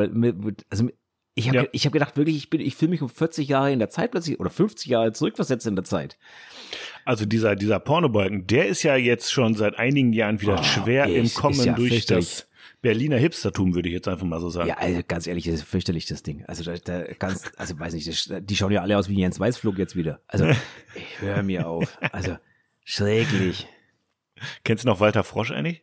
Also, 0.71 0.89
ich 1.39 1.49
habe 1.49 1.59
ja. 1.59 1.67
ich 1.71 1.87
hab 1.87 1.93
gedacht, 1.93 2.17
wirklich, 2.17 2.37
ich 2.37 2.51
bin, 2.51 2.61
ich 2.61 2.75
fühle 2.75 2.91
mich 2.91 3.03
um 3.03 3.09
40 3.09 3.49
Jahre 3.49 3.73
in 3.73 3.79
der 3.79 3.91
Zeit 3.91 4.11
plötzlich 4.11 4.41
oder 4.41 4.51
50 4.51 4.87
Jahre 4.87 5.13
zurückversetzt 5.13 5.67
in 5.67 5.77
der 5.77 5.85
Zeit. 5.85 6.19
Also 7.05 7.25
dieser, 7.25 7.55
dieser 7.55 7.79
Pornobalken, 7.79 8.47
der 8.47 8.67
ist 8.67 8.83
ja 8.83 8.97
jetzt 8.97 9.33
schon 9.33 9.55
seit 9.55 9.79
einigen 9.79 10.13
Jahren 10.13 10.41
wieder 10.41 10.59
oh, 10.59 10.63
schwer 10.63 11.07
im 11.07 11.33
Kommen 11.33 11.65
ja 11.65 11.75
durch 11.75 12.07
das 12.07 12.49
Berliner 12.83 13.17
Hipstertum, 13.17 13.75
würde 13.75 13.89
ich 13.89 13.95
jetzt 13.95 14.09
einfach 14.09 14.27
mal 14.27 14.41
so 14.41 14.51
sagen. 14.51 14.69
Ja, 14.69 14.79
also 14.79 15.01
ganz 15.07 15.27
ehrlich, 15.27 15.45
das 15.45 15.55
ist 15.55 15.63
fürchterlich, 15.63 16.07
das 16.07 16.23
Ding. 16.23 16.45
Also, 16.47 16.65
da, 16.65 16.77
da 16.77 17.05
ganz, 17.19 17.51
also 17.57 17.79
weiß 17.79 17.95
nicht, 17.95 18.07
das, 18.07 18.31
die 18.43 18.57
schauen 18.57 18.73
ja 18.73 18.83
alle 18.83 18.97
aus 18.97 19.09
wie 19.09 19.19
Jens 19.19 19.41
Weißflug 19.41 19.79
jetzt 19.79 19.97
wieder. 19.97 20.21
Also, 20.29 20.47
ich 20.95 21.21
höre 21.21 21.43
mir 21.43 21.67
auf. 21.67 21.99
Also, 22.13 22.37
schräglich. 22.85 23.67
Kennst 24.63 24.85
du 24.85 24.89
noch 24.89 25.01
Walter 25.01 25.25
Frosch 25.25 25.51
eigentlich? 25.51 25.83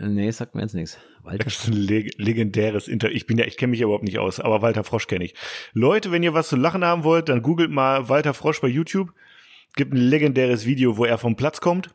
Nee, 0.00 0.30
sagt 0.30 0.54
mir 0.54 0.62
jetzt 0.62 0.74
nichts. 0.74 0.98
Walter 1.22 1.44
das 1.44 1.58
ist 1.58 1.68
ein 1.68 1.74
leg 1.74 2.14
legendäres 2.18 2.88
Inter. 2.88 3.10
Ich 3.10 3.26
bin 3.26 3.38
ja, 3.38 3.44
ich 3.44 3.56
kenne 3.56 3.72
mich 3.72 3.80
überhaupt 3.80 4.04
nicht 4.04 4.18
aus, 4.18 4.40
aber 4.40 4.62
Walter 4.62 4.84
Frosch 4.84 5.06
kenne 5.06 5.24
ich. 5.24 5.34
Leute, 5.72 6.10
wenn 6.10 6.22
ihr 6.22 6.34
was 6.34 6.48
zu 6.48 6.56
lachen 6.56 6.84
haben 6.84 7.04
wollt, 7.04 7.28
dann 7.28 7.42
googelt 7.42 7.70
mal 7.70 8.08
Walter 8.08 8.34
Frosch 8.34 8.60
bei 8.60 8.68
YouTube. 8.68 9.12
Gibt 9.74 9.92
ein 9.92 9.98
legendäres 9.98 10.66
Video, 10.66 10.96
wo 10.96 11.04
er 11.04 11.18
vom 11.18 11.36
Platz 11.36 11.60
kommt. 11.60 11.90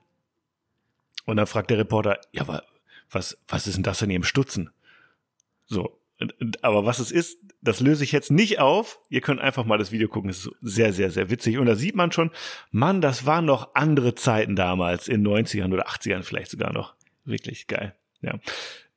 Und 1.26 1.38
dann 1.38 1.48
fragt 1.48 1.70
der 1.70 1.78
Reporter, 1.78 2.20
ja, 2.32 2.42
aber 2.42 2.64
was, 3.12 3.38
was 3.48 3.68
ist 3.68 3.76
denn 3.76 3.84
das 3.84 4.02
in 4.02 4.10
ihrem 4.10 4.24
Stutzen? 4.24 4.70
So. 5.66 6.00
Aber 6.62 6.86
was 6.86 7.00
es 7.00 7.12
ist, 7.12 7.38
das 7.62 7.80
löse 7.80 8.04
ich 8.04 8.12
jetzt 8.12 8.32
nicht 8.32 8.60
auf. 8.60 9.00
Ihr 9.10 9.22
könnt 9.22 9.40
einfach 9.40 9.66
mal 9.66 9.78
das 9.78 9.92
Video 9.92 10.08
gucken. 10.08 10.30
Es 10.30 10.46
ist 10.46 10.56
sehr, 10.62 10.94
sehr, 10.94 11.12
sehr 11.12 11.30
witzig. 11.30 11.58
Und 11.58 11.68
da 11.68 11.76
sieht 11.76 11.96
man 11.96 12.12
schon, 12.12 12.32
Mann, 12.72 13.02
das 13.02 13.26
waren 13.26 13.46
noch 13.46 13.76
andere 13.76 14.16
Zeiten 14.16 14.56
damals, 14.56 15.08
in 15.08 15.26
90ern 15.26 15.72
oder 15.74 15.88
80ern 15.88 16.24
vielleicht 16.24 16.52
sogar 16.52 16.74
noch. 16.74 16.96
Wirklich 17.28 17.68
geil. 17.68 17.94
Ja. 18.22 18.40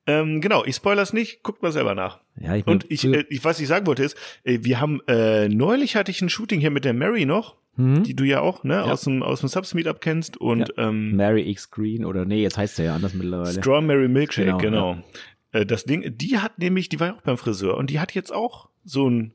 Ähm, 0.07 0.41
genau, 0.41 0.65
ich 0.65 0.75
spoilers 0.77 1.13
nicht, 1.13 1.43
guckt 1.43 1.61
mal 1.61 1.71
selber 1.71 1.93
nach. 1.93 2.21
Ja, 2.39 2.55
ich 2.55 2.65
Und 2.65 2.89
ich, 2.89 3.05
äh, 3.05 3.23
ich, 3.29 3.43
was 3.43 3.59
ich 3.59 3.67
sagen 3.67 3.85
wollte 3.85 4.03
ist, 4.03 4.17
äh, 4.43 4.59
wir 4.61 4.79
haben, 4.79 5.01
äh, 5.07 5.47
neulich 5.47 5.95
hatte 5.95 6.09
ich 6.09 6.21
ein 6.21 6.29
Shooting 6.29 6.59
hier 6.59 6.71
mit 6.71 6.85
der 6.85 6.93
Mary 6.93 7.25
noch 7.25 7.61
mhm. 7.75 8.03
die 8.03 8.15
du 8.15 8.23
ja 8.23 8.41
auch, 8.41 8.63
ne, 8.63 8.75
ja. 8.75 8.83
aus 8.83 9.01
dem, 9.01 9.23
aus 9.23 9.41
dem 9.41 9.49
Subs 9.49 9.73
Meetup 9.73 10.01
kennst 10.01 10.37
und, 10.37 10.71
ja. 10.77 10.89
ähm, 10.89 11.15
Mary 11.15 11.49
X 11.49 11.71
Green 11.71 12.05
oder 12.05 12.25
nee, 12.25 12.41
jetzt 12.41 12.57
heißt 12.57 12.79
er 12.79 12.85
ja 12.85 12.95
anders 12.95 13.13
mittlerweile. 13.13 13.51
Strawberry 13.51 14.07
Milkshake, 14.07 14.57
genau. 14.57 14.93
genau. 14.95 15.03
äh, 15.51 15.65
das 15.65 15.85
Ding, 15.85 16.17
die 16.17 16.39
hat 16.39 16.59
nämlich, 16.59 16.89
die 16.89 16.99
war 16.99 17.07
ja 17.07 17.13
auch 17.13 17.21
beim 17.21 17.37
Friseur 17.37 17.77
und 17.77 17.89
die 17.89 17.99
hat 17.99 18.13
jetzt 18.13 18.31
auch 18.31 18.69
so 18.83 19.07
einen 19.07 19.33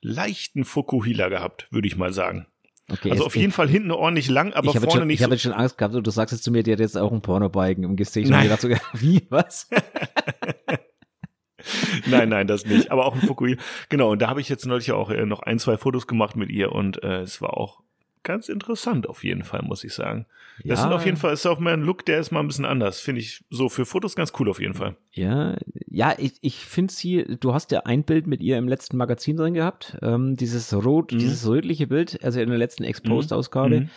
leichten 0.00 0.64
Fukuhila 0.64 1.28
gehabt, 1.28 1.68
würde 1.70 1.88
ich 1.88 1.96
mal 1.96 2.12
sagen. 2.12 2.46
Okay, 2.90 3.12
also 3.12 3.24
auf 3.24 3.36
jeden 3.36 3.52
Fall 3.52 3.68
hinten 3.68 3.90
ordentlich 3.90 4.28
lang, 4.28 4.52
aber 4.52 4.72
vorne 4.72 4.90
schon, 4.90 5.06
nicht. 5.06 5.14
Ich 5.14 5.20
so 5.20 5.24
habe 5.24 5.34
jetzt 5.34 5.42
schon 5.42 5.52
Angst 5.52 5.78
gehabt 5.78 5.94
und 5.94 6.06
du 6.06 6.10
sagst 6.10 6.32
jetzt 6.32 6.44
zu 6.44 6.50
mir, 6.50 6.62
die 6.62 6.72
hat 6.72 6.80
jetzt 6.80 6.98
auch 6.98 7.12
einen 7.12 7.22
Pornobalken 7.22 7.82
im 7.82 7.96
Gesicht. 7.96 8.30
Nein. 8.30 8.50
Und 8.50 8.54
ich 8.54 8.60
so, 8.60 8.68
wie, 8.92 9.26
was? 9.30 9.70
nein, 12.06 12.28
nein, 12.28 12.46
das 12.46 12.66
nicht. 12.66 12.90
Aber 12.90 13.06
auch 13.06 13.14
ein 13.14 13.22
Fukuhila. 13.22 13.60
Genau, 13.88 14.12
und 14.12 14.20
da 14.20 14.28
habe 14.28 14.42
ich 14.42 14.50
jetzt 14.50 14.66
neulich 14.66 14.92
auch 14.92 15.10
äh, 15.10 15.24
noch 15.24 15.40
ein, 15.40 15.58
zwei 15.58 15.78
Fotos 15.78 16.06
gemacht 16.06 16.36
mit 16.36 16.50
ihr 16.50 16.72
und 16.72 17.02
äh, 17.02 17.22
es 17.22 17.40
war 17.40 17.56
auch 17.56 17.80
ganz 18.24 18.48
interessant 18.48 19.08
auf 19.08 19.22
jeden 19.22 19.44
Fall, 19.44 19.62
muss 19.62 19.84
ich 19.84 19.94
sagen. 19.94 20.26
Ja. 20.58 20.70
Das 20.70 20.82
sind 20.82 20.92
auf 20.92 21.04
jeden 21.04 21.16
Fall, 21.16 21.32
ist 21.32 21.46
auch 21.46 21.58
mal 21.58 21.74
ein 21.74 21.82
Look, 21.82 22.04
der 22.04 22.18
ist 22.18 22.30
mal 22.30 22.40
ein 22.40 22.46
bisschen 22.46 22.64
anders. 22.64 23.00
Finde 23.00 23.20
ich 23.20 23.44
so 23.50 23.68
für 23.68 23.86
Fotos 23.86 24.16
ganz 24.16 24.32
cool 24.38 24.48
auf 24.48 24.60
jeden 24.60 24.74
Fall. 24.74 24.96
Ja, 25.12 25.56
ja, 25.88 26.14
ich, 26.18 26.34
ich 26.40 26.64
finde 26.64 26.92
sie, 26.92 27.24
du 27.38 27.54
hast 27.54 27.70
ja 27.70 27.80
ein 27.80 28.04
Bild 28.04 28.26
mit 28.26 28.40
ihr 28.40 28.58
im 28.58 28.68
letzten 28.68 28.96
Magazin 28.96 29.36
drin 29.36 29.54
gehabt, 29.54 29.96
ähm, 30.02 30.36
dieses 30.36 30.72
rot, 30.74 31.12
mhm. 31.12 31.18
dieses 31.18 31.46
rötliche 31.46 31.86
Bild, 31.86 32.22
also 32.24 32.40
in 32.40 32.48
der 32.48 32.58
letzten 32.58 32.84
Exposed-Ausgabe. 32.84 33.80
Mhm. 33.82 33.90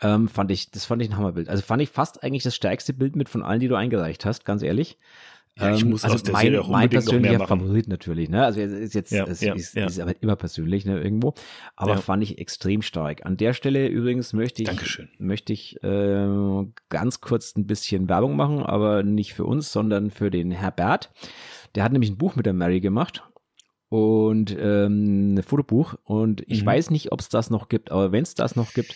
Ähm, 0.00 0.28
fand 0.28 0.50
ich, 0.52 0.70
das 0.70 0.84
fand 0.84 1.02
ich 1.02 1.10
ein 1.10 1.16
Hammerbild. 1.16 1.48
Also 1.48 1.62
fand 1.62 1.82
ich 1.82 1.90
fast 1.90 2.22
eigentlich 2.22 2.44
das 2.44 2.54
stärkste 2.54 2.92
Bild 2.92 3.16
mit 3.16 3.28
von 3.28 3.42
allen, 3.42 3.60
die 3.60 3.68
du 3.68 3.74
eingereicht 3.74 4.24
hast, 4.24 4.44
ganz 4.44 4.62
ehrlich. 4.62 4.96
Ja, 5.58 5.74
ich 5.74 5.82
ähm, 5.82 5.90
muss 5.90 6.04
also 6.04 6.14
aus 6.14 6.22
der 6.22 6.32
mein, 6.32 6.42
Serie 6.42 6.60
auch 6.60 6.68
mein 6.68 6.88
persönlicher 6.88 7.46
Favorit 7.46 7.88
natürlich, 7.88 8.28
ne? 8.28 8.44
Also 8.44 8.60
ist 8.60 8.94
jetzt 8.94 9.10
ja, 9.10 9.24
ist, 9.24 9.42
ja, 9.42 9.54
ist, 9.54 9.74
ja. 9.74 9.86
ist 9.86 9.98
aber 9.98 10.14
immer 10.20 10.36
persönlich, 10.36 10.84
ne, 10.84 11.00
irgendwo. 11.00 11.34
Aber 11.74 11.94
ja. 11.94 12.00
fand 12.00 12.22
ich 12.22 12.38
extrem 12.38 12.82
stark. 12.82 13.26
An 13.26 13.36
der 13.36 13.54
Stelle 13.54 13.88
übrigens 13.88 14.32
möchte 14.32 14.62
ich 14.62 14.68
Dankeschön. 14.68 15.08
möchte 15.18 15.52
ich 15.52 15.82
äh, 15.82 16.66
ganz 16.88 17.20
kurz 17.20 17.56
ein 17.56 17.66
bisschen 17.66 18.08
Werbung 18.08 18.36
machen, 18.36 18.62
aber 18.62 19.02
nicht 19.02 19.34
für 19.34 19.44
uns, 19.44 19.72
sondern 19.72 20.10
für 20.10 20.30
den 20.30 20.52
Herbert. 20.52 21.10
Der 21.74 21.82
hat 21.84 21.92
nämlich 21.92 22.10
ein 22.10 22.18
Buch 22.18 22.36
mit 22.36 22.46
der 22.46 22.52
Mary 22.52 22.80
gemacht 22.80 23.24
und 23.88 24.56
ähm, 24.58 25.34
ein 25.34 25.42
Fotobuch. 25.42 25.94
Und 26.04 26.44
ich 26.46 26.62
mhm. 26.62 26.66
weiß 26.66 26.90
nicht, 26.90 27.10
ob 27.12 27.20
es 27.20 27.28
das 27.28 27.50
noch 27.50 27.68
gibt, 27.68 27.90
aber 27.90 28.12
wenn 28.12 28.22
es 28.22 28.34
das 28.34 28.54
noch 28.54 28.72
gibt, 28.74 28.94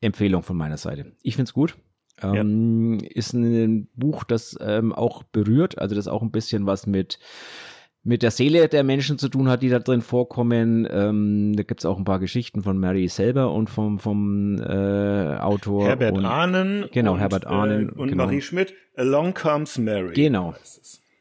Empfehlung 0.00 0.42
von 0.42 0.56
meiner 0.56 0.76
Seite. 0.76 1.12
Ich 1.22 1.36
finde 1.36 1.48
es 1.48 1.52
gut. 1.52 1.76
Ähm, 2.22 2.98
ja. 3.00 3.08
Ist 3.10 3.32
ein 3.32 3.88
Buch, 3.94 4.24
das 4.24 4.56
ähm, 4.60 4.92
auch 4.92 5.22
berührt, 5.22 5.78
also 5.78 5.94
das 5.94 6.08
auch 6.08 6.22
ein 6.22 6.30
bisschen 6.30 6.66
was 6.66 6.86
mit 6.86 7.18
mit 8.04 8.22
der 8.22 8.30
Seele 8.30 8.68
der 8.68 8.84
Menschen 8.84 9.18
zu 9.18 9.28
tun 9.28 9.48
hat, 9.48 9.62
die 9.62 9.68
da 9.68 9.80
drin 9.80 10.00
vorkommen. 10.00 10.88
Ähm, 10.90 11.54
da 11.54 11.62
gibt 11.62 11.80
es 11.80 11.84
auch 11.84 11.98
ein 11.98 12.04
paar 12.04 12.20
Geschichten 12.20 12.62
von 12.62 12.78
Mary 12.78 13.06
selber 13.08 13.52
und 13.52 13.68
vom, 13.68 13.98
vom 13.98 14.56
äh, 14.58 15.36
Autor. 15.36 15.84
Herbert 15.84 16.16
und, 16.16 16.24
Ahnen. 16.24 16.86
Genau, 16.92 17.14
und, 17.14 17.18
Herbert 17.18 17.46
Ahnen. 17.46 17.90
Äh, 17.90 17.92
und 17.92 18.08
genau. 18.08 18.24
Marie 18.24 18.40
Schmidt. 18.40 18.72
Along 18.96 19.34
Comes 19.34 19.76
Mary. 19.76 20.14
Genau. 20.14 20.54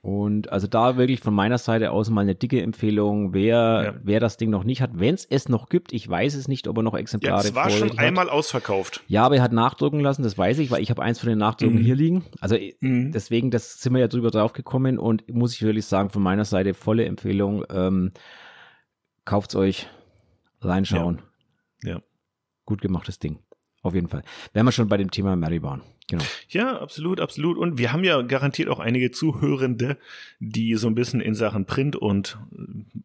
Und 0.08 0.54
also 0.54 0.68
da 0.68 0.96
wirklich 0.96 1.20
von 1.20 1.34
meiner 1.34 1.58
Seite 1.58 1.92
aus 1.92 2.10
mal 2.10 2.22
eine 2.22 2.34
dicke 2.34 2.62
Empfehlung, 2.62 3.34
wer, 3.34 3.82
ja. 3.84 3.94
wer 4.02 4.22
das 4.22 4.38
Ding 4.38 4.50
noch 4.50 4.64
nicht 4.64 4.82
hat, 4.82 4.92
wenn 4.94 5.14
es 5.14 5.26
es 5.26 5.50
noch 5.50 5.68
gibt, 5.68 5.92
ich 5.92 6.08
weiß 6.08 6.36
es 6.36 6.48
nicht, 6.48 6.70
ob 6.70 6.78
er 6.78 6.84
noch 6.84 6.94
Exemplare 6.94 7.44
ja, 7.44 7.50
es 7.50 7.54
war 7.54 7.70
schon 7.70 8.00
einmal 8.00 8.30
ausverkauft. 8.30 9.04
Ja, 9.10 9.26
aber 9.26 9.36
er 9.36 9.42
hat 9.42 9.52
nachdrucken 9.52 10.00
lassen, 10.00 10.24
das 10.24 10.38
weiß 10.38 10.60
ich, 10.60 10.72
weil 10.72 10.82
ich 10.82 10.92
habe 10.92 11.04
eins 11.04 11.20
von 11.20 11.28
den 11.28 11.38
Nachdrucken 11.38 11.80
mhm. 11.80 11.84
hier 11.84 11.96
liegen. 11.96 12.24
Also 12.40 12.56
mhm. 12.80 13.12
deswegen, 13.12 13.52
das 13.52 13.82
sind 13.82 13.92
wir 13.96 14.00
ja 14.00 14.08
drüber 14.08 14.32
drauf 14.32 14.54
gekommen 14.54 14.98
und 14.98 15.30
muss 15.30 15.54
ich 15.54 15.62
wirklich 15.62 15.86
sagen, 15.86 16.10
von 16.10 16.24
meiner 16.24 16.46
Seite 16.46 16.74
volle 16.74 17.04
Empfehlung. 17.04 17.66
Ähm, 17.70 18.12
kauft's 19.26 19.58
euch, 19.58 19.90
reinschauen. 20.62 21.22
Ja. 21.84 21.96
ja. 21.96 22.02
Gut 22.64 22.82
gemachtes 22.82 23.20
Ding. 23.20 23.40
Auf 23.88 23.96
jeden 23.96 24.10
Fall. 24.10 24.22
Wenn 24.52 24.66
wir 24.66 24.74
schon 24.74 24.90
bei 24.90 24.98
dem 24.98 25.12
Thema 25.12 25.40
waren. 25.40 25.82
Genau. 26.10 26.24
Ja, 26.50 26.78
absolut, 26.82 27.22
absolut. 27.22 27.58
Und 27.58 27.78
wir 27.78 27.94
haben 27.94 28.04
ja 28.04 28.22
garantiert 28.22 28.68
auch 28.68 28.80
einige 28.80 29.12
Zuhörende, 29.12 29.98
die 30.40 30.76
so 30.76 30.88
ein 30.88 30.96
bisschen 30.96 31.22
in 31.22 31.36
Sachen 31.36 31.66
Print 31.66 31.96
und 31.96 32.38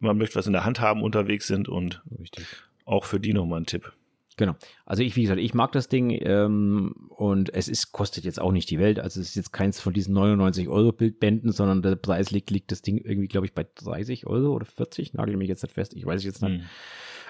man 0.01 0.17
möchte 0.17 0.35
was 0.35 0.47
in 0.47 0.51
der 0.51 0.65
Hand 0.65 0.81
haben 0.81 1.01
unterwegs 1.03 1.47
sind 1.47 1.69
und 1.69 2.01
Richtig. 2.19 2.45
auch 2.83 3.05
für 3.05 3.21
die 3.21 3.33
nochmal 3.33 3.61
ein 3.61 3.65
Tipp. 3.65 3.93
Genau. 4.35 4.55
Also 4.85 5.03
ich, 5.03 5.15
wie 5.15 5.21
gesagt, 5.21 5.39
ich 5.39 5.53
mag 5.53 5.71
das 5.71 5.87
Ding 5.87 6.09
ähm, 6.09 6.93
und 7.09 7.53
es 7.53 7.69
ist, 7.69 7.93
kostet 7.93 8.25
jetzt 8.25 8.41
auch 8.41 8.51
nicht 8.51 8.69
die 8.69 8.79
Welt. 8.79 8.99
Also 8.99 9.21
es 9.21 9.29
ist 9.29 9.35
jetzt 9.35 9.53
keins 9.53 9.79
von 9.79 9.93
diesen 9.93 10.13
99 10.13 10.67
Euro 10.67 10.91
Bildbänden, 10.91 11.53
sondern 11.53 11.81
der 11.81 11.95
Preis 11.95 12.31
liegt, 12.31 12.49
liegt 12.51 12.73
das 12.73 12.81
Ding 12.81 12.97
irgendwie, 12.97 13.29
glaube 13.29 13.45
ich, 13.45 13.53
bei 13.53 13.65
30 13.75 14.27
Euro 14.27 14.53
oder 14.53 14.65
40. 14.65 15.13
Nagel 15.13 15.37
mich 15.37 15.47
jetzt 15.47 15.63
nicht 15.63 15.73
fest. 15.73 15.93
Ich 15.93 16.05
weiß 16.05 16.19
es 16.19 16.25
jetzt 16.25 16.41
nicht. 16.41 16.59
Hm. 16.59 16.67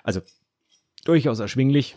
Also 0.04 0.22
durchaus 1.06 1.39
erschwinglich. 1.39 1.96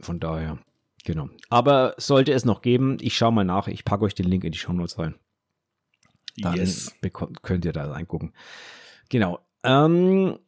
Von 0.00 0.18
daher. 0.18 0.58
Genau. 1.04 1.28
Aber 1.50 1.94
sollte 1.96 2.32
es 2.32 2.44
noch 2.44 2.62
geben, 2.62 2.98
ich 3.00 3.16
schaue 3.16 3.32
mal 3.32 3.44
nach. 3.44 3.68
Ich 3.68 3.84
packe 3.84 4.04
euch 4.04 4.14
den 4.14 4.26
Link 4.26 4.44
in 4.44 4.52
die 4.52 4.58
Show 4.58 4.72
Notes 4.72 4.98
rein. 4.98 5.16
Dann 6.36 6.56
yes. 6.56 6.94
bekommt, 7.00 7.42
könnt 7.42 7.64
ihr 7.64 7.72
da 7.72 7.90
reingucken. 7.90 8.32
Genau. 9.08 9.40
Ähm, 9.64 10.38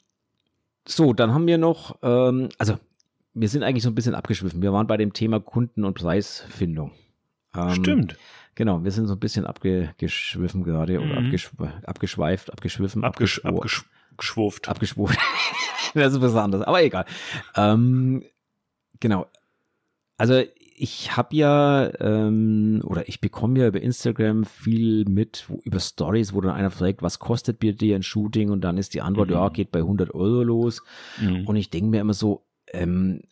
so, 0.87 1.13
dann 1.13 1.35
haben 1.35 1.47
wir 1.47 1.59
noch, 1.59 1.99
ähm, 2.03 2.49
also 2.59 2.79
wir 3.35 3.49
sind 3.49 3.63
eigentlich 3.63 3.83
so 3.83 3.91
ein 3.91 3.95
bisschen 3.95 4.15
abgeschwiffen. 4.15 4.63
Wir 4.63 4.73
waren 4.73 4.87
bei 4.87 4.97
dem 4.97 5.13
Thema 5.13 5.41
Kunden- 5.41 5.85
und 5.85 5.95
Preisfindung. 5.95 6.93
Ähm, 7.55 7.75
Stimmt. 7.75 8.17
Genau, 8.55 8.85
wir 8.85 8.93
sind 8.93 9.07
so 9.07 9.15
ein 9.15 9.21
bisschen 9.21 9.47
abgeschwiffen 9.47 10.63
gerade 10.63 11.01
mhm. 11.01 11.11
oder 11.11 11.19
abgesch 11.19 11.51
abgeschweift, 11.85 12.53
abgeschwiffen, 12.53 13.03
abgesch 13.03 13.45
abgeschwurft. 13.45 14.69
Abgeschwurft. 14.69 15.19
das 15.95 16.13
ist 16.13 16.21
was 16.21 16.37
anderes, 16.37 16.65
aber 16.65 16.83
egal. 16.83 17.05
Ähm, 17.57 18.23
genau, 19.01 19.27
also 20.17 20.43
ich 20.77 21.17
habe 21.17 21.37
ja 21.37 21.91
ähm, 22.01 22.83
oder 22.85 23.09
ich 23.09 23.21
bekomme 23.21 23.61
ja 23.61 23.69
über 23.69 23.81
Instagram 23.81 24.45
viel 24.45 25.05
mit 25.05 25.45
wo, 25.49 25.61
über 25.65 25.79
Stories, 25.79 26.35
wo 26.35 26.41
dann 26.41 26.55
einer 26.55 26.71
fragt, 26.71 27.03
was 27.03 27.19
kostet 27.19 27.63
dir 27.63 27.75
dir 27.75 27.95
ein 27.95 28.03
Shooting 28.03 28.51
und 28.51 28.63
dann 28.63 28.77
ist 28.77 28.95
die 28.95 29.03
Antwort, 29.03 29.29
mhm. 29.29 29.35
ja, 29.35 29.49
geht 29.51 29.71
bei 29.71 29.81
100 29.81 30.13
Euro 30.15 30.43
los. 30.43 30.83
Mhm. 31.21 31.47
Und 31.47 31.57
ich 31.57 31.71
denke 31.71 31.91
mir 31.91 32.01
immer 32.01 32.15
so, 32.15 32.45
ähm, 32.73 33.23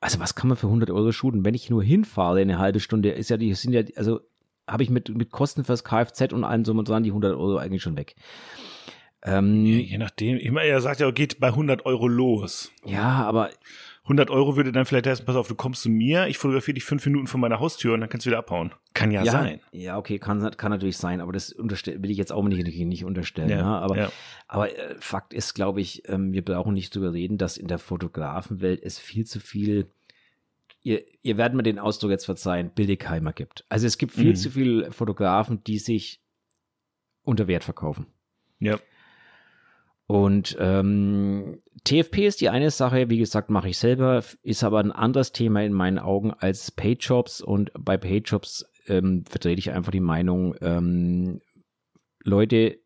also 0.00 0.20
was 0.20 0.36
kann 0.36 0.48
man 0.48 0.56
für 0.56 0.68
100 0.68 0.90
Euro 0.90 1.10
shooten? 1.10 1.44
Wenn 1.44 1.54
ich 1.54 1.70
nur 1.70 1.82
hinfahre 1.82 2.40
eine 2.40 2.58
halbe 2.58 2.78
Stunde, 2.78 3.10
ist 3.10 3.30
ja 3.30 3.36
die 3.36 3.52
sind 3.54 3.72
ja 3.72 3.82
also 3.96 4.20
habe 4.66 4.82
ich 4.82 4.90
mit 4.90 5.08
mit 5.08 5.30
Kosten 5.30 5.64
fürs 5.64 5.82
Kfz 5.82 6.32
und 6.32 6.44
allem 6.44 6.64
so 6.64 6.72
und 6.72 6.88
dran 6.88 7.02
die 7.02 7.10
100 7.10 7.34
Euro 7.34 7.56
eigentlich 7.56 7.82
schon 7.82 7.96
weg. 7.96 8.14
Ähm, 9.24 9.66
je, 9.66 9.80
je 9.80 9.98
nachdem, 9.98 10.36
ich 10.36 10.50
meine, 10.52 10.68
er 10.68 10.80
sagt 10.80 11.00
ja, 11.00 11.10
geht 11.10 11.40
bei 11.40 11.48
100 11.48 11.84
Euro 11.86 12.06
los. 12.06 12.70
Ja, 12.84 13.24
aber 13.24 13.50
100 14.08 14.30
Euro 14.30 14.56
würde 14.56 14.72
dann 14.72 14.86
vielleicht 14.86 15.06
heißen, 15.06 15.26
pass 15.26 15.36
auf, 15.36 15.48
du 15.48 15.54
kommst 15.54 15.82
zu 15.82 15.90
mir, 15.90 16.28
ich 16.28 16.38
fotografiere 16.38 16.74
dich 16.74 16.84
fünf 16.84 17.04
Minuten 17.04 17.26
von 17.26 17.40
meiner 17.40 17.60
Haustür 17.60 17.92
und 17.92 18.00
dann 18.00 18.08
kannst 18.08 18.24
du 18.24 18.30
wieder 18.30 18.38
abhauen. 18.38 18.72
Kann 18.94 19.10
ja, 19.10 19.22
ja 19.22 19.32
sein. 19.32 19.60
Ja, 19.70 19.98
okay, 19.98 20.18
kann, 20.18 20.50
kann 20.56 20.70
natürlich 20.70 20.96
sein, 20.96 21.20
aber 21.20 21.32
das 21.32 21.54
will 21.58 22.10
ich 22.10 22.16
jetzt 22.16 22.32
auch 22.32 22.42
nicht, 22.42 22.66
nicht 22.66 23.04
unterstellen. 23.04 23.50
Ja, 23.50 23.56
ne? 23.56 23.64
aber, 23.64 23.96
ja. 23.98 24.12
aber 24.46 24.74
äh, 24.74 24.96
Fakt 24.98 25.34
ist, 25.34 25.52
glaube 25.52 25.82
ich, 25.82 26.08
ähm, 26.08 26.32
wir 26.32 26.42
brauchen 26.42 26.72
nicht 26.72 26.94
drüber 26.94 27.12
reden, 27.12 27.36
dass 27.36 27.58
in 27.58 27.68
der 27.68 27.78
Fotografenwelt 27.78 28.82
es 28.82 28.98
viel 28.98 29.26
zu 29.26 29.40
viel 29.40 29.90
Ihr, 30.80 31.04
ihr 31.22 31.36
werdet 31.36 31.56
mir 31.56 31.64
den 31.64 31.80
Ausdruck 31.80 32.12
jetzt 32.12 32.24
verzeihen, 32.24 32.70
Billigheimer 32.70 33.32
gibt. 33.32 33.64
Also 33.68 33.86
es 33.86 33.98
gibt 33.98 34.12
viel 34.12 34.30
mhm. 34.30 34.36
zu 34.36 34.50
viele 34.50 34.92
Fotografen, 34.92 35.62
die 35.64 35.78
sich 35.78 36.22
unter 37.24 37.48
Wert 37.48 37.64
verkaufen. 37.64 38.06
Ja. 38.60 38.78
Und 40.06 40.56
ähm, 40.58 41.60
TFP 41.84 42.26
ist 42.26 42.40
die 42.40 42.48
eine 42.48 42.70
Sache, 42.70 43.10
wie 43.10 43.18
gesagt, 43.18 43.50
mache 43.50 43.68
ich 43.68 43.78
selber, 43.78 44.22
ist 44.42 44.64
aber 44.64 44.80
ein 44.80 44.92
anderes 44.92 45.32
Thema 45.32 45.62
in 45.62 45.72
meinen 45.72 45.98
Augen 45.98 46.32
als 46.32 46.70
Paydjobs 46.70 47.40
und 47.40 47.70
bei 47.78 47.96
Paydjobs 47.96 48.66
ähm, 48.88 49.24
vertrete 49.28 49.58
ich 49.58 49.70
einfach 49.70 49.92
die 49.92 50.00
Meinung, 50.00 50.54
ähm, 50.60 51.40
Leute, 52.24 52.78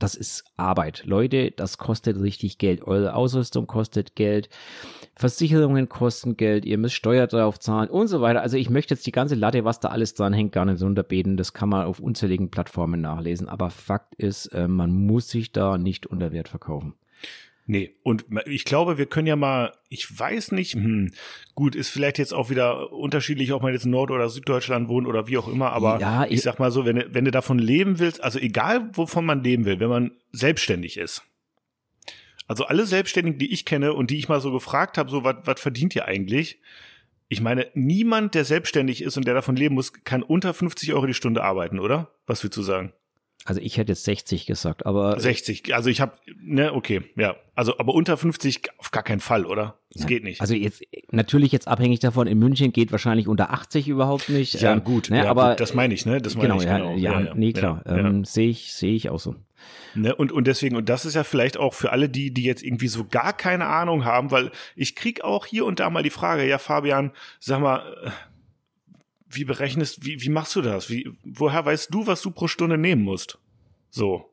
das 0.00 0.14
ist 0.14 0.44
Arbeit. 0.56 1.04
Leute, 1.04 1.50
das 1.50 1.76
kostet 1.76 2.18
richtig 2.18 2.56
Geld. 2.56 2.82
Eure 2.82 3.14
Ausrüstung 3.14 3.66
kostet 3.66 4.16
Geld. 4.16 4.48
Versicherungen 5.14 5.90
kosten 5.90 6.38
Geld. 6.38 6.64
Ihr 6.64 6.78
müsst 6.78 6.94
Steuer 6.94 7.26
drauf 7.26 7.60
zahlen 7.60 7.90
und 7.90 8.08
so 8.08 8.22
weiter. 8.22 8.40
Also 8.40 8.56
ich 8.56 8.70
möchte 8.70 8.94
jetzt 8.94 9.06
die 9.06 9.12
ganze 9.12 9.34
Latte, 9.34 9.64
was 9.66 9.78
da 9.78 9.88
alles 9.88 10.14
dran 10.14 10.32
hängt, 10.32 10.52
gar 10.52 10.64
nicht 10.64 10.82
runterbeten. 10.82 11.36
Das 11.36 11.52
kann 11.52 11.68
man 11.68 11.84
auf 11.84 12.00
unzähligen 12.00 12.50
Plattformen 12.50 13.02
nachlesen. 13.02 13.46
Aber 13.46 13.68
Fakt 13.68 14.14
ist, 14.14 14.46
äh, 14.46 14.68
man 14.68 14.90
muss 14.90 15.28
sich 15.28 15.52
da 15.52 15.76
nicht 15.76 16.06
unter 16.06 16.32
Wert 16.32 16.48
verkaufen. 16.48 16.94
Nee, 17.66 17.94
und 18.02 18.24
ich 18.46 18.64
glaube, 18.64 18.98
wir 18.98 19.06
können 19.06 19.28
ja 19.28 19.36
mal, 19.36 19.72
ich 19.88 20.18
weiß 20.18 20.52
nicht, 20.52 20.74
hm, 20.74 21.12
gut, 21.54 21.76
ist 21.76 21.88
vielleicht 21.88 22.18
jetzt 22.18 22.34
auch 22.34 22.50
wieder 22.50 22.92
unterschiedlich, 22.92 23.52
ob 23.52 23.62
man 23.62 23.72
jetzt 23.72 23.84
in 23.84 23.92
Nord- 23.92 24.10
oder 24.10 24.28
Süddeutschland 24.28 24.88
wohnt 24.88 25.06
oder 25.06 25.28
wie 25.28 25.38
auch 25.38 25.46
immer, 25.46 25.70
aber 25.70 26.00
ja, 26.00 26.24
ich, 26.24 26.32
ich 26.32 26.42
sag 26.42 26.58
mal 26.58 26.72
so, 26.72 26.84
wenn, 26.84 27.04
wenn 27.14 27.24
du 27.24 27.30
davon 27.30 27.58
leben 27.58 27.98
willst, 27.98 28.24
also 28.24 28.38
egal 28.38 28.90
wovon 28.94 29.24
man 29.24 29.44
leben 29.44 29.66
will, 29.66 29.78
wenn 29.78 29.88
man 29.88 30.10
selbstständig 30.32 30.96
ist. 30.96 31.22
Also 32.48 32.64
alle 32.64 32.86
Selbstständigen, 32.86 33.38
die 33.38 33.52
ich 33.52 33.64
kenne 33.64 33.92
und 33.92 34.10
die 34.10 34.18
ich 34.18 34.28
mal 34.28 34.40
so 34.40 34.50
gefragt 34.50 34.98
habe, 34.98 35.08
so, 35.08 35.22
was 35.22 35.60
verdient 35.60 35.94
ihr 35.94 36.06
eigentlich? 36.06 36.58
Ich 37.28 37.40
meine, 37.40 37.68
niemand, 37.74 38.34
der 38.34 38.44
selbstständig 38.44 39.02
ist 39.02 39.16
und 39.16 39.24
der 39.24 39.34
davon 39.34 39.54
leben 39.54 39.76
muss, 39.76 39.92
kann 39.92 40.24
unter 40.24 40.52
50 40.52 40.92
Euro 40.92 41.06
die 41.06 41.14
Stunde 41.14 41.44
arbeiten, 41.44 41.78
oder? 41.78 42.10
Was 42.26 42.42
willst 42.42 42.56
du 42.56 42.62
sagen? 42.62 42.92
Also 43.46 43.60
ich 43.62 43.78
hätte 43.78 43.92
jetzt 43.92 44.04
60 44.04 44.44
gesagt, 44.44 44.84
aber 44.84 45.18
60. 45.18 45.74
Also 45.74 45.88
ich 45.88 46.00
habe 46.00 46.12
ne, 46.42 46.74
okay, 46.74 47.02
ja. 47.16 47.36
Also 47.54 47.78
aber 47.78 47.94
unter 47.94 48.16
50 48.16 48.68
auf 48.78 48.90
gar 48.90 49.02
keinen 49.02 49.20
Fall, 49.20 49.46
oder? 49.46 49.78
Das 49.92 50.02
ja, 50.02 50.08
geht 50.08 50.24
nicht. 50.24 50.40
Also 50.42 50.54
jetzt 50.54 50.82
natürlich 51.10 51.50
jetzt 51.50 51.66
abhängig 51.66 52.00
davon 52.00 52.26
in 52.26 52.38
München 52.38 52.72
geht 52.72 52.92
wahrscheinlich 52.92 53.28
unter 53.28 53.50
80 53.50 53.88
überhaupt 53.88 54.28
nicht. 54.28 54.60
Ja, 54.60 54.74
ähm, 54.74 54.84
gut, 54.84 55.08
ne, 55.08 55.18
ja, 55.18 55.30
aber 55.30 55.50
gut, 55.50 55.60
das 55.60 55.74
meine 55.74 55.94
ich, 55.94 56.04
ne? 56.04 56.20
Das 56.20 56.36
meine 56.36 56.48
genau, 56.48 56.60
ich 56.60 56.66
ja, 56.66 56.76
genau. 56.78 56.96
Ja, 56.96 57.20
ja, 57.20 57.34
nee, 57.34 57.52
klar. 57.52 57.82
Ähm, 57.86 58.24
sehe 58.24 58.50
ich 58.50 58.74
sehe 58.74 58.94
ich 58.94 59.08
auch 59.08 59.20
so. 59.20 59.34
Ne, 59.94 60.14
und, 60.14 60.30
und 60.32 60.46
deswegen, 60.46 60.76
und 60.76 60.88
das 60.88 61.04
ist 61.04 61.14
ja 61.14 61.24
vielleicht 61.24 61.56
auch 61.56 61.74
für 61.74 61.92
alle 61.92 62.08
die, 62.08 62.32
die 62.32 62.44
jetzt 62.44 62.62
irgendwie 62.62 62.88
so 62.88 63.04
gar 63.04 63.32
keine 63.32 63.66
Ahnung 63.66 64.04
haben, 64.04 64.30
weil 64.30 64.50
ich 64.76 64.94
krieg 64.94 65.24
auch 65.24 65.46
hier 65.46 65.64
und 65.64 65.80
da 65.80 65.90
mal 65.90 66.02
die 66.02 66.10
Frage, 66.10 66.46
ja, 66.46 66.58
Fabian, 66.58 67.12
sag 67.40 67.60
mal, 67.60 67.82
äh, 68.04 68.10
wie 69.30 69.44
berechnest, 69.44 70.04
wie, 70.04 70.20
wie 70.20 70.28
machst 70.28 70.56
du 70.56 70.62
das? 70.62 70.90
Wie, 70.90 71.10
woher 71.24 71.64
weißt 71.64 71.92
du, 71.92 72.06
was 72.06 72.22
du 72.22 72.30
pro 72.30 72.48
Stunde 72.48 72.76
nehmen 72.76 73.02
musst? 73.02 73.38
So. 73.90 74.26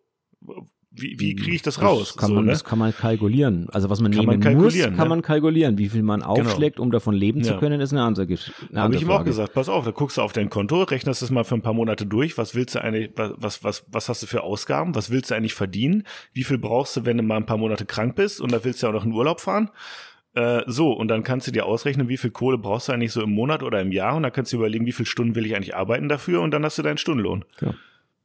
Wie, 0.99 1.19
wie 1.19 1.35
kriege 1.35 1.55
ich 1.55 1.61
das, 1.61 1.75
das 1.75 1.83
raus? 1.83 2.17
Kann 2.17 2.29
so, 2.29 2.35
man, 2.35 2.45
ne? 2.45 2.51
Das 2.51 2.63
kann 2.63 2.79
man 2.79 2.95
kalkulieren. 2.95 3.69
Also 3.69 3.89
was 3.89 3.99
man 3.99 4.11
kann 4.11 4.25
nehmen 4.25 4.39
man 4.39 4.55
muss, 4.55 4.79
kann 4.79 4.95
ne? 4.95 5.05
man 5.05 5.21
kalkulieren. 5.21 5.77
Wie 5.77 5.89
viel 5.89 6.01
man 6.01 6.21
genau. 6.21 6.31
aufschlägt, 6.31 6.77
genau. 6.77 6.85
um 6.85 6.91
davon 6.91 7.13
leben 7.13 7.43
zu 7.43 7.57
können, 7.57 7.79
ist 7.79 7.91
eine 7.91 8.01
andere 8.01 8.25
Geschichte. 8.25 8.67
Habe 8.75 8.95
ich 8.95 9.03
ihm 9.03 9.11
auch 9.11 9.23
gesagt, 9.23 9.53
pass 9.53 9.69
auf, 9.69 9.85
da 9.85 9.91
guckst 9.91 10.17
du 10.17 10.21
auf 10.21 10.33
dein 10.33 10.49
Konto, 10.49 10.81
rechnest 10.81 11.21
das 11.21 11.29
mal 11.29 11.43
für 11.43 11.53
ein 11.53 11.61
paar 11.61 11.73
Monate 11.73 12.07
durch. 12.07 12.37
Was 12.39 12.55
willst 12.55 12.73
du 12.73 12.81
eigentlich, 12.83 13.11
was, 13.15 13.63
was, 13.63 13.83
was 13.91 14.09
hast 14.09 14.23
du 14.23 14.27
für 14.27 14.41
Ausgaben? 14.41 14.95
Was 14.95 15.11
willst 15.11 15.29
du 15.29 15.35
eigentlich 15.35 15.53
verdienen? 15.53 16.03
Wie 16.33 16.43
viel 16.43 16.57
brauchst 16.57 16.97
du, 16.97 17.05
wenn 17.05 17.17
du 17.17 17.23
mal 17.23 17.37
ein 17.37 17.45
paar 17.45 17.57
Monate 17.57 17.85
krank 17.85 18.15
bist 18.15 18.41
und 18.41 18.51
da 18.51 18.63
willst 18.63 18.81
du 18.81 18.87
ja 18.87 18.89
auch 18.89 18.95
noch 18.95 19.05
in 19.05 19.11
Urlaub 19.11 19.39
fahren? 19.39 19.69
Äh, 20.37 20.63
so, 20.67 20.91
und 20.91 21.07
dann 21.07 21.23
kannst 21.23 21.47
du 21.47 21.51
dir 21.51 21.65
ausrechnen, 21.65 22.09
wie 22.09 22.17
viel 22.17 22.29
Kohle 22.29 22.59
brauchst 22.59 22.87
du 22.87 22.93
eigentlich 22.93 23.11
so 23.11 23.23
im 23.23 23.31
Monat 23.31 23.63
oder 23.63 23.81
im 23.81 23.91
Jahr 23.91 24.15
und 24.15 24.21
dann 24.21 24.31
kannst 24.31 24.53
du 24.53 24.57
überlegen, 24.57 24.85
wie 24.85 24.91
viele 24.91 25.07
Stunden 25.07 25.33
will 25.33 25.47
ich 25.47 25.55
eigentlich 25.55 25.75
arbeiten 25.75 26.09
dafür 26.09 26.41
und 26.41 26.51
dann 26.51 26.63
hast 26.63 26.77
du 26.77 26.83
deinen 26.83 26.99
Stundenlohn. 26.99 27.43
Ja. 27.59 27.73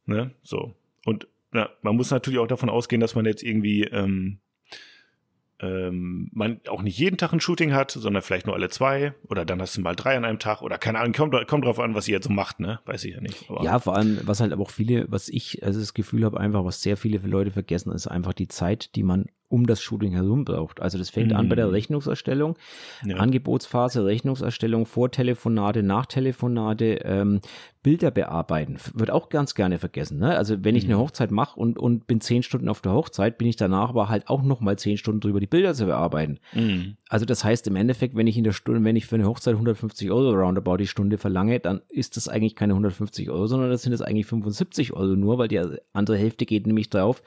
Ne? 0.04 0.30
So. 0.42 0.74
Und 1.06 1.26
na, 1.52 1.70
man 1.80 1.96
muss 1.96 2.10
natürlich 2.10 2.38
auch 2.38 2.46
davon 2.46 2.68
ausgehen, 2.68 3.00
dass 3.00 3.14
man 3.14 3.24
jetzt 3.24 3.42
irgendwie 3.42 3.84
ähm, 3.84 4.40
ähm, 5.60 6.28
man 6.34 6.60
auch 6.68 6.82
nicht 6.82 6.98
jeden 6.98 7.16
Tag 7.16 7.32
ein 7.32 7.40
Shooting 7.40 7.72
hat, 7.72 7.92
sondern 7.92 8.22
vielleicht 8.22 8.46
nur 8.46 8.56
alle 8.56 8.68
zwei 8.68 9.14
oder 9.26 9.46
dann 9.46 9.62
hast 9.62 9.78
du 9.78 9.80
mal 9.80 9.96
drei 9.96 10.14
an 10.14 10.26
einem 10.26 10.38
Tag 10.38 10.60
oder 10.60 10.76
keine 10.76 10.98
Ahnung, 10.98 11.14
kommt, 11.14 11.46
kommt 11.46 11.64
drauf 11.64 11.78
an, 11.78 11.94
was 11.94 12.08
ihr 12.08 12.16
jetzt 12.16 12.26
so 12.26 12.32
macht, 12.32 12.60
ne? 12.60 12.80
Weiß 12.84 13.04
ich 13.04 13.14
ja 13.14 13.22
nicht. 13.22 13.48
Aber 13.48 13.64
ja, 13.64 13.78
vor 13.78 13.96
allem, 13.96 14.20
was 14.24 14.40
halt 14.40 14.52
aber 14.52 14.62
auch 14.64 14.70
viele, 14.70 15.06
was 15.08 15.30
ich 15.30 15.64
also 15.64 15.80
das 15.80 15.94
Gefühl 15.94 16.26
habe, 16.26 16.38
einfach, 16.38 16.62
was 16.62 16.82
sehr 16.82 16.98
viele 16.98 17.18
Leute 17.18 17.52
vergessen, 17.52 17.90
ist 17.92 18.06
einfach 18.06 18.34
die 18.34 18.48
Zeit, 18.48 18.96
die 18.96 19.02
man 19.02 19.26
um 19.52 19.66
das 19.66 19.82
Shooting 19.82 20.12
herum 20.12 20.46
braucht. 20.46 20.80
Also 20.80 20.96
das 20.96 21.10
fängt 21.10 21.30
mhm. 21.30 21.36
an 21.36 21.48
bei 21.50 21.56
der 21.56 21.66
mhm. 21.66 21.72
Rechnungserstellung, 21.72 22.56
ja. 23.04 23.16
Angebotsphase, 23.16 24.04
Rechnungserstellung, 24.06 24.86
Vortelefonate, 24.86 25.82
Nachtelefonate, 25.82 27.00
ähm, 27.04 27.40
Bilder 27.82 28.10
bearbeiten. 28.10 28.78
Wird 28.94 29.10
auch 29.10 29.28
ganz 29.28 29.54
gerne 29.54 29.78
vergessen. 29.78 30.18
Ne? 30.18 30.36
Also 30.36 30.64
wenn 30.64 30.74
ich 30.74 30.84
eine 30.84 30.94
mhm. 30.94 31.00
Hochzeit 31.00 31.30
mache 31.30 31.60
und, 31.60 31.78
und 31.78 32.06
bin 32.06 32.22
zehn 32.22 32.42
Stunden 32.42 32.70
auf 32.70 32.80
der 32.80 32.92
Hochzeit, 32.92 33.36
bin 33.36 33.46
ich 33.46 33.56
danach 33.56 33.90
aber 33.90 34.08
halt 34.08 34.28
auch 34.28 34.42
nochmal 34.42 34.78
zehn 34.78 34.96
Stunden 34.96 35.20
drüber, 35.20 35.38
die 35.38 35.46
Bilder 35.46 35.74
zu 35.74 35.84
bearbeiten. 35.84 36.38
Mhm. 36.54 36.96
Also 37.10 37.26
das 37.26 37.44
heißt 37.44 37.66
im 37.66 37.76
Endeffekt, 37.76 38.16
wenn 38.16 38.26
ich 38.26 38.38
in 38.38 38.44
der 38.44 38.52
Stunde, 38.52 38.82
wenn 38.84 38.96
ich 38.96 39.04
für 39.04 39.16
eine 39.16 39.26
Hochzeit 39.26 39.52
150 39.54 40.10
Euro 40.10 40.30
roundabout 40.30 40.78
die 40.78 40.86
Stunde 40.86 41.18
verlange, 41.18 41.60
dann 41.60 41.82
ist 41.90 42.16
das 42.16 42.28
eigentlich 42.28 42.56
keine 42.56 42.72
150 42.72 43.28
Euro, 43.28 43.46
sondern 43.48 43.68
das 43.68 43.82
sind 43.82 43.92
es 43.92 44.00
eigentlich 44.00 44.26
75 44.26 44.94
Euro 44.94 45.14
nur, 45.14 45.36
weil 45.36 45.48
die 45.48 45.60
andere 45.92 46.16
Hälfte 46.16 46.46
geht 46.46 46.66
nämlich 46.66 46.88
drauf, 46.88 47.22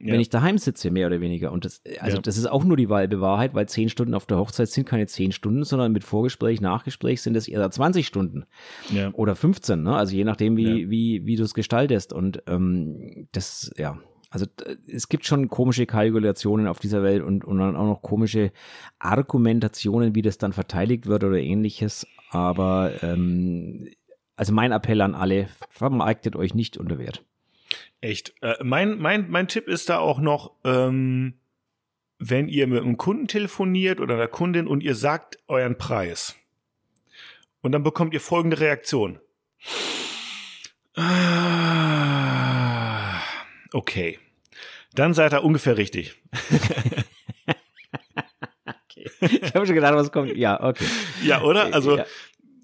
ja. 0.00 0.12
wenn 0.12 0.20
ich 0.20 0.28
daheim 0.28 0.58
sitze, 0.58 0.90
mehr 0.90 1.06
oder 1.06 1.20
weniger. 1.20 1.52
Und 1.52 1.64
das, 1.64 1.82
also 2.00 2.16
ja. 2.16 2.22
das 2.22 2.36
ist 2.36 2.46
auch 2.46 2.64
nur 2.64 2.76
die 2.76 2.88
halbe 2.88 3.20
Wahrheit, 3.20 3.54
weil 3.54 3.68
zehn 3.68 3.88
Stunden 3.88 4.14
auf 4.14 4.26
der 4.26 4.38
Hochzeit 4.38 4.68
sind 4.68 4.86
keine 4.86 5.06
zehn 5.06 5.32
Stunden, 5.32 5.64
sondern 5.64 5.92
mit 5.92 6.04
Vorgespräch, 6.04 6.60
Nachgespräch 6.60 7.22
sind 7.22 7.36
es 7.36 7.48
eher 7.48 7.70
20 7.70 8.06
Stunden. 8.06 8.44
Ja. 8.92 9.10
Oder 9.14 9.34
15, 9.36 9.82
ne? 9.82 9.96
Also 9.96 10.14
je 10.14 10.24
nachdem, 10.24 10.56
wie, 10.56 10.90
wie, 10.90 11.26
wie 11.26 11.36
du 11.36 11.42
es 11.42 11.54
gestaltest. 11.54 12.12
Und 12.12 12.42
ähm, 12.46 13.28
das, 13.32 13.72
ja, 13.76 13.98
also 14.30 14.46
es 14.92 15.08
gibt 15.08 15.26
schon 15.26 15.48
komische 15.48 15.86
Kalkulationen 15.86 16.66
auf 16.66 16.80
dieser 16.80 17.04
Welt 17.04 17.22
und, 17.22 17.44
und 17.44 17.58
dann 17.58 17.76
auch 17.76 17.86
noch 17.86 18.02
komische 18.02 18.50
Argumentationen, 18.98 20.16
wie 20.16 20.22
das 20.22 20.38
dann 20.38 20.52
verteidigt 20.52 21.06
wird 21.06 21.22
oder 21.22 21.38
ähnliches. 21.38 22.04
Aber 22.30 22.90
ähm, 23.02 23.88
also 24.34 24.52
mein 24.52 24.72
Appell 24.72 25.00
an 25.02 25.14
alle, 25.14 25.48
vermarktet 25.70 26.34
euch 26.34 26.52
nicht 26.52 26.76
unter 26.76 26.98
Wert. 26.98 27.24
Echt. 28.00 28.34
Äh, 28.42 28.56
mein, 28.62 28.98
mein, 28.98 29.30
mein 29.30 29.48
Tipp 29.48 29.68
ist 29.68 29.88
da 29.88 29.98
auch 29.98 30.18
noch, 30.18 30.52
ähm, 30.64 31.34
wenn 32.18 32.48
ihr 32.48 32.66
mit 32.66 32.82
einem 32.82 32.96
Kunden 32.96 33.28
telefoniert 33.28 34.00
oder 34.00 34.14
einer 34.14 34.28
Kundin 34.28 34.66
und 34.66 34.82
ihr 34.82 34.94
sagt 34.94 35.38
euren 35.48 35.78
Preis. 35.78 36.36
Und 37.60 37.72
dann 37.72 37.82
bekommt 37.82 38.14
ihr 38.14 38.20
folgende 38.20 38.60
Reaktion. 38.60 39.20
Ah, 40.96 41.94
okay. 43.72 44.18
Dann 44.94 45.12
seid 45.14 45.32
ihr 45.32 45.42
ungefähr 45.42 45.76
richtig. 45.76 46.14
okay. 48.86 49.10
Ich 49.20 49.54
habe 49.54 49.66
schon 49.66 49.74
gedacht, 49.74 49.94
was 49.94 50.12
kommt. 50.12 50.36
Ja, 50.36 50.62
okay. 50.62 50.86
Ja, 51.24 51.42
oder? 51.42 51.74
Also, 51.74 51.96
ja. 51.98 52.06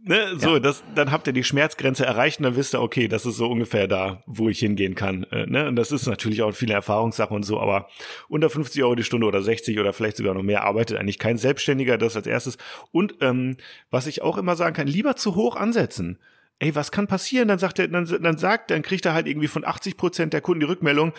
Ne, 0.03 0.39
so, 0.39 0.55
ja. 0.55 0.61
das, 0.61 0.83
dann 0.95 1.13
habt 1.13 1.27
ihr 1.27 1.35
die 1.35 1.45
Schmerzgrenze 1.45 2.07
erreicht 2.07 2.39
und 2.39 2.45
dann 2.45 2.57
wisst 2.57 2.75
ihr, 2.75 2.81
okay, 2.81 3.07
das 3.07 3.27
ist 3.27 3.37
so 3.37 3.51
ungefähr 3.51 3.87
da, 3.87 4.23
wo 4.27 4.49
ich 4.49 4.59
hingehen 4.61 4.95
kann. 4.95 5.25
Äh, 5.25 5.47
ne? 5.47 5.69
Und 5.69 5.77
das 5.77 5.93
ist 5.93 6.07
natürlich 6.07 6.41
auch 6.43 6.53
viele 6.53 6.73
Erfahrungssache 6.73 7.35
und 7.35 7.43
so, 7.43 7.61
aber 7.61 7.89
unter 8.29 8.49
50 8.49 8.83
Euro 8.83 8.95
die 8.95 9.05
Stunde 9.05 9.27
oder 9.27 9.43
60 9.43 9.79
oder 9.79 9.93
vielleicht 9.93 10.17
sogar 10.17 10.33
noch 10.33 10.43
mehr 10.43 10.65
arbeitet 10.65 10.97
eigentlich 10.97 11.19
kein 11.19 11.37
Selbstständiger, 11.37 11.99
das 11.99 12.17
als 12.17 12.27
erstes. 12.27 12.57
Und 12.93 13.17
ähm, 13.21 13.59
was 13.91 14.07
ich 14.07 14.23
auch 14.23 14.39
immer 14.39 14.57
sagen 14.57 14.75
kann, 14.75 14.87
lieber 14.87 15.17
zu 15.17 15.35
hoch 15.35 15.57
ansetzen 15.57 16.19
ey, 16.61 16.75
was 16.75 16.93
kann 16.93 17.07
passieren? 17.07 17.49
Dann 17.49 17.59
sagt 17.59 17.79
er, 17.79 17.89
dann, 17.89 18.05
dann 18.05 18.39
sagt, 18.39 18.71
dann 18.71 18.83
kriegt 18.83 19.07
er 19.07 19.15
halt 19.15 19.27
irgendwie 19.27 19.49
von 19.49 19.65
80 19.65 19.97
Prozent 19.97 20.33
der 20.33 20.43
Kunden 20.43 20.61
die 20.61 20.67
Rückmeldung, 20.67 21.13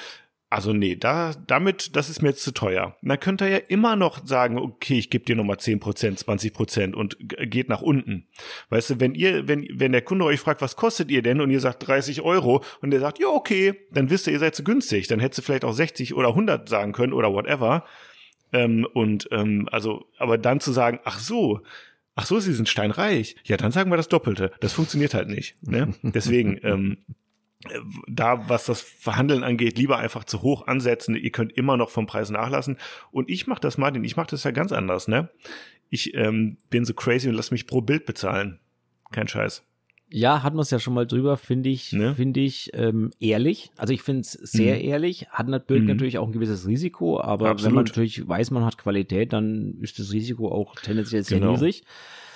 also 0.51 0.73
nee, 0.73 0.97
da, 0.97 1.31
damit, 1.47 1.95
das 1.95 2.09
ist 2.09 2.21
mir 2.21 2.29
jetzt 2.29 2.43
zu 2.43 2.51
teuer. 2.51 2.97
dann 3.01 3.19
könnt 3.21 3.41
ihr 3.41 3.47
ja 3.47 3.57
immer 3.57 3.95
noch 3.95 4.27
sagen, 4.27 4.59
okay, 4.59 4.99
ich 4.99 5.09
gebe 5.09 5.23
dir 5.23 5.37
nochmal 5.37 5.55
10%, 5.55 6.25
20% 6.25 6.93
und 6.93 7.15
geht 7.21 7.69
nach 7.69 7.81
unten. 7.81 8.27
Weißt 8.69 8.89
du, 8.89 8.99
wenn 8.99 9.15
ihr, 9.15 9.47
wenn, 9.47 9.65
wenn 9.71 9.93
der 9.93 10.01
Kunde 10.01 10.25
euch 10.25 10.41
fragt, 10.41 10.61
was 10.61 10.75
kostet 10.75 11.09
ihr 11.09 11.21
denn? 11.21 11.39
Und 11.39 11.51
ihr 11.51 11.61
sagt 11.61 11.87
30 11.87 12.19
Euro 12.19 12.65
und 12.81 12.91
der 12.91 12.99
sagt, 12.99 13.19
ja, 13.19 13.29
okay, 13.29 13.75
dann 13.91 14.09
wisst 14.09 14.27
ihr, 14.27 14.33
ihr 14.33 14.39
seid 14.39 14.53
zu 14.53 14.65
günstig. 14.65 15.07
Dann 15.07 15.21
hättest 15.21 15.37
du 15.37 15.43
vielleicht 15.43 15.63
auch 15.63 15.71
60 15.71 16.15
oder 16.15 16.27
100 16.27 16.67
sagen 16.67 16.91
können 16.91 17.13
oder 17.13 17.31
whatever. 17.31 17.85
Ähm, 18.51 18.85
und, 18.93 19.29
ähm, 19.31 19.69
also, 19.71 20.05
aber 20.17 20.37
dann 20.37 20.59
zu 20.59 20.73
sagen, 20.73 20.99
ach 21.05 21.19
so, 21.19 21.61
ach 22.15 22.25
so, 22.25 22.41
sie 22.41 22.53
sind 22.53 22.67
steinreich. 22.67 23.37
Ja, 23.45 23.55
dann 23.55 23.71
sagen 23.71 23.89
wir 23.89 23.95
das 23.95 24.09
Doppelte. 24.09 24.51
Das 24.59 24.73
funktioniert 24.73 25.13
halt 25.13 25.29
nicht. 25.29 25.55
Ne? 25.61 25.93
Deswegen, 26.03 26.59
ähm, 26.63 26.97
da, 28.07 28.49
was 28.49 28.66
das 28.66 28.82
Verhandeln 28.82 29.43
angeht, 29.43 29.78
lieber 29.78 29.97
einfach 29.97 30.24
zu 30.24 30.41
hoch 30.41 30.68
ansetzen. 30.68 31.16
Ihr 31.16 31.32
könnt 31.32 31.53
immer 31.53 31.78
noch 31.78 31.89
vom 31.89 32.07
Preis 32.07 32.30
nachlassen. 32.30 32.78
Und 33.12 33.30
ich 33.30 33.47
mache 33.47 33.62
das, 33.62 33.78
Martin, 33.78 34.03
ich 34.03 34.18
mache 34.18 34.32
das 34.32 34.43
ja 34.43 34.51
ganz 34.51 34.72
anders, 34.72 35.07
ne? 35.07 35.30
Ich 35.89 36.14
ähm, 36.16 36.57
bin 36.70 36.86
so 36.86 36.93
crazy 36.93 37.28
und 37.28 37.36
lass 37.36 37.51
mich 37.51 37.68
pro 37.68 37.82
Bild 37.82 38.05
bezahlen. 38.05 38.59
Kein 39.12 39.28
Scheiß. 39.28 39.64
Ja, 40.14 40.43
hatten 40.43 40.57
wir 40.57 40.62
es 40.62 40.72
ja 40.72 40.80
schon 40.80 40.93
mal 40.93 41.07
drüber, 41.07 41.38
finde 41.38 41.70
ich, 41.70 41.93
ne? 41.93 42.16
finde 42.16 42.41
ich 42.41 42.72
ähm, 42.74 43.12
ehrlich. 43.22 43.72
Also 43.78 43.93
ich 43.93 44.01
finde 44.01 44.22
es 44.22 44.34
sehr 44.34 44.76
mhm. 44.76 44.84
ehrlich. 44.84 45.28
Hat 45.30 45.47
natürlich, 45.47 45.84
mhm. 45.84 45.89
natürlich 45.89 46.18
auch 46.18 46.28
ein 46.28 46.34
gewisses 46.34 46.68
Risiko, 46.68 47.22
aber 47.22 47.49
Absolut. 47.49 47.70
wenn 47.70 47.76
man 47.76 47.86
natürlich 47.86 48.28
weiß, 48.28 48.51
man 48.51 48.66
hat 48.66 48.78
Qualität, 48.78 49.32
dann 49.32 49.78
ist 49.80 49.99
das 49.99 50.12
Risiko 50.12 50.51
auch 50.51 50.76
tendenziell 50.76 51.24
sehr 51.24 51.39
genau. 51.39 51.53
niedrig. 51.53 51.84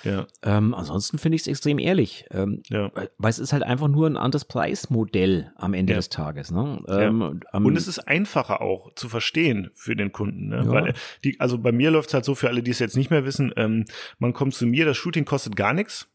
Ja. 0.06 0.26
Ähm, 0.42 0.74
ansonsten 0.74 1.18
finde 1.18 1.36
ich 1.36 1.42
es 1.42 1.48
extrem 1.48 1.78
ehrlich, 1.78 2.26
ähm, 2.30 2.62
ja. 2.68 2.90
weil 3.18 3.30
es 3.30 3.38
ist 3.38 3.52
halt 3.52 3.62
einfach 3.62 3.88
nur 3.88 4.06
ein 4.06 4.16
anderes 4.16 4.44
Preismodell 4.44 5.52
am 5.56 5.74
Ende 5.74 5.92
ja. 5.92 5.98
des 5.98 6.08
Tages. 6.08 6.50
Ne? 6.50 6.82
Ähm. 6.88 7.40
Und 7.52 7.76
es 7.76 7.88
ist 7.88 8.00
einfacher 8.00 8.60
auch 8.60 8.94
zu 8.94 9.08
verstehen 9.08 9.70
für 9.74 9.96
den 9.96 10.12
Kunden. 10.12 10.48
Ne? 10.48 10.64
Weil 10.66 10.94
die, 11.24 11.38
also 11.40 11.58
bei 11.58 11.72
mir 11.72 11.90
läuft 11.90 12.08
es 12.08 12.14
halt 12.14 12.24
so 12.24 12.34
für 12.34 12.48
alle, 12.48 12.62
die 12.62 12.70
es 12.70 12.78
jetzt 12.78 12.96
nicht 12.96 13.10
mehr 13.10 13.24
wissen, 13.24 13.52
ähm, 13.56 13.84
man 14.18 14.32
kommt 14.32 14.54
zu 14.54 14.66
mir, 14.66 14.84
das 14.84 14.96
Shooting 14.96 15.24
kostet 15.24 15.56
gar 15.56 15.72
nichts. 15.72 16.08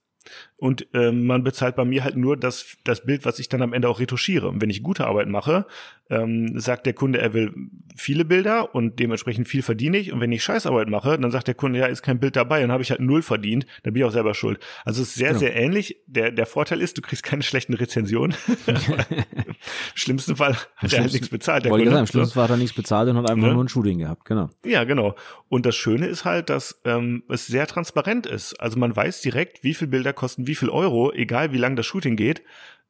Und 0.57 0.88
ähm, 0.93 1.26
man 1.26 1.43
bezahlt 1.43 1.76
bei 1.76 1.86
mir 1.86 2.03
halt 2.03 2.15
nur 2.15 2.38
das, 2.38 2.78
das 2.84 3.03
Bild, 3.05 3.26
was 3.26 3.39
ich 3.39 3.49
dann 3.49 3.61
am 3.61 3.74
Ende 3.74 3.89
auch 3.89 3.99
retuschiere. 3.99 4.47
Und 4.47 4.61
wenn 4.61 4.69
ich 4.69 4.84
gute 4.84 5.07
Arbeit 5.07 5.28
mache, 5.28 5.65
ähm, 6.09 6.59
sagt 6.59 6.86
der 6.86 6.93
Kunde, 6.93 7.19
er 7.19 7.34
will 7.34 7.53
viele 7.95 8.26
Bilder 8.26 8.76
und 8.76 8.99
dementsprechend 8.99 9.47
viel 9.47 9.63
verdiene 9.63 9.97
ich. 9.97 10.11
Und 10.11 10.19
wenn 10.19 10.32
ich 10.32 10.43
Scheißarbeit 10.43 10.89
mache, 10.89 11.17
dann 11.17 11.32
sagt 11.32 11.47
der 11.47 11.55
Kunde, 11.55 11.80
ja, 11.80 11.88
ist 11.88 12.03
kein 12.03 12.19
Bild 12.19 12.36
dabei, 12.36 12.61
dann 12.61 12.72
habe 12.72 12.84
ich 12.84 12.91
halt 12.91 13.01
null 13.01 13.22
verdient, 13.22 13.65
dann 13.84 13.93
bin 13.93 14.01
ich 14.01 14.07
auch 14.07 14.11
selber 14.11 14.34
schuld. 14.34 14.59
Also 14.86 15.01
es 15.01 15.09
ist 15.09 15.15
sehr, 15.15 15.30
genau. 15.30 15.39
sehr 15.39 15.55
ähnlich. 15.55 15.97
Der, 16.05 16.32
der 16.32 16.45
Vorteil 16.45 16.82
ist, 16.82 16.97
du 16.97 17.01
kriegst 17.01 17.24
keine 17.24 17.43
schlechten 17.43 17.74
Rezensionen. 17.74 18.36
Im 19.91 19.97
schlimmsten 19.97 20.36
Fall 20.36 20.57
hat 20.76 20.93
er 20.93 21.01
halt 21.01 21.14
nichts 21.14 21.30
bezahlt. 21.30 21.66
Der 21.66 21.72
Kunde. 21.72 21.89
Sagen, 21.89 21.99
Im 21.99 22.07
schlimmsten 22.07 22.34
Fall 22.34 22.43
hat 22.43 22.51
er 22.51 22.57
nichts 22.57 22.76
bezahlt 22.76 23.09
und 23.09 23.18
hat 23.18 23.30
einfach 23.30 23.47
ja. 23.47 23.53
nur 23.53 23.64
ein 23.64 23.70
Shooting 23.70 23.99
gehabt, 23.99 24.26
genau. 24.26 24.49
Ja, 24.66 24.84
genau. 24.84 25.16
Und 25.49 25.66
das 25.66 25.76
Schöne 25.76 26.07
ist 26.07 26.26
halt, 26.26 26.49
dass 26.49 26.82
ähm, 26.86 27.24
es 27.30 27.47
sehr 27.47 27.68
transparent 27.68 28.26
ist. 28.26 28.59
Also 28.59 28.80
man 28.80 28.95
weiß 28.95 29.22
direkt, 29.22 29.64
wie 29.64 29.74
viele 29.74 29.91
Bilder 29.91 30.14
kosten 30.14 30.47
wie 30.47 30.55
viel 30.55 30.70
Euro, 30.70 31.12
egal 31.12 31.53
wie 31.53 31.57
lang 31.57 31.76
das 31.76 31.86
Shooting 31.86 32.16
geht. 32.16 32.41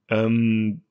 Ähm, 0.10 0.82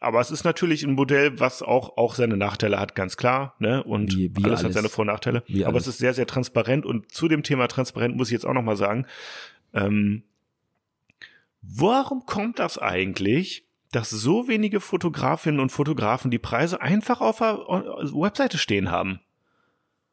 aber 0.00 0.20
es 0.20 0.30
ist 0.30 0.44
natürlich 0.44 0.84
ein 0.84 0.92
Modell, 0.92 1.40
was 1.40 1.62
auch, 1.62 1.96
auch 1.96 2.14
seine 2.14 2.36
Nachteile 2.36 2.78
hat, 2.78 2.94
ganz 2.94 3.16
klar. 3.16 3.54
Ne? 3.58 3.82
Und 3.82 4.14
wie, 4.14 4.30
wie 4.36 4.44
alles, 4.44 4.60
alles, 4.60 4.64
hat 4.64 4.72
seine 4.74 4.88
Vor- 4.88 5.02
und 5.02 5.08
Nachteile. 5.08 5.42
Wie 5.46 5.64
aber 5.64 5.74
alles. 5.74 5.86
es 5.86 5.94
ist 5.94 5.98
sehr, 5.98 6.14
sehr 6.14 6.26
transparent. 6.26 6.86
Und 6.86 7.10
zu 7.10 7.28
dem 7.28 7.42
Thema 7.42 7.66
transparent 7.68 8.16
muss 8.16 8.28
ich 8.28 8.32
jetzt 8.32 8.46
auch 8.46 8.52
nochmal 8.52 8.76
sagen, 8.76 9.06
ähm, 9.74 10.22
warum 11.62 12.26
kommt 12.26 12.58
das 12.58 12.78
eigentlich, 12.78 13.67
dass 13.90 14.10
so 14.10 14.48
wenige 14.48 14.80
Fotografinnen 14.80 15.60
und 15.60 15.70
Fotografen 15.70 16.30
die 16.30 16.38
Preise 16.38 16.80
einfach 16.80 17.20
auf 17.20 17.38
der 17.38 17.58
Webseite 17.58 18.58
stehen 18.58 18.90
haben. 18.90 19.20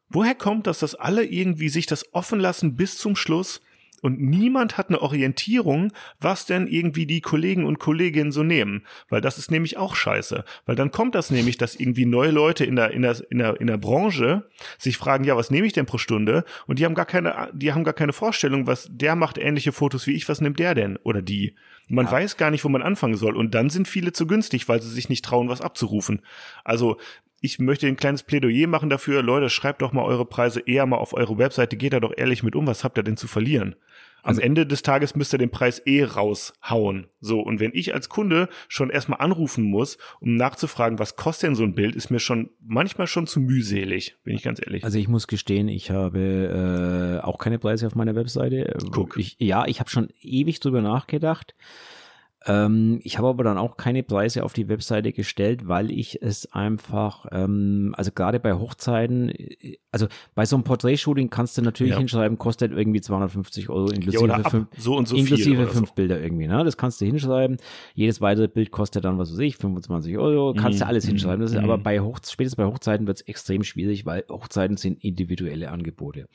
Woher 0.08 0.34
kommt 0.34 0.66
das, 0.66 0.78
dass 0.78 0.94
alle 0.94 1.24
irgendwie 1.24 1.68
sich 1.68 1.86
das 1.86 2.14
offen 2.14 2.38
lassen 2.38 2.76
bis 2.76 2.96
zum 2.96 3.16
Schluss 3.16 3.60
und 4.02 4.20
niemand 4.20 4.76
hat 4.76 4.88
eine 4.88 5.00
Orientierung, 5.00 5.92
was 6.20 6.46
denn 6.46 6.66
irgendwie 6.66 7.06
die 7.06 7.20
Kollegen 7.20 7.64
und 7.64 7.78
Kolleginnen 7.78 8.30
so 8.30 8.42
nehmen, 8.42 8.86
weil 9.08 9.20
das 9.20 9.38
ist 9.38 9.50
nämlich 9.50 9.78
auch 9.78 9.96
scheiße, 9.96 10.44
weil 10.66 10.76
dann 10.76 10.90
kommt 10.90 11.14
das 11.14 11.30
nämlich, 11.30 11.56
dass 11.56 11.74
irgendwie 11.74 12.04
neue 12.04 12.30
Leute 12.30 12.64
in 12.64 12.76
der 12.76 12.90
in 12.90 13.02
der 13.02 13.20
in 13.30 13.38
der 13.38 13.60
in 13.60 13.66
der 13.66 13.78
Branche 13.78 14.48
sich 14.78 14.96
fragen, 14.96 15.24
ja, 15.24 15.36
was 15.36 15.50
nehme 15.50 15.66
ich 15.66 15.72
denn 15.72 15.86
pro 15.86 15.98
Stunde 15.98 16.44
und 16.66 16.78
die 16.78 16.84
haben 16.84 16.94
gar 16.94 17.06
keine 17.06 17.50
die 17.52 17.72
haben 17.72 17.84
gar 17.84 17.94
keine 17.94 18.12
Vorstellung, 18.12 18.66
was 18.66 18.88
der 18.90 19.16
macht 19.16 19.38
ähnliche 19.38 19.72
Fotos 19.72 20.06
wie 20.06 20.12
ich, 20.12 20.28
was 20.28 20.40
nimmt 20.40 20.58
der 20.58 20.74
denn 20.74 20.98
oder 20.98 21.22
die? 21.22 21.54
Man 21.88 22.06
ja. 22.06 22.12
weiß 22.12 22.36
gar 22.36 22.50
nicht, 22.50 22.64
wo 22.64 22.68
man 22.68 22.82
anfangen 22.82 23.16
soll 23.16 23.36
und 23.36 23.54
dann 23.54 23.70
sind 23.70 23.88
viele 23.88 24.12
zu 24.12 24.26
günstig, 24.26 24.68
weil 24.68 24.82
sie 24.82 24.90
sich 24.90 25.08
nicht 25.08 25.24
trauen, 25.24 25.48
was 25.48 25.60
abzurufen. 25.60 26.22
Also 26.64 26.96
ich 27.40 27.58
möchte 27.58 27.86
ein 27.86 27.96
kleines 27.96 28.22
Plädoyer 28.22 28.66
machen 28.66 28.90
dafür, 28.90 29.22
Leute, 29.22 29.50
schreibt 29.50 29.82
doch 29.82 29.92
mal 29.92 30.02
eure 30.02 30.24
Preise 30.24 30.60
eher 30.60 30.86
mal 30.86 30.96
auf 30.96 31.14
eure 31.14 31.38
Webseite, 31.38 31.76
geht 31.76 31.92
da 31.92 32.00
doch 32.00 32.12
ehrlich 32.16 32.42
mit 32.42 32.56
um, 32.56 32.66
was 32.66 32.82
habt 32.82 32.98
ihr 32.98 33.04
denn 33.04 33.16
zu 33.16 33.28
verlieren? 33.28 33.76
Am 34.26 34.30
also, 34.30 34.40
Ende 34.40 34.66
des 34.66 34.82
Tages 34.82 35.14
müsst 35.14 35.32
ihr 35.32 35.38
den 35.38 35.50
Preis 35.50 35.80
eh 35.86 36.02
raushauen. 36.02 37.06
So, 37.20 37.40
und 37.40 37.60
wenn 37.60 37.70
ich 37.74 37.94
als 37.94 38.08
Kunde 38.08 38.48
schon 38.66 38.90
erstmal 38.90 39.20
anrufen 39.20 39.62
muss, 39.62 39.98
um 40.18 40.34
nachzufragen, 40.34 40.98
was 40.98 41.14
kostet 41.14 41.46
denn 41.48 41.54
so 41.54 41.62
ein 41.62 41.76
Bild, 41.76 41.94
ist 41.94 42.10
mir 42.10 42.18
schon 42.18 42.50
manchmal 42.60 43.06
schon 43.06 43.28
zu 43.28 43.38
mühselig, 43.38 44.16
bin 44.24 44.34
ich 44.34 44.42
ganz 44.42 44.60
ehrlich. 44.60 44.82
Also 44.82 44.98
ich 44.98 45.06
muss 45.06 45.28
gestehen, 45.28 45.68
ich 45.68 45.92
habe 45.92 47.20
äh, 47.22 47.24
auch 47.24 47.38
keine 47.38 47.60
Preise 47.60 47.86
auf 47.86 47.94
meiner 47.94 48.16
Webseite. 48.16 48.76
Guck. 48.90 49.16
Ich, 49.16 49.36
ja, 49.38 49.64
ich 49.66 49.78
habe 49.78 49.90
schon 49.90 50.08
ewig 50.20 50.58
drüber 50.58 50.82
nachgedacht. 50.82 51.54
Ähm, 52.46 53.00
ich 53.02 53.18
habe 53.18 53.28
aber 53.28 53.42
dann 53.42 53.58
auch 53.58 53.76
keine 53.76 54.02
Preise 54.02 54.44
auf 54.44 54.52
die 54.52 54.68
Webseite 54.68 55.12
gestellt, 55.12 55.66
weil 55.66 55.90
ich 55.90 56.22
es 56.22 56.52
einfach, 56.52 57.26
ähm, 57.32 57.92
also 57.96 58.12
gerade 58.12 58.38
bei 58.38 58.54
Hochzeiten, 58.54 59.30
äh, 59.30 59.78
also 59.90 60.06
bei 60.34 60.46
so 60.46 60.54
einem 60.56 60.62
Portrait-Shooting 60.62 61.28
kannst 61.28 61.58
du 61.58 61.62
natürlich 61.62 61.92
ja. 61.92 61.98
hinschreiben, 61.98 62.38
kostet 62.38 62.72
irgendwie 62.72 63.00
250 63.00 63.68
Euro 63.68 63.90
inklusive, 63.90 64.28
ja, 64.28 64.48
fünf, 64.48 64.68
so 64.76 65.04
so 65.04 65.16
inklusive 65.16 65.66
fünf 65.66 65.88
so. 65.88 65.94
Bilder 65.94 66.20
irgendwie. 66.20 66.46
Ne? 66.46 66.62
Das 66.64 66.76
kannst 66.76 67.00
du 67.00 67.04
hinschreiben. 67.04 67.56
Jedes 67.94 68.20
weitere 68.20 68.46
Bild 68.46 68.70
kostet 68.70 69.04
dann, 69.04 69.18
was 69.18 69.32
weiß 69.32 69.40
ich, 69.40 69.56
25 69.56 70.16
Euro. 70.16 70.54
Kannst 70.54 70.78
mhm. 70.78 70.84
du 70.84 70.86
alles 70.86 71.06
hinschreiben. 71.06 71.40
Das 71.40 71.50
ist, 71.50 71.58
mhm. 71.58 71.64
Aber 71.64 71.78
bei 71.78 72.00
Hoch, 72.00 72.20
spätestens 72.24 72.56
bei 72.56 72.66
Hochzeiten 72.66 73.06
wird 73.08 73.18
es 73.18 73.26
extrem 73.26 73.64
schwierig, 73.64 74.06
weil 74.06 74.24
Hochzeiten 74.30 74.76
sind 74.76 75.02
individuelle 75.02 75.70
Angebote. 75.70 76.28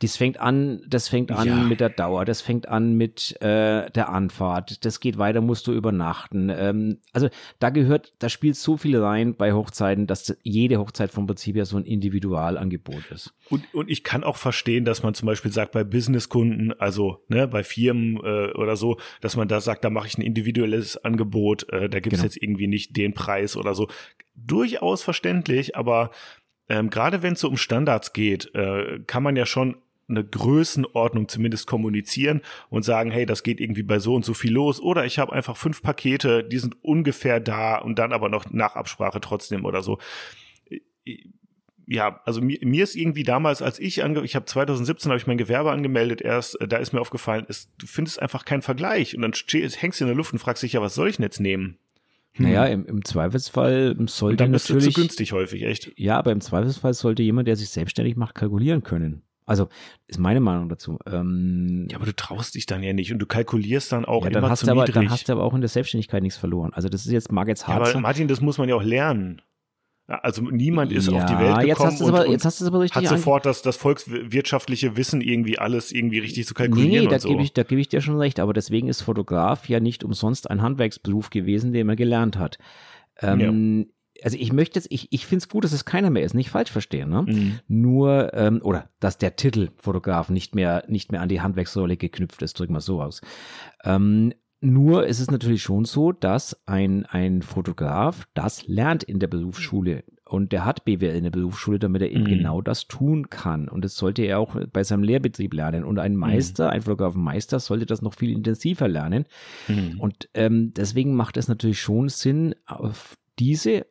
Das 0.00 0.16
fängt 0.16 0.40
an, 0.40 0.82
das 0.88 1.08
fängt 1.08 1.30
an 1.30 1.46
ja. 1.46 1.56
mit 1.56 1.78
der 1.78 1.90
Dauer, 1.90 2.24
das 2.24 2.40
fängt 2.40 2.66
an 2.68 2.94
mit 2.94 3.36
äh, 3.42 3.90
der 3.90 4.08
Anfahrt, 4.08 4.86
das 4.86 4.98
geht 4.98 5.18
weiter, 5.18 5.42
musst 5.42 5.66
du 5.66 5.72
übernachten. 5.72 6.48
Ähm, 6.48 6.98
also 7.12 7.28
da 7.58 7.68
gehört, 7.68 8.14
da 8.18 8.30
spielt 8.30 8.56
so 8.56 8.78
viel 8.78 8.96
rein 8.98 9.34
bei 9.34 9.52
Hochzeiten, 9.52 10.06
dass 10.06 10.34
jede 10.42 10.78
Hochzeit 10.78 11.10
vom 11.10 11.26
Prinzip 11.26 11.54
ja 11.54 11.66
so 11.66 11.76
ein 11.76 11.84
Individualangebot 11.84 13.10
ist. 13.10 13.34
Und, 13.50 13.74
und 13.74 13.90
ich 13.90 14.02
kann 14.02 14.24
auch 14.24 14.38
verstehen, 14.38 14.86
dass 14.86 15.02
man 15.02 15.12
zum 15.12 15.26
Beispiel 15.26 15.52
sagt, 15.52 15.72
bei 15.72 15.84
Businesskunden, 15.84 16.72
also 16.80 17.22
ne, 17.28 17.46
bei 17.46 17.62
Firmen 17.62 18.16
äh, 18.16 18.52
oder 18.52 18.76
so, 18.76 18.98
dass 19.20 19.36
man 19.36 19.48
da 19.48 19.60
sagt, 19.60 19.84
da 19.84 19.90
mache 19.90 20.06
ich 20.06 20.16
ein 20.16 20.22
individuelles 20.22 20.96
Angebot, 21.04 21.68
äh, 21.70 21.90
da 21.90 22.00
gibt 22.00 22.14
es 22.14 22.20
genau. 22.20 22.24
jetzt 22.24 22.42
irgendwie 22.42 22.68
nicht 22.68 22.96
den 22.96 23.12
Preis 23.12 23.54
oder 23.54 23.74
so. 23.74 23.86
Durchaus 24.34 25.02
verständlich, 25.02 25.76
aber 25.76 26.10
ähm, 26.70 26.88
gerade 26.88 27.22
wenn 27.22 27.34
es 27.34 27.40
so 27.40 27.48
um 27.48 27.58
Standards 27.58 28.14
geht, 28.14 28.54
äh, 28.54 29.00
kann 29.06 29.22
man 29.22 29.36
ja 29.36 29.44
schon 29.44 29.76
eine 30.10 30.24
Größenordnung 30.24 31.28
zumindest 31.28 31.66
kommunizieren 31.66 32.42
und 32.68 32.84
sagen, 32.84 33.10
hey, 33.10 33.26
das 33.26 33.42
geht 33.42 33.60
irgendwie 33.60 33.82
bei 33.82 33.98
so 33.98 34.14
und 34.14 34.24
so 34.24 34.34
viel 34.34 34.52
los. 34.52 34.80
Oder 34.80 35.04
ich 35.04 35.18
habe 35.18 35.32
einfach 35.32 35.56
fünf 35.56 35.82
Pakete, 35.82 36.44
die 36.44 36.58
sind 36.58 36.76
ungefähr 36.82 37.40
da 37.40 37.76
und 37.78 37.98
dann 37.98 38.12
aber 38.12 38.28
noch 38.28 38.50
nach 38.50 38.76
Absprache 38.76 39.20
trotzdem 39.20 39.64
oder 39.64 39.82
so. 39.82 39.98
Ja, 41.86 42.20
also 42.24 42.40
mir, 42.40 42.58
mir 42.62 42.84
ist 42.84 42.94
irgendwie 42.94 43.24
damals, 43.24 43.62
als 43.62 43.80
ich 43.80 44.04
ange 44.04 44.22
ich 44.22 44.36
habe 44.36 44.44
2017 44.44 45.10
habe 45.10 45.18
ich 45.18 45.26
mein 45.26 45.38
Gewerbe 45.38 45.72
angemeldet 45.72 46.20
erst, 46.22 46.60
äh, 46.60 46.68
da 46.68 46.76
ist 46.76 46.92
mir 46.92 47.00
aufgefallen, 47.00 47.46
ist, 47.48 47.68
du 47.78 47.86
findest 47.86 48.22
einfach 48.22 48.44
keinen 48.44 48.62
Vergleich 48.62 49.16
und 49.16 49.22
dann 49.22 49.32
hängst 49.32 50.00
du 50.00 50.04
in 50.04 50.08
der 50.08 50.16
Luft 50.16 50.32
und 50.32 50.38
fragst 50.38 50.62
dich 50.62 50.74
ja, 50.74 50.80
was 50.80 50.94
soll 50.94 51.08
ich 51.08 51.16
denn 51.16 51.24
jetzt 51.24 51.40
nehmen? 51.40 51.78
Hm. 52.34 52.46
Naja, 52.46 52.66
im, 52.66 52.86
im 52.86 53.04
Zweifelsfall 53.04 53.96
sollte 54.06 54.32
und 54.32 54.40
dann 54.40 54.50
natürlich. 54.52 54.84
Du 54.84 54.92
zu 54.92 55.00
günstig 55.00 55.32
häufig, 55.32 55.64
echt. 55.64 55.92
Ja, 55.96 56.16
aber 56.18 56.32
im 56.32 56.40
Zweifelsfall 56.40 56.94
sollte 56.94 57.22
jemand, 57.22 57.48
der 57.48 57.56
sich 57.56 57.70
selbstständig 57.70 58.16
macht, 58.16 58.34
kalkulieren 58.34 58.82
können. 58.82 59.22
Also 59.50 59.68
ist 60.06 60.20
meine 60.20 60.38
Meinung 60.38 60.68
dazu. 60.68 61.00
Ähm, 61.10 61.88
ja, 61.90 61.96
aber 61.96 62.06
du 62.06 62.14
traust 62.14 62.54
dich 62.54 62.66
dann 62.66 62.84
ja 62.84 62.92
nicht 62.92 63.12
und 63.12 63.18
du 63.18 63.26
kalkulierst 63.26 63.90
dann 63.90 64.04
auch 64.04 64.22
ja, 64.22 64.30
dann 64.30 64.44
immer 64.44 64.50
hast 64.50 64.60
zu 64.60 64.66
du 64.66 64.70
aber, 64.70 64.82
niedrig. 64.82 64.94
Dann 64.94 65.10
hast 65.10 65.28
du 65.28 65.32
aber 65.32 65.42
auch 65.42 65.54
in 65.54 65.60
der 65.60 65.68
Selbstständigkeit 65.68 66.22
nichts 66.22 66.38
verloren. 66.38 66.72
Also 66.72 66.88
das 66.88 67.04
ist 67.04 67.10
jetzt, 67.10 67.32
mag 67.32 67.48
jetzt 67.48 67.66
hart 67.66 67.84
ja, 67.84 67.92
aber 67.94 68.00
Martin, 68.00 68.28
das 68.28 68.40
muss 68.40 68.58
man 68.58 68.68
ja 68.68 68.76
auch 68.76 68.82
lernen. 68.84 69.42
Also 70.06 70.42
niemand 70.42 70.92
ist 70.92 71.10
ja, 71.10 71.18
auf 71.18 71.24
die 71.24 71.36
Welt 71.36 71.48
gekommen 71.48 71.66
jetzt 71.66 71.80
hast 71.80 72.00
und, 72.00 72.08
aber, 72.14 72.28
jetzt 72.28 72.44
hast 72.44 72.60
du 72.60 72.66
aber 72.66 72.80
richtig 72.80 72.96
hat 73.02 73.08
sofort 73.08 73.44
das, 73.44 73.62
das 73.62 73.76
volkswirtschaftliche 73.76 74.96
Wissen 74.96 75.20
irgendwie 75.20 75.58
alles 75.58 75.90
irgendwie 75.90 76.20
richtig 76.20 76.46
zu 76.46 76.54
kalkulieren 76.54 76.90
nee, 76.90 77.00
nee, 77.00 77.08
da 77.08 77.18
so. 77.18 77.28
gebe 77.28 77.42
ich, 77.42 77.52
da 77.52 77.64
gebe 77.64 77.80
ich 77.80 77.88
dir 77.88 78.00
schon 78.00 78.18
recht. 78.18 78.38
Aber 78.38 78.52
deswegen 78.52 78.86
ist 78.86 79.02
Fotograf 79.02 79.68
ja 79.68 79.80
nicht 79.80 80.04
umsonst 80.04 80.48
ein 80.48 80.62
Handwerksberuf 80.62 81.30
gewesen, 81.30 81.72
den 81.72 81.88
man 81.88 81.96
gelernt 81.96 82.38
hat. 82.38 82.58
Ähm, 83.20 83.40
ja 83.40 83.86
also 84.22 84.36
ich 84.38 84.52
möchte 84.52 84.78
jetzt, 84.78 84.88
ich, 84.90 85.08
ich 85.12 85.26
finde 85.26 85.42
es 85.42 85.48
gut, 85.48 85.64
dass 85.64 85.72
es 85.72 85.84
keiner 85.84 86.10
mehr 86.10 86.22
ist, 86.22 86.34
nicht 86.34 86.50
falsch 86.50 86.70
verstehen, 86.70 87.10
ne? 87.10 87.22
Mhm. 87.22 87.60
Nur, 87.68 88.34
ähm, 88.34 88.60
oder 88.62 88.88
dass 89.00 89.18
der 89.18 89.36
Titel 89.36 89.70
Fotograf 89.76 90.30
nicht 90.30 90.54
mehr, 90.54 90.84
nicht 90.88 91.12
mehr 91.12 91.20
an 91.20 91.28
die 91.28 91.40
Handwerkssäule 91.40 91.96
geknüpft 91.96 92.42
ist, 92.42 92.58
drücken 92.58 92.74
wir 92.74 92.80
so 92.80 93.02
aus. 93.02 93.20
Ähm, 93.84 94.32
nur 94.62 95.06
ist 95.06 95.20
es 95.20 95.30
natürlich 95.30 95.62
schon 95.62 95.86
so, 95.86 96.12
dass 96.12 96.60
ein, 96.66 97.06
ein 97.06 97.40
Fotograf 97.40 98.28
das 98.34 98.66
lernt 98.66 99.02
in 99.02 99.18
der 99.18 99.28
Berufsschule 99.28 100.04
und 100.30 100.52
der 100.52 100.64
hat 100.64 100.84
BWL 100.84 101.16
in 101.16 101.24
der 101.24 101.30
Berufsschule, 101.30 101.78
damit 101.78 102.02
er 102.02 102.10
eben 102.10 102.22
mhm. 102.22 102.28
genau 102.28 102.60
das 102.60 102.86
tun 102.86 103.30
kann. 103.30 103.68
Und 103.68 103.84
das 103.84 103.96
sollte 103.96 104.22
er 104.22 104.38
auch 104.38 104.54
bei 104.72 104.84
seinem 104.84 105.02
Lehrbetrieb 105.02 105.52
lernen. 105.54 105.82
Und 105.82 105.98
ein 105.98 106.14
Meister, 106.14 106.66
mhm. 106.66 106.70
ein 106.70 106.82
Fotografenmeister, 106.82 107.58
sollte 107.58 107.84
das 107.84 108.00
noch 108.00 108.14
viel 108.14 108.30
intensiver 108.30 108.86
lernen. 108.86 109.24
Mhm. 109.66 109.98
Und 109.98 110.28
ähm, 110.34 110.72
deswegen 110.72 111.16
macht 111.16 111.36
es 111.36 111.48
natürlich 111.48 111.80
schon 111.80 112.08
Sinn, 112.08 112.54
auf 112.66 113.16
diese 113.40 113.86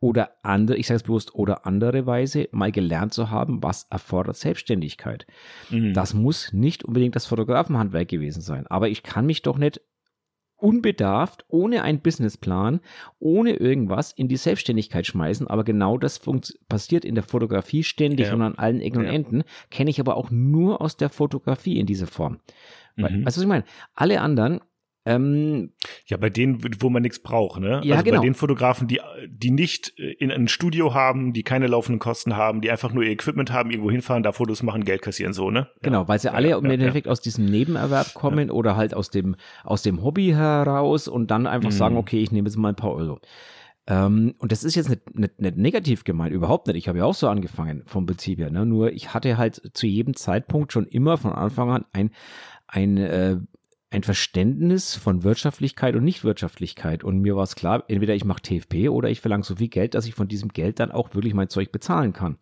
oder 0.00 0.30
andere, 0.42 0.78
ich 0.78 0.86
sage 0.86 0.96
es 0.96 1.02
bewusst, 1.02 1.34
oder 1.34 1.66
andere 1.66 2.06
Weise 2.06 2.48
mal 2.52 2.72
gelernt 2.72 3.12
zu 3.12 3.30
haben, 3.30 3.62
was 3.62 3.84
erfordert 3.90 4.36
Selbstständigkeit. 4.36 5.26
Mhm. 5.68 5.92
Das 5.92 6.14
muss 6.14 6.52
nicht 6.52 6.84
unbedingt 6.84 7.16
das 7.16 7.26
Fotografenhandwerk 7.26 8.08
gewesen 8.08 8.40
sein, 8.40 8.66
aber 8.66 8.88
ich 8.88 9.02
kann 9.02 9.26
mich 9.26 9.42
doch 9.42 9.58
nicht 9.58 9.80
unbedarft, 10.60 11.44
ohne 11.48 11.82
einen 11.82 12.00
Businessplan, 12.00 12.80
ohne 13.18 13.54
irgendwas 13.54 14.12
in 14.12 14.28
die 14.28 14.36
Selbstständigkeit 14.36 15.06
schmeißen. 15.06 15.46
Aber 15.46 15.64
genau 15.64 15.98
das 15.98 16.20
passiert 16.68 17.04
in 17.04 17.14
der 17.14 17.24
Fotografie 17.24 17.82
ständig 17.82 18.26
ja. 18.26 18.34
und 18.34 18.42
an 18.42 18.56
allen 18.56 18.80
Ecken 18.80 19.02
ja. 19.02 19.08
und 19.08 19.14
Enden. 19.14 19.42
Kenne 19.70 19.90
ich 19.90 20.00
aber 20.00 20.16
auch 20.16 20.30
nur 20.30 20.80
aus 20.80 20.96
der 20.96 21.08
Fotografie 21.08 21.78
in 21.78 21.86
dieser 21.86 22.06
Form. 22.06 22.40
Mhm. 22.96 23.02
Weil, 23.02 23.14
also 23.24 23.24
was 23.26 23.38
ich 23.38 23.48
meine, 23.48 23.64
alle 23.94 24.20
anderen 24.20 24.60
ähm, 25.10 25.72
ja, 26.06 26.16
bei 26.16 26.30
denen, 26.30 26.62
wo 26.80 26.90
man 26.90 27.02
nichts 27.02 27.20
braucht, 27.20 27.60
ne? 27.60 27.80
Ja, 27.84 27.96
also 27.96 28.04
genau. 28.04 28.20
bei 28.20 28.26
den 28.26 28.34
Fotografen, 28.34 28.86
die, 28.86 29.00
die 29.28 29.50
nicht 29.50 29.98
äh, 29.98 30.12
in 30.12 30.30
ein 30.30 30.48
Studio 30.48 30.94
haben, 30.94 31.32
die 31.32 31.42
keine 31.42 31.66
laufenden 31.66 31.98
Kosten 31.98 32.36
haben, 32.36 32.60
die 32.60 32.70
einfach 32.70 32.92
nur 32.92 33.02
ihr 33.02 33.10
Equipment 33.10 33.52
haben, 33.52 33.70
irgendwo 33.70 33.90
hinfahren, 33.90 34.22
da 34.22 34.32
Fotos 34.32 34.62
machen, 34.62 34.84
Geld 34.84 35.02
kassieren, 35.02 35.32
so, 35.32 35.50
ne? 35.50 35.68
Genau, 35.82 36.06
weil 36.08 36.18
sie 36.18 36.32
alle 36.32 36.50
ja, 36.50 36.58
im 36.58 36.66
ja, 36.66 36.72
Endeffekt 36.72 37.08
aus 37.08 37.20
diesem 37.20 37.46
Nebenerwerb 37.46 38.14
kommen 38.14 38.50
oder 38.50 38.76
halt 38.76 38.94
aus 38.94 39.10
dem, 39.10 39.36
aus 39.64 39.82
dem 39.82 40.02
Hobby 40.02 40.28
heraus 40.28 41.08
und 41.08 41.30
dann 41.30 41.46
einfach 41.46 41.70
mhm. 41.70 41.74
sagen, 41.74 41.96
okay, 41.96 42.22
ich 42.22 42.30
nehme 42.30 42.48
jetzt 42.48 42.56
mal 42.56 42.70
ein 42.70 42.76
paar 42.76 42.94
Euro. 42.94 43.20
Ähm, 43.86 44.34
und 44.38 44.52
das 44.52 44.62
ist 44.62 44.76
jetzt 44.76 44.88
nicht, 44.88 45.18
nicht, 45.18 45.40
nicht 45.40 45.56
negativ 45.56 46.04
gemeint, 46.04 46.32
überhaupt 46.32 46.68
nicht. 46.68 46.76
Ich 46.76 46.88
habe 46.88 46.98
ja 46.98 47.04
auch 47.04 47.14
so 47.14 47.28
angefangen 47.28 47.82
vom 47.86 48.06
Prinzip 48.06 48.38
her. 48.38 48.50
Ne? 48.50 48.64
Nur 48.64 48.92
ich 48.92 49.14
hatte 49.14 49.36
halt 49.36 49.60
zu 49.74 49.86
jedem 49.86 50.14
Zeitpunkt 50.14 50.72
schon 50.72 50.86
immer 50.86 51.16
von 51.16 51.32
Anfang 51.32 51.70
an 51.70 51.84
ein, 51.92 52.10
ein 52.68 52.96
äh, 52.98 53.38
ein 53.90 54.04
Verständnis 54.04 54.94
von 54.94 55.24
Wirtschaftlichkeit 55.24 55.96
und 55.96 56.04
Nichtwirtschaftlichkeit. 56.04 57.02
Und 57.02 57.18
mir 57.18 57.34
war 57.34 57.42
es 57.42 57.56
klar, 57.56 57.84
entweder 57.88 58.14
ich 58.14 58.24
mache 58.24 58.42
TFP 58.42 58.88
oder 58.88 59.10
ich 59.10 59.20
verlange 59.20 59.42
so 59.42 59.56
viel 59.56 59.68
Geld, 59.68 59.94
dass 59.94 60.06
ich 60.06 60.14
von 60.14 60.28
diesem 60.28 60.50
Geld 60.50 60.78
dann 60.78 60.92
auch 60.92 61.14
wirklich 61.14 61.34
mein 61.34 61.48
Zeug 61.48 61.72
bezahlen 61.72 62.12
kann. 62.12 62.38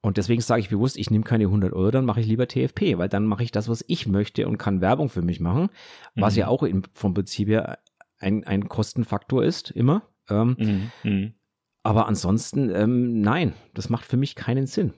Und 0.00 0.16
deswegen 0.16 0.40
sage 0.40 0.60
ich 0.60 0.68
bewusst, 0.68 0.98
ich 0.98 1.10
nehme 1.10 1.24
keine 1.24 1.44
100 1.44 1.72
Euro, 1.72 1.90
dann 1.90 2.04
mache 2.04 2.20
ich 2.20 2.26
lieber 2.26 2.48
TFP, 2.48 2.98
weil 2.98 3.08
dann 3.08 3.26
mache 3.26 3.44
ich 3.44 3.52
das, 3.52 3.68
was 3.68 3.84
ich 3.86 4.06
möchte 4.06 4.46
und 4.46 4.58
kann 4.58 4.80
Werbung 4.80 5.08
für 5.08 5.22
mich 5.22 5.40
machen, 5.40 5.68
was 6.14 6.34
mhm. 6.34 6.40
ja 6.40 6.48
auch 6.48 6.62
im, 6.62 6.82
vom 6.92 7.14
Prinzip 7.14 7.48
her 7.48 7.78
ein, 8.18 8.44
ein 8.44 8.68
Kostenfaktor 8.68 9.44
ist, 9.44 9.70
immer. 9.70 10.02
Ähm, 10.28 10.56
mhm. 10.58 11.10
mhm. 11.10 11.34
Aber 11.82 12.08
ansonsten, 12.08 12.70
ähm, 12.70 13.20
nein, 13.20 13.52
das 13.72 13.88
macht 13.88 14.04
für 14.04 14.16
mich 14.16 14.34
keinen 14.34 14.66
Sinn. 14.66 14.92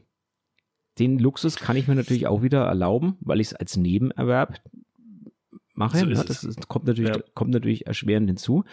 Den 0.98 1.18
Luxus 1.18 1.56
kann 1.56 1.76
ich 1.76 1.86
mir 1.86 1.94
natürlich 1.94 2.26
auch 2.26 2.40
wieder 2.40 2.64
erlauben, 2.64 3.18
weil 3.20 3.40
ich 3.40 3.48
es 3.48 3.54
als 3.54 3.76
Nebenerwerb 3.76 4.62
mache. 5.78 5.98
So 5.98 6.06
ja, 6.06 6.22
das 6.22 6.44
ist, 6.44 6.68
kommt, 6.68 6.86
natürlich, 6.86 7.16
ja. 7.16 7.22
kommt 7.34 7.50
natürlich 7.50 7.86
erschwerend 7.86 8.28
hinzu. 8.28 8.64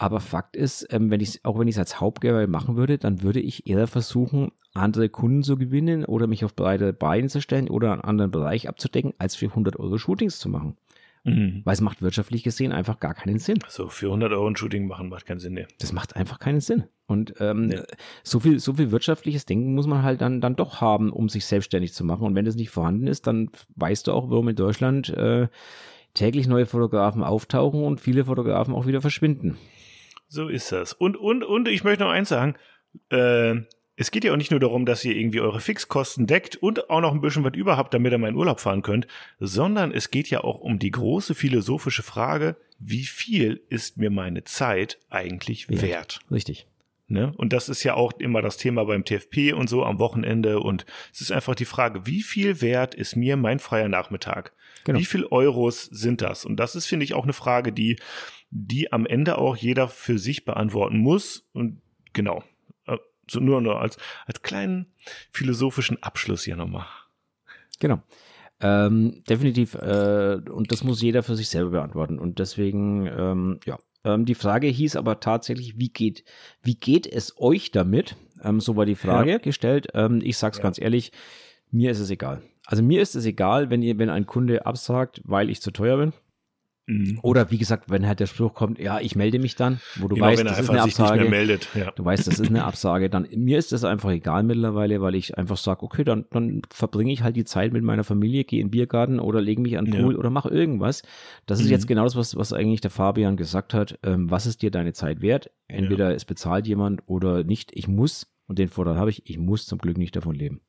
Aber 0.00 0.20
Fakt 0.20 0.54
ist, 0.54 0.86
ähm, 0.90 1.10
wenn 1.10 1.20
ich 1.20 1.44
auch 1.44 1.58
wenn 1.58 1.66
ich 1.66 1.74
es 1.74 1.78
als 1.80 2.00
Hauptgewerbe 2.00 2.46
machen 2.46 2.76
würde, 2.76 2.98
dann 2.98 3.22
würde 3.22 3.40
ich 3.40 3.66
eher 3.68 3.88
versuchen, 3.88 4.52
andere 4.72 5.08
Kunden 5.08 5.42
zu 5.42 5.56
gewinnen 5.56 6.04
oder 6.04 6.28
mich 6.28 6.44
auf 6.44 6.54
breite 6.54 6.92
Beine 6.92 7.28
zu 7.28 7.40
stellen 7.40 7.68
oder 7.68 7.92
einen 7.92 8.02
anderen 8.02 8.30
Bereich 8.30 8.68
abzudecken, 8.68 9.12
als 9.18 9.34
für 9.34 9.46
100 9.46 9.76
Euro 9.76 9.98
Shootings 9.98 10.38
zu 10.38 10.48
machen. 10.48 10.76
Mhm. 11.24 11.62
Weil 11.64 11.74
es 11.74 11.80
macht 11.80 12.00
wirtschaftlich 12.00 12.42
gesehen 12.42 12.72
einfach 12.72 13.00
gar 13.00 13.14
keinen 13.14 13.38
Sinn. 13.38 13.58
So, 13.68 13.88
für 13.88 14.06
100 14.06 14.32
Euro 14.32 14.46
ein 14.46 14.56
Shooting 14.56 14.86
machen 14.86 15.08
macht 15.08 15.26
keinen 15.26 15.40
Sinn, 15.40 15.54
nee. 15.54 15.66
Das 15.78 15.92
macht 15.92 16.16
einfach 16.16 16.38
keinen 16.38 16.60
Sinn. 16.60 16.84
Und 17.06 17.34
ähm, 17.40 17.66
nee. 17.66 17.80
so, 18.22 18.40
viel, 18.40 18.58
so 18.58 18.74
viel 18.74 18.90
wirtschaftliches 18.90 19.46
Denken 19.46 19.74
muss 19.74 19.86
man 19.86 20.02
halt 20.02 20.20
dann, 20.20 20.40
dann 20.40 20.56
doch 20.56 20.80
haben, 20.80 21.10
um 21.10 21.28
sich 21.28 21.46
selbstständig 21.46 21.92
zu 21.92 22.04
machen. 22.04 22.24
Und 22.24 22.34
wenn 22.34 22.44
das 22.44 22.54
nicht 22.54 22.70
vorhanden 22.70 23.06
ist, 23.06 23.26
dann 23.26 23.50
weißt 23.76 24.06
du 24.06 24.12
auch, 24.12 24.30
warum 24.30 24.48
in 24.48 24.56
Deutschland 24.56 25.08
äh, 25.10 25.48
täglich 26.18 26.46
neue 26.46 26.66
Fotografen 26.66 27.22
auftauchen 27.22 27.82
und 27.84 28.00
viele 28.00 28.24
Fotografen 28.24 28.74
auch 28.74 28.86
wieder 28.86 29.00
verschwinden. 29.00 29.56
So 30.28 30.48
ist 30.48 30.72
das. 30.72 30.92
Und, 30.92 31.16
und, 31.16 31.44
und 31.44 31.68
ich 31.68 31.84
möchte 31.84 32.04
noch 32.04 32.10
eins 32.10 32.28
sagen. 32.28 32.54
Äh, 33.10 33.62
es 34.00 34.12
geht 34.12 34.22
ja 34.22 34.32
auch 34.32 34.36
nicht 34.36 34.52
nur 34.52 34.60
darum, 34.60 34.86
dass 34.86 35.04
ihr 35.04 35.16
irgendwie 35.16 35.40
eure 35.40 35.60
Fixkosten 35.60 36.28
deckt 36.28 36.54
und 36.54 36.88
auch 36.88 37.00
noch 37.00 37.12
ein 37.12 37.20
bisschen 37.20 37.42
was 37.42 37.54
überhaupt, 37.54 37.92
damit 37.92 38.12
ihr 38.12 38.18
mal 38.18 38.28
in 38.28 38.36
Urlaub 38.36 38.60
fahren 38.60 38.82
könnt, 38.82 39.08
sondern 39.40 39.90
es 39.90 40.12
geht 40.12 40.30
ja 40.30 40.44
auch 40.44 40.60
um 40.60 40.78
die 40.78 40.92
große 40.92 41.34
philosophische 41.34 42.04
Frage, 42.04 42.56
wie 42.78 43.04
viel 43.04 43.60
ist 43.68 43.96
mir 43.96 44.10
meine 44.10 44.44
Zeit 44.44 44.98
eigentlich 45.10 45.68
wert? 45.68 45.82
wert? 45.82 46.20
Richtig. 46.30 46.68
Ne? 47.08 47.32
Und 47.38 47.52
das 47.52 47.68
ist 47.68 47.82
ja 47.82 47.94
auch 47.94 48.12
immer 48.20 48.40
das 48.40 48.56
Thema 48.56 48.84
beim 48.84 49.04
TFP 49.04 49.52
und 49.52 49.68
so 49.68 49.84
am 49.84 49.98
Wochenende. 49.98 50.60
Und 50.60 50.86
es 51.12 51.20
ist 51.20 51.32
einfach 51.32 51.56
die 51.56 51.64
Frage, 51.64 52.06
wie 52.06 52.22
viel 52.22 52.60
wert 52.60 52.94
ist 52.94 53.16
mir 53.16 53.36
mein 53.36 53.58
freier 53.58 53.88
Nachmittag? 53.88 54.52
Genau. 54.84 54.98
Wie 54.98 55.04
viel 55.04 55.24
Euros 55.24 55.84
sind 55.84 56.22
das? 56.22 56.44
Und 56.44 56.56
das 56.56 56.74
ist, 56.74 56.86
finde 56.86 57.04
ich, 57.04 57.14
auch 57.14 57.24
eine 57.24 57.32
Frage, 57.32 57.72
die, 57.72 57.96
die 58.50 58.92
am 58.92 59.06
Ende 59.06 59.38
auch 59.38 59.56
jeder 59.56 59.88
für 59.88 60.18
sich 60.18 60.44
beantworten 60.44 60.98
muss. 60.98 61.48
Und 61.52 61.80
genau, 62.12 62.42
so 63.30 63.40
nur 63.40 63.60
noch 63.60 63.76
als, 63.76 63.96
als 64.26 64.42
kleinen 64.42 64.86
philosophischen 65.32 66.02
Abschluss 66.02 66.44
hier 66.44 66.56
nochmal. 66.56 66.86
Genau. 67.80 68.02
Ähm, 68.60 69.22
definitiv. 69.28 69.74
Äh, 69.74 70.40
und 70.50 70.72
das 70.72 70.82
muss 70.82 71.00
jeder 71.00 71.22
für 71.22 71.36
sich 71.36 71.48
selber 71.48 71.70
beantworten. 71.70 72.18
Und 72.18 72.38
deswegen, 72.38 73.06
ähm, 73.06 73.60
ja. 73.64 73.78
Ähm, 74.04 74.24
die 74.24 74.34
Frage 74.34 74.66
hieß 74.66 74.96
aber 74.96 75.20
tatsächlich, 75.20 75.78
wie 75.78 75.88
geht, 75.88 76.24
wie 76.62 76.74
geht 76.74 77.06
es 77.06 77.34
euch 77.38 77.70
damit? 77.70 78.16
Ähm, 78.42 78.60
so 78.60 78.76
war 78.76 78.86
die 78.86 78.94
Frage 78.94 79.32
ja. 79.32 79.38
gestellt. 79.38 79.88
Ähm, 79.94 80.20
ich 80.22 80.36
sag's 80.36 80.58
ja. 80.58 80.62
ganz 80.62 80.80
ehrlich, 80.80 81.12
mir 81.70 81.90
ist 81.90 82.00
es 82.00 82.10
egal. 82.10 82.42
Also 82.70 82.82
mir 82.82 83.00
ist 83.00 83.16
es 83.16 83.24
egal, 83.24 83.70
wenn 83.70 83.80
ihr, 83.80 83.98
wenn 83.98 84.10
ein 84.10 84.26
Kunde 84.26 84.66
absagt, 84.66 85.22
weil 85.24 85.48
ich 85.48 85.62
zu 85.62 85.70
teuer 85.70 85.96
bin. 85.96 86.12
Mhm. 86.84 87.18
Oder 87.22 87.50
wie 87.50 87.56
gesagt, 87.56 87.88
wenn 87.88 88.06
halt 88.06 88.20
der 88.20 88.26
Spruch 88.26 88.52
kommt, 88.52 88.78
ja, 88.78 89.00
ich 89.00 89.16
melde 89.16 89.38
mich 89.38 89.56
dann, 89.56 89.80
wo 89.96 90.06
du 90.06 90.16
genau, 90.16 90.26
weißt, 90.26 90.44
das 90.44 90.60
ist 90.60 90.68
eine 90.68 90.82
Absage. 90.82 91.24
Meldet, 91.30 91.66
ja. 91.74 91.90
Du 91.92 92.04
weißt, 92.04 92.26
das 92.26 92.38
ist 92.38 92.50
eine 92.50 92.64
Absage. 92.64 93.08
Dann 93.08 93.26
mir 93.34 93.56
ist 93.56 93.72
das 93.72 93.84
einfach 93.84 94.10
egal 94.10 94.42
mittlerweile, 94.42 95.00
weil 95.00 95.14
ich 95.14 95.38
einfach 95.38 95.56
sage, 95.56 95.82
okay, 95.82 96.04
dann, 96.04 96.26
dann 96.28 96.60
verbringe 96.70 97.10
ich 97.10 97.22
halt 97.22 97.36
die 97.36 97.44
Zeit 97.44 97.72
mit 97.72 97.82
meiner 97.82 98.04
Familie, 98.04 98.44
gehe 98.44 98.60
in 98.60 98.66
den 98.66 98.70
Biergarten 98.70 99.18
oder 99.18 99.40
lege 99.40 99.62
mich 99.62 99.78
an 99.78 99.86
den 99.86 100.02
Pool 100.02 100.12
ja. 100.12 100.18
oder 100.18 100.28
mache 100.28 100.50
irgendwas. 100.50 101.02
Das 101.46 101.60
ist 101.60 101.66
mhm. 101.66 101.72
jetzt 101.72 101.88
genau 101.88 102.04
das, 102.04 102.16
was, 102.16 102.36
was 102.36 102.52
eigentlich 102.52 102.82
der 102.82 102.90
Fabian 102.90 103.38
gesagt 103.38 103.72
hat. 103.72 103.98
Ähm, 104.02 104.30
was 104.30 104.44
ist 104.44 104.60
dir 104.60 104.70
deine 104.70 104.92
Zeit 104.92 105.22
wert? 105.22 105.50
Entweder 105.68 106.10
ja. 106.10 106.16
es 106.16 106.26
bezahlt 106.26 106.66
jemand 106.66 107.00
oder 107.06 107.44
nicht. 107.44 107.70
Ich 107.72 107.88
muss, 107.88 108.30
und 108.46 108.58
den 108.58 108.68
Vorteil 108.68 108.96
habe 108.96 109.08
ich, 109.08 109.22
ich 109.24 109.38
muss 109.38 109.64
zum 109.64 109.78
Glück 109.78 109.96
nicht 109.96 110.16
davon 110.16 110.34
leben. 110.34 110.60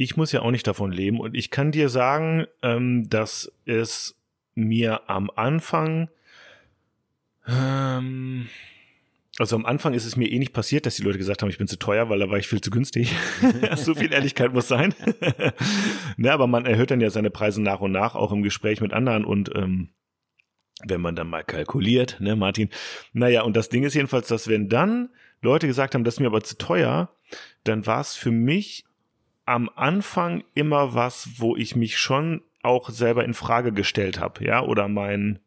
Ich 0.00 0.16
muss 0.16 0.32
ja 0.32 0.40
auch 0.40 0.50
nicht 0.50 0.66
davon 0.66 0.92
leben 0.92 1.20
und 1.20 1.36
ich 1.36 1.50
kann 1.50 1.72
dir 1.72 1.90
sagen, 1.90 2.46
ähm, 2.62 3.10
dass 3.10 3.52
es 3.66 4.18
mir 4.54 5.10
am 5.10 5.30
Anfang, 5.36 6.08
ähm, 7.46 8.48
also 9.38 9.56
am 9.56 9.66
Anfang 9.66 9.92
ist 9.92 10.06
es 10.06 10.16
mir 10.16 10.32
eh 10.32 10.38
nicht 10.38 10.54
passiert, 10.54 10.86
dass 10.86 10.96
die 10.96 11.02
Leute 11.02 11.18
gesagt 11.18 11.42
haben, 11.42 11.50
ich 11.50 11.58
bin 11.58 11.68
zu 11.68 11.78
teuer, 11.78 12.08
weil 12.08 12.18
da 12.18 12.30
war 12.30 12.38
ich 12.38 12.48
viel 12.48 12.62
zu 12.62 12.70
günstig. 12.70 13.14
so 13.76 13.94
viel 13.94 14.10
Ehrlichkeit 14.10 14.54
muss 14.54 14.68
sein. 14.68 14.94
ne, 16.16 16.32
aber 16.32 16.46
man 16.46 16.64
erhöht 16.64 16.90
dann 16.90 17.02
ja 17.02 17.10
seine 17.10 17.28
Preise 17.28 17.60
nach 17.60 17.80
und 17.80 17.92
nach, 17.92 18.14
auch 18.14 18.32
im 18.32 18.42
Gespräch 18.42 18.80
mit 18.80 18.94
anderen 18.94 19.26
und 19.26 19.54
ähm, 19.54 19.90
wenn 20.82 21.02
man 21.02 21.14
dann 21.14 21.28
mal 21.28 21.44
kalkuliert, 21.44 22.16
ne, 22.20 22.36
Martin. 22.36 22.70
Naja, 23.12 23.42
und 23.42 23.54
das 23.54 23.68
Ding 23.68 23.84
ist 23.84 23.92
jedenfalls, 23.92 24.28
dass 24.28 24.48
wenn 24.48 24.70
dann 24.70 25.10
Leute 25.42 25.66
gesagt 25.66 25.94
haben, 25.94 26.04
das 26.04 26.14
ist 26.14 26.20
mir 26.20 26.28
aber 26.28 26.40
zu 26.40 26.56
teuer, 26.56 27.14
dann 27.64 27.84
war 27.84 28.00
es 28.00 28.14
für 28.14 28.30
mich 28.30 28.86
am 29.50 29.68
Anfang 29.74 30.44
immer 30.54 30.94
was, 30.94 31.28
wo 31.38 31.56
ich 31.56 31.74
mich 31.74 31.98
schon 31.98 32.42
auch 32.62 32.88
selber 32.88 33.24
in 33.24 33.34
Frage 33.34 33.72
gestellt 33.72 34.20
habe, 34.20 34.44
ja, 34.44 34.62
oder 34.62 34.86
mein 34.86 35.40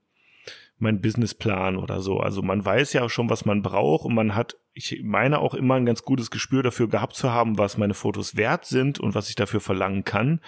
mein 0.78 1.00
Businessplan 1.00 1.78
oder 1.78 2.02
so. 2.02 2.20
Also 2.20 2.42
man 2.42 2.66
weiß 2.66 2.92
ja 2.92 3.08
schon, 3.08 3.30
was 3.30 3.46
man 3.46 3.62
braucht 3.62 4.04
und 4.04 4.14
man 4.14 4.36
hat, 4.36 4.58
ich 4.74 5.02
meine 5.02 5.40
auch 5.40 5.54
immer 5.54 5.76
ein 5.76 5.86
ganz 5.86 6.04
gutes 6.04 6.32
Gespür 6.32 6.62
dafür 6.64 6.90
gehabt 6.90 7.16
zu 7.16 7.32
haben, 7.32 7.58
was 7.58 7.78
meine 7.78 7.94
Fotos 7.94 8.36
wert 8.36 8.66
sind 8.66 9.00
und 9.00 9.16
was 9.16 9.30
ich 9.30 9.36
dafür 9.36 9.62
verlangen 9.62 10.04
kann. 10.04 10.42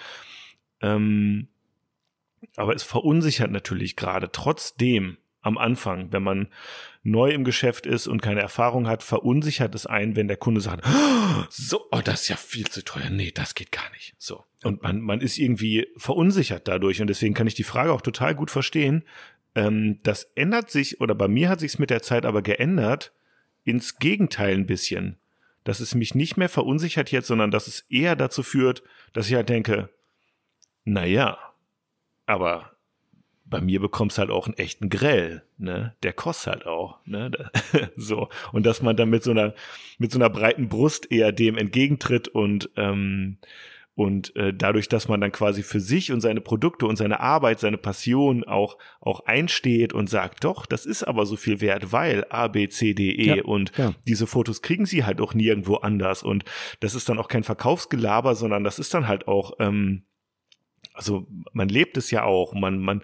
Ähm, 0.82 1.48
aber 2.56 2.74
es 2.74 2.82
verunsichert 2.82 3.50
natürlich 3.50 3.96
gerade 3.96 4.30
trotzdem 4.30 5.16
am 5.46 5.58
Anfang, 5.58 6.12
wenn 6.12 6.24
man 6.24 6.48
neu 7.04 7.30
im 7.30 7.44
Geschäft 7.44 7.86
ist 7.86 8.08
und 8.08 8.20
keine 8.20 8.40
Erfahrung 8.40 8.88
hat, 8.88 9.04
verunsichert 9.04 9.76
es 9.76 9.86
einen, 9.86 10.16
wenn 10.16 10.26
der 10.26 10.36
Kunde 10.36 10.60
sagt, 10.60 10.84
oh, 10.84 11.44
so, 11.48 11.86
oh, 11.92 12.00
das 12.04 12.22
ist 12.22 12.28
ja 12.28 12.36
viel 12.36 12.66
zu 12.66 12.82
teuer. 12.82 13.10
Nee, 13.10 13.30
das 13.30 13.54
geht 13.54 13.70
gar 13.70 13.88
nicht. 13.92 14.14
So. 14.18 14.44
Und 14.64 14.82
man, 14.82 15.00
man 15.00 15.20
ist 15.20 15.38
irgendwie 15.38 15.86
verunsichert 15.96 16.66
dadurch. 16.66 17.00
Und 17.00 17.06
deswegen 17.06 17.32
kann 17.32 17.46
ich 17.46 17.54
die 17.54 17.62
Frage 17.62 17.92
auch 17.92 18.00
total 18.00 18.34
gut 18.34 18.50
verstehen. 18.50 19.04
Ähm, 19.54 20.00
das 20.02 20.24
ändert 20.34 20.68
sich, 20.70 21.00
oder 21.00 21.14
bei 21.14 21.28
mir 21.28 21.48
hat 21.48 21.60
sich 21.60 21.74
es 21.74 21.78
mit 21.78 21.90
der 21.90 22.02
Zeit 22.02 22.26
aber 22.26 22.42
geändert, 22.42 23.12
ins 23.62 23.98
Gegenteil 24.00 24.54
ein 24.54 24.66
bisschen. 24.66 25.16
Dass 25.62 25.78
es 25.78 25.94
mich 25.94 26.16
nicht 26.16 26.36
mehr 26.36 26.48
verunsichert 26.48 27.12
jetzt, 27.12 27.28
sondern 27.28 27.52
dass 27.52 27.68
es 27.68 27.80
eher 27.88 28.16
dazu 28.16 28.42
führt, 28.42 28.82
dass 29.12 29.28
ich 29.28 29.34
halt 29.34 29.48
denke, 29.48 29.90
na 30.84 31.04
ja, 31.04 31.38
aber 32.26 32.75
bei 33.48 33.60
mir 33.60 33.80
bekommst 33.80 34.18
halt 34.18 34.30
auch 34.30 34.46
einen 34.46 34.56
echten 34.56 34.90
Grell, 34.90 35.42
ne? 35.56 35.94
Der 36.02 36.12
kostet 36.12 36.52
halt 36.52 36.66
auch, 36.66 36.98
ne? 37.06 37.30
so 37.96 38.28
und 38.52 38.66
dass 38.66 38.82
man 38.82 38.96
dann 38.96 39.08
mit 39.08 39.22
so 39.22 39.30
einer 39.30 39.54
mit 39.98 40.10
so 40.12 40.18
einer 40.18 40.30
breiten 40.30 40.68
Brust 40.68 41.10
eher 41.10 41.32
dem 41.32 41.56
entgegentritt 41.56 42.28
und 42.28 42.70
ähm, 42.76 43.38
und 43.94 44.36
äh, 44.36 44.52
dadurch, 44.52 44.88
dass 44.90 45.08
man 45.08 45.22
dann 45.22 45.32
quasi 45.32 45.62
für 45.62 45.80
sich 45.80 46.12
und 46.12 46.20
seine 46.20 46.42
Produkte 46.42 46.86
und 46.86 46.96
seine 46.96 47.20
Arbeit, 47.20 47.60
seine 47.60 47.78
Passion 47.78 48.44
auch 48.44 48.76
auch 49.00 49.20
einsteht 49.20 49.94
und 49.94 50.10
sagt, 50.10 50.44
doch, 50.44 50.66
das 50.66 50.84
ist 50.84 51.04
aber 51.04 51.24
so 51.24 51.36
viel 51.36 51.62
wert, 51.62 51.92
weil 51.92 52.26
A, 52.28 52.48
B, 52.48 52.68
C, 52.68 52.92
D, 52.92 53.10
E 53.12 53.36
ja, 53.36 53.44
und 53.44 53.72
ja. 53.78 53.94
diese 54.06 54.26
Fotos 54.26 54.60
kriegen 54.60 54.84
sie 54.84 55.04
halt 55.04 55.20
auch 55.20 55.32
nirgendwo 55.32 55.76
anders 55.76 56.22
und 56.22 56.44
das 56.80 56.94
ist 56.94 57.08
dann 57.08 57.18
auch 57.18 57.28
kein 57.28 57.44
Verkaufsgelaber, 57.44 58.34
sondern 58.34 58.64
das 58.64 58.78
ist 58.78 58.92
dann 58.92 59.08
halt 59.08 59.28
auch 59.28 59.52
ähm, 59.60 60.02
also 60.96 61.26
man 61.52 61.68
lebt 61.68 61.96
es 61.96 62.10
ja 62.10 62.24
auch, 62.24 62.54
man, 62.54 62.78
man, 62.78 63.02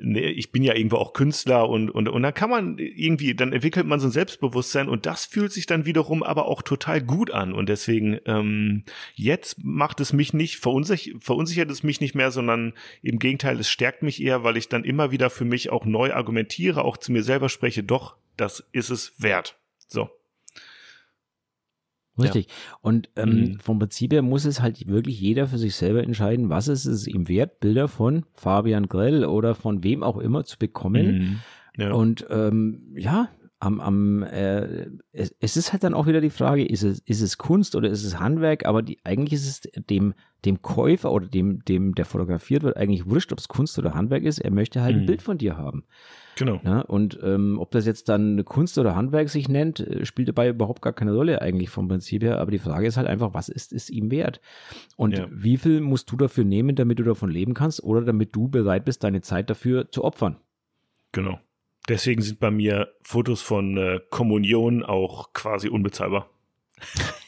ne, 0.00 0.30
ich 0.30 0.52
bin 0.52 0.62
ja 0.62 0.74
irgendwo 0.74 0.96
auch 0.96 1.12
Künstler 1.12 1.68
und, 1.68 1.90
und, 1.90 2.08
und 2.08 2.22
dann 2.22 2.34
kann 2.34 2.50
man 2.50 2.78
irgendwie, 2.78 3.34
dann 3.34 3.52
entwickelt 3.52 3.86
man 3.86 4.00
so 4.00 4.08
ein 4.08 4.12
Selbstbewusstsein 4.12 4.88
und 4.88 5.06
das 5.06 5.26
fühlt 5.26 5.52
sich 5.52 5.66
dann 5.66 5.86
wiederum 5.86 6.22
aber 6.22 6.46
auch 6.46 6.62
total 6.62 7.02
gut 7.02 7.30
an 7.30 7.52
und 7.52 7.68
deswegen 7.68 8.18
ähm, 8.26 8.82
jetzt 9.14 9.62
macht 9.62 10.00
es 10.00 10.12
mich 10.12 10.32
nicht, 10.32 10.58
verunsichert, 10.58 11.22
verunsichert 11.22 11.70
es 11.70 11.82
mich 11.82 12.00
nicht 12.00 12.14
mehr, 12.14 12.30
sondern 12.30 12.74
im 13.02 13.18
Gegenteil, 13.18 13.58
es 13.60 13.70
stärkt 13.70 14.02
mich 14.02 14.22
eher, 14.22 14.44
weil 14.44 14.56
ich 14.56 14.68
dann 14.68 14.84
immer 14.84 15.10
wieder 15.10 15.30
für 15.30 15.44
mich 15.44 15.70
auch 15.70 15.84
neu 15.84 16.12
argumentiere, 16.12 16.84
auch 16.84 16.96
zu 16.96 17.12
mir 17.12 17.22
selber 17.22 17.48
spreche, 17.48 17.82
doch, 17.82 18.16
das 18.36 18.64
ist 18.72 18.90
es 18.90 19.14
wert. 19.18 19.58
So. 19.88 20.10
Richtig. 22.18 22.46
Ja. 22.46 22.52
Und 22.80 23.10
ähm, 23.16 23.28
mhm. 23.28 23.58
vom 23.58 23.78
Prinzip 23.78 24.12
her 24.12 24.22
muss 24.22 24.44
es 24.44 24.60
halt 24.60 24.86
wirklich 24.88 25.20
jeder 25.20 25.46
für 25.46 25.58
sich 25.58 25.74
selber 25.74 26.02
entscheiden, 26.02 26.48
was 26.48 26.68
ist 26.68 26.86
es 26.86 27.06
ihm 27.06 27.28
wert, 27.28 27.60
Bilder 27.60 27.88
von 27.88 28.24
Fabian 28.34 28.88
Grell 28.88 29.24
oder 29.24 29.54
von 29.54 29.84
wem 29.84 30.02
auch 30.02 30.18
immer 30.18 30.44
zu 30.44 30.58
bekommen. 30.58 31.18
Mhm. 31.18 31.38
Ja. 31.76 31.92
Und 31.92 32.26
ähm, 32.30 32.94
ja, 32.96 33.28
am, 33.66 33.80
am 33.80 34.22
äh, 34.22 34.86
es, 35.12 35.34
es, 35.40 35.56
ist 35.56 35.72
halt 35.72 35.82
dann 35.82 35.94
auch 35.94 36.06
wieder 36.06 36.20
die 36.20 36.30
Frage, 36.30 36.64
ist 36.64 36.84
es, 36.84 37.00
ist 37.00 37.20
es 37.20 37.36
Kunst 37.36 37.74
oder 37.74 37.88
ist 37.90 38.04
es 38.04 38.20
Handwerk, 38.20 38.64
aber 38.64 38.82
die, 38.82 38.98
eigentlich 39.04 39.32
ist 39.32 39.46
es 39.46 39.84
dem, 39.86 40.14
dem 40.44 40.62
Käufer 40.62 41.10
oder 41.10 41.26
dem, 41.26 41.64
dem, 41.64 41.94
der 41.94 42.04
fotografiert 42.04 42.62
wird, 42.62 42.76
eigentlich 42.76 43.10
wurscht, 43.10 43.32
ob 43.32 43.40
es 43.40 43.48
Kunst 43.48 43.76
oder 43.78 43.94
Handwerk 43.94 44.22
ist, 44.22 44.38
er 44.38 44.52
möchte 44.52 44.82
halt 44.82 44.94
mhm. 44.94 45.02
ein 45.02 45.06
Bild 45.06 45.22
von 45.22 45.38
dir 45.38 45.56
haben. 45.56 45.84
Genau. 46.36 46.60
Ja, 46.64 46.80
und 46.82 47.18
ähm, 47.22 47.58
ob 47.58 47.70
das 47.72 47.86
jetzt 47.86 48.08
dann 48.08 48.44
Kunst 48.44 48.78
oder 48.78 48.94
Handwerk 48.94 49.30
sich 49.30 49.48
nennt, 49.48 49.80
äh, 49.80 50.04
spielt 50.04 50.28
dabei 50.28 50.50
überhaupt 50.50 50.82
gar 50.82 50.92
keine 50.92 51.14
Rolle 51.14 51.42
eigentlich 51.42 51.70
vom 51.70 51.88
Prinzip 51.88 52.22
her. 52.22 52.38
Aber 52.38 52.50
die 52.50 52.58
Frage 52.58 52.86
ist 52.86 52.96
halt 52.96 53.08
einfach, 53.08 53.34
was 53.34 53.48
ist 53.48 53.72
es 53.72 53.90
ihm 53.90 54.10
wert? 54.10 54.40
Und 54.96 55.16
ja. 55.16 55.26
wie 55.30 55.56
viel 55.56 55.80
musst 55.80 56.12
du 56.12 56.16
dafür 56.16 56.44
nehmen, 56.44 56.76
damit 56.76 56.98
du 56.98 57.04
davon 57.04 57.30
leben 57.30 57.54
kannst 57.54 57.82
oder 57.82 58.02
damit 58.02 58.36
du 58.36 58.48
bereit 58.48 58.84
bist, 58.84 59.02
deine 59.02 59.22
Zeit 59.22 59.48
dafür 59.50 59.90
zu 59.90 60.04
opfern? 60.04 60.36
Genau. 61.12 61.40
Deswegen 61.88 62.22
sind 62.22 62.40
bei 62.40 62.50
mir 62.50 62.88
Fotos 63.02 63.42
von 63.42 63.76
äh, 63.76 64.00
Kommunion 64.10 64.82
auch 64.82 65.32
quasi 65.32 65.68
unbezahlbar. 65.68 66.28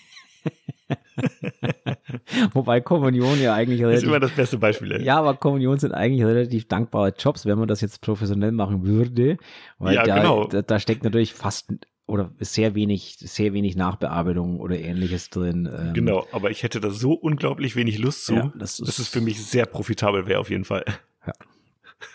Wobei 2.52 2.80
Kommunion 2.80 3.40
ja 3.40 3.54
eigentlich 3.54 3.80
relativ, 3.80 4.02
ist 4.02 4.08
immer 4.08 4.20
das 4.20 4.32
beste 4.32 4.58
Beispiel. 4.58 5.02
Ja, 5.02 5.18
aber 5.18 5.34
Kommunion 5.34 5.78
sind 5.78 5.92
eigentlich 5.92 6.24
relativ 6.24 6.68
dankbare 6.68 7.14
Jobs, 7.18 7.46
wenn 7.46 7.58
man 7.58 7.68
das 7.68 7.80
jetzt 7.80 8.00
professionell 8.00 8.52
machen 8.52 8.86
würde. 8.86 9.38
Weil 9.78 9.94
ja, 9.94 10.04
da, 10.04 10.16
genau. 10.16 10.46
Da, 10.46 10.62
da, 10.62 10.80
steckt 10.80 11.04
natürlich 11.04 11.34
fast 11.34 11.72
oder 12.06 12.30
sehr 12.40 12.74
wenig, 12.74 13.16
sehr 13.18 13.52
wenig 13.52 13.76
Nachbearbeitung 13.76 14.60
oder 14.60 14.78
ähnliches 14.78 15.30
drin. 15.30 15.68
Ähm. 15.72 15.94
Genau, 15.94 16.26
aber 16.32 16.50
ich 16.50 16.62
hätte 16.62 16.80
da 16.80 16.90
so 16.90 17.12
unglaublich 17.12 17.76
wenig 17.76 17.98
Lust 17.98 18.24
zu, 18.24 18.34
ja, 18.34 18.52
das 18.56 18.80
ist, 18.80 18.88
dass 18.88 18.98
es 18.98 19.08
für 19.08 19.20
mich 19.20 19.44
sehr 19.44 19.66
profitabel 19.66 20.26
wäre 20.26 20.40
auf 20.40 20.50
jeden 20.50 20.64
Fall. 20.64 20.84
Ja. 21.26 21.32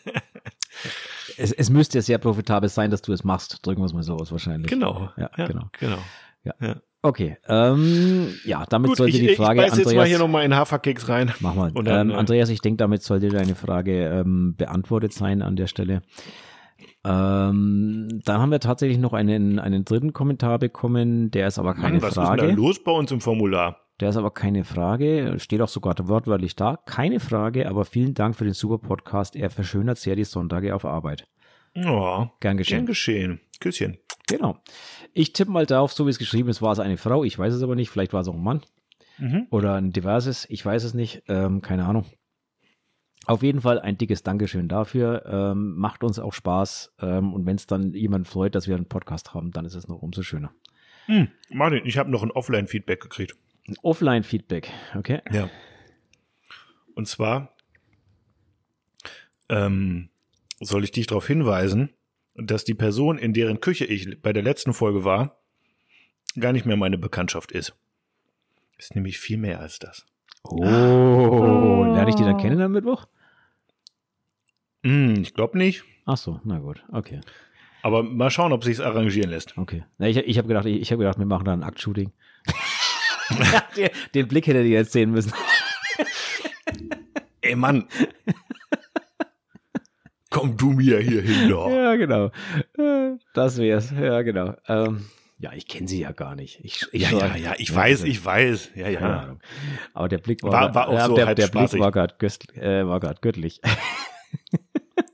es, 1.37 1.53
es 1.53 1.71
müsste 1.71 2.03
sehr 2.03 2.19
profitabel 2.19 2.69
sein, 2.69 2.91
dass 2.91 3.03
du 3.03 3.13
es 3.13 3.25
machst. 3.25 3.65
Drücken 3.65 3.81
wir 3.83 3.87
es 3.87 3.93
mal 3.93 4.03
so 4.03 4.15
aus 4.15 4.33
wahrscheinlich. 4.33 4.71
Genau. 4.71 5.11
Ja, 5.17 5.31
ja 5.37 5.47
genau. 5.47 5.69
genau. 5.79 5.99
Ja. 6.45 6.55
ja. 6.61 6.77
Okay, 7.03 7.37
ähm, 7.49 8.35
ja, 8.47 8.65
damit 8.67 8.89
Gut, 8.89 8.97
sollte 8.97 9.19
ich, 9.19 9.29
die 9.29 9.35
Frage. 9.35 9.63
Ich 9.63 9.69
beiß 9.69 9.79
jetzt 9.79 9.95
mal 9.95 10.07
hier 10.07 10.19
nochmal 10.19 10.45
in 10.45 10.55
Haferkeks 10.55 11.07
rein. 11.11 11.35
Mach 11.41 11.55
mal. 11.55 11.71
dann, 11.85 12.11
ähm, 12.11 12.17
Andreas, 12.17 12.49
ich 12.49 12.63
denke, 12.63 12.79
damit 12.79 13.03
sollte 13.03 13.29
deine 13.29 13.55
Frage 13.55 14.07
ähm, 14.07 14.55
beantwortet 14.57 15.13
sein 15.13 15.43
an 15.43 15.55
der 15.55 15.67
Stelle. 15.67 16.01
Ähm, 17.05 18.23
dann 18.25 18.41
haben 18.41 18.51
wir 18.51 18.61
tatsächlich 18.61 18.99
noch 18.99 19.13
einen, 19.13 19.59
einen 19.59 19.85
dritten 19.85 20.15
Kommentar 20.15 20.59
bekommen, 20.59 21.31
der 21.31 21.49
ist 21.49 21.59
aber 21.59 21.75
keine 21.75 21.99
Mann, 21.99 22.03
was 22.03 22.15
Frage. 22.15 22.29
Was 22.29 22.37
ist 22.37 22.41
denn 22.49 22.57
da 22.57 22.63
los 22.63 22.83
bei 22.83 22.93
uns 22.93 23.13
im 23.13 23.21
Formular? 23.21 23.84
Der 24.01 24.09
ist 24.09 24.17
aber 24.17 24.33
keine 24.33 24.65
Frage, 24.65 25.37
steht 25.39 25.61
auch 25.61 25.69
sogar 25.69 25.95
wortwörtlich 26.09 26.57
da. 26.57 26.79
Keine 26.85 27.21
Frage, 27.21 27.69
aber 27.69 27.85
vielen 27.85 28.15
Dank 28.15 28.35
für 28.35 28.45
den 28.45 28.55
super 28.55 28.79
Podcast. 28.79 29.37
Er 29.37 29.51
verschönert 29.51 29.99
sehr 29.99 30.17
die 30.17 30.25
Sonntage 30.25 30.75
auf 30.75 30.85
Arbeit. 30.85 31.29
Ja, 31.75 32.33
gern 32.41 32.57
geschehen. 32.57 32.79
Gern 32.79 32.87
geschehen. 32.87 33.41
Küsschen. 33.61 33.99
Genau. 34.27 34.59
Ich 35.13 35.33
tippe 35.33 35.51
mal 35.51 35.67
darauf, 35.67 35.93
so 35.93 36.07
wie 36.07 36.11
es 36.11 36.19
geschrieben 36.19 36.49
ist, 36.49 36.63
war 36.63 36.73
es 36.73 36.79
eine 36.79 36.97
Frau. 36.97 37.25
Ich 37.25 37.39
weiß 37.39 37.53
es 37.55 37.63
aber 37.63 37.75
nicht. 37.75 37.91
Vielleicht 37.91 38.13
war 38.13 38.23
es 38.23 38.29
auch 38.29 38.35
ein 38.35 38.43
Mann. 38.43 38.63
Mhm. 39.19 39.47
Oder 39.51 39.75
ein 39.75 39.93
diverses. 39.93 40.47
Ich 40.51 40.65
weiß 40.65 40.85
es 40.85 40.95
nicht. 40.95 41.23
Ähm, 41.29 41.63
keine 41.63 41.85
Ahnung. 41.85 42.07
Auf 43.27 43.43
jeden 43.43 43.61
Fall 43.61 43.81
ein 43.81 43.97
dickes 43.97 44.23
Dankeschön 44.23 44.69
dafür. 44.69 45.25
Ähm, 45.27 45.77
macht 45.77 46.05
uns 46.05 46.19
auch 46.19 46.33
Spaß. 46.33 46.95
Ähm, 47.01 47.33
und 47.33 47.47
wenn 47.47 47.57
es 47.57 47.67
dann 47.67 47.93
jemand 47.95 48.29
freut, 48.29 48.55
dass 48.55 48.69
wir 48.69 48.77
einen 48.77 48.89
Podcast 48.89 49.35
haben, 49.35 49.51
dann 49.51 49.65
ist 49.65 49.75
es 49.75 49.89
noch 49.89 50.03
umso 50.03 50.23
schöner. 50.23 50.53
Hm, 51.07 51.29
Martin, 51.51 51.83
ich 51.85 51.99
habe 51.99 52.11
noch 52.11 52.23
ein 52.23 52.31
Offline-Feedback 52.31 53.01
gekriegt. 53.01 53.37
Offline-Feedback, 53.83 54.71
okay? 54.97 55.21
Ja. 55.33 55.49
Und 56.95 57.09
zwar 57.09 57.55
ähm, 59.49 60.11
soll 60.61 60.85
ich 60.85 60.93
dich 60.93 61.07
darauf 61.07 61.27
hinweisen, 61.27 61.91
dass 62.35 62.65
die 62.65 62.75
Person, 62.75 63.19
in 63.19 63.33
deren 63.33 63.61
Küche 63.61 63.85
ich 63.85 64.21
bei 64.21 64.33
der 64.33 64.43
letzten 64.43 64.75
Folge 64.75 65.05
war, 65.05 65.39
gar 66.39 66.53
nicht 66.53 66.67
mehr 66.67 66.77
meine 66.77 66.99
Bekanntschaft 66.99 67.53
ist. 67.53 67.75
Ist 68.79 68.95
nämlich 68.95 69.19
viel 69.19 69.39
mehr 69.39 69.61
als 69.61 69.79
das. 69.79 70.05
Oh, 70.43 71.85
lerne 71.95 72.11
ich 72.11 72.17
die 72.17 72.25
dann 72.25 72.39
kennen 72.39 72.61
am 72.61 72.73
Mittwoch? 72.73 73.07
Hm, 74.83 75.23
ich 75.23 75.33
glaube 75.33 75.57
nicht. 75.57 75.85
Ach 76.05 76.19
so, 76.19 76.41
na 76.45 76.59
gut, 76.59 76.85
okay. 76.93 77.21
Aber 77.83 78.03
mal 78.03 78.31
schauen, 78.31 78.53
ob 78.53 78.65
sich 78.65 78.81
arrangieren 78.81 79.31
lässt. 79.31 79.57
Okay. 79.57 79.85
Na, 79.99 80.09
ich 80.09 80.17
ich 80.17 80.39
habe 80.39 80.49
gedacht, 80.49 80.67
ich, 80.67 80.81
ich 80.81 80.91
habe 80.91 81.01
gedacht, 81.01 81.19
wir 81.19 81.27
machen 81.27 81.45
da 81.45 81.53
ein 81.53 81.63
Aktshooting. 81.63 82.13
Den, 83.77 83.91
den 84.15 84.29
Blick 84.29 84.47
hättet 84.47 84.65
ihr 84.65 84.73
jetzt 84.73 84.93
sehen 84.93 85.11
müssen. 85.11 85.33
Ey 87.41 87.57
Mann. 87.57 87.89
Komm 90.31 90.57
du 90.57 90.71
mir 90.71 90.99
hier 90.99 91.23
hin, 91.23 91.49
doch. 91.49 91.71
Ja, 91.71 91.95
genau. 91.95 92.31
Das 93.35 93.59
wär's. 93.59 93.93
Ja, 93.93 94.23
genau. 94.23 94.55
Ähm, 94.67 95.07
ja, 95.39 95.53
ich 95.53 95.69
kenne 95.69 95.87
sie 95.87 96.01
ja 96.01 96.13
gar 96.13 96.35
nicht. 96.35 96.61
Ich, 96.65 96.87
ich 96.91 97.03
ja, 97.03 97.11
ja, 97.11 97.37
ja, 97.37 97.55
ich 97.59 97.73
weiß, 97.73 98.03
ich 98.05 98.25
weiß. 98.25 98.71
Ja, 98.75 98.89
ja. 98.89 99.37
Aber 99.93 100.09
der 100.09 100.19
Blick 100.19 100.43
war, 100.43 100.53
war, 100.53 100.75
war 100.75 100.89
auch 100.89 100.95
ja, 100.95 101.07
so 101.07 101.15
der, 101.15 101.27
halt 101.27 101.39
der. 101.39 101.49
Blick 101.49 101.79
war 101.79 101.93
gerade 101.93 102.17
äh, 102.57 103.15
göttlich. 103.21 103.61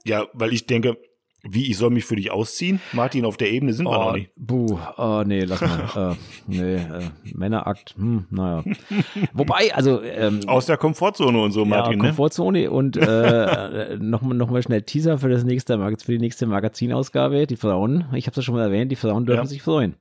ja, 0.04 0.26
weil 0.32 0.52
ich 0.52 0.66
denke, 0.66 0.96
wie, 1.43 1.70
ich 1.70 1.78
soll 1.78 1.91
mich 1.91 2.05
für 2.05 2.16
dich 2.16 2.30
ausziehen? 2.30 2.80
Martin, 2.93 3.24
auf 3.24 3.36
der 3.36 3.51
Ebene 3.51 3.72
sind 3.72 3.86
oh, 3.86 3.91
wir 3.91 3.99
noch 3.99 4.12
nicht. 4.12 4.30
Buh, 4.36 4.78
oh, 4.97 5.22
nee, 5.24 5.45
lass 5.45 5.61
mal. 5.61 6.16
äh, 6.16 6.16
nee, 6.47 6.74
äh, 6.74 7.11
Männerakt, 7.34 7.95
hm, 7.97 8.26
naja. 8.30 8.62
Wobei, 9.32 9.74
also. 9.74 10.03
Ähm, 10.03 10.41
Aus 10.47 10.66
der 10.66 10.76
Komfortzone 10.76 11.41
und 11.41 11.53
so, 11.53 11.64
Martin. 11.64 11.99
Ja, 11.99 12.07
Komfortzone 12.07 12.62
ne? 12.62 12.70
und 12.70 12.97
äh, 12.97 13.97
nochmal 13.99 14.36
noch 14.36 14.51
mal 14.51 14.62
schnell 14.62 14.82
Teaser 14.82 15.18
für, 15.18 15.28
das 15.28 15.45
nächste, 15.45 15.78
für 15.78 16.12
die 16.12 16.18
nächste 16.18 16.47
Magazinausgabe. 16.47 17.47
Die 17.47 17.57
Frauen, 17.57 18.07
ich 18.14 18.26
habe 18.26 18.32
es 18.32 18.36
ja 18.36 18.43
schon 18.43 18.55
mal 18.55 18.64
erwähnt, 18.64 18.93
die 18.93 18.97
Frauen 18.97 19.24
dürfen 19.24 19.45
ja. 19.45 19.47
sich 19.47 19.62
freuen. 19.62 19.97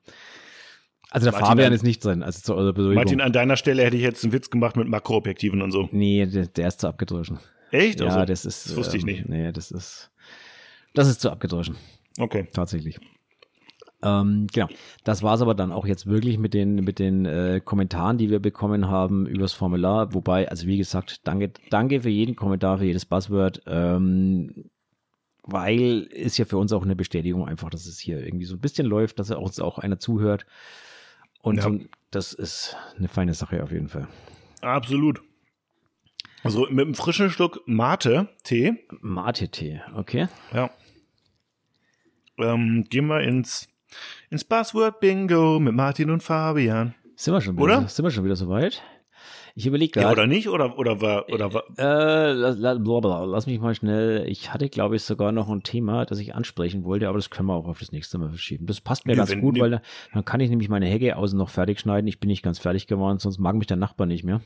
Also 1.12 1.26
der 1.26 1.32
Martin, 1.32 1.48
Fabian 1.48 1.74
ist 1.74 1.84
nicht 1.84 2.04
drin, 2.06 2.22
also 2.22 2.42
zu 2.42 2.54
eurer 2.54 2.74
Beruhigung. 2.74 2.96
Martin, 2.96 3.22
an 3.22 3.34
deiner 3.34 3.56
Stelle 3.56 3.84
hätte 3.84 3.98
ich 3.98 4.04
jetzt 4.04 4.24
einen 4.24 4.34
Witz 4.34 4.50
gemacht 4.50 4.78
mit 4.78 4.88
Makroobjektiven 4.88 5.62
und 5.62 5.72
so. 5.72 5.90
Nee, 5.92 6.28
der, 6.28 6.46
der 6.46 6.68
ist 6.68 6.82
zu 6.82 6.88
abgedroschen. 6.88 7.40
Echt? 7.72 8.00
Ja, 8.00 8.08
also, 8.08 8.26
das 8.26 8.46
ist. 8.46 8.68
Das 8.68 8.76
wusste 8.76 8.98
ich 8.98 9.06
nicht. 9.06 9.22
Ähm, 9.22 9.26
nee, 9.30 9.52
das 9.52 9.72
ist. 9.72 10.12
Das 10.94 11.08
ist 11.08 11.22
zu 11.22 11.32
abgedroschen. 11.32 11.76
Okay. 12.18 12.48
Tatsächlich. 12.54 13.00
Ähm, 14.02 14.48
genau. 14.54 14.68
Das 15.04 15.24
war 15.24 15.36
es 15.36 15.42
aber 15.42 15.56
dann 15.56 15.72
auch 15.72 15.86
jetzt 15.86 16.06
wirklich 16.08 16.38
mit 16.38 16.54
den, 16.54 16.76
mit 16.76 17.00
den 17.00 17.26
äh, 17.26 17.62
Kommentaren, 17.64 18.18
die 18.18 18.30
wir 18.30 18.40
bekommen 18.40 18.88
haben 18.88 19.26
übers 19.26 19.54
Formular. 19.54 20.14
Wobei, 20.14 20.48
also 20.50 20.68
wie 20.68 20.78
gesagt, 20.78 21.28
danke, 21.28 21.52
danke 21.70 22.02
für 22.02 22.10
jeden 22.10 22.36
Kommentar, 22.36 22.78
für 22.78 22.86
jedes 22.86 23.06
Buzzword. 23.06 23.62
Ähm, 23.68 24.70
weil 25.44 26.08
ist 26.12 26.38
ja 26.38 26.46
für 26.46 26.58
uns 26.58 26.72
auch 26.72 26.84
eine 26.84 26.96
Bestätigung 26.96 27.48
einfach, 27.48 27.70
dass 27.70 27.86
es 27.88 28.00
hier 28.00 28.24
irgendwie 28.24 28.46
so 28.46 28.56
ein 28.56 28.62
bisschen 28.62 28.86
läuft, 28.88 29.20
dass 29.20 29.32
uns 29.32 29.60
auch 29.60 29.80
einer 29.80 30.00
zuhört. 30.00 30.46
Und 31.42 31.58
Ja. 31.58 31.64
so, 31.64 31.80
das 32.12 32.34
ist 32.34 32.76
eine 32.98 33.08
feine 33.08 33.34
Sache 33.34 33.64
auf 33.64 33.72
jeden 33.72 33.90
Fall. 33.90 34.08
Absolut. 34.62 35.22
Also 36.44 36.62
mit 36.70 36.86
einem 36.86 36.96
frischen 36.96 37.30
Schluck 37.30 37.62
Mate-Tee 37.66 38.76
Mate-Tee, 39.02 39.82
okay. 39.96 40.28
Ja. 40.54 40.70
Ähm, 42.38 42.86
gehen 42.90 43.08
wir 43.08 43.22
ins, 43.22 43.68
ins 44.30 44.44
Buzzword-Bingo 44.46 45.60
mit 45.60 45.74
Martin 45.76 46.10
und 46.10 46.24
Fabian. 46.24 46.96
Sind 47.16 47.34
wir 47.34 47.42
schon 47.42 47.56
wieder, 47.56 47.64
Oder? 47.64 47.88
Sind 47.90 48.06
wir 48.06 48.12
schon 48.12 48.24
wieder 48.24 48.38
soweit? 48.38 48.82
Ich 49.56 49.66
überlege 49.66 50.00
Ja, 50.00 50.08
gerade. 50.08 50.22
oder 50.22 50.28
nicht? 50.28 50.48
Oder, 50.48 50.78
oder 50.80 51.02
war, 51.02 51.28
oder 51.28 51.54
war, 51.54 51.64
Äh, 51.78 52.32
lass, 52.32 52.56
lass, 52.58 52.82
blablabla. 52.82 53.26
lass 53.26 53.46
mich 53.46 53.60
mal 53.60 53.76
schnell. 53.76 54.26
Ich 54.30 54.54
hatte, 54.54 54.70
glaube 54.70 54.96
ich, 54.96 55.04
sogar 55.04 55.34
noch 55.34 55.50
ein 55.50 55.64
Thema, 55.64 56.06
das 56.06 56.20
ich 56.20 56.34
ansprechen 56.34 56.86
wollte, 56.86 57.10
aber 57.10 57.18
das 57.18 57.30
können 57.30 57.50
wir 57.50 57.56
auch 57.56 57.68
auf 57.68 57.80
das 57.80 57.92
nächste 57.92 58.18
Mal 58.20 58.30
verschieben. 58.30 58.68
Das 58.68 58.80
passt 58.80 59.06
mir 59.06 59.14
Ja, 59.14 59.26
ganz 59.26 59.36
gut, 59.42 59.60
weil 59.60 59.72
da, 59.72 59.82
dann 60.14 60.24
kann 60.24 60.40
ich 60.40 60.50
nämlich 60.50 60.70
meine 60.70 60.86
Hecke 60.86 61.18
außen 61.18 61.38
noch 61.38 61.50
fertig 61.50 61.82
schneiden. 61.82 62.08
Ich 62.08 62.22
bin 62.22 62.30
nicht 62.30 62.44
ganz 62.44 62.60
fertig 62.60 62.88
geworden, 62.88 63.20
sonst 63.20 63.40
mag 63.40 63.56
mich 63.58 63.68
der 63.68 63.76
Nachbar 63.76 64.08
nicht 64.08 64.24
mehr. 64.24 64.40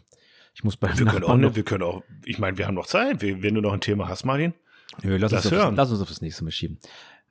Ich 0.54 0.64
muss 0.64 0.78
beim 0.78 0.98
wir 0.98 1.06
können 1.06 1.24
auch, 1.24 1.36
ne, 1.36 1.48
noch. 1.48 1.56
wir 1.56 1.64
können 1.64 1.84
auch, 1.84 2.04
ich 2.26 2.38
meine, 2.40 2.58
wir 2.58 2.68
haben 2.68 2.76
noch 2.76 2.86
Zeit. 2.86 3.22
Wir- 3.22 3.42
Wenn 3.42 3.56
du 3.56 3.62
noch 3.62 3.74
ein 3.74 3.82
Thema 3.82 4.08
hast, 4.08 4.24
Martin. 4.26 4.54
Nö, 5.02 5.18
lass, 5.18 5.32
lass 5.32 5.46
uns 5.46 5.54
auf 5.54 5.60
hören. 5.60 5.76
das, 5.76 5.86
lass 5.86 5.92
uns 5.94 6.02
auf 6.02 6.10
das 6.10 6.22
nächste 6.22 6.44
Mal 6.44 6.52
schieben. 6.52 6.78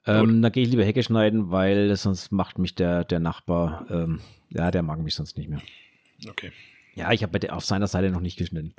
Ähm, 0.05 0.43
da 0.43 0.49
gehe 0.49 0.65
ich 0.65 0.71
lieber 0.71 0.85
Hecke 0.85 1.03
schneiden, 1.05 1.53
weil 1.53 1.95
sonst 1.95 2.33
macht 2.33 2.59
mich 2.59 2.75
der, 2.75 3.05
der 3.05 3.21
Nachbar, 3.21 3.87
ähm, 3.89 4.21
ja, 4.51 4.73
der 4.73 4.83
mag 4.83 4.99
mich 4.99 5.15
sonst 5.15 5.39
nicht 5.39 5.49
mehr. 5.49 5.63
Okay. 6.29 6.51
Ja, 6.95 7.13
ich 7.13 7.23
habe 7.23 7.53
auf 7.53 7.65
seiner 7.65 7.87
Seite 7.87 8.11
noch 8.11 8.21
nicht 8.21 8.37
geschnitten. 8.37 8.75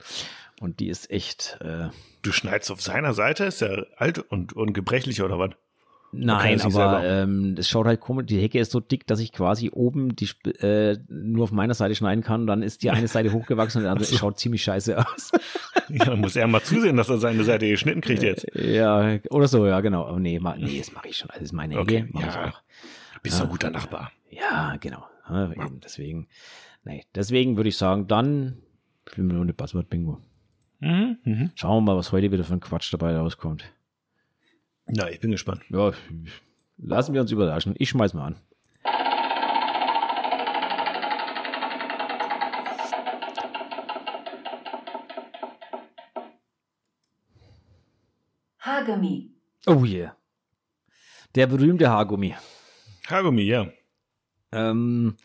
Und 0.60 0.80
die 0.82 0.88
ist 0.89 1.10
echt, 1.10 1.58
äh, 1.62 1.89
Du 2.22 2.32
schneidest 2.34 2.72
auf 2.72 2.82
seiner 2.82 3.14
Seite, 3.14 3.46
ist 3.46 3.62
er 3.62 3.88
alt 3.98 4.20
und, 4.20 4.54
und 4.54 4.74
gebrechlich 4.74 5.22
oder 5.22 5.39
was? 5.39 5.52
Nein, 6.14 6.61
aber 6.61 7.03
ähm, 7.03 7.55
es 7.57 7.68
schaut 7.68 7.86
halt 7.86 7.99
komisch. 7.99 8.28
Die 8.28 8.39
Hecke 8.39 8.59
ist 8.59 8.72
so 8.72 8.80
dick, 8.80 9.07
dass 9.07 9.20
ich 9.20 9.32
quasi 9.32 9.70
oben 9.72 10.16
die 10.16 10.30
äh, 10.59 10.97
nur 11.09 11.45
auf 11.45 11.51
meiner 11.51 11.74
Seite 11.74 11.95
schneiden 11.95 12.24
kann. 12.24 12.47
Dann 12.47 12.61
ist 12.61 12.84
die 12.84 12.91
eine 12.91 13.07
Seite 13.07 13.34
hochgewachsen 13.34 13.80
und 13.80 13.86
die 13.86 13.89
andere 13.89 14.05
schaut 14.05 14.39
ziemlich 14.39 14.64
scheiße 14.64 14.97
aus. 14.97 15.32
Ja, 15.89 16.05
dann 16.05 16.22
muss 16.22 16.38
er 16.38 16.47
mal 16.47 16.61
zusehen, 16.61 16.95
dass 16.95 17.09
er 17.09 17.18
seine 17.18 17.43
Seite 17.43 17.68
geschnitten 17.68 17.99
kriegt 17.99 18.24
jetzt. 18.24 18.47
ja, 18.55 19.18
oder 19.30 19.49
so, 19.49 19.68
ja, 19.68 19.82
genau. 19.82 20.05
Aber 20.05 20.18
nee, 20.18 20.39
ma, 20.39 20.55
nee, 20.55 20.78
das 20.78 20.93
mache 20.93 21.09
ich 21.09 21.18
schon. 21.18 21.30
Also 21.30 21.41
das 21.41 21.49
ist 21.49 21.53
meine 21.53 21.74
Hecke. 21.76 21.82
Okay, 21.82 22.05
mach 22.09 22.22
ja. 22.22 22.30
ich 22.30 22.53
auch. 22.53 22.61
Bist 23.22 23.39
du 23.39 23.43
ein 23.43 23.49
guter 23.49 23.70
Nachbar. 23.70 24.11
Ja, 24.30 24.78
genau. 24.80 25.05
Ja, 25.30 25.51
eben, 25.51 25.82
deswegen, 25.84 26.28
nee, 26.86 27.03
deswegen 27.14 27.57
würde 27.57 27.68
ich 27.68 27.78
sagen, 27.78 28.07
dann 28.07 28.59
spielen 29.09 29.28
wir 29.28 29.34
nur 29.34 29.43
eine 29.43 29.53
Buzzword-Bingo. 29.53 30.20
Mhm. 30.80 31.18
Mhm. 31.24 31.51
Schauen 31.55 31.84
wir 31.84 31.93
mal, 31.93 31.97
was 31.97 32.11
heute 32.11 32.32
wieder 32.32 32.43
für 32.43 32.53
ein 32.53 32.59
Quatsch 32.59 32.91
dabei 32.93 33.16
rauskommt. 33.16 33.66
Na, 34.86 35.10
ich 35.10 35.20
bin 35.20 35.32
gespannt. 35.32 35.62
Ja, 35.70 35.92
lassen 36.78 37.14
wir 37.14 37.22
uns 37.22 37.32
überraschen. 37.32 37.76
Ich 37.78 37.90
schmeiß 37.90 38.14
mal 38.14 38.26
an. 38.26 38.36
Haargummi. 48.60 49.32
Oh 49.68 49.84
yeah. 49.86 50.16
Der 51.36 51.48
berühmte 51.48 51.90
Haargummi. 51.90 52.36
Haargummi, 53.08 53.44
ja. 53.44 53.68
Ähm, 54.52 55.18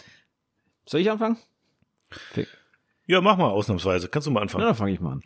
soll 0.86 1.00
ich 1.00 1.10
anfangen? 1.10 1.36
Ja, 3.06 3.20
mach 3.20 3.36
mal 3.36 3.50
ausnahmsweise. 3.50 4.08
Kannst 4.08 4.26
du 4.26 4.30
mal 4.30 4.42
anfangen. 4.42 4.62
Na, 4.62 4.68
dann 4.68 4.76
fange 4.76 4.92
ich 4.92 5.00
mal 5.00 5.12
an. 5.12 5.22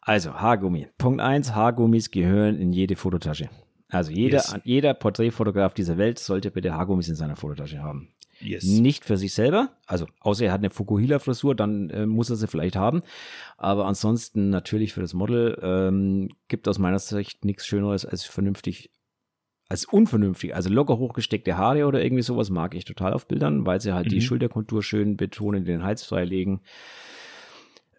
Also, 0.00 0.34
Haargummi. 0.34 0.88
Punkt 0.98 1.20
eins: 1.20 1.54
Haargummis 1.54 2.10
gehören 2.10 2.56
in 2.58 2.72
jede 2.72 2.96
Fototasche. 2.96 3.48
Also 3.88 4.10
jeder, 4.10 4.38
Yes. 4.38 4.56
jeder 4.64 4.94
Porträtfotograf 4.94 5.74
dieser 5.74 5.96
Welt 5.98 6.18
sollte 6.18 6.50
bitte 6.50 6.74
Haargummis 6.74 7.08
in 7.08 7.14
seiner 7.14 7.36
Fototasche 7.36 7.82
haben. 7.82 8.08
Yes. 8.40 8.64
Nicht 8.64 9.04
für 9.06 9.16
sich 9.16 9.32
selber, 9.32 9.70
also 9.86 10.06
außer 10.20 10.44
er 10.44 10.52
hat 10.52 10.60
eine 10.60 10.68
Fukuhila-Frisur, 10.70 11.54
dann 11.54 11.88
äh, 11.90 12.04
muss 12.04 12.28
er 12.28 12.36
sie 12.36 12.46
vielleicht 12.48 12.76
haben. 12.76 13.02
Aber 13.56 13.86
ansonsten 13.86 14.50
natürlich 14.50 14.92
für 14.92 15.00
das 15.00 15.14
Model 15.14 15.58
ähm, 15.62 16.28
gibt 16.48 16.68
aus 16.68 16.78
meiner 16.78 16.98
Sicht 16.98 17.44
nichts 17.46 17.66
Schöneres 17.66 18.04
als 18.04 18.24
vernünftig, 18.24 18.90
als 19.70 19.86
unvernünftig, 19.86 20.54
also 20.54 20.68
locker 20.68 20.98
hochgesteckte 20.98 21.56
Haare 21.56 21.86
oder 21.86 22.04
irgendwie 22.04 22.22
sowas 22.22 22.50
mag 22.50 22.74
ich 22.74 22.84
total 22.84 23.14
auf 23.14 23.26
Bildern, 23.26 23.64
weil 23.64 23.80
sie 23.80 23.94
halt 23.94 24.10
die 24.12 24.16
Mhm. 24.16 24.20
Schulterkontur 24.20 24.82
schön 24.82 25.16
betonen, 25.16 25.64
den 25.64 25.82
Hals 25.82 26.04
freilegen. 26.04 26.60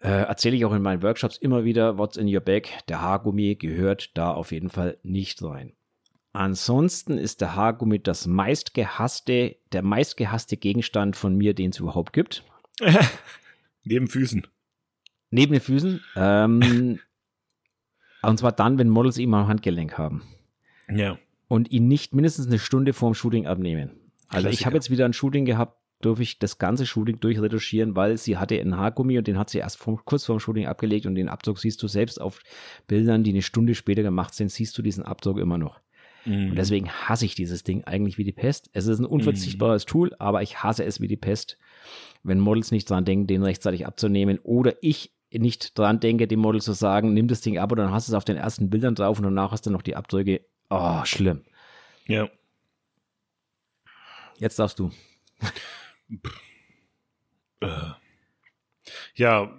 Äh, 0.01 0.09
Erzähle 0.09 0.55
ich 0.55 0.65
auch 0.65 0.73
in 0.73 0.81
meinen 0.81 1.01
Workshops 1.01 1.37
immer 1.37 1.63
wieder, 1.63 1.97
what's 1.97 2.17
in 2.17 2.33
your 2.33 2.41
bag? 2.41 2.67
Der 2.87 3.01
Haargummi 3.01 3.55
gehört 3.55 4.15
da 4.17 4.31
auf 4.31 4.51
jeden 4.51 4.69
Fall 4.69 4.97
nicht 5.03 5.41
rein. 5.41 5.73
Ansonsten 6.33 7.17
ist 7.17 7.41
der 7.41 7.55
Haargummi 7.55 7.99
das 7.99 8.27
meistgehasste, 8.27 9.57
der 9.71 9.81
meistgehasste 9.81 10.55
Gegenstand 10.55 11.15
von 11.15 11.35
mir, 11.35 11.55
den 11.55 11.71
es 11.71 11.79
überhaupt 11.79 12.13
gibt. 12.13 12.43
Neben 13.83 14.07
Füßen. 14.07 14.45
Neben 15.31 15.53
den 15.53 15.61
Füßen. 15.61 16.01
Ähm, 16.15 16.99
und 18.21 18.37
zwar 18.37 18.51
dann, 18.51 18.77
wenn 18.77 18.89
Models 18.89 19.17
ihn 19.17 19.33
am 19.33 19.47
Handgelenk 19.47 19.97
haben. 19.97 20.23
Ja. 20.89 21.17
Und 21.47 21.71
ihn 21.71 21.87
nicht 21.87 22.13
mindestens 22.13 22.47
eine 22.47 22.59
Stunde 22.59 22.93
vorm 22.93 23.15
Shooting 23.15 23.47
abnehmen. 23.47 23.89
Also 24.27 24.43
Klassiker. 24.43 24.49
ich 24.51 24.65
habe 24.65 24.75
jetzt 24.75 24.91
wieder 24.91 25.05
ein 25.05 25.13
Shooting 25.13 25.45
gehabt, 25.45 25.81
durfte 26.01 26.23
ich 26.23 26.39
das 26.39 26.57
ganze 26.57 26.85
Shooting 26.85 27.19
durchretuschieren, 27.19 27.95
weil 27.95 28.17
sie 28.17 28.37
hatte 28.37 28.59
einen 28.59 28.77
Haargummi 28.77 29.17
und 29.17 29.27
den 29.27 29.37
hat 29.37 29.49
sie 29.49 29.59
erst 29.59 29.77
vom, 29.77 29.99
kurz 30.05 30.25
vorm 30.25 30.39
Shooting 30.39 30.67
abgelegt 30.67 31.05
und 31.05 31.15
den 31.15 31.29
Abdruck 31.29 31.59
siehst 31.59 31.81
du 31.81 31.87
selbst 31.87 32.21
auf 32.21 32.41
Bildern, 32.87 33.23
die 33.23 33.31
eine 33.31 33.41
Stunde 33.41 33.75
später 33.75 34.03
gemacht 34.03 34.33
sind, 34.33 34.51
siehst 34.51 34.77
du 34.77 34.81
diesen 34.81 35.03
Abdruck 35.03 35.39
immer 35.39 35.57
noch. 35.57 35.79
Mhm. 36.25 36.51
Und 36.51 36.55
deswegen 36.55 36.89
hasse 36.89 37.25
ich 37.25 37.35
dieses 37.35 37.63
Ding 37.63 37.83
eigentlich 37.85 38.17
wie 38.17 38.23
die 38.23 38.31
Pest. 38.31 38.69
Es 38.73 38.85
ist 38.85 38.99
ein 38.99 39.05
unverzichtbares 39.05 39.85
mhm. 39.85 39.89
Tool, 39.89 40.15
aber 40.19 40.43
ich 40.43 40.61
hasse 40.61 40.83
es 40.83 41.01
wie 41.01 41.07
die 41.07 41.17
Pest, 41.17 41.57
wenn 42.23 42.39
Models 42.39 42.71
nicht 42.71 42.89
dran 42.89 43.05
denken, 43.05 43.27
den 43.27 43.43
rechtzeitig 43.43 43.87
abzunehmen 43.87 44.39
oder 44.43 44.75
ich 44.81 45.13
nicht 45.31 45.77
dran 45.77 45.99
denke, 45.99 46.27
dem 46.27 46.39
Model 46.39 46.61
zu 46.61 46.73
sagen, 46.73 47.13
nimm 47.13 47.27
das 47.27 47.41
Ding 47.41 47.57
ab 47.57 47.71
und 47.71 47.77
dann 47.79 47.91
hast 47.91 48.07
du 48.07 48.11
es 48.11 48.15
auf 48.15 48.25
den 48.25 48.37
ersten 48.37 48.69
Bildern 48.69 48.95
drauf 48.95 49.17
und 49.17 49.23
danach 49.23 49.51
hast 49.51 49.65
du 49.65 49.71
noch 49.71 49.81
die 49.81 49.95
Abdrücke. 49.95 50.41
Oh, 50.69 51.03
schlimm. 51.05 51.43
Ja. 52.07 52.29
Jetzt 54.37 54.59
darfst 54.59 54.79
du. 54.79 54.91
Äh. 57.61 57.67
Ja, 59.15 59.51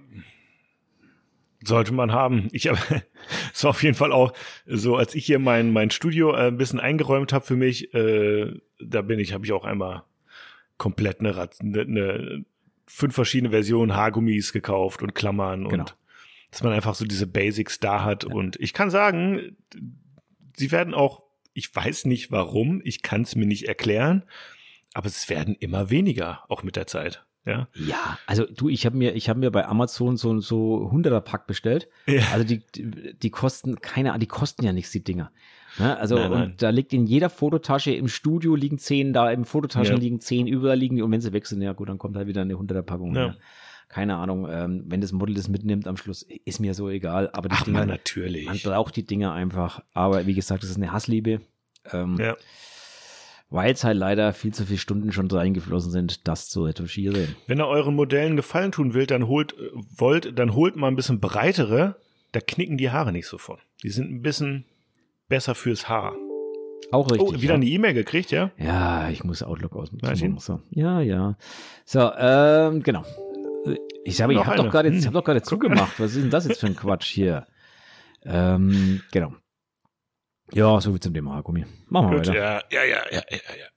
sollte 1.64 1.92
man 1.92 2.12
haben. 2.12 2.48
Ich 2.52 2.68
habe, 2.68 2.78
es 3.54 3.64
war 3.64 3.70
auf 3.70 3.82
jeden 3.82 3.96
Fall 3.96 4.12
auch 4.12 4.32
so, 4.66 4.96
als 4.96 5.14
ich 5.14 5.26
hier 5.26 5.38
mein 5.38 5.72
mein 5.72 5.90
Studio 5.90 6.32
äh, 6.34 6.48
ein 6.48 6.56
bisschen 6.56 6.80
eingeräumt 6.80 7.32
habe 7.32 7.44
für 7.44 7.56
mich, 7.56 7.92
äh, 7.94 8.52
da 8.80 9.02
bin 9.02 9.18
ich, 9.18 9.32
habe 9.32 9.44
ich 9.44 9.52
auch 9.52 9.64
einmal 9.64 10.04
komplett 10.76 11.20
eine, 11.20 11.50
eine, 11.60 11.80
eine 11.80 12.44
fünf 12.86 13.14
verschiedene 13.14 13.50
Versionen 13.50 13.94
Haargummis 13.94 14.52
gekauft 14.52 15.02
und 15.02 15.14
Klammern 15.14 15.68
genau. 15.68 15.82
und 15.82 15.96
dass 16.50 16.62
man 16.62 16.72
einfach 16.72 16.94
so 16.94 17.04
diese 17.04 17.26
Basics 17.26 17.78
da 17.80 18.04
hat. 18.04 18.24
Ja. 18.24 18.30
Und 18.30 18.58
ich 18.60 18.72
kann 18.72 18.90
sagen, 18.90 19.56
sie 20.56 20.72
werden 20.72 20.94
auch, 20.94 21.22
ich 21.52 21.74
weiß 21.74 22.06
nicht 22.06 22.30
warum, 22.30 22.80
ich 22.84 23.02
kann 23.02 23.22
es 23.22 23.36
mir 23.36 23.46
nicht 23.46 23.68
erklären, 23.68 24.24
aber 24.94 25.06
es 25.06 25.28
werden 25.28 25.54
immer 25.54 25.90
weniger, 25.90 26.44
auch 26.48 26.62
mit 26.62 26.76
der 26.76 26.86
Zeit. 26.86 27.24
Ja, 27.48 27.68
ja 27.74 28.18
also 28.26 28.44
du, 28.44 28.68
ich 28.68 28.84
habe 28.84 28.96
mir, 28.96 29.14
ich 29.14 29.28
habe 29.28 29.40
mir 29.40 29.50
bei 29.50 29.66
Amazon 29.66 30.16
so 30.16 30.38
so 30.40 30.90
100er 30.92 31.20
Pack 31.20 31.46
bestellt. 31.46 31.88
Ja. 32.06 32.22
Also 32.32 32.44
die, 32.44 32.62
die, 32.74 33.14
die 33.14 33.30
kosten 33.30 33.80
keine, 33.80 34.10
Ahnung, 34.10 34.20
die 34.20 34.26
kosten 34.26 34.64
ja 34.64 34.72
nichts 34.72 34.90
die 34.90 35.02
Dinger. 35.02 35.32
Ne? 35.78 35.96
Also 35.96 36.16
nein, 36.16 36.30
nein. 36.30 36.42
und 36.42 36.62
da 36.62 36.70
liegt 36.70 36.92
in 36.92 37.06
jeder 37.06 37.30
Fototasche 37.30 37.92
im 37.92 38.08
Studio 38.08 38.54
liegen 38.54 38.78
zehn, 38.78 39.12
da 39.12 39.30
im 39.30 39.44
Fototaschen 39.44 39.96
ja. 39.96 40.00
liegen 40.00 40.20
zehn, 40.20 40.46
überall 40.46 40.76
liegen 40.76 41.00
und 41.02 41.10
wenn 41.10 41.20
sie 41.20 41.32
wechseln, 41.32 41.62
ja 41.62 41.72
gut, 41.72 41.88
dann 41.88 41.98
kommt 41.98 42.16
halt 42.16 42.26
wieder 42.26 42.42
eine 42.42 42.54
100er 42.54 42.82
Packung. 42.82 43.14
Ja. 43.14 43.34
Keine 43.88 44.16
Ahnung, 44.16 44.46
ähm, 44.50 44.84
wenn 44.86 45.00
das 45.00 45.12
Model 45.12 45.34
das 45.34 45.48
mitnimmt 45.48 45.88
am 45.88 45.96
Schluss, 45.96 46.22
ist 46.22 46.60
mir 46.60 46.74
so 46.74 46.90
egal. 46.90 47.30
Aber 47.32 47.48
die 47.48 47.54
Ach, 47.56 47.64
Dinger, 47.64 47.78
man, 47.78 47.88
natürlich. 47.88 48.44
Man 48.44 48.58
braucht 48.58 48.96
die 48.96 49.06
Dinger 49.06 49.32
einfach. 49.32 49.82
Aber 49.94 50.26
wie 50.26 50.34
gesagt, 50.34 50.62
das 50.62 50.68
ist 50.68 50.76
eine 50.76 50.92
Hassliebe. 50.92 51.40
Ähm, 51.90 52.18
ja 52.20 52.36
weil 53.50 53.72
es 53.72 53.84
halt 53.84 53.96
leider 53.96 54.32
viel 54.32 54.52
zu 54.52 54.66
viele 54.66 54.78
Stunden 54.78 55.12
schon 55.12 55.30
reingeflossen 55.30 55.90
sind, 55.90 56.28
das 56.28 56.48
zu 56.48 56.64
retuschieren. 56.64 57.36
Wenn 57.46 57.60
ihr 57.60 57.66
euren 57.66 57.94
Modellen 57.94 58.36
Gefallen 58.36 58.72
tun 58.72 58.94
wollt, 58.94 59.10
dann 59.10 59.26
holt, 59.26 59.54
wollt, 59.96 60.38
dann 60.38 60.54
holt 60.54 60.76
mal 60.76 60.88
ein 60.88 60.96
bisschen 60.96 61.20
breitere, 61.20 61.96
da 62.32 62.40
knicken 62.40 62.76
die 62.76 62.90
Haare 62.90 63.12
nicht 63.12 63.26
so 63.26 63.38
von. 63.38 63.58
Die 63.82 63.90
sind 63.90 64.10
ein 64.10 64.22
bisschen 64.22 64.64
besser 65.28 65.54
fürs 65.54 65.88
Haar. 65.88 66.14
Auch 66.90 67.10
richtig. 67.10 67.28
Oh, 67.28 67.34
wieder 67.34 67.52
ja. 67.52 67.54
eine 67.54 67.66
E-Mail 67.66 67.94
gekriegt, 67.94 68.30
ja? 68.30 68.50
Ja, 68.56 69.10
ich 69.10 69.24
muss 69.24 69.42
Outlook 69.42 69.76
ausmachen. 69.76 70.38
So. 70.38 70.60
Ja, 70.70 71.00
ja. 71.00 71.36
So, 71.84 72.10
ähm, 72.16 72.82
genau. 72.82 73.04
Ich 74.04 74.22
habe 74.22 74.32
ich 74.32 74.46
hab 74.46 74.56
doch 74.56 74.70
gerade 74.70 74.90
hm. 74.90 75.04
hab 75.04 75.12
doch 75.12 75.24
gerade 75.24 75.42
zugemacht. 75.42 75.98
Was 76.00 76.14
ist 76.14 76.22
denn 76.22 76.30
das 76.30 76.46
jetzt 76.46 76.60
für 76.60 76.66
ein 76.66 76.76
Quatsch 76.76 77.10
hier? 77.10 77.46
Ähm, 78.24 79.02
genau. 79.12 79.34
Ja, 80.52 80.80
so 80.80 80.94
wie 80.94 81.00
zum 81.00 81.12
Thema 81.12 81.34
Haargummi. 81.34 81.66
Machen 81.88 82.10
wir 82.10 82.18
Gut, 82.18 82.28
weiter. 82.28 82.38
Ja, 82.38 82.62
ja, 82.70 82.84
ja, 82.84 83.02
ja, 83.10 83.22
ja, 83.30 83.38
ja. 83.58 83.68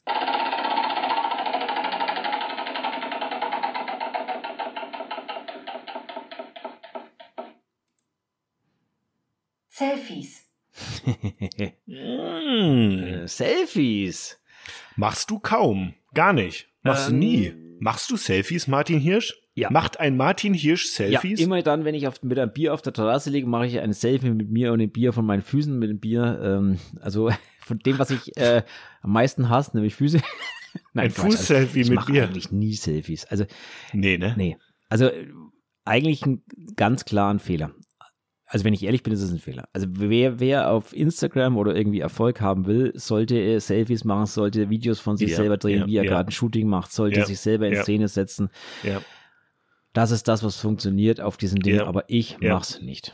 Selfies. 9.70 10.46
mm, 11.88 13.26
Selfies. 13.28 14.40
Machst 14.96 15.30
du 15.32 15.40
kaum. 15.40 15.96
Gar 16.14 16.34
nicht. 16.34 16.70
Machst 16.84 17.10
ähm, 17.10 17.14
du 17.14 17.20
nie. 17.20 17.54
Machst 17.80 18.12
du 18.12 18.18
Selfies, 18.18 18.68
Martin 18.68 19.00
Hirsch? 19.00 19.41
Ja. 19.54 19.70
Macht 19.70 20.00
ein 20.00 20.16
Martin 20.16 20.54
Hirsch 20.54 20.86
Selfies? 20.86 21.40
Ja, 21.40 21.46
immer 21.46 21.62
dann, 21.62 21.84
wenn 21.84 21.94
ich 21.94 22.08
auf, 22.08 22.24
mit 22.24 22.40
einem 22.40 22.54
Bier 22.54 22.74
auf 22.74 22.82
der 22.82 22.94
Terrasse 22.94 23.30
liege, 23.30 23.48
mache 23.48 23.68
ich 23.68 23.80
ein 23.80 23.92
Selfie 23.92 24.30
mit 24.30 24.50
mir 24.50 24.72
und 24.72 24.80
dem 24.80 24.92
Bier 24.92 25.12
von 25.12 25.26
meinen 25.26 25.42
Füßen 25.42 25.78
mit 25.78 25.90
dem 25.90 26.00
Bier. 26.00 26.40
Ähm, 26.42 26.80
also 27.02 27.32
von 27.60 27.80
dem, 27.80 28.00
was 28.00 28.12
ich 28.12 28.38
äh, 28.38 28.64
am 29.02 29.12
meisten 29.12 29.50
hasse, 29.50 29.72
nämlich 29.76 29.96
Füße. 29.96 30.22
Nein, 30.94 31.06
ein 31.06 31.12
Fuß-Selfie 31.12 31.80
also, 31.80 31.94
mit 31.94 32.06
Bier. 32.06 32.24
Ich 32.24 32.30
eigentlich 32.30 32.52
nie 32.52 32.74
Selfies. 32.74 33.26
Also 33.26 33.46
nee, 33.92 34.18
ne? 34.18 34.34
Nee. 34.38 34.58
Also 34.88 35.10
eigentlich 35.84 36.24
einen 36.24 36.44
ganz 36.76 37.04
klaren 37.04 37.40
Fehler 37.40 37.74
also 38.52 38.66
wenn 38.66 38.74
ich 38.74 38.84
ehrlich 38.84 39.02
bin, 39.02 39.14
ist 39.14 39.22
es 39.22 39.32
ein 39.32 39.40
Fehler. 39.40 39.70
Also 39.72 39.88
wer, 39.92 40.42
wer 40.42 40.72
auf 40.72 40.94
Instagram 40.94 41.56
oder 41.56 41.74
irgendwie 41.74 42.02
Erfolg 42.02 42.42
haben 42.42 42.66
will, 42.66 42.92
sollte 42.96 43.58
Selfies 43.62 44.04
machen, 44.04 44.26
sollte 44.26 44.70
Videos 44.70 45.00
von 45.00 45.16
sich 45.16 45.30
ja, 45.30 45.38
selber 45.38 45.56
drehen, 45.56 45.80
ja, 45.80 45.88
wie 45.88 45.96
er 45.96 46.04
ja. 46.04 46.12
gerade 46.12 46.30
ein 46.30 46.34
Shooting 46.34 46.68
macht, 46.68 46.92
sollte 46.92 47.26
sich 47.26 47.40
selber 47.40 47.70
in 47.70 47.82
Szene 47.82 48.10
setzen. 48.10 48.50
Das 49.94 50.12
ist 50.12 50.28
das, 50.28 50.44
was 50.44 50.58
funktioniert 50.58 51.20
auf 51.20 51.38
diesem 51.38 51.60
Ding, 51.60 51.80
aber 51.80 52.06
ich 52.08 52.38
mach's 52.40 52.82
nicht. 52.82 53.14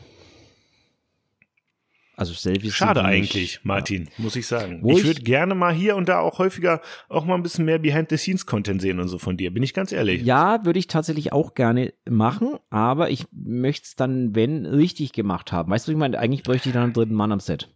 Also 2.18 2.32
Selfies. 2.32 2.74
Schade 2.74 3.04
eigentlich, 3.04 3.60
Martin, 3.62 4.06
ja. 4.06 4.10
muss 4.16 4.34
ich 4.34 4.48
sagen. 4.48 4.80
Wo 4.82 4.98
ich, 4.98 5.04
würde 5.04 5.22
gerne 5.22 5.54
mal 5.54 5.72
hier 5.72 5.94
und 5.94 6.08
da 6.08 6.18
auch 6.18 6.40
häufiger 6.40 6.80
auch 7.08 7.24
mal 7.24 7.36
ein 7.36 7.44
bisschen 7.44 7.64
mehr 7.64 7.78
Behind-the-Scenes-Content 7.78 8.82
sehen 8.82 8.98
und 8.98 9.06
so 9.06 9.18
von 9.18 9.36
dir, 9.36 9.54
bin 9.54 9.62
ich 9.62 9.72
ganz 9.72 9.92
ehrlich. 9.92 10.24
Ja, 10.24 10.64
würde 10.64 10.80
ich 10.80 10.88
tatsächlich 10.88 11.32
auch 11.32 11.54
gerne 11.54 11.94
machen, 12.10 12.56
aber 12.70 13.10
ich 13.10 13.26
möchte 13.30 13.84
es 13.84 13.94
dann, 13.94 14.34
wenn, 14.34 14.66
richtig 14.66 15.12
gemacht 15.12 15.52
haben. 15.52 15.70
Weißt 15.70 15.86
du, 15.86 15.92
ich 15.92 15.96
meine, 15.96 16.18
eigentlich 16.18 16.42
bräuchte 16.42 16.70
ich 16.70 16.72
dann 16.72 16.82
einen 16.82 16.92
dritten 16.92 17.14
Mann 17.14 17.30
am 17.30 17.38
Set. 17.38 17.68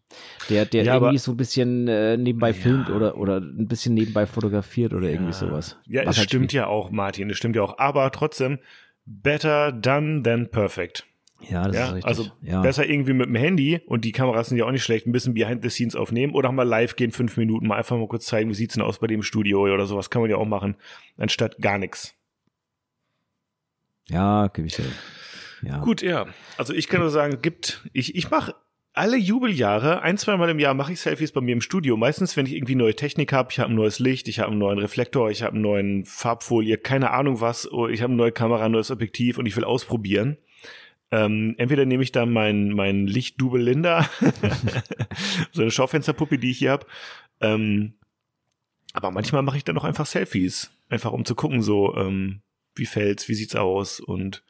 Der, 0.50 0.64
der 0.64 0.82
ja, 0.82 0.94
irgendwie 0.94 1.18
so 1.18 1.30
ein 1.30 1.36
bisschen 1.36 1.86
äh, 1.86 2.16
nebenbei 2.16 2.48
ja. 2.48 2.54
filmt 2.54 2.90
oder, 2.90 3.16
oder 3.16 3.36
ein 3.36 3.68
bisschen 3.68 3.94
nebenbei 3.94 4.26
fotografiert 4.26 4.92
oder 4.92 5.08
irgendwie 5.08 5.34
sowas. 5.34 5.76
Ja, 5.86 6.02
es 6.02 6.18
halt 6.18 6.28
stimmt 6.28 6.52
ja 6.52 6.66
auch, 6.66 6.90
Martin, 6.90 7.30
es 7.30 7.36
stimmt 7.36 7.54
ja 7.54 7.62
auch. 7.62 7.78
Aber 7.78 8.10
trotzdem, 8.10 8.58
better 9.04 9.72
done 9.72 10.22
than 10.22 10.50
perfect. 10.50 11.06
Ja, 11.48 11.66
das 11.66 11.76
ja, 11.76 11.86
ist 11.86 11.94
richtig. 11.94 12.06
Also 12.06 12.26
ja. 12.40 12.60
besser 12.62 12.88
irgendwie 12.88 13.12
mit 13.12 13.26
dem 13.26 13.34
Handy 13.34 13.80
und 13.86 14.04
die 14.04 14.12
Kameras 14.12 14.48
sind 14.48 14.58
ja 14.58 14.64
auch 14.64 14.70
nicht 14.70 14.84
schlecht, 14.84 15.06
ein 15.06 15.12
bisschen 15.12 15.34
behind 15.34 15.62
the 15.62 15.70
scenes 15.70 15.96
aufnehmen 15.96 16.34
oder 16.34 16.52
mal 16.52 16.62
live 16.62 16.96
gehen, 16.96 17.10
fünf 17.10 17.36
Minuten, 17.36 17.66
mal 17.66 17.76
einfach 17.76 17.96
mal 17.96 18.08
kurz 18.08 18.26
zeigen, 18.26 18.50
wie 18.50 18.54
sieht's 18.54 18.74
denn 18.74 18.82
aus 18.82 18.98
bei 18.98 19.06
dem 19.08 19.22
Studio 19.22 19.62
oder 19.62 19.86
sowas 19.86 20.10
kann 20.10 20.22
man 20.22 20.30
ja 20.30 20.36
auch 20.36 20.46
machen, 20.46 20.76
anstatt 21.16 21.58
gar 21.58 21.78
nichts. 21.78 22.14
Ja, 24.08 24.48
gebe 24.48 24.68
ich 24.68 24.76
dir. 24.76 24.84
Ja. 25.62 25.78
Gut, 25.78 26.02
ja. 26.02 26.26
Also 26.56 26.74
ich 26.74 26.88
kann 26.88 27.00
nur 27.00 27.10
sagen, 27.10 27.40
gibt, 27.40 27.88
ich, 27.92 28.14
ich 28.14 28.30
mache 28.30 28.54
alle 28.94 29.16
Jubeljahre, 29.16 30.02
ein, 30.02 30.18
zweimal 30.18 30.50
im 30.50 30.58
Jahr 30.58 30.74
mache 30.74 30.92
ich 30.92 31.00
Selfies 31.00 31.32
bei 31.32 31.40
mir 31.40 31.52
im 31.52 31.60
Studio. 31.62 31.96
Meistens, 31.96 32.36
wenn 32.36 32.46
ich 32.46 32.54
irgendwie 32.54 32.74
neue 32.74 32.94
Technik 32.94 33.32
habe, 33.32 33.50
ich 33.50 33.58
habe 33.58 33.72
ein 33.72 33.74
neues 33.74 33.98
Licht, 33.98 34.28
ich 34.28 34.38
habe 34.38 34.50
einen 34.50 34.58
neuen 34.58 34.78
Reflektor, 34.78 35.30
ich 35.30 35.42
habe 35.42 35.54
einen 35.54 35.62
neuen 35.62 36.04
Farbfolie, 36.04 36.76
keine 36.76 37.10
Ahnung 37.10 37.40
was, 37.40 37.64
ich 37.64 38.02
habe 38.02 38.12
eine 38.12 38.16
neue 38.16 38.32
Kamera, 38.32 38.66
ein 38.66 38.72
neues 38.72 38.90
Objektiv 38.90 39.38
und 39.38 39.46
ich 39.46 39.56
will 39.56 39.64
ausprobieren. 39.64 40.36
Ähm, 41.10 41.54
entweder 41.58 41.86
nehme 41.86 42.02
ich 42.02 42.12
da 42.12 42.26
mein, 42.26 42.70
mein 42.70 43.06
Lichtdubel 43.06 43.62
Linda, 43.62 44.08
so 45.52 45.62
eine 45.62 45.70
Schaufensterpuppe, 45.70 46.38
die 46.38 46.50
ich 46.50 46.58
hier 46.58 46.72
habe. 46.72 46.86
Ähm, 47.40 47.94
aber 48.92 49.10
manchmal 49.10 49.42
mache 49.42 49.56
ich 49.56 49.64
dann 49.64 49.78
auch 49.78 49.84
einfach 49.84 50.06
Selfies, 50.06 50.70
einfach 50.90 51.12
um 51.12 51.24
zu 51.24 51.34
gucken, 51.34 51.62
so 51.62 51.96
ähm, 51.96 52.42
wie 52.74 52.86
fällt's, 52.86 53.28
wie 53.28 53.34
sieht's 53.34 53.56
aus 53.56 54.00
und 54.00 54.44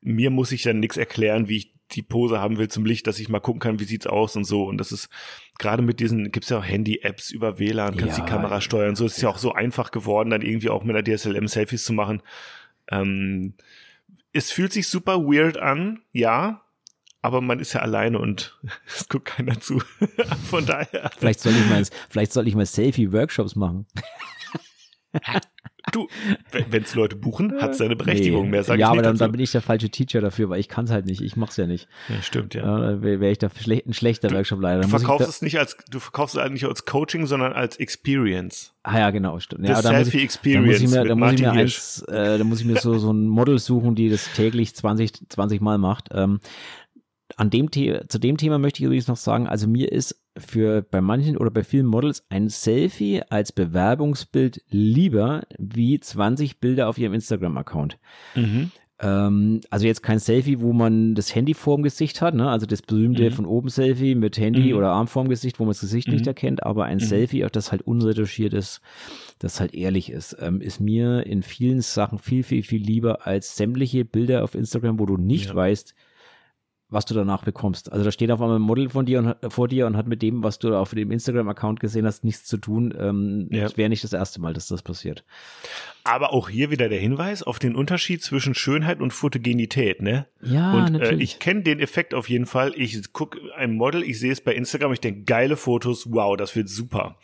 mir 0.00 0.30
muss 0.30 0.52
ich 0.52 0.62
dann 0.62 0.80
nichts 0.80 0.98
erklären, 0.98 1.48
wie 1.48 1.56
ich 1.56 1.73
die 1.92 2.02
Pose 2.02 2.40
haben 2.40 2.58
will 2.58 2.68
zum 2.68 2.84
Licht, 2.84 3.06
dass 3.06 3.18
ich 3.18 3.28
mal 3.28 3.40
gucken 3.40 3.60
kann, 3.60 3.80
wie 3.80 3.84
sieht's 3.84 4.06
aus 4.06 4.36
und 4.36 4.44
so. 4.44 4.64
Und 4.64 4.78
das 4.78 4.92
ist 4.92 5.08
gerade 5.58 5.82
mit 5.82 6.00
diesen, 6.00 6.32
gibt's 6.32 6.48
ja 6.48 6.58
auch 6.58 6.64
Handy-Apps 6.64 7.30
über 7.30 7.58
WLAN, 7.58 7.96
kannst 7.96 8.18
ja, 8.18 8.24
die 8.24 8.30
Kamera 8.30 8.60
steuern. 8.60 8.96
So 8.96 9.06
ist 9.06 9.16
es 9.16 9.22
ja. 9.22 9.28
ja 9.28 9.34
auch 9.34 9.38
so 9.38 9.52
einfach 9.52 9.90
geworden, 9.90 10.30
dann 10.30 10.42
irgendwie 10.42 10.70
auch 10.70 10.84
mit 10.84 10.96
der 10.96 11.16
DSLM 11.16 11.48
Selfies 11.48 11.84
zu 11.84 11.92
machen. 11.92 12.22
Ähm, 12.90 13.54
es 14.32 14.50
fühlt 14.50 14.72
sich 14.72 14.88
super 14.88 15.18
weird 15.20 15.56
an, 15.58 16.02
ja, 16.12 16.62
aber 17.22 17.40
man 17.40 17.60
ist 17.60 17.72
ja 17.72 17.80
alleine 17.80 18.18
und 18.18 18.58
es 18.86 19.08
guckt 19.08 19.26
keiner 19.26 19.60
zu. 19.60 19.78
Von 20.50 20.66
daher. 20.66 21.10
Vielleicht 21.18 21.40
soll 21.40 21.52
ich 21.52 21.66
mal, 21.70 21.84
vielleicht 22.10 22.32
soll 22.32 22.48
ich 22.48 22.54
mal 22.54 22.66
Selfie-Workshops 22.66 23.56
machen. 23.56 23.86
Du, 25.92 26.08
wenn 26.70 26.82
es 26.82 26.94
Leute 26.94 27.16
buchen, 27.16 27.60
hat 27.60 27.72
es 27.72 27.78
seine 27.78 27.94
Berechtigung. 27.96 28.44
Nee. 28.44 28.50
Mehr 28.50 28.64
sage 28.64 28.80
ja, 28.80 28.86
ich 28.88 28.92
aber 28.92 29.02
dann, 29.02 29.16
dann, 29.16 29.32
bin 29.32 29.40
ich 29.40 29.52
der 29.52 29.60
falsche 29.60 29.90
Teacher 29.90 30.20
dafür, 30.20 30.48
weil 30.48 30.58
ich 30.58 30.68
kann 30.68 30.86
es 30.86 30.90
halt 30.90 31.06
nicht. 31.06 31.20
Ich 31.20 31.36
mach's 31.36 31.56
ja 31.56 31.66
nicht. 31.66 31.88
Ja, 32.08 32.22
stimmt, 32.22 32.54
ja. 32.54 32.62
ja 32.62 33.02
Wäre 33.02 33.20
wär 33.20 33.30
ich 33.30 33.38
da 33.38 33.48
ein 33.48 33.92
schlechter 33.92 34.28
du, 34.28 34.36
Workshop-Leiter. 34.36 34.82
Du 34.82 34.88
verkaufst 34.88 35.28
es 35.28 35.42
nicht 35.42 35.58
als, 35.58 35.76
du 35.90 36.00
verkaufst 36.00 36.36
es 36.36 36.40
halt 36.40 36.52
nicht 36.52 36.64
als 36.64 36.84
Coaching, 36.86 37.26
sondern 37.26 37.52
als 37.52 37.76
Experience. 37.76 38.74
Ah 38.82 38.98
ja, 38.98 39.10
genau, 39.10 39.38
stimmt. 39.40 39.66
Ja, 39.66 39.80
da 39.80 39.90
Selfie 39.90 40.18
ich, 40.18 40.24
Experience. 40.24 40.78
Da 40.78 40.82
muss 40.82 40.92
ich 40.92 40.98
mir, 40.98 41.04
da 41.08 41.14
muss 41.14 41.32
ich 41.32 41.40
mir 41.40 41.52
eins, 41.52 42.02
äh, 42.02 42.38
da 42.38 42.44
muss 42.44 42.60
ich 42.60 42.66
mir 42.66 42.76
so, 42.76 42.98
so 42.98 43.12
ein 43.12 43.26
Model 43.26 43.58
suchen, 43.58 43.94
die 43.94 44.10
das 44.10 44.32
täglich 44.32 44.74
20, 44.74 45.30
20 45.30 45.60
Mal 45.60 45.78
macht. 45.78 46.08
Ähm, 46.12 46.40
an 47.36 47.50
dem 47.50 47.68
The 47.72 48.00
zu 48.08 48.18
dem 48.18 48.36
Thema 48.36 48.58
möchte 48.58 48.80
ich 48.80 48.84
übrigens 48.86 49.08
noch 49.08 49.16
sagen, 49.16 49.46
also 49.46 49.66
mir 49.66 49.90
ist 49.90 50.20
für 50.36 50.82
bei 50.82 51.00
manchen 51.00 51.36
oder 51.36 51.50
bei 51.50 51.62
vielen 51.62 51.86
Models 51.86 52.24
ein 52.28 52.48
Selfie 52.48 53.22
als 53.28 53.52
Bewerbungsbild 53.52 54.62
lieber 54.68 55.42
wie 55.58 56.00
20 56.00 56.60
Bilder 56.60 56.88
auf 56.88 56.98
ihrem 56.98 57.14
Instagram-Account. 57.14 57.98
Mhm. 58.34 58.70
Ähm, 59.00 59.60
also 59.70 59.86
jetzt 59.86 60.02
kein 60.02 60.20
Selfie, 60.20 60.60
wo 60.60 60.72
man 60.72 61.14
das 61.14 61.34
Handy 61.34 61.54
vorm 61.54 61.82
Gesicht 61.82 62.20
hat, 62.20 62.34
ne? 62.34 62.48
also 62.48 62.64
das 62.64 62.82
berühmte 62.82 63.24
mhm. 63.24 63.34
von 63.34 63.46
oben 63.46 63.68
Selfie 63.68 64.14
mit 64.14 64.38
Handy 64.38 64.72
mhm. 64.72 64.78
oder 64.78 64.90
Arm 64.90 65.08
vorm 65.08 65.28
Gesicht, 65.28 65.58
wo 65.58 65.64
man 65.64 65.70
das 65.70 65.80
Gesicht 65.80 66.08
nicht 66.08 66.22
mhm. 66.22 66.28
erkennt, 66.28 66.62
aber 66.62 66.84
ein 66.84 66.98
mhm. 66.98 67.02
Selfie, 67.02 67.46
das 67.50 67.72
halt 67.72 67.82
unretuschiert 67.82 68.54
ist, 68.54 68.80
das 69.40 69.58
halt 69.58 69.74
ehrlich 69.74 70.10
ist, 70.10 70.36
ähm, 70.40 70.60
ist 70.60 70.80
mir 70.80 71.26
in 71.26 71.42
vielen 71.42 71.80
Sachen 71.80 72.18
viel, 72.18 72.44
viel, 72.44 72.62
viel 72.62 72.82
lieber 72.82 73.26
als 73.26 73.56
sämtliche 73.56 74.04
Bilder 74.04 74.44
auf 74.44 74.54
Instagram, 74.54 75.00
wo 75.00 75.06
du 75.06 75.16
nicht 75.16 75.48
ja. 75.48 75.54
weißt, 75.56 75.94
was 76.88 77.04
du 77.06 77.14
danach 77.14 77.44
bekommst. 77.44 77.92
Also 77.92 78.04
da 78.04 78.12
steht 78.12 78.30
auf 78.30 78.40
einmal 78.40 78.58
ein 78.58 78.62
Model 78.62 78.88
von 78.88 79.06
dir 79.06 79.18
und, 79.18 79.52
vor 79.52 79.68
dir 79.68 79.86
und 79.86 79.96
hat 79.96 80.06
mit 80.06 80.22
dem, 80.22 80.42
was 80.42 80.58
du 80.58 80.76
auf 80.76 80.90
dem 80.94 81.10
Instagram-Account 81.10 81.80
gesehen 81.80 82.06
hast, 82.06 82.24
nichts 82.24 82.44
zu 82.44 82.56
tun. 82.56 82.94
Ähm, 82.98 83.48
ja. 83.50 83.62
Das 83.62 83.76
wäre 83.76 83.88
nicht 83.88 84.04
das 84.04 84.12
erste 84.12 84.40
Mal, 84.40 84.52
dass 84.52 84.68
das 84.68 84.82
passiert. 84.82 85.24
Aber 86.04 86.32
auch 86.32 86.48
hier 86.48 86.70
wieder 86.70 86.88
der 86.88 87.00
Hinweis 87.00 87.42
auf 87.42 87.58
den 87.58 87.74
Unterschied 87.74 88.22
zwischen 88.22 88.54
Schönheit 88.54 89.00
und 89.00 89.12
Fotogenität, 89.12 90.02
ne? 90.02 90.26
Ja, 90.42 90.74
und, 90.74 90.88
äh, 90.88 90.90
natürlich. 90.90 91.20
Äh, 91.20 91.24
ich 91.24 91.38
kenne 91.38 91.62
den 91.62 91.80
Effekt 91.80 92.14
auf 92.14 92.28
jeden 92.28 92.46
Fall. 92.46 92.72
Ich 92.76 93.12
gucke 93.12 93.38
ein 93.56 93.74
Model, 93.74 94.02
ich 94.02 94.20
sehe 94.20 94.32
es 94.32 94.40
bei 94.40 94.54
Instagram, 94.54 94.92
ich 94.92 95.00
denke, 95.00 95.24
geile 95.24 95.56
Fotos, 95.56 96.12
wow, 96.12 96.36
das 96.36 96.54
wird 96.54 96.68
super. 96.68 97.16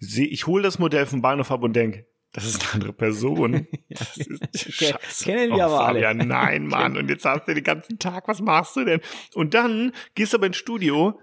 Ich, 0.00 0.12
seh, 0.12 0.24
ich 0.24 0.46
hole 0.46 0.62
das 0.62 0.78
Modell 0.78 1.06
vom 1.06 1.22
Bahnhof 1.22 1.50
ab 1.50 1.62
und 1.62 1.74
denke, 1.74 2.06
das 2.34 2.46
ist 2.46 2.62
eine 2.62 2.72
andere 2.74 2.92
Person. 2.92 3.66
Das 3.88 4.16
ist 4.16 4.72
Scheiße. 4.74 5.24
Kennen 5.24 5.50
wir 5.52 5.58
oh, 5.58 5.62
aber 5.62 5.86
Fabian, 5.86 6.20
alle. 6.20 6.28
Nein, 6.28 6.66
Mann. 6.66 6.96
Und 6.96 7.08
jetzt 7.08 7.24
hast 7.24 7.46
du 7.46 7.54
den 7.54 7.62
ganzen 7.62 7.98
Tag, 7.98 8.26
was 8.26 8.40
machst 8.40 8.74
du 8.76 8.84
denn? 8.84 9.00
Und 9.34 9.54
dann 9.54 9.92
gehst 10.16 10.32
du 10.32 10.38
aber 10.38 10.46
ins 10.46 10.56
Studio, 10.56 11.18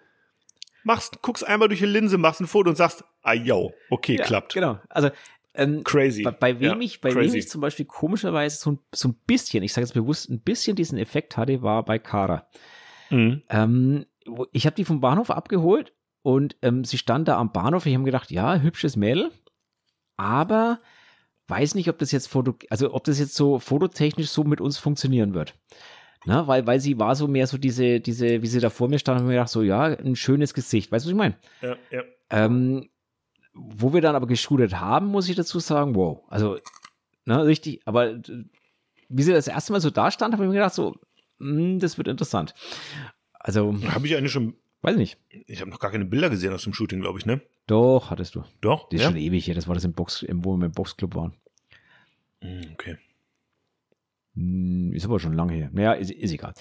machst, 0.83 1.21
guckst 1.21 1.45
einmal 1.45 1.67
durch 1.67 1.81
die 1.81 1.85
Linse, 1.85 2.17
machst 2.17 2.39
ein 2.39 2.47
Foto 2.47 2.69
und 2.69 2.77
sagst, 2.77 3.03
ah, 3.23 3.33
yo, 3.33 3.73
okay, 3.89 4.15
ja, 4.15 4.23
klappt. 4.23 4.53
Genau. 4.53 4.79
Also, 4.87 5.11
ähm, 5.53 5.83
crazy. 5.83 6.23
Bei, 6.23 6.31
bei 6.31 6.59
wem 6.61 6.79
ja, 6.79 6.79
ich, 6.79 7.01
bei 7.01 7.11
crazy. 7.11 7.33
wem 7.33 7.39
ich 7.39 7.49
zum 7.49 7.59
Beispiel 7.59 7.85
komischerweise 7.85 8.57
so, 8.57 8.79
so 8.95 9.09
ein 9.09 9.15
bisschen, 9.27 9.63
ich 9.63 9.73
sage 9.73 9.85
jetzt 9.85 9.93
bewusst, 9.93 10.29
ein 10.29 10.39
bisschen 10.39 10.77
diesen 10.77 10.97
Effekt 10.97 11.35
hatte, 11.35 11.61
war 11.61 11.83
bei 11.83 11.99
Kara. 11.99 12.47
Mhm. 13.09 13.41
Ähm, 13.49 14.05
ich 14.53 14.65
habe 14.65 14.77
die 14.77 14.85
vom 14.85 15.01
Bahnhof 15.01 15.29
abgeholt 15.29 15.91
und 16.21 16.55
ähm, 16.61 16.85
sie 16.85 16.97
stand 16.97 17.27
da 17.27 17.37
am 17.37 17.51
Bahnhof. 17.51 17.85
Ich 17.85 17.93
habe 17.93 18.05
gedacht, 18.05 18.31
ja, 18.31 18.55
hübsches 18.55 18.95
Mädel, 18.95 19.31
aber 20.15 20.79
weiß 21.47 21.75
nicht, 21.75 21.89
ob 21.89 21.97
das 21.97 22.11
jetzt 22.11 22.27
Foto, 22.27 22.55
also 22.69 22.93
ob 22.93 23.03
das 23.03 23.19
jetzt 23.19 23.35
so 23.35 23.59
fototechnisch 23.59 24.29
so 24.29 24.43
mit 24.43 24.61
uns 24.61 24.77
funktionieren 24.77 25.33
wird. 25.33 25.55
Na, 26.25 26.47
weil, 26.47 26.67
weil 26.67 26.79
sie 26.79 26.99
war 26.99 27.15
so 27.15 27.27
mehr 27.27 27.47
so 27.47 27.57
diese, 27.57 27.99
diese, 27.99 28.41
wie 28.41 28.47
sie 28.47 28.59
da 28.59 28.69
vor 28.69 28.87
mir 28.87 28.99
stand, 28.99 29.19
haben 29.19 29.27
wir 29.27 29.33
gedacht, 29.33 29.49
so, 29.49 29.63
ja, 29.63 29.85
ein 29.85 30.15
schönes 30.15 30.53
Gesicht. 30.53 30.91
Weißt 30.91 31.05
du, 31.05 31.07
was 31.07 31.13
ich 31.13 31.17
meine? 31.17 31.35
Ja, 31.61 31.75
ja. 31.89 32.03
Ähm, 32.29 32.89
wo 33.53 33.93
wir 33.93 34.01
dann 34.01 34.15
aber 34.15 34.27
geschudert 34.27 34.79
haben, 34.79 35.07
muss 35.07 35.29
ich 35.29 35.35
dazu 35.35 35.59
sagen, 35.59 35.95
wow. 35.95 36.23
Also, 36.29 36.59
na, 37.25 37.41
richtig, 37.41 37.81
aber 37.85 38.19
wie 39.09 39.23
sie 39.23 39.33
das 39.33 39.47
erste 39.47 39.71
Mal 39.71 39.81
so 39.81 39.89
da 39.89 40.11
stand, 40.11 40.33
habe 40.33 40.43
ich 40.43 40.47
mir 40.47 40.55
gedacht, 40.55 40.73
so, 40.73 40.95
mh, 41.39 41.59
hm, 41.59 41.79
das 41.79 41.97
wird 41.97 42.07
interessant. 42.07 42.53
Also. 43.33 43.75
Habe 43.89 44.07
ich 44.07 44.15
eigentlich 44.15 44.31
schon. 44.31 44.55
Weiß 44.81 44.97
nicht. 44.97 45.17
Ich 45.29 45.61
habe 45.61 45.69
noch 45.69 45.79
gar 45.79 45.91
keine 45.91 46.05
Bilder 46.05 46.29
gesehen 46.29 46.53
aus 46.53 46.63
dem 46.63 46.73
Shooting, 46.73 47.01
glaube 47.01 47.19
ich, 47.19 47.25
ne? 47.25 47.41
Doch, 47.67 48.09
hattest 48.09 48.35
du. 48.35 48.43
Doch? 48.61 48.89
Das 48.89 48.95
ist 48.95 49.01
ja? 49.01 49.09
schon 49.09 49.17
ewig 49.17 49.45
hier. 49.45 49.53
Das 49.53 49.67
war 49.67 49.75
das 49.75 49.83
im 49.83 49.93
Box, 49.93 50.25
wo 50.29 50.57
wir 50.57 50.65
im 50.65 50.71
Boxclub 50.71 51.15
waren. 51.15 51.33
Hm, 52.41 52.71
okay. 52.73 52.97
Hm, 54.35 54.91
ist 54.93 55.05
aber 55.05 55.19
schon 55.19 55.33
lange 55.33 55.53
her. 55.53 55.69
Naja, 55.71 55.93
ist, 55.93 56.11
ist 56.11 56.31
egal. 56.31 56.53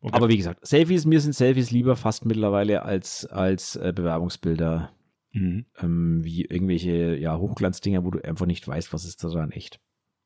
Okay. 0.00 0.16
Aber 0.16 0.28
wie 0.28 0.36
gesagt, 0.36 0.66
Selfies, 0.66 1.04
mir 1.04 1.20
sind 1.20 1.34
Selfies 1.34 1.70
lieber 1.70 1.94
fast 1.94 2.24
mittlerweile 2.24 2.82
als, 2.82 3.26
als 3.26 3.76
äh, 3.76 3.92
Bewerbungsbilder. 3.94 4.92
Mhm. 5.32 5.66
Ähm, 5.78 6.24
wie 6.24 6.44
irgendwelche 6.44 7.16
ja, 7.16 7.38
Hochglanzdinger, 7.38 8.04
wo 8.04 8.10
du 8.10 8.24
einfach 8.24 8.46
nicht 8.46 8.66
weißt, 8.66 8.92
was 8.92 9.04
ist 9.04 9.22
da 9.22 9.28
dran 9.28 9.52
echt. 9.52 9.78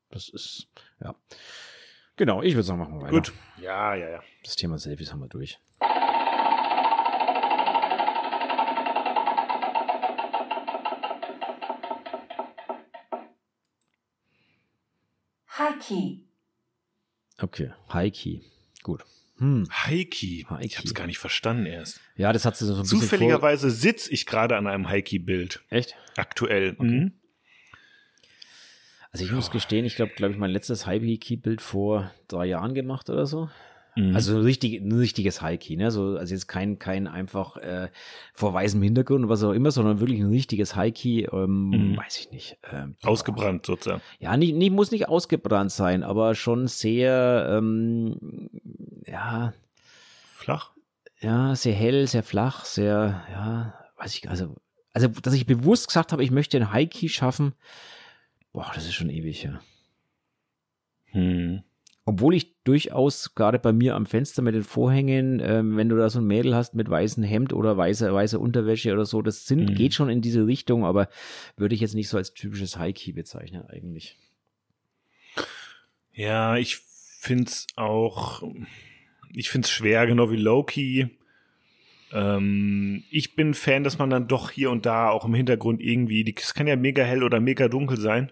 Das 0.09 0.29
ist, 0.29 0.67
ja. 0.99 1.13
Genau, 2.15 2.41
ich 2.41 2.53
würde 2.55 2.63
sagen, 2.63 2.79
machen 2.79 2.95
wir 2.95 3.01
weiter. 3.01 3.11
Gut. 3.11 3.33
Ja, 3.61 3.93
ja, 3.93 4.09
ja. 4.09 4.23
Das 4.43 4.55
Thema 4.55 4.79
Selfies 4.79 5.11
haben 5.11 5.19
wir 5.19 5.27
durch. 5.27 5.59
High-Key. 15.89 16.19
Okay, 17.39 17.73
High-Key. 17.91 18.41
Gut. 18.83 19.05
Hm. 19.37 19.67
High-Key. 19.69 20.45
High 20.49 20.65
ich 20.65 20.77
habe 20.77 20.87
es 20.87 20.93
gar 20.93 21.07
nicht 21.07 21.17
verstanden 21.17 21.65
erst. 21.65 21.99
Ja, 22.15 22.31
das 22.31 22.45
hat 22.45 22.55
sie 22.55 22.65
so 22.65 22.75
ein 22.75 22.85
Zufälligerweise 22.85 23.69
sitze 23.69 24.11
ich 24.11 24.25
gerade 24.25 24.55
an 24.55 24.67
einem 24.67 24.87
High-Key-Bild. 24.87 25.63
Echt? 25.69 25.95
Aktuell. 26.15 26.75
Okay. 26.77 26.85
Mhm. 26.85 27.13
Also 29.11 29.23
ich 29.23 29.31
muss 29.31 29.49
gestehen, 29.49 29.85
ich 29.85 29.95
glaube, 29.95 30.13
glaube 30.15 30.33
ich, 30.33 30.39
mein 30.39 30.51
letztes 30.51 30.85
High-Key-Bild 30.85 31.61
vor 31.61 32.11
drei 32.27 32.45
Jahren 32.47 32.73
gemacht 32.73 33.09
oder 33.09 33.25
so. 33.25 33.49
Mhm. 33.95 34.15
Also 34.15 34.35
ein, 34.35 34.41
richtig, 34.41 34.81
ein 34.81 34.91
richtiges 34.91 35.41
High-Key, 35.41 35.77
ne? 35.77 35.89
So, 35.89 36.17
also 36.17 36.33
jetzt 36.33 36.47
kein, 36.47 36.79
kein 36.79 37.07
einfach 37.07 37.55
äh, 37.57 37.89
vor 38.33 38.53
weißem 38.53 38.81
Hintergrund 38.81 39.23
oder 39.23 39.29
was 39.29 39.43
auch 39.43 39.53
immer, 39.53 39.71
sondern 39.71 40.01
wirklich 40.01 40.19
ein 40.19 40.29
richtiges 40.29 40.75
High-Key, 40.75 41.27
ähm, 41.31 41.69
mhm. 41.69 41.97
weiß 41.97 42.19
ich 42.19 42.31
nicht. 42.31 42.57
Ähm, 42.71 42.95
ausgebrannt 43.03 43.65
sozusagen. 43.65 44.01
Ja, 44.19 44.35
nicht, 44.35 44.55
nicht, 44.55 44.71
muss 44.71 44.91
nicht 44.91 45.07
ausgebrannt 45.07 45.71
sein, 45.71 46.03
aber 46.03 46.35
schon 46.35 46.67
sehr, 46.67 47.47
ähm, 47.49 48.49
ja. 49.05 49.53
Flach? 50.35 50.71
Ja, 51.21 51.55
sehr 51.55 51.73
hell, 51.73 52.05
sehr 52.07 52.23
flach, 52.23 52.65
sehr, 52.65 53.23
ja, 53.31 53.73
weiß 53.97 54.13
ich, 54.15 54.29
also, 54.29 54.55
also, 54.93 55.07
dass 55.07 55.33
ich 55.33 55.45
bewusst 55.45 55.87
gesagt 55.87 56.11
habe, 56.11 56.23
ich 56.23 56.31
möchte 56.31 56.57
ein 56.57 56.71
High-Key 56.71 57.07
schaffen, 57.07 57.53
boah, 58.51 58.69
das 58.75 58.85
ist 58.85 58.93
schon 58.93 59.09
ewig, 59.09 59.43
ja. 59.43 59.61
Hm. 61.11 61.63
Obwohl 62.07 62.35
ich 62.35 62.53
durchaus 62.63 63.33
gerade 63.33 63.57
bei 63.57 63.73
mir 63.73 63.95
am 63.95 64.05
Fenster 64.05 64.43
mit 64.43 64.53
den 64.53 64.63
Vorhängen, 64.63 65.41
ähm, 65.43 65.75
wenn 65.75 65.89
du 65.89 65.97
da 65.97 66.07
so 66.11 66.19
ein 66.19 66.27
Mädel 66.27 66.53
hast 66.53 66.75
mit 66.75 66.87
weißem 66.87 67.23
Hemd 67.23 67.51
oder 67.51 67.77
weißer 67.77 68.13
weiße 68.13 68.37
Unterwäsche 68.37 68.93
oder 68.93 69.05
so, 69.05 69.23
das 69.23 69.47
sind, 69.47 69.71
mhm. 69.71 69.73
geht 69.73 69.95
schon 69.95 70.09
in 70.09 70.21
diese 70.21 70.45
Richtung, 70.45 70.85
aber 70.85 71.09
würde 71.57 71.73
ich 71.73 71.81
jetzt 71.81 71.95
nicht 71.95 72.09
so 72.09 72.17
als 72.17 72.35
typisches 72.35 72.77
High-Key 72.77 73.13
bezeichnen 73.13 73.65
eigentlich. 73.67 74.17
Ja, 76.13 76.57
ich 76.57 76.77
find's 76.77 77.65
auch, 77.75 78.43
ich 79.33 79.49
find's 79.49 79.71
schwer, 79.71 80.05
genau 80.05 80.29
wie 80.29 80.37
Low-Key. 80.37 81.07
Ähm, 82.13 83.03
ich 83.09 83.35
bin 83.35 83.55
Fan, 83.55 83.83
dass 83.83 83.97
man 83.97 84.11
dann 84.11 84.27
doch 84.27 84.51
hier 84.51 84.69
und 84.69 84.85
da 84.85 85.09
auch 85.09 85.25
im 85.25 85.33
Hintergrund 85.33 85.81
irgendwie, 85.81 86.35
es 86.37 86.53
kann 86.53 86.67
ja 86.67 86.75
mega 86.75 87.03
hell 87.03 87.23
oder 87.23 87.39
mega 87.39 87.67
dunkel 87.67 87.97
sein. 87.97 88.31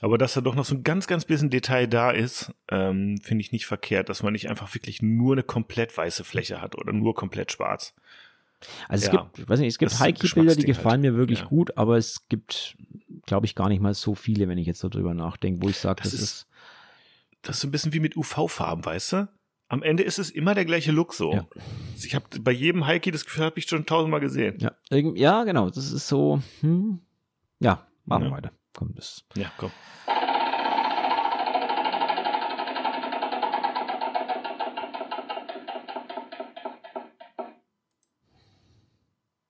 Aber 0.00 0.16
dass 0.16 0.34
da 0.34 0.40
doch 0.40 0.54
noch 0.54 0.64
so 0.64 0.74
ein 0.74 0.82
ganz, 0.82 1.06
ganz 1.06 1.24
bisschen 1.24 1.50
Detail 1.50 1.86
da 1.86 2.10
ist, 2.10 2.52
ähm, 2.70 3.18
finde 3.22 3.42
ich 3.42 3.52
nicht 3.52 3.66
verkehrt, 3.66 4.08
dass 4.08 4.22
man 4.22 4.32
nicht 4.32 4.48
einfach 4.48 4.74
wirklich 4.74 5.02
nur 5.02 5.34
eine 5.34 5.42
komplett 5.42 5.96
weiße 5.96 6.24
Fläche 6.24 6.60
hat 6.60 6.76
oder 6.76 6.92
nur 6.92 7.14
komplett 7.14 7.52
schwarz. 7.52 7.94
Also 8.88 9.06
es 9.06 9.12
ja, 9.12 9.22
gibt, 9.22 9.38
ich 9.38 9.48
weiß 9.48 9.60
nicht, 9.60 9.68
es 9.68 9.78
gibt 9.78 9.98
High-Key-Bilder, 9.98 10.54
die 10.54 10.64
gefallen 10.64 11.02
halt. 11.02 11.12
mir 11.12 11.16
wirklich 11.16 11.40
ja. 11.40 11.46
gut, 11.46 11.76
aber 11.76 11.96
es 11.96 12.28
gibt, 12.28 12.76
glaube 13.26 13.46
ich, 13.46 13.54
gar 13.54 13.68
nicht 13.68 13.80
mal 13.80 13.94
so 13.94 14.14
viele, 14.14 14.48
wenn 14.48 14.58
ich 14.58 14.66
jetzt 14.66 14.80
so 14.80 14.88
drüber 14.88 15.14
nachdenke, 15.14 15.62
wo 15.62 15.68
ich 15.68 15.78
sage, 15.78 16.02
das, 16.02 16.12
das, 16.12 16.20
ist, 16.20 16.46
Das 17.42 17.56
ist 17.56 17.62
so 17.62 17.68
ein 17.68 17.70
bisschen 17.70 17.92
wie 17.92 18.00
mit 18.00 18.16
UV-Farben, 18.16 18.84
weißt 18.84 19.12
du? 19.14 19.28
Am 19.68 19.82
Ende 19.82 20.02
ist 20.02 20.18
es 20.18 20.30
immer 20.30 20.54
der 20.54 20.64
gleiche 20.64 20.92
Look 20.92 21.14
so. 21.14 21.32
Ja. 21.32 21.46
Ich 21.96 22.14
habe 22.14 22.24
bei 22.40 22.50
jedem 22.50 22.86
High-Key 22.86 23.12
das 23.12 23.24
Gefühl, 23.24 23.44
habe 23.44 23.58
ich 23.58 23.66
schon 23.66 23.86
tausendmal 23.86 24.20
gesehen. 24.20 24.58
Ja, 24.58 24.72
ja, 24.90 25.44
genau. 25.44 25.70
Das 25.70 25.92
ist 25.92 26.08
so, 26.08 26.42
hm, 26.60 27.00
ja, 27.60 27.86
machen 28.04 28.24
wir 28.24 28.30
weiter. 28.32 28.50
Komm, 28.80 28.94
das. 28.94 29.22
Ja, 29.34 29.52
komm. 29.58 29.70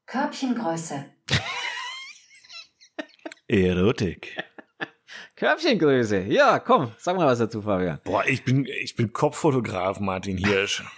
Körbchengröße. 0.07 1.05
Erotik. 3.47 4.37
Körbchengröße. 5.37 6.23
Ja, 6.23 6.59
komm, 6.59 6.93
sag 6.99 7.17
mal 7.17 7.29
was 7.29 7.39
dazu, 7.39 7.63
Fabian. 7.63 8.01
Boah, 8.03 8.27
ich 8.27 8.45
bin, 8.45 8.67
ich 8.67 8.97
bin 8.97 9.13
Kopffotograf, 9.13 10.01
Martin 10.01 10.39
Hirsch. 10.39 10.83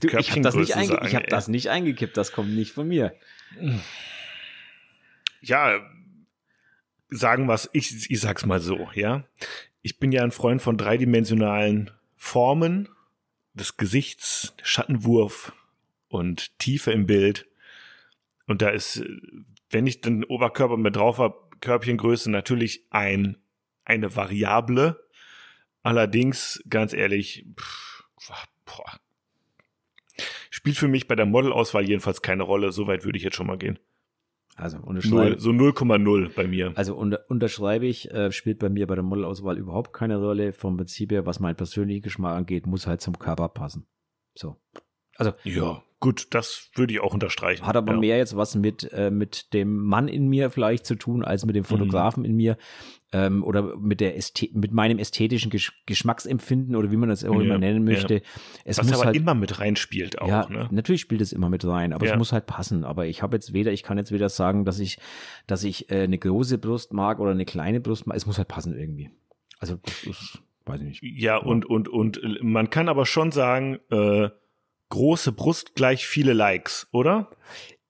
Du, 0.00 0.08
ich 0.08 0.30
habe 0.30 0.40
das, 0.40 0.54
nicht 0.54 0.74
ich 0.74 1.14
hab 1.14 1.26
das 1.26 1.48
nicht 1.48 1.68
eingekippt, 1.68 2.16
das 2.16 2.32
kommt 2.32 2.54
nicht 2.54 2.72
von 2.72 2.88
mir. 2.88 3.14
Ja, 5.42 5.82
sagen 7.12 7.48
was, 7.48 7.68
ich, 7.72 8.10
ich 8.10 8.20
sag's 8.20 8.46
mal 8.46 8.60
so, 8.60 8.88
ja. 8.94 9.24
Ich 9.82 9.98
bin 9.98 10.12
ja 10.12 10.22
ein 10.22 10.30
Freund 10.30 10.62
von 10.62 10.76
dreidimensionalen 10.76 11.90
Formen 12.16 12.88
des 13.54 13.76
Gesichts, 13.76 14.54
Schattenwurf 14.62 15.52
und 16.08 16.58
Tiefe 16.58 16.92
im 16.92 17.06
Bild. 17.06 17.46
Und 18.46 18.62
da 18.62 18.70
ist, 18.70 19.02
wenn 19.70 19.86
ich 19.86 20.00
den 20.00 20.24
Oberkörper 20.24 20.76
mit 20.76 20.96
drauf 20.96 21.18
habe, 21.18 21.36
Körbchengröße 21.60 22.30
natürlich 22.30 22.86
ein, 22.90 23.36
eine 23.84 24.16
Variable. 24.16 25.02
Allerdings, 25.82 26.62
ganz 26.68 26.92
ehrlich, 26.92 27.46
pff, 27.58 28.04
boah, 28.64 29.00
spielt 30.50 30.76
für 30.76 30.88
mich 30.88 31.08
bei 31.08 31.16
der 31.16 31.26
Modelauswahl 31.26 31.84
jedenfalls 31.84 32.22
keine 32.22 32.44
Rolle. 32.44 32.72
So 32.72 32.86
weit 32.86 33.04
würde 33.04 33.18
ich 33.18 33.24
jetzt 33.24 33.36
schon 33.36 33.46
mal 33.46 33.58
gehen. 33.58 33.78
Also 34.56 34.78
unterschreibe, 34.78 35.40
so 35.40 35.50
0,0 35.50 36.34
bei 36.34 36.46
mir. 36.46 36.72
Also 36.74 36.94
unter, 36.94 37.20
unterschreibe 37.28 37.86
ich, 37.86 38.10
äh, 38.10 38.30
spielt 38.32 38.58
bei 38.58 38.68
mir 38.68 38.86
bei 38.86 38.94
der 38.94 39.04
Modelauswahl 39.04 39.56
überhaupt 39.56 39.92
keine 39.92 40.18
Rolle. 40.18 40.52
Vom 40.52 40.76
Prinzip 40.76 41.10
her, 41.10 41.24
was 41.24 41.40
mein 41.40 41.56
persönlichen 41.56 42.02
Geschmack 42.02 42.36
angeht, 42.36 42.66
muss 42.66 42.86
halt 42.86 43.00
zum 43.00 43.18
Körper 43.18 43.48
passen. 43.48 43.86
So. 44.34 44.56
Also 45.16 45.32
ja, 45.44 45.82
gut, 46.02 46.26
das 46.30 46.70
würde 46.74 46.92
ich 46.92 47.00
auch 47.00 47.14
unterstreichen. 47.14 47.64
Hat 47.64 47.76
aber 47.76 47.94
ja. 47.94 48.00
mehr 48.00 48.18
jetzt 48.18 48.36
was 48.36 48.56
mit 48.56 48.92
äh, 48.92 49.10
mit 49.10 49.54
dem 49.54 49.78
Mann 49.86 50.08
in 50.08 50.28
mir 50.28 50.50
vielleicht 50.50 50.84
zu 50.84 50.96
tun 50.96 51.24
als 51.24 51.46
mit 51.46 51.54
dem 51.54 51.64
Fotografen 51.64 52.24
mhm. 52.24 52.28
in 52.28 52.36
mir 52.36 52.56
ähm, 53.12 53.44
oder 53.44 53.76
mit 53.76 54.00
der 54.00 54.16
Ästhe 54.16 54.48
mit 54.52 54.72
meinem 54.72 54.98
ästhetischen 54.98 55.50
Gesch 55.50 55.72
Geschmacksempfinden 55.86 56.74
oder 56.74 56.90
wie 56.90 56.96
man 56.96 57.08
das 57.08 57.24
auch 57.24 57.36
ja, 57.36 57.42
immer 57.42 57.58
nennen 57.58 57.84
möchte. 57.84 58.14
Ja. 58.14 58.20
Es 58.64 58.78
Was 58.78 58.86
muss 58.86 58.96
aber 58.96 59.06
halt, 59.06 59.16
immer 59.16 59.34
mit 59.34 59.60
reinspielt 59.60 60.20
auch. 60.20 60.26
Ja, 60.26 60.48
ne? 60.48 60.68
natürlich 60.72 61.02
spielt 61.02 61.20
es 61.20 61.32
immer 61.32 61.48
mit 61.48 61.64
rein, 61.64 61.92
aber 61.92 62.04
es 62.04 62.18
muss 62.18 62.32
halt 62.32 62.46
passen. 62.46 62.84
Aber 62.84 63.06
ich 63.06 63.22
habe 63.22 63.36
jetzt 63.36 63.52
weder, 63.52 63.70
ich 63.70 63.84
kann 63.84 63.96
jetzt 63.96 64.10
weder 64.10 64.28
sagen, 64.28 64.64
dass 64.64 64.80
ich, 64.80 64.98
dass 65.46 65.62
ich 65.62 65.88
äh, 65.88 66.02
eine 66.02 66.18
große 66.18 66.58
Brust 66.58 66.92
mag 66.92 67.20
oder 67.20 67.30
eine 67.30 67.44
kleine 67.44 67.80
Brust 67.80 68.08
mag. 68.08 68.16
Es 68.16 68.26
muss 68.26 68.38
halt 68.38 68.48
passen 68.48 68.76
irgendwie. 68.76 69.10
Also 69.60 69.76
das 69.76 70.02
ist, 70.02 70.42
weiß 70.66 70.80
ich 70.80 70.86
nicht. 70.86 71.02
Ja, 71.02 71.36
und 71.36 71.64
und 71.64 71.88
und 71.88 72.20
man 72.42 72.70
kann 72.70 72.88
aber 72.88 73.06
schon 73.06 73.30
sagen, 73.30 73.78
äh, 73.90 74.30
große 74.92 75.32
Brust 75.32 75.74
gleich 75.74 76.06
viele 76.06 76.34
Likes, 76.34 76.86
oder? 76.92 77.30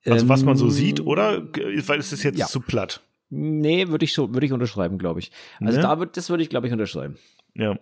Also 0.07 0.25
ähm, 0.25 0.29
was 0.29 0.45
man 0.45 0.57
so 0.57 0.71
sieht, 0.71 1.01
oder? 1.01 1.43
Weil 1.43 1.99
es 1.99 2.13
ist 2.13 2.23
jetzt 2.23 2.39
ja. 2.39 2.47
zu 2.47 2.61
platt. 2.61 3.03
Nee, 3.29 3.89
würde 3.89 4.05
ich 4.05 4.15
so, 4.15 4.33
würde 4.33 4.47
ich 4.47 4.53
unterschreiben, 4.53 4.99
glaube 4.99 5.21
ich. 5.21 5.33
Also 5.61 5.79
ne? 5.79 5.83
da 5.83 5.99
wird, 5.99 6.17
das 6.17 6.31
würde 6.31 6.43
ich, 6.43 6.49
glaube 6.49 6.69
ich, 6.69 6.73
unterschreiben. 6.73 7.19
Ja. 7.55 7.79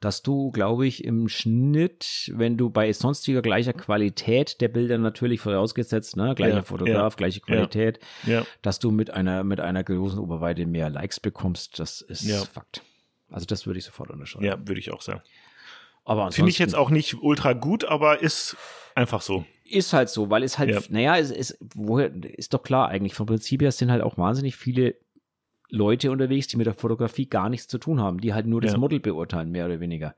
Dass 0.00 0.22
du, 0.22 0.50
glaube 0.50 0.86
ich, 0.86 1.04
im 1.04 1.28
Schnitt, 1.28 2.30
wenn 2.34 2.58
du 2.58 2.68
bei 2.68 2.92
sonstiger 2.92 3.40
gleicher 3.40 3.72
Qualität 3.72 4.60
der 4.60 4.68
Bilder 4.68 4.98
natürlich 4.98 5.40
vorausgesetzt, 5.40 6.16
ne, 6.16 6.34
gleicher 6.34 6.56
ja, 6.56 6.62
Fotograf, 6.62 7.14
ja, 7.14 7.16
gleiche 7.16 7.40
Qualität, 7.40 7.98
ja, 8.26 8.44
dass 8.60 8.78
du 8.78 8.90
mit 8.90 9.10
einer, 9.10 9.42
mit 9.44 9.60
einer 9.60 9.82
großen 9.84 10.18
Oberweite 10.18 10.66
mehr 10.66 10.90
Likes 10.90 11.18
bekommst, 11.18 11.78
das 11.78 12.02
ist 12.02 12.30
Fakt. 12.52 12.82
Also 13.30 13.46
das 13.46 13.66
würde 13.66 13.78
ich 13.78 13.84
sofort 13.86 14.10
unterschreiben. 14.10 14.44
Ja, 14.44 14.58
würde 14.58 14.80
ich 14.80 14.92
auch 14.92 15.00
sagen. 15.00 15.22
Aber 16.04 16.30
finde 16.32 16.50
ich 16.50 16.58
jetzt 16.58 16.74
auch 16.74 16.90
nicht 16.90 17.22
ultra 17.22 17.54
gut, 17.54 17.84
aber 17.84 18.20
ist 18.20 18.56
einfach 18.94 19.22
so. 19.22 19.44
Ist 19.64 19.92
halt 19.92 20.10
so, 20.10 20.28
weil 20.30 20.42
es 20.42 20.58
halt, 20.58 20.70
ja. 20.70 20.80
naja, 20.90 21.16
es 21.16 21.30
ist, 21.30 21.58
woher, 21.74 22.12
ist 22.22 22.52
doch 22.52 22.62
klar 22.62 22.88
eigentlich. 22.88 23.14
Vom 23.14 23.26
Prinzip 23.26 23.62
her 23.62 23.72
sind 23.72 23.90
halt 23.90 24.02
auch 24.02 24.18
wahnsinnig 24.18 24.56
viele 24.56 24.96
Leute 25.70 26.10
unterwegs, 26.10 26.46
die 26.48 26.56
mit 26.56 26.66
der 26.66 26.74
Fotografie 26.74 27.26
gar 27.26 27.48
nichts 27.48 27.68
zu 27.68 27.78
tun 27.78 28.00
haben, 28.00 28.20
die 28.20 28.34
halt 28.34 28.46
nur 28.46 28.60
das 28.60 28.72
ja. 28.72 28.78
Model 28.78 29.00
beurteilen, 29.00 29.50
mehr 29.50 29.64
oder 29.66 29.80
weniger. 29.80 30.14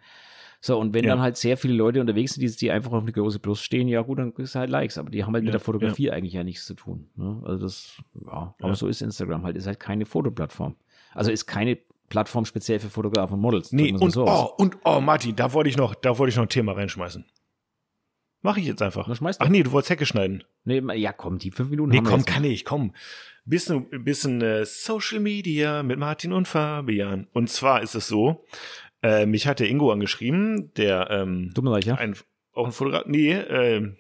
So, 0.61 0.79
und 0.79 0.95
wenn 0.95 1.05
ja. 1.05 1.11
dann 1.11 1.21
halt 1.21 1.37
sehr 1.37 1.57
viele 1.57 1.75
Leute 1.75 2.01
unterwegs 2.01 2.35
sind, 2.35 2.43
die, 2.43 2.57
die 2.57 2.71
einfach 2.71 2.93
auf 2.93 3.03
eine 3.03 3.13
große 3.13 3.39
Plus 3.39 3.63
stehen, 3.63 3.89
ja 3.89 4.03
gut, 4.03 4.19
dann 4.19 4.33
ist 4.33 4.55
halt 4.55 4.71
Likes, 4.71 4.99
aber 4.99 5.11
die 5.11 5.25
haben 5.25 5.33
halt 5.33 5.45
ja, 5.45 5.49
mit 5.49 5.55
der 5.55 5.61
Fotografie 5.61 6.07
ja. 6.07 6.13
eigentlich 6.13 6.33
ja 6.33 6.43
nichts 6.43 6.67
zu 6.67 6.75
tun. 6.75 7.09
Ne? 7.15 7.41
Also 7.45 7.63
das, 7.63 8.03
ja, 8.25 8.55
aber 8.61 8.75
so 8.75 8.89
ist 8.89 9.03
Instagram 9.03 9.45
halt, 9.45 9.57
ist 9.57 9.67
halt 9.67 9.79
keine 9.79 10.07
Fotoplattform. 10.07 10.75
Also 11.15 11.31
ist 11.31 11.47
keine 11.47 11.79
Plattform 12.09 12.45
speziell 12.45 12.81
für 12.81 12.89
Fotografen 12.89 13.35
und 13.35 13.41
Models. 13.41 13.73
Nee, 13.73 13.93
und, 13.93 14.11
so 14.11 14.27
oh, 14.27 14.53
und 14.59 14.77
oh, 14.85 15.01
Martin, 15.01 15.37
da 15.37 15.53
wollte 15.53 15.71
ich 15.71 15.77
noch, 15.77 15.95
da 15.95 16.19
wollte 16.19 16.31
ich 16.31 16.37
noch 16.37 16.45
ein 16.45 16.49
Thema 16.49 16.73
reinschmeißen. 16.73 17.25
Mach 18.43 18.57
ich 18.57 18.67
jetzt 18.67 18.83
einfach. 18.83 19.09
Ach 19.09 19.49
nee, 19.49 19.63
du 19.63 19.73
wolltest 19.73 19.91
Hecke 19.91 20.07
schneiden. 20.07 20.45
Nee, 20.65 20.81
ja, 20.95 21.13
komm, 21.13 21.39
die 21.39 21.51
fünf 21.51 21.71
Minuten 21.71 21.91
Nee, 21.91 22.03
komm, 22.03 22.25
kann 22.25 22.45
ich, 22.45 22.65
komm. 22.65 22.95
Bisschen, 23.45 23.89
bisschen 24.05 24.41
äh, 24.41 24.65
Social 24.65 25.21
Media 25.21 25.83
mit 25.83 25.99
Martin 25.99 26.33
und 26.33 26.47
Fabian. 26.47 27.27
Und 27.33 27.51
zwar 27.51 27.83
ist 27.83 27.95
es 27.95 28.07
so, 28.07 28.45
äh, 29.03 29.27
mich 29.27 29.47
hat 29.47 29.61
der 29.61 29.69
Ingo 29.69 29.91
angeschrieben, 29.91 30.73
der 30.75 31.11
ähm, 31.11 31.53
Dummerreich, 31.55 31.87
ja? 31.87 31.95
Ein, 31.97 32.17
auch 32.53 32.67
ein 32.67 32.73
Fotograf, 32.73 33.05
nee, 33.07 33.33
äh, 33.33 33.97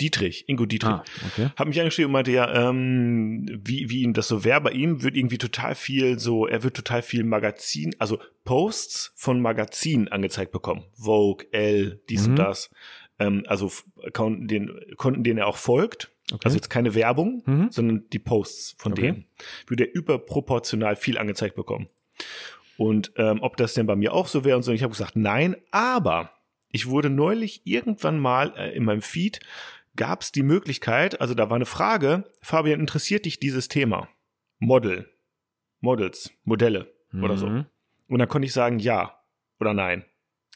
Dietrich, 0.00 0.48
Ingo 0.48 0.64
Dietrich, 0.64 0.90
ah, 0.90 1.04
okay. 1.26 1.48
hat 1.56 1.66
mich 1.66 1.78
angeschrieben 1.80 2.08
und 2.08 2.12
meinte 2.12 2.30
ja, 2.30 2.68
ähm, 2.68 3.60
wie, 3.64 3.90
wie 3.90 4.02
ihm 4.02 4.12
das 4.12 4.28
so 4.28 4.44
wäre 4.44 4.60
bei 4.60 4.70
ihm, 4.70 5.02
wird 5.02 5.16
irgendwie 5.16 5.38
total 5.38 5.74
viel 5.74 6.18
so, 6.18 6.46
er 6.46 6.62
wird 6.62 6.76
total 6.76 7.02
viel 7.02 7.24
Magazin, 7.24 7.94
also 7.98 8.18
Posts 8.44 9.12
von 9.16 9.40
Magazinen 9.40 10.08
angezeigt 10.08 10.52
bekommen. 10.52 10.84
Vogue, 10.94 11.46
L, 11.52 12.00
dies 12.08 12.24
mhm. 12.24 12.30
und 12.30 12.36
das. 12.36 12.70
Ähm, 13.18 13.44
also 13.46 13.72
Konten, 14.12 14.46
den, 14.46 14.70
Konten, 14.96 15.24
denen 15.24 15.38
er 15.38 15.48
auch 15.48 15.56
folgt. 15.56 16.10
Okay. 16.30 16.40
Also 16.44 16.56
jetzt 16.56 16.68
keine 16.70 16.94
Werbung, 16.94 17.42
mhm. 17.46 17.68
sondern 17.70 18.04
die 18.12 18.18
Posts 18.18 18.76
von 18.78 18.92
okay. 18.92 19.02
denen. 19.02 19.24
Würde 19.66 19.84
er 19.84 19.94
überproportional 19.94 20.96
viel 20.96 21.18
angezeigt 21.18 21.56
bekommen. 21.56 21.88
Und 22.76 23.12
ähm, 23.16 23.40
ob 23.42 23.56
das 23.56 23.74
denn 23.74 23.86
bei 23.86 23.96
mir 23.96 24.12
auch 24.12 24.28
so 24.28 24.44
wäre 24.44 24.56
und 24.56 24.62
so. 24.62 24.72
Ich 24.72 24.82
habe 24.82 24.92
gesagt, 24.92 25.16
nein, 25.16 25.56
aber 25.72 26.30
ich 26.70 26.86
wurde 26.86 27.10
neulich 27.10 27.62
irgendwann 27.64 28.20
mal 28.20 28.54
äh, 28.56 28.76
in 28.76 28.84
meinem 28.84 29.02
Feed 29.02 29.40
gab 29.98 30.22
es 30.22 30.32
die 30.32 30.42
Möglichkeit, 30.42 31.20
also 31.20 31.34
da 31.34 31.50
war 31.50 31.56
eine 31.56 31.66
Frage, 31.66 32.24
Fabian, 32.40 32.80
interessiert 32.80 33.26
dich 33.26 33.38
dieses 33.38 33.68
Thema? 33.68 34.08
Model, 34.58 35.12
Models, 35.80 36.30
Modelle 36.44 36.94
mhm. 37.10 37.24
oder 37.24 37.36
so. 37.36 37.48
Mhm. 37.48 37.66
Und 38.06 38.18
dann 38.20 38.28
konnte 38.28 38.46
ich 38.46 38.54
sagen 38.54 38.78
ja 38.78 39.20
oder 39.60 39.74
nein. 39.74 40.04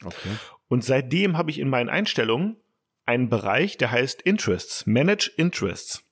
Okay. 0.03 0.29
Und 0.67 0.83
seitdem 0.83 1.37
habe 1.37 1.51
ich 1.51 1.59
in 1.59 1.69
meinen 1.69 1.89
Einstellungen 1.89 2.57
einen 3.05 3.29
Bereich, 3.29 3.77
der 3.77 3.91
heißt 3.91 4.21
Interests, 4.23 4.87
Manage 4.87 5.29
Interests. 5.37 6.03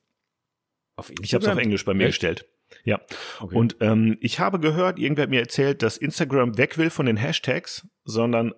ich 1.21 1.33
habe 1.33 1.43
es 1.43 1.49
auf 1.49 1.57
Englisch 1.57 1.85
bei 1.85 1.93
mir 1.93 2.03
Echt? 2.03 2.19
gestellt. 2.19 2.47
Ja. 2.83 3.01
Okay. 3.39 3.55
Und 3.55 3.77
ähm, 3.79 4.17
ich 4.21 4.39
habe 4.39 4.59
gehört, 4.59 4.99
irgendwer 4.99 5.23
hat 5.23 5.29
mir 5.29 5.41
erzählt, 5.41 5.81
dass 5.81 5.97
Instagram 5.97 6.57
weg 6.57 6.77
will 6.77 6.89
von 6.89 7.05
den 7.05 7.17
Hashtags, 7.17 7.87
sondern 8.03 8.53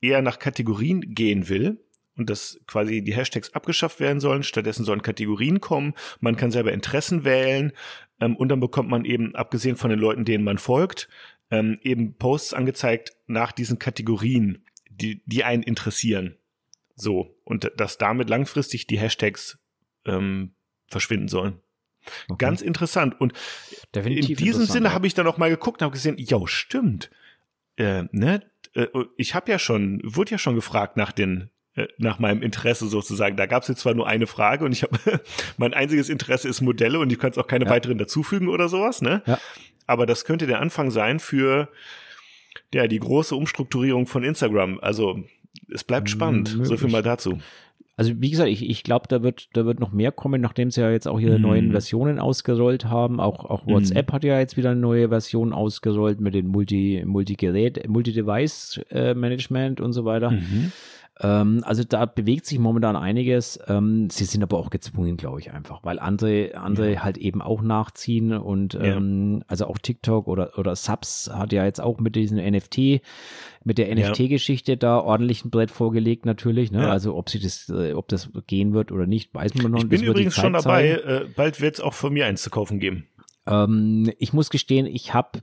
eher 0.00 0.22
nach 0.22 0.38
Kategorien 0.38 1.14
gehen 1.14 1.48
will 1.48 1.78
und 2.20 2.28
dass 2.28 2.60
quasi 2.66 3.02
die 3.02 3.14
Hashtags 3.14 3.54
abgeschafft 3.54 3.98
werden 3.98 4.20
sollen. 4.20 4.42
Stattdessen 4.42 4.84
sollen 4.84 5.00
Kategorien 5.00 5.60
kommen. 5.60 5.94
Man 6.20 6.36
kann 6.36 6.50
selber 6.50 6.70
Interessen 6.70 7.24
wählen 7.24 7.72
ähm, 8.20 8.36
und 8.36 8.50
dann 8.50 8.60
bekommt 8.60 8.90
man 8.90 9.06
eben, 9.06 9.34
abgesehen 9.34 9.76
von 9.76 9.88
den 9.88 9.98
Leuten, 9.98 10.26
denen 10.26 10.44
man 10.44 10.58
folgt, 10.58 11.08
ähm, 11.50 11.78
eben 11.82 12.14
Posts 12.14 12.52
angezeigt 12.52 13.16
nach 13.26 13.52
diesen 13.52 13.78
Kategorien, 13.78 14.66
die, 14.90 15.22
die 15.24 15.44
einen 15.44 15.62
interessieren. 15.62 16.36
So. 16.94 17.34
Und 17.44 17.72
dass 17.78 17.96
damit 17.96 18.28
langfristig 18.28 18.86
die 18.86 18.98
Hashtags 18.98 19.58
ähm, 20.04 20.52
verschwinden 20.86 21.28
sollen. 21.28 21.54
Okay. 22.28 22.36
Ganz 22.36 22.60
interessant. 22.60 23.18
Und 23.18 23.32
Definitiv 23.94 24.38
in 24.38 24.44
diesem 24.44 24.66
Sinne 24.66 24.92
habe 24.92 25.06
ich 25.06 25.14
dann 25.14 25.26
auch 25.26 25.38
mal 25.38 25.48
geguckt 25.48 25.80
und 25.80 25.86
habe 25.86 25.94
gesehen, 25.94 26.16
ja, 26.18 26.38
stimmt. 26.46 27.10
Äh, 27.76 28.04
ne? 28.12 28.42
Äh, 28.74 28.88
ich 29.16 29.34
habe 29.34 29.50
ja 29.50 29.58
schon, 29.58 30.02
wurde 30.04 30.32
ja 30.32 30.38
schon 30.38 30.54
gefragt 30.54 30.98
nach 30.98 31.12
den 31.12 31.50
nach 31.98 32.18
meinem 32.18 32.42
Interesse 32.42 32.88
sozusagen. 32.88 33.36
Da 33.36 33.46
gab 33.46 33.62
es 33.62 33.68
jetzt 33.68 33.80
zwar 33.80 33.94
nur 33.94 34.06
eine 34.06 34.26
Frage 34.26 34.64
und 34.64 34.72
ich 34.72 34.82
habe 34.82 34.98
mein 35.56 35.74
einziges 35.74 36.08
Interesse 36.08 36.48
ist 36.48 36.60
Modelle 36.60 36.98
und 36.98 37.12
ich 37.12 37.18
kann 37.18 37.32
auch 37.36 37.46
keine 37.46 37.66
ja. 37.66 37.70
weiteren 37.70 37.98
dazufügen 37.98 38.48
oder 38.48 38.68
sowas, 38.68 39.02
ne? 39.02 39.22
Ja. 39.26 39.38
Aber 39.86 40.06
das 40.06 40.24
könnte 40.24 40.46
der 40.46 40.60
Anfang 40.60 40.90
sein 40.90 41.20
für 41.20 41.68
ja 42.74 42.86
die 42.86 42.98
große 42.98 43.34
Umstrukturierung 43.34 44.06
von 44.06 44.24
Instagram. 44.24 44.78
Also 44.80 45.20
es 45.72 45.84
bleibt 45.84 46.10
spannend. 46.10 46.50
Möglich. 46.52 46.68
So 46.68 46.76
viel 46.76 46.90
mal 46.90 47.02
dazu. 47.02 47.38
Also 47.96 48.12
wie 48.18 48.30
gesagt, 48.30 48.48
ich, 48.48 48.68
ich 48.68 48.82
glaube, 48.82 49.08
da 49.08 49.22
wird, 49.22 49.50
da 49.52 49.66
wird 49.66 49.78
noch 49.78 49.92
mehr 49.92 50.10
kommen, 50.10 50.40
nachdem 50.40 50.70
sie 50.70 50.80
ja 50.80 50.90
jetzt 50.90 51.06
auch 51.06 51.20
ihre 51.20 51.38
mm. 51.38 51.42
neuen 51.42 51.70
Versionen 51.70 52.18
ausgerollt 52.18 52.86
haben. 52.86 53.20
Auch, 53.20 53.44
auch 53.44 53.66
mhm. 53.66 53.72
WhatsApp 53.72 54.10
mm. 54.10 54.14
hat 54.14 54.24
ja 54.24 54.38
jetzt 54.38 54.56
wieder 54.56 54.70
eine 54.70 54.80
neue 54.80 55.10
Version 55.10 55.52
ausgerollt 55.52 56.18
mit 56.18 56.42
Multi, 56.46 57.02
Multi-Gerät, 57.04 57.86
Multi-Device-Management 57.88 59.80
äh, 59.80 59.82
und 59.82 59.92
so 59.92 60.06
weiter. 60.06 60.30
Mhm. 60.30 60.72
Ähm, 61.22 61.62
also 61.64 61.84
da 61.84 62.06
bewegt 62.06 62.46
sich 62.46 62.58
momentan 62.58 62.96
einiges. 62.96 63.58
Ähm, 63.66 64.08
sie 64.10 64.24
sind 64.24 64.42
aber 64.42 64.58
auch 64.58 64.70
gezwungen, 64.70 65.16
glaube 65.16 65.40
ich, 65.40 65.52
einfach, 65.52 65.84
weil 65.84 65.98
andere, 65.98 66.52
andere 66.54 66.94
ja. 66.94 67.02
halt 67.02 67.18
eben 67.18 67.42
auch 67.42 67.60
nachziehen 67.62 68.32
und 68.32 68.74
ja. 68.74 68.80
ähm, 68.80 69.42
also 69.46 69.66
auch 69.66 69.78
TikTok 69.78 70.28
oder, 70.28 70.58
oder 70.58 70.74
Subs 70.76 71.30
hat 71.32 71.52
ja 71.52 71.64
jetzt 71.64 71.80
auch 71.80 71.98
mit 71.98 72.16
diesem 72.16 72.38
NFT, 72.38 73.02
mit 73.64 73.78
der 73.78 73.94
NFT-Geschichte 73.94 74.78
da 74.78 74.98
ordentlich 74.98 75.44
ein 75.44 75.50
Brett 75.50 75.70
vorgelegt 75.70 76.24
natürlich. 76.24 76.72
Ne? 76.72 76.90
Also 76.90 77.14
ob 77.16 77.28
sie 77.28 77.38
das, 77.38 77.68
äh, 77.68 77.92
ob 77.92 78.08
das 78.08 78.30
gehen 78.46 78.72
wird 78.72 78.90
oder 78.90 79.06
nicht, 79.06 79.34
weiß 79.34 79.54
man 79.56 79.72
noch. 79.72 79.82
Ich 79.82 79.88
bin 79.88 80.02
übrigens 80.02 80.34
schon 80.34 80.54
dabei. 80.54 80.90
Äh, 80.90 81.26
bald 81.36 81.60
wird 81.60 81.74
es 81.74 81.80
auch 81.80 81.94
von 81.94 82.12
mir 82.12 82.26
eins 82.26 82.42
zu 82.42 82.50
kaufen 82.50 82.80
geben. 82.80 83.06
Ähm, 83.46 84.10
ich 84.18 84.32
muss 84.32 84.48
gestehen, 84.48 84.86
ich 84.86 85.12
habe 85.12 85.40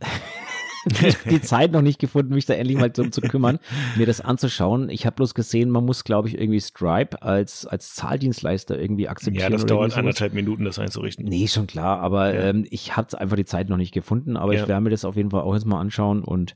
die 1.30 1.42
Zeit 1.42 1.72
noch 1.72 1.82
nicht 1.82 2.00
gefunden, 2.00 2.34
mich 2.34 2.46
da 2.46 2.54
endlich 2.54 2.78
mal 2.78 2.90
drum 2.90 3.12
zu 3.12 3.22
kümmern, 3.22 3.60
mir 3.96 4.06
das 4.06 4.22
anzuschauen. 4.22 4.90
Ich 4.90 5.06
habe 5.06 5.16
bloß 5.16 5.34
gesehen, 5.34 5.70
man 5.70 5.86
muss, 5.86 6.04
glaube 6.04 6.28
ich, 6.28 6.40
irgendwie 6.40 6.62
Stripe 6.62 7.22
als, 7.22 7.66
als 7.66 7.96
Zahldienstleister 7.96 8.80
irgendwie 8.80 9.08
akzeptieren. 9.08 9.44
Ja, 9.44 9.50
das 9.50 9.66
dauert 9.66 9.98
anderthalb 9.98 10.34
Minuten, 10.34 10.66
das 10.66 10.80
einzurichten. 10.80 11.26
Nee, 11.26 11.48
schon 11.48 11.68
klar, 11.68 12.00
aber 12.00 12.34
ja. 12.34 12.50
ähm, 12.50 12.66
ich 12.70 12.96
habe 12.96 13.20
einfach 13.20 13.36
die 13.36 13.46
Zeit 13.46 13.70
noch 13.70 13.78
nicht 13.78 13.94
gefunden, 13.94 14.38
aber 14.38 14.54
ja. 14.54 14.62
ich 14.62 14.68
werde 14.68 14.82
mir 14.82 14.90
das 14.90 15.06
auf 15.06 15.16
jeden 15.16 15.32
Fall 15.32 15.42
auch 15.42 15.54
jetzt 15.54 15.66
mal 15.66 15.80
anschauen 15.80 16.24
und 16.24 16.56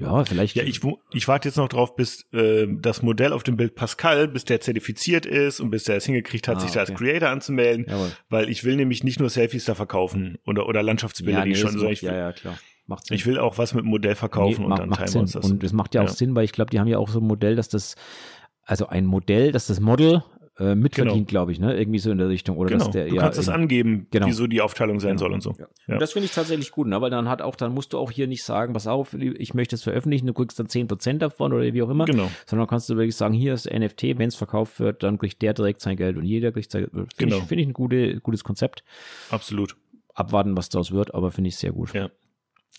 ja, 0.00 0.24
vielleicht. 0.24 0.56
Ja, 0.56 0.64
ich, 0.64 0.80
ich 1.12 1.28
warte 1.28 1.48
jetzt 1.48 1.56
noch 1.56 1.68
drauf, 1.68 1.94
bis 1.94 2.26
äh, 2.32 2.66
das 2.68 3.02
Modell 3.02 3.32
auf 3.32 3.42
dem 3.42 3.56
Bild 3.56 3.74
Pascal, 3.74 4.28
bis 4.28 4.44
der 4.44 4.60
zertifiziert 4.60 5.26
ist 5.26 5.60
und 5.60 5.70
bis 5.70 5.84
der 5.84 5.96
es 5.96 6.06
hingekriegt 6.06 6.48
hat, 6.48 6.56
ah, 6.56 6.60
sich 6.60 6.72
da 6.72 6.80
als 6.80 6.94
Creator 6.94 7.28
anzumelden. 7.28 7.86
Jawohl. 7.88 8.10
Weil 8.30 8.48
ich 8.48 8.64
will 8.64 8.76
nämlich 8.76 9.04
nicht 9.04 9.20
nur 9.20 9.28
Selfies 9.28 9.66
da 9.66 9.74
verkaufen 9.74 10.38
oder, 10.46 10.66
oder 10.66 10.82
Landschaftsbilder, 10.82 11.40
ja, 11.40 11.44
nee, 11.44 11.52
die 11.52 11.58
schon 11.58 11.78
so. 11.78 11.88
Ich 11.88 12.02
will, 12.02 12.10
ja, 12.10 12.16
ja, 12.16 12.32
klar. 12.32 12.58
Macht 12.90 13.06
Sinn. 13.06 13.14
Ich 13.14 13.24
will 13.24 13.38
auch 13.38 13.56
was 13.56 13.72
mit 13.72 13.84
dem 13.84 13.90
Modell 13.90 14.16
verkaufen 14.16 14.62
nee, 14.62 14.72
und 14.72 14.78
dann 14.78 14.90
teilen 14.90 15.14
wir 15.14 15.20
uns 15.20 15.32
das. 15.32 15.48
Und 15.48 15.62
es 15.62 15.72
macht 15.72 15.94
ja 15.94 16.02
auch 16.02 16.06
ja. 16.06 16.12
Sinn, 16.12 16.34
weil 16.34 16.44
ich 16.44 16.52
glaube, 16.52 16.70
die 16.70 16.80
haben 16.80 16.88
ja 16.88 16.98
auch 16.98 17.08
so 17.08 17.20
ein 17.20 17.26
Modell, 17.26 17.54
dass 17.54 17.68
das, 17.68 17.94
also 18.64 18.88
ein 18.88 19.06
Modell, 19.06 19.52
dass 19.52 19.68
das 19.68 19.78
Model 19.78 20.24
äh, 20.58 20.74
mitverdient, 20.74 21.16
genau. 21.16 21.26
glaube 21.26 21.52
ich, 21.52 21.60
ne? 21.60 21.78
Irgendwie 21.78 21.98
so 22.00 22.10
in 22.10 22.18
der 22.18 22.28
Richtung. 22.28 22.58
Oder 22.58 22.70
genau. 22.70 22.84
dass 22.84 22.92
der, 22.92 23.06
du 23.06 23.16
kannst 23.16 23.38
es 23.38 23.48
angeben, 23.48 24.08
genau. 24.10 24.26
wieso 24.26 24.46
die 24.46 24.60
Aufteilung 24.60 25.00
sein 25.00 25.10
genau. 25.10 25.20
soll 25.20 25.32
und 25.32 25.42
so. 25.42 25.54
Ja. 25.58 25.66
Ja. 25.86 25.94
Und 25.94 26.02
das 26.02 26.12
finde 26.12 26.26
ich 26.26 26.32
tatsächlich 26.32 26.70
gut, 26.70 26.86
ne? 26.86 27.00
weil 27.00 27.10
dann 27.10 27.28
hat 27.28 27.40
auch, 27.40 27.56
dann 27.56 27.72
musst 27.72 27.92
du 27.92 27.98
auch 27.98 28.10
hier 28.10 28.26
nicht 28.26 28.42
sagen, 28.42 28.72
pass 28.74 28.86
auf, 28.86 29.14
ich 29.14 29.54
möchte 29.54 29.76
es 29.76 29.82
veröffentlichen, 29.82 30.26
du 30.26 30.34
kriegst 30.34 30.58
dann 30.58 30.66
10% 30.66 31.18
davon 31.18 31.52
oder 31.52 31.72
wie 31.72 31.82
auch 31.82 31.88
immer. 31.88 32.04
Genau. 32.04 32.28
Sondern 32.44 32.68
kannst 32.68 32.90
du 32.90 32.96
wirklich 32.96 33.16
sagen, 33.16 33.32
hier 33.32 33.54
ist 33.54 33.70
NFT, 33.70 34.18
wenn 34.18 34.28
es 34.28 34.34
verkauft 34.34 34.80
wird, 34.80 35.02
dann 35.02 35.18
kriegt 35.18 35.40
der 35.40 35.54
direkt 35.54 35.80
sein 35.80 35.96
Geld 35.96 36.16
und 36.16 36.24
jeder 36.24 36.52
kriegt 36.52 36.70
sein 36.70 36.82
Geld. 36.82 36.92
Finde 36.92 37.08
genau. 37.16 37.36
ich, 37.38 37.44
find 37.44 37.60
ich 37.60 37.66
ein 37.66 37.72
gute, 37.72 38.20
gutes 38.20 38.44
Konzept. 38.44 38.84
Absolut. 39.30 39.76
Abwarten, 40.14 40.56
was 40.56 40.68
daraus 40.68 40.92
wird, 40.92 41.14
aber 41.14 41.30
finde 41.30 41.48
ich 41.48 41.56
sehr 41.56 41.72
gut. 41.72 41.94
Ja. 41.94 42.10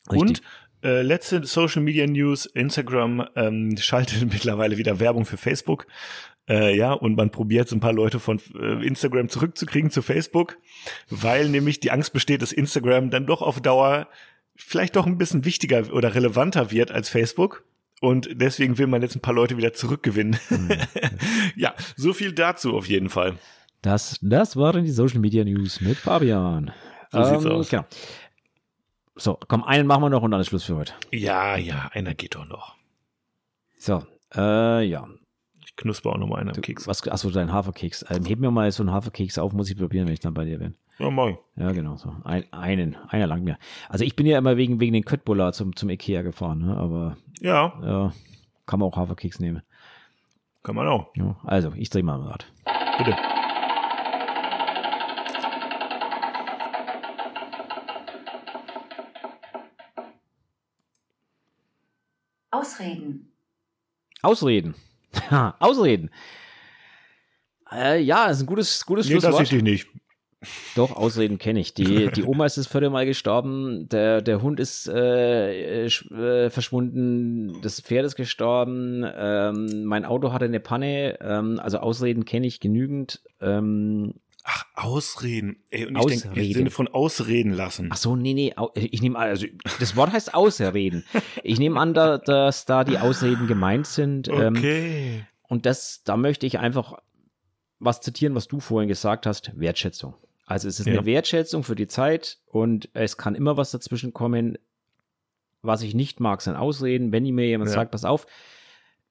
Richtig. 0.10 0.22
Und 0.22 0.42
äh, 0.84 1.02
letzte 1.02 1.46
Social 1.46 1.82
Media 1.82 2.08
News, 2.08 2.46
Instagram 2.46 3.28
ähm, 3.36 3.78
schaltet 3.78 4.22
mittlerweile 4.34 4.78
wieder 4.78 5.00
Werbung 5.00 5.26
für 5.26 5.38
Facebook. 5.38 5.88
Äh, 6.50 6.76
ja, 6.76 6.94
und 6.94 7.16
man 7.16 7.30
probiert 7.30 7.70
so 7.70 7.76
ein 7.76 7.82
paar 7.82 7.94
Leute 7.94 8.20
von 8.20 8.40
äh, 8.60 8.86
Instagram 8.86 9.30
zurückzukriegen 9.30 9.92
zu 9.92 10.02
Facebook, 10.02 10.58
weil 11.10 11.50
nämlich 11.50 11.80
die 11.80 11.92
Angst 11.92 12.14
besteht, 12.14 12.42
dass 12.42 12.52
Instagram 12.52 13.12
dann 13.12 13.28
doch 13.28 13.42
auf 13.42 13.62
Dauer 13.62 14.08
vielleicht 14.56 14.96
doch 14.96 15.06
ein 15.06 15.18
bisschen 15.18 15.46
wichtiger 15.46 15.94
oder 15.94 16.16
relevanter 16.16 16.72
wird 16.72 16.92
als 16.92 17.10
Facebook. 17.10 17.64
Und 18.02 18.30
deswegen 18.34 18.80
will 18.80 18.88
man 18.88 19.04
jetzt 19.04 19.16
ein 19.16 19.22
paar 19.22 19.36
Leute 19.36 19.58
wieder 19.58 19.74
zurückgewinnen. 19.74 20.40
Mhm. 20.50 20.70
ja, 21.56 21.76
so 21.96 22.14
viel 22.14 22.34
dazu 22.34 22.76
auf 22.76 22.88
jeden 22.88 23.10
Fall. 23.10 23.36
Das, 23.84 24.18
das 24.22 24.56
waren 24.56 24.84
die 24.84 24.92
Social 24.92 25.20
Media 25.20 25.44
News 25.44 25.82
mit 25.82 25.98
Fabian. 25.98 26.72
So 27.12 27.20
ähm, 27.20 27.26
sieht's 27.26 27.46
aus. 27.46 27.70
Genau. 27.70 27.86
So, 29.16 29.38
komm, 29.48 29.64
einen 29.64 29.88
machen 29.88 30.04
wir 30.04 30.10
noch 30.10 30.24
und 30.24 30.32
dann 30.32 30.42
ist 30.42 30.48
Schluss 30.48 30.64
für 30.64 30.76
heute. 30.76 30.94
Ja, 31.12 31.58
ja, 31.58 31.90
einer 31.94 32.14
geht 32.14 32.36
doch 32.36 32.48
noch. 32.48 32.76
So, 33.78 34.04
äh, 34.36 34.84
ja. 34.84 35.08
Ich 35.66 35.76
knusper 35.76 36.12
auch 36.12 36.18
noch 36.18 36.28
mal 36.28 36.38
einen 36.38 36.50
am 36.50 36.62
Keks. 36.62 36.88
Was, 36.88 37.08
achso, 37.08 37.30
dein 37.30 37.52
Haferkeks. 37.52 38.06
Ähm, 38.10 38.26
heb 38.26 38.40
mir 38.40 38.52
mal 38.52 38.72
so 38.72 38.84
einen 38.84 38.92
Haferkeks 38.92 39.38
auf, 39.38 39.54
muss 39.54 39.70
ich 39.70 39.78
probieren, 39.78 40.06
wenn 40.08 40.14
ich 40.14 40.20
dann 40.20 40.34
bei 40.34 40.46
dir 40.46 40.60
bin. 40.60 40.76
Ja, 41.00 41.10
moin. 41.10 41.38
Ja, 41.56 41.72
genau 41.72 41.98
so. 41.98 42.16
Ein, 42.24 42.46
einen, 42.52 42.96
einer 43.10 43.28
lang 43.28 43.44
mir. 43.44 43.58
Also 43.90 44.06
ich 44.06 44.16
bin 44.16 44.26
ja 44.26 44.38
immer 44.38 44.56
wegen, 44.58 44.80
wegen 44.80 44.94
den 44.94 45.06
Köttbullar 45.06 45.54
zum, 45.54 45.76
zum 45.76 45.90
Ikea 45.90 46.22
gefahren, 46.22 46.60
ne? 46.60 46.78
aber 46.78 47.18
ja. 47.40 47.74
ja. 47.84 48.14
Kann 48.66 48.80
man 48.80 48.90
auch 48.90 48.98
Haferkeks 48.98 49.40
nehmen. 49.40 49.62
Kann 50.64 50.76
man 50.76 50.88
auch. 50.88 51.08
Ja, 51.16 51.36
also, 51.44 51.74
ich 51.76 51.90
drehe 51.90 52.04
mal 52.04 52.16
am 52.16 52.28
Rad. 52.28 52.46
Bitte. 52.98 53.16
Ausreden. 62.82 63.32
Ausreden. 64.22 64.76
Ausreden. 65.60 66.10
Äh, 67.72 68.02
ja, 68.02 68.28
das 68.28 68.38
ist 68.38 68.44
ein 68.44 68.48
gutes, 68.48 68.86
gutes 68.86 69.06
nee, 69.06 69.14
Schlusswort. 69.14 69.42
Das 69.42 69.52
ich 69.52 69.64
nicht. 69.64 69.88
Doch, 70.76 70.96
Ausreden 70.96 71.38
kenne 71.38 71.60
ich. 71.60 71.74
Die, 71.74 72.08
die 72.16 72.24
Oma 72.24 72.46
ist 72.46 72.58
das 72.58 72.68
vierte 72.68 72.90
Mal 72.90 73.06
gestorben, 73.06 73.88
der, 73.90 74.22
der 74.22 74.42
Hund 74.42 74.60
ist 74.60 74.88
äh, 74.88 75.86
äh, 75.86 76.50
verschwunden, 76.50 77.62
das 77.62 77.80
Pferd 77.82 78.06
ist 78.06 78.16
gestorben, 78.16 79.06
ähm, 79.16 79.84
mein 79.86 80.06
Auto 80.06 80.34
hatte 80.34 80.46
eine 80.46 80.60
Panne, 80.60 81.20
ähm, 81.22 81.60
also 81.62 81.78
Ausreden 81.78 82.26
kenne 82.26 82.48
ich 82.48 82.60
genügend. 82.60 83.22
Ähm, 83.40 84.16
Ach, 84.44 84.66
Ausreden. 84.76 85.64
Ey, 85.70 85.86
und 85.86 85.98
ich 85.98 86.22
denke 86.24 86.40
im 86.40 86.54
Sinne 86.54 86.72
von 86.72 86.88
Ausreden 86.88 87.52
lassen. 87.52 87.90
Ach 87.92 87.98
so, 87.98 88.16
nee, 88.16 88.34
nee, 88.34 88.54
ich 88.74 89.02
nehme 89.02 89.18
an, 89.18 89.30
also 89.30 89.46
das 89.80 89.96
Wort 89.96 90.12
heißt 90.12 90.34
Ausreden. 90.34 91.04
ich 91.44 91.60
nehme 91.60 91.80
an, 91.80 91.94
da, 91.94 92.18
dass 92.18 92.66
da 92.66 92.84
die 92.84 92.98
Ausreden 92.98 93.48
gemeint 93.48 93.88
sind. 93.88 94.28
Ähm, 94.28 94.56
okay. 94.58 95.18
Ähm, 95.18 95.26
und 95.48 95.66
das, 95.66 96.02
da 96.06 96.18
möchte 96.18 96.46
ich 96.46 96.60
einfach 96.60 96.98
was 97.80 98.02
zitieren, 98.02 98.36
was 98.36 98.48
du 98.48 98.60
vorhin 98.60 98.88
gesagt 98.88 99.26
hast, 99.26 99.52
Wertschätzung. 99.60 100.16
Also 100.46 100.68
es 100.68 100.80
ist 100.80 100.86
ja. 100.86 100.94
eine 100.94 101.06
Wertschätzung 101.06 101.64
für 101.64 101.76
die 101.76 101.88
Zeit 101.88 102.40
und 102.46 102.90
es 102.94 103.18
kann 103.18 103.36
immer 103.36 103.58
was 103.58 103.72
dazwischen 103.72 104.14
kommen. 104.14 104.58
Was 105.62 105.84
ich 105.84 105.94
nicht 105.94 106.20
mag, 106.20 106.42
sind 106.42 106.56
Ausreden. 106.56 107.12
Wenn 107.12 107.24
mir 107.24 107.46
jemand 107.46 107.70
ja. 107.70 107.76
sagt, 107.76 107.92
pass 107.92 108.04
auf, 108.04 108.26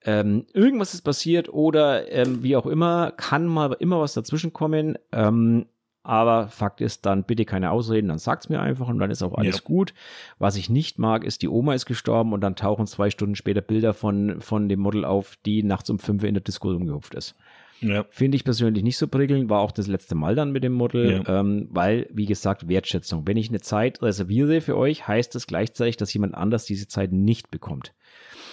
ähm, 0.05 0.47
irgendwas 0.52 0.94
ist 0.94 1.02
passiert 1.02 1.48
oder 1.52 2.10
ähm, 2.10 2.43
wie 2.43 2.56
auch 2.56 2.66
immer, 2.66 3.12
kann 3.12 3.47
mal 3.47 3.77
immer 3.78 4.01
was 4.01 4.14
dazwischen 4.14 4.52
kommen. 4.52 4.98
Ähm, 5.12 5.66
aber 6.02 6.48
Fakt 6.48 6.81
ist 6.81 7.05
dann 7.05 7.24
bitte 7.24 7.44
keine 7.44 7.70
Ausreden, 7.70 8.09
dann 8.09 8.18
sagt's 8.18 8.48
mir 8.48 8.60
einfach 8.60 8.89
und 8.89 8.98
dann 8.98 9.10
ist 9.10 9.22
auch 9.22 9.35
alles 9.35 9.56
ja. 9.56 9.62
gut. 9.64 9.93
Was 10.39 10.56
ich 10.56 10.70
nicht 10.70 10.98
mag, 10.98 11.24
ist, 11.24 11.43
die 11.43 11.48
Oma 11.48 11.74
ist 11.74 11.85
gestorben 11.85 12.32
und 12.32 12.40
dann 12.40 12.56
tauchen 12.56 12.86
zwei 12.86 13.10
Stunden 13.10 13.36
später 13.36 13.60
Bilder 13.60 13.93
von, 13.93 14.40
von 14.40 14.68
dem 14.70 14.81
Model 14.81 15.05
auf, 15.05 15.36
die 15.44 15.62
nachts 15.62 15.90
um 15.90 15.98
fünf 15.98 16.24
in 16.24 16.35
der 16.35 16.43
Disco 16.43 16.70
rumgehupft 16.70 17.14
ist. 17.14 17.35
Ja. 17.81 18.05
Finde 18.10 18.36
ich 18.36 18.44
persönlich 18.44 18.82
nicht 18.82 18.98
so 18.98 19.09
prickelnd, 19.09 19.48
war 19.48 19.60
auch 19.60 19.72
das 19.72 19.86
letzte 19.86 20.14
Mal 20.14 20.35
dann 20.35 20.52
mit 20.52 20.64
dem 20.64 20.72
Model, 20.72 21.22
ja. 21.27 21.40
ähm, 21.40 21.68
weil, 21.70 22.06
wie 22.12 22.27
gesagt, 22.27 22.68
Wertschätzung. 22.68 23.27
Wenn 23.27 23.36
ich 23.36 23.48
eine 23.48 23.60
Zeit 23.60 24.02
reserviere 24.02 24.60
für 24.60 24.77
euch, 24.77 25.06
heißt 25.06 25.35
das 25.35 25.47
gleichzeitig, 25.47 25.97
dass 25.97 26.12
jemand 26.12 26.35
anders 26.35 26.64
diese 26.64 26.89
Zeit 26.89 27.12
nicht 27.12 27.51
bekommt. 27.51 27.94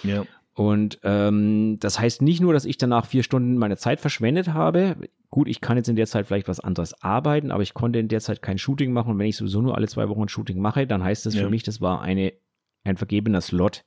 Ja. 0.02 0.24
Und 0.58 0.98
ähm, 1.04 1.76
das 1.78 2.00
heißt 2.00 2.20
nicht 2.20 2.40
nur, 2.40 2.52
dass 2.52 2.64
ich 2.64 2.78
danach 2.78 3.06
vier 3.06 3.22
Stunden 3.22 3.58
meine 3.58 3.76
Zeit 3.76 4.00
verschwendet 4.00 4.54
habe. 4.54 4.96
Gut, 5.30 5.46
ich 5.46 5.60
kann 5.60 5.76
jetzt 5.76 5.88
in 5.88 5.94
der 5.94 6.08
Zeit 6.08 6.26
vielleicht 6.26 6.48
was 6.48 6.58
anderes 6.58 7.00
arbeiten, 7.00 7.52
aber 7.52 7.62
ich 7.62 7.74
konnte 7.74 8.00
in 8.00 8.08
der 8.08 8.18
Zeit 8.18 8.42
kein 8.42 8.58
Shooting 8.58 8.92
machen. 8.92 9.12
Und 9.12 9.18
wenn 9.20 9.28
ich 9.28 9.36
sowieso 9.36 9.62
nur 9.62 9.76
alle 9.76 9.86
zwei 9.86 10.08
Wochen 10.08 10.22
ein 10.22 10.28
Shooting 10.28 10.58
mache, 10.58 10.84
dann 10.88 11.04
heißt 11.04 11.26
das 11.26 11.34
ja. 11.36 11.44
für 11.44 11.50
mich, 11.50 11.62
das 11.62 11.80
war 11.80 12.02
eine, 12.02 12.32
ein 12.82 12.96
vergebener 12.96 13.40
Slot. 13.40 13.84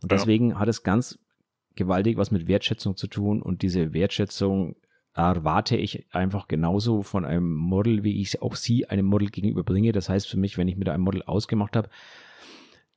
Und 0.00 0.10
deswegen 0.10 0.52
ja. 0.52 0.58
hat 0.58 0.68
es 0.68 0.82
ganz 0.82 1.18
gewaltig 1.76 2.16
was 2.16 2.30
mit 2.30 2.48
Wertschätzung 2.48 2.96
zu 2.96 3.06
tun. 3.06 3.42
Und 3.42 3.60
diese 3.60 3.92
Wertschätzung 3.92 4.76
erwarte 5.12 5.76
ich 5.76 6.06
einfach 6.14 6.48
genauso 6.48 7.02
von 7.02 7.26
einem 7.26 7.52
Model, 7.52 8.02
wie 8.02 8.22
ich 8.22 8.40
auch 8.40 8.56
sie 8.56 8.86
einem 8.86 9.04
Model 9.04 9.28
gegenüberbringe. 9.28 9.92
Das 9.92 10.08
heißt 10.08 10.26
für 10.26 10.38
mich, 10.38 10.56
wenn 10.56 10.68
ich 10.68 10.78
mit 10.78 10.88
einem 10.88 11.04
Model 11.04 11.22
ausgemacht 11.24 11.76
habe, 11.76 11.90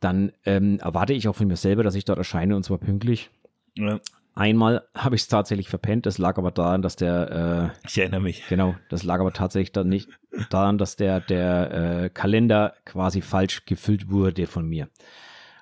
dann 0.01 0.33
ähm, 0.45 0.79
erwarte 0.79 1.13
ich 1.13 1.27
auch 1.27 1.35
von 1.35 1.47
mir 1.47 1.55
selber, 1.55 1.83
dass 1.83 1.95
ich 1.95 2.03
dort 2.03 2.17
erscheine 2.17 2.55
und 2.55 2.63
zwar 2.63 2.79
pünktlich. 2.79 3.29
Ja. 3.77 3.99
Einmal 4.33 4.87
habe 4.95 5.15
ich 5.15 5.23
es 5.23 5.27
tatsächlich 5.27 5.69
verpennt, 5.69 6.05
das 6.05 6.17
lag 6.17 6.37
aber 6.37 6.51
daran, 6.51 6.81
dass 6.81 6.95
der 6.95 7.73
äh, 7.83 7.87
Ich 7.87 7.97
erinnere 7.97 8.21
mich. 8.21 8.47
Genau, 8.47 8.75
das 8.89 9.03
lag 9.03 9.19
aber 9.19 9.33
tatsächlich 9.33 9.73
dann 9.73 9.89
nicht 9.89 10.09
daran, 10.49 10.77
dass 10.77 10.95
der, 10.95 11.19
der 11.19 12.03
äh, 12.03 12.09
Kalender 12.09 12.73
quasi 12.85 13.21
falsch 13.21 13.65
gefüllt 13.65 14.09
wurde 14.09 14.47
von 14.47 14.67
mir. 14.67 14.87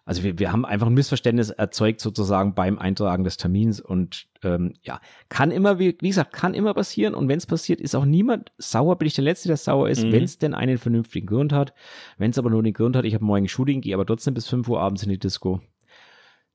Also 0.09 0.23
wir, 0.23 0.39
wir 0.39 0.51
haben 0.51 0.65
einfach 0.65 0.87
ein 0.87 0.95
Missverständnis 0.95 1.51
erzeugt 1.51 2.01
sozusagen 2.01 2.55
beim 2.55 2.79
Eintragen 2.79 3.23
des 3.23 3.37
Termins 3.37 3.79
und 3.79 4.25
ähm, 4.41 4.73
ja, 4.81 5.01
kann 5.29 5.51
immer, 5.51 5.77
wie, 5.77 5.95
wie 6.01 6.07
gesagt, 6.07 6.33
kann 6.33 6.55
immer 6.55 6.73
passieren 6.73 7.13
und 7.13 7.27
wenn 7.27 7.37
es 7.37 7.45
passiert, 7.45 7.79
ist 7.79 7.93
auch 7.93 8.05
niemand 8.05 8.51
sauer, 8.57 8.97
bin 8.97 9.05
ich 9.07 9.13
der 9.13 9.23
Letzte, 9.23 9.49
der 9.49 9.57
sauer 9.57 9.87
ist, 9.87 10.03
mhm. 10.03 10.11
wenn 10.11 10.23
es 10.23 10.39
denn 10.39 10.55
einen 10.55 10.79
vernünftigen 10.79 11.27
Grund 11.27 11.53
hat. 11.53 11.75
Wenn 12.17 12.31
es 12.31 12.39
aber 12.39 12.49
nur 12.49 12.63
den 12.63 12.73
Grund 12.73 12.95
hat, 12.95 13.05
ich 13.05 13.13
habe 13.13 13.23
morgen 13.23 13.47
Shooting, 13.47 13.81
gehe 13.81 13.93
aber 13.93 14.03
trotzdem 14.03 14.33
bis 14.33 14.47
5 14.47 14.67
Uhr 14.67 14.81
abends 14.81 15.03
in 15.03 15.09
die 15.09 15.19
Disco, 15.19 15.61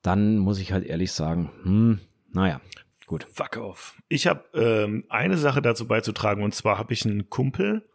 dann 0.03 0.39
muss 0.39 0.59
ich 0.59 0.73
halt 0.73 0.85
ehrlich 0.85 1.13
sagen, 1.13 1.53
hm, 1.63 2.01
naja, 2.33 2.61
gut. 3.07 3.25
Fuck 3.33 3.59
off. 3.59 4.03
Ich 4.09 4.27
habe 4.27 4.43
ähm, 4.55 5.05
eine 5.11 5.37
Sache 5.37 5.63
dazu 5.63 5.87
beizutragen 5.87 6.43
und 6.43 6.57
zwar 6.57 6.77
habe 6.77 6.93
ich 6.93 7.07
einen 7.07 7.31
Kumpel, 7.31 7.89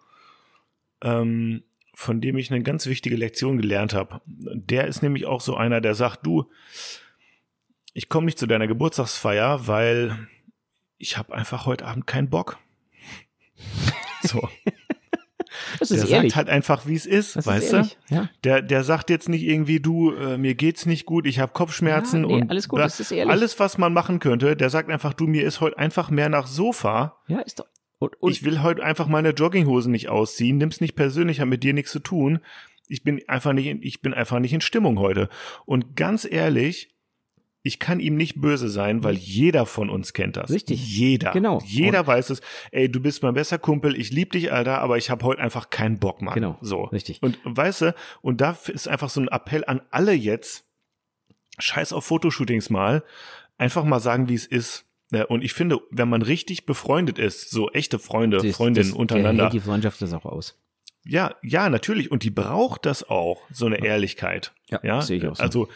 ähm, 1.03 1.63
von 1.99 2.21
dem 2.21 2.37
ich 2.37 2.49
eine 2.49 2.63
ganz 2.63 2.85
wichtige 2.85 3.17
Lektion 3.17 3.57
gelernt 3.57 3.93
habe. 3.93 4.21
Der 4.25 4.87
ist 4.87 5.03
nämlich 5.03 5.25
auch 5.25 5.41
so 5.41 5.57
einer, 5.57 5.81
der 5.81 5.95
sagt, 5.95 6.25
du, 6.25 6.49
ich 7.93 8.07
komme 8.07 8.23
nicht 8.23 8.39
zu 8.39 8.47
deiner 8.47 8.67
Geburtstagsfeier, 8.67 9.67
weil 9.67 10.15
ich 10.97 11.17
habe 11.17 11.33
einfach 11.33 11.65
heute 11.65 11.85
Abend 11.85 12.07
keinen 12.07 12.29
Bock. 12.29 12.57
So. 14.21 14.49
Das 15.79 15.91
ist 15.91 16.03
der 16.03 16.09
ehrlich. 16.09 16.33
sagt 16.33 16.35
halt 16.35 16.49
einfach, 16.49 16.85
wie 16.85 16.95
es 16.95 17.05
ist, 17.05 17.37
das 17.37 17.47
weißt 17.47 17.73
ist 17.73 17.97
du? 18.09 18.15
Ja. 18.15 18.29
Der, 18.43 18.61
der 18.61 18.83
sagt 18.83 19.09
jetzt 19.09 19.29
nicht 19.29 19.43
irgendwie, 19.43 19.79
du, 19.79 20.11
äh, 20.11 20.37
mir 20.37 20.55
geht's 20.55 20.85
nicht 20.85 21.05
gut, 21.05 21.25
ich 21.25 21.39
habe 21.39 21.53
Kopfschmerzen 21.53 22.23
ja, 22.23 22.27
nee, 22.27 22.33
und 22.41 22.49
alles 22.49 22.67
gut, 22.67 22.79
das 22.79 22.99
ist 22.99 23.11
ehrlich. 23.11 23.31
alles, 23.31 23.59
was 23.61 23.77
man 23.77 23.93
machen 23.93 24.19
könnte. 24.19 24.57
Der 24.57 24.69
sagt 24.69 24.89
einfach, 24.89 25.13
du, 25.13 25.25
mir 25.25 25.45
ist 25.45 25.61
heute 25.61 25.77
einfach 25.77 26.09
mehr 26.09 26.27
nach 26.27 26.47
Sofa. 26.47 27.15
Ja, 27.27 27.39
ist 27.39 27.59
doch. 27.59 27.65
Und, 27.99 28.15
und 28.21 28.31
ich 28.31 28.43
will 28.43 28.63
heute 28.63 28.83
einfach 28.83 29.07
meine 29.07 29.31
Jogginghose 29.31 29.91
nicht 29.91 30.09
ausziehen, 30.09 30.57
nimm's 30.57 30.81
nicht 30.81 30.95
persönlich, 30.95 31.41
hat 31.41 31.47
mit 31.47 31.63
dir 31.63 31.73
nichts 31.73 31.91
zu 31.91 31.99
tun. 31.99 32.39
Ich 32.87 33.03
bin 33.03 33.21
einfach 33.27 33.53
nicht, 33.53 33.67
in, 33.67 33.83
ich 33.83 34.01
bin 34.01 34.13
einfach 34.13 34.39
nicht 34.39 34.53
in 34.53 34.61
Stimmung 34.61 34.99
heute. 34.99 35.29
Und 35.65 35.95
ganz 35.95 36.25
ehrlich, 36.29 36.95
ich 37.61 37.79
kann 37.79 37.99
ihm 37.99 38.15
nicht 38.15 38.39
böse 38.39 38.69
sein, 38.69 39.03
weil 39.03 39.15
jeder 39.15 39.65
von 39.65 39.89
uns 39.89 40.13
kennt 40.13 40.37
das. 40.37 40.49
Richtig. 40.49 40.97
Jeder. 40.97 41.31
Genau. 41.31 41.61
Jeder 41.65 42.01
und 42.01 42.07
weiß 42.07 42.29
es. 42.29 42.41
Ey, 42.71 42.89
du 42.89 43.01
bist 43.01 43.21
mein 43.21 43.33
bester 43.33 43.59
Kumpel, 43.59 43.99
ich 43.99 44.11
lieb 44.11 44.31
dich, 44.31 44.51
Alter, 44.53 44.79
aber 44.79 44.97
ich 44.97 45.09
habe 45.09 45.25
heute 45.25 45.41
einfach 45.41 45.69
keinen 45.69 45.99
Bock, 45.99 46.21
Mann. 46.21 46.35
Genau. 46.35 46.57
So. 46.61 46.83
Richtig. 46.85 47.21
Und 47.21 47.37
weißt 47.43 47.81
du, 47.81 47.95
und 48.21 48.39
da 48.39 48.57
ist 48.67 48.87
einfach 48.87 49.09
so 49.09 49.19
ein 49.19 49.27
Appell 49.27 49.65
an 49.65 49.81
alle 49.91 50.13
jetzt, 50.13 50.65
scheiß 51.59 51.91
auf 51.91 52.05
Fotoshootings 52.05 52.69
mal, 52.69 53.03
einfach 53.57 53.83
mal 53.83 53.99
sagen, 53.99 54.29
wie 54.29 54.35
es 54.35 54.45
ist. 54.45 54.85
Ja, 55.11 55.25
und 55.25 55.43
ich 55.43 55.53
finde, 55.53 55.79
wenn 55.89 56.07
man 56.07 56.21
richtig 56.21 56.65
befreundet 56.65 57.17
ist, 57.17 57.49
so 57.49 57.69
echte 57.71 57.97
Freunde, 57.97 58.37
das, 58.37 58.55
Freundinnen 58.55 58.89
das, 58.89 58.97
untereinander. 58.97 59.43
Hält 59.45 59.53
die 59.53 59.59
Freundschaft 59.59 60.01
das 60.01 60.13
auch 60.13 60.25
aus. 60.25 60.57
Ja, 61.03 61.35
ja, 61.41 61.69
natürlich. 61.69 62.11
Und 62.11 62.23
die 62.23 62.29
braucht 62.29 62.85
das 62.85 63.09
auch, 63.09 63.41
so 63.51 63.65
eine 63.65 63.83
Ehrlichkeit. 63.83 64.53
Ja, 64.69 64.79
ja? 64.83 65.01
sehe 65.01 65.17
ich 65.17 65.27
auch 65.27 65.35
so. 65.35 65.41
Also, 65.41 65.69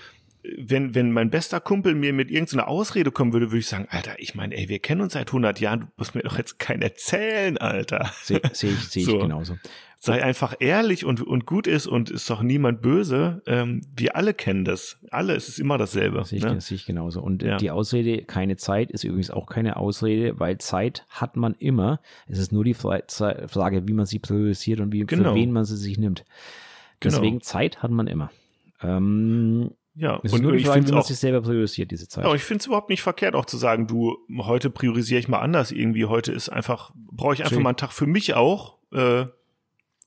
wenn, 0.57 0.93
wenn 0.93 1.11
mein 1.11 1.29
bester 1.29 1.61
Kumpel 1.61 1.95
mir 1.95 2.11
mit 2.11 2.29
irgendeiner 2.29 2.67
Ausrede 2.67 3.11
kommen 3.11 3.31
würde, 3.31 3.49
würde 3.49 3.59
ich 3.59 3.67
sagen, 3.67 3.87
Alter, 3.89 4.15
ich 4.19 4.35
meine, 4.35 4.55
ey, 4.55 4.67
wir 4.67 4.79
kennen 4.79 5.01
uns 5.01 5.13
seit 5.13 5.29
100 5.29 5.59
Jahren, 5.61 5.79
du 5.81 5.87
musst 5.95 6.15
mir 6.15 6.21
doch 6.21 6.37
jetzt 6.37 6.59
keinen 6.59 6.81
erzählen, 6.81 7.57
Alter. 7.57 8.11
Sehe 8.21 8.41
seh 8.51 8.67
ich, 8.67 8.79
seh 8.89 8.99
ich 8.99 9.05
so. 9.05 9.19
genauso. 9.19 9.57
Sei 10.05 10.21
einfach 10.21 10.55
ehrlich 10.59 11.05
und, 11.05 11.21
und 11.21 11.45
gut 11.45 11.65
ist 11.65 11.87
und 11.87 12.09
ist 12.09 12.29
doch 12.29 12.41
niemand 12.41 12.81
böse. 12.81 13.41
Ähm, 13.47 13.83
wir 13.95 14.17
alle 14.17 14.33
kennen 14.33 14.65
das. 14.65 14.97
Alle, 15.11 15.33
es 15.33 15.47
ist 15.47 15.59
immer 15.59 15.77
dasselbe. 15.77 16.25
Sehe 16.25 16.39
ich, 16.39 16.43
ne? 16.43 16.59
seh 16.59 16.75
ich 16.75 16.85
genauso. 16.85 17.21
Und 17.21 17.41
ja. 17.41 17.55
die 17.55 17.71
Ausrede, 17.71 18.25
keine 18.25 18.57
Zeit, 18.57 18.91
ist 18.91 19.05
übrigens 19.05 19.31
auch 19.31 19.45
keine 19.45 19.77
Ausrede, 19.77 20.37
weil 20.41 20.57
Zeit 20.57 21.05
hat 21.07 21.37
man 21.37 21.53
immer. 21.53 22.01
Es 22.27 22.37
ist 22.37 22.51
nur 22.51 22.65
die 22.65 22.73
Frage, 22.73 23.87
wie 23.87 23.93
man 23.93 24.05
sie 24.05 24.19
priorisiert 24.19 24.81
und 24.81 24.91
wie, 24.91 25.05
genau. 25.05 25.29
für 25.29 25.35
wen 25.35 25.53
man 25.53 25.63
sie 25.63 25.77
sich 25.77 25.97
nimmt. 25.97 26.25
Genau. 26.99 27.15
Deswegen 27.15 27.37
genau. 27.37 27.45
Zeit 27.45 27.81
hat 27.81 27.91
man 27.91 28.07
immer. 28.07 28.29
Ähm, 28.81 29.71
ja, 29.95 30.19
es 30.21 30.33
und, 30.33 30.41
nur 30.41 30.51
die 30.51 30.65
Frage, 30.65 30.81
ich 30.81 30.87
wie 30.87 30.91
man 30.91 30.99
auch, 30.99 31.05
sich 31.05 31.17
selber 31.17 31.41
priorisiert, 31.41 31.91
diese 31.91 32.09
Zeit. 32.09 32.25
Ja, 32.25 32.35
ich 32.35 32.43
finde 32.43 32.59
es 32.59 32.65
überhaupt 32.65 32.89
nicht 32.89 33.03
verkehrt, 33.03 33.35
auch 33.35 33.45
zu 33.45 33.55
sagen, 33.55 33.87
du, 33.87 34.17
heute 34.37 34.69
priorisiere 34.69 35.21
ich 35.21 35.29
mal 35.29 35.39
anders 35.39 35.71
irgendwie. 35.71 36.03
Heute 36.03 36.33
ist 36.33 36.49
einfach, 36.49 36.91
brauche 36.93 37.35
ich 37.35 37.39
einfach 37.39 37.53
Schön. 37.53 37.63
mal 37.63 37.69
einen 37.69 37.77
Tag 37.77 37.93
für 37.93 38.05
mich 38.05 38.33
auch. 38.33 38.79
Äh, 38.91 39.27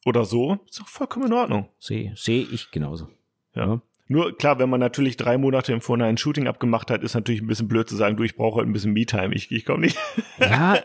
oder 0.06 0.24
so. 0.24 0.58
Ist 0.68 0.80
doch 0.80 0.88
vollkommen 0.88 1.26
in 1.26 1.32
Ordnung. 1.32 1.68
Sehe 1.78 2.14
seh 2.16 2.46
ich 2.50 2.70
genauso. 2.70 3.08
Ja. 3.54 3.80
Nur 4.08 4.36
klar, 4.36 4.58
wenn 4.58 4.70
man 4.70 4.78
natürlich 4.78 5.16
drei 5.16 5.36
Monate 5.36 5.72
im 5.72 5.80
Vorhinein 5.80 6.10
ein 6.10 6.16
Shooting 6.16 6.46
abgemacht 6.46 6.90
hat, 6.90 7.02
ist 7.02 7.14
natürlich 7.14 7.42
ein 7.42 7.48
bisschen 7.48 7.66
blöd 7.66 7.88
zu 7.88 7.96
sagen, 7.96 8.16
du, 8.16 8.22
ich 8.22 8.36
brauche 8.36 8.56
heute 8.56 8.70
ein 8.70 8.72
bisschen 8.72 8.92
Me-Time, 8.92 9.34
ich, 9.34 9.50
ich 9.50 9.64
komme 9.64 9.80
nicht. 9.80 9.98
Ja, 10.38 10.78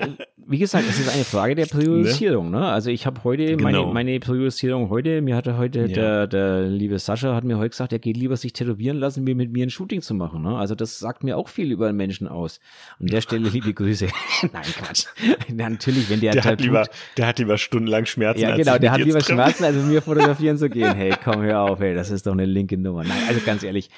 wie 0.47 0.59
gesagt, 0.59 0.85
es 0.89 0.97
ist 0.97 1.13
eine 1.13 1.23
Frage 1.23 1.55
der 1.55 1.65
Priorisierung. 1.67 2.51
Ne? 2.51 2.65
Also 2.65 2.89
ich 2.89 3.05
habe 3.05 3.23
heute 3.23 3.57
genau. 3.57 3.63
meine, 3.63 3.93
meine 3.93 4.19
Priorisierung 4.19 4.89
heute, 4.89 5.21
mir 5.21 5.35
hatte 5.35 5.57
heute 5.57 5.81
ja. 5.81 5.87
der, 5.87 6.27
der 6.27 6.61
liebe 6.63 6.97
Sascha 6.99 7.35
hat 7.35 7.43
mir 7.43 7.57
heute 7.57 7.69
gesagt, 7.69 7.93
er 7.93 7.99
geht 7.99 8.17
lieber 8.17 8.37
sich 8.37 8.53
tätowieren 8.53 8.97
lassen, 8.97 9.27
wie 9.27 9.33
mit 9.33 9.51
mir 9.51 9.65
ein 9.65 9.69
Shooting 9.69 10.01
zu 10.01 10.13
machen. 10.13 10.41
Ne? 10.41 10.57
Also 10.57 10.73
das 10.73 10.99
sagt 10.99 11.23
mir 11.23 11.37
auch 11.37 11.49
viel 11.49 11.71
über 11.71 11.87
einen 11.87 11.97
Menschen 11.97 12.27
aus. 12.27 12.59
An 12.99 13.07
der 13.07 13.21
Stelle 13.21 13.49
liebe 13.49 13.73
Grüße. 13.73 14.07
Nein, 14.41 14.63
Quatsch. 14.77 15.05
Natürlich, 15.53 16.09
wenn 16.09 16.21
der, 16.21 16.31
der 16.31 16.43
hat 16.45 16.61
lieber, 16.61 16.87
der 17.17 17.27
hat 17.27 17.39
lieber 17.39 17.57
stundenlang 17.57 18.05
Schmerzen. 18.05 18.41
Ja, 18.41 18.55
genau, 18.55 18.77
der 18.77 18.91
hat 18.93 19.01
lieber 19.01 19.21
Schmerzen, 19.21 19.65
als 19.65 19.75
mit 19.75 19.85
mir 19.85 20.01
fotografieren 20.01 20.57
zu 20.57 20.69
gehen. 20.69 20.93
Hey, 20.95 21.13
komm, 21.23 21.41
hör 21.41 21.61
auf, 21.61 21.79
hey, 21.79 21.93
das 21.93 22.09
ist 22.09 22.25
doch 22.25 22.33
eine 22.33 22.45
linke 22.45 22.77
Nummer. 22.77 23.03
Nein, 23.13 23.27
also 23.27 23.41
ganz 23.45 23.63
ehrlich, 23.63 23.89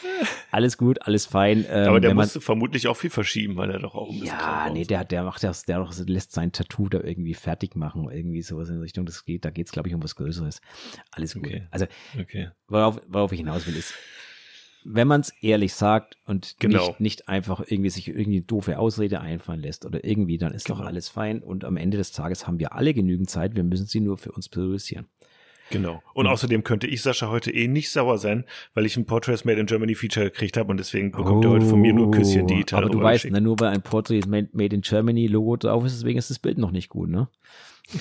alles 0.51 0.77
gut, 0.77 1.01
alles 1.01 1.25
fein. 1.25 1.65
Ähm, 1.69 1.89
Aber 1.89 1.99
der 1.99 2.13
musste 2.13 2.41
vermutlich 2.41 2.87
auch 2.87 2.97
viel 2.97 3.09
verschieben, 3.09 3.57
weil 3.57 3.71
er 3.71 3.79
doch 3.79 3.95
auch 3.95 4.09
ein 4.09 4.19
bisschen 4.19 4.37
Ja, 4.37 4.69
nee, 4.71 4.85
der, 4.85 5.05
der 5.05 5.23
macht 5.23 5.43
das, 5.43 5.65
der 5.65 5.87
lässt 6.05 6.31
sein 6.31 6.51
Tattoo 6.51 6.89
da 6.89 6.99
irgendwie 7.01 7.33
fertig 7.33 7.75
machen, 7.75 8.09
irgendwie 8.09 8.41
sowas 8.41 8.69
in 8.69 8.79
Richtung, 8.79 9.05
das 9.05 9.25
geht, 9.25 9.45
da 9.45 9.49
geht 9.49 9.67
es, 9.67 9.71
glaube 9.71 9.89
ich, 9.89 9.95
um 9.95 10.03
was 10.03 10.15
Größeres. 10.15 10.61
Alles 11.11 11.33
gut. 11.33 11.45
Okay. 11.45 11.67
Also, 11.71 11.85
okay. 12.19 12.49
worauf, 12.67 13.01
worauf 13.07 13.31
ich 13.31 13.39
hinaus 13.39 13.67
will, 13.67 13.75
ist, 13.75 13.93
wenn 14.85 15.07
man 15.07 15.21
es 15.21 15.29
ehrlich 15.41 15.73
sagt 15.73 16.17
und 16.25 16.55
genau. 16.59 16.87
nicht, 16.87 16.99
nicht 16.99 17.29
einfach 17.29 17.63
irgendwie 17.65 17.89
sich 17.89 18.07
irgendwie 18.07 18.41
doofe 18.41 18.77
Ausrede 18.77 19.21
einfallen 19.21 19.61
lässt 19.61 19.85
oder 19.85 20.03
irgendwie, 20.03 20.37
dann 20.37 20.53
ist 20.53 20.65
genau. 20.65 20.79
doch 20.79 20.85
alles 20.85 21.09
fein. 21.09 21.41
Und 21.41 21.65
am 21.65 21.77
Ende 21.77 21.97
des 21.97 22.11
Tages 22.11 22.47
haben 22.47 22.59
wir 22.59 22.73
alle 22.73 22.93
genügend 22.93 23.29
Zeit. 23.29 23.55
Wir 23.55 23.63
müssen 23.63 23.85
sie 23.85 24.01
nur 24.01 24.17
für 24.17 24.31
uns 24.31 24.49
priorisieren. 24.49 25.07
Genau. 25.69 26.01
Und 26.13 26.25
mhm. 26.25 26.31
außerdem 26.31 26.63
könnte 26.63 26.87
ich 26.87 27.01
Sascha 27.01 27.29
heute 27.29 27.51
eh 27.51 27.67
nicht 27.67 27.91
sauer 27.91 28.17
sein, 28.17 28.45
weil 28.73 28.85
ich 28.85 28.97
ein 28.97 29.05
Portraits 29.05 29.45
Made 29.45 29.59
in 29.59 29.65
Germany 29.65 29.95
Feature 29.95 30.25
gekriegt 30.25 30.57
habe 30.57 30.71
und 30.71 30.77
deswegen 30.77 31.11
bekommt 31.11 31.45
oh, 31.45 31.49
er 31.49 31.53
heute 31.53 31.65
von 31.65 31.79
mir 31.79 31.93
nur 31.93 32.11
Küsschen 32.11 32.47
digital. 32.47 32.83
Aber 32.83 32.91
du 32.91 33.01
weißt, 33.01 33.29
ne, 33.31 33.41
nur 33.41 33.59
weil 33.59 33.69
ein 33.69 33.81
Portraits 33.81 34.27
Made 34.27 34.49
in 34.53 34.81
Germany 34.81 35.27
Logo 35.27 35.57
drauf 35.57 35.85
ist, 35.85 35.97
deswegen 35.97 36.19
ist 36.19 36.29
das 36.29 36.39
Bild 36.39 36.57
noch 36.57 36.71
nicht 36.71 36.89
gut, 36.89 37.09
ne? 37.09 37.27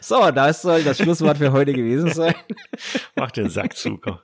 so, 0.00 0.30
das 0.30 0.62
soll 0.62 0.82
das 0.82 0.98
Schlusswort 0.98 1.38
für 1.38 1.52
heute 1.52 1.72
gewesen 1.72 2.12
sein. 2.12 2.34
Mach 3.16 3.30
den 3.30 3.50
Sack 3.50 3.76
zu, 3.76 3.96
komm. 3.96 4.18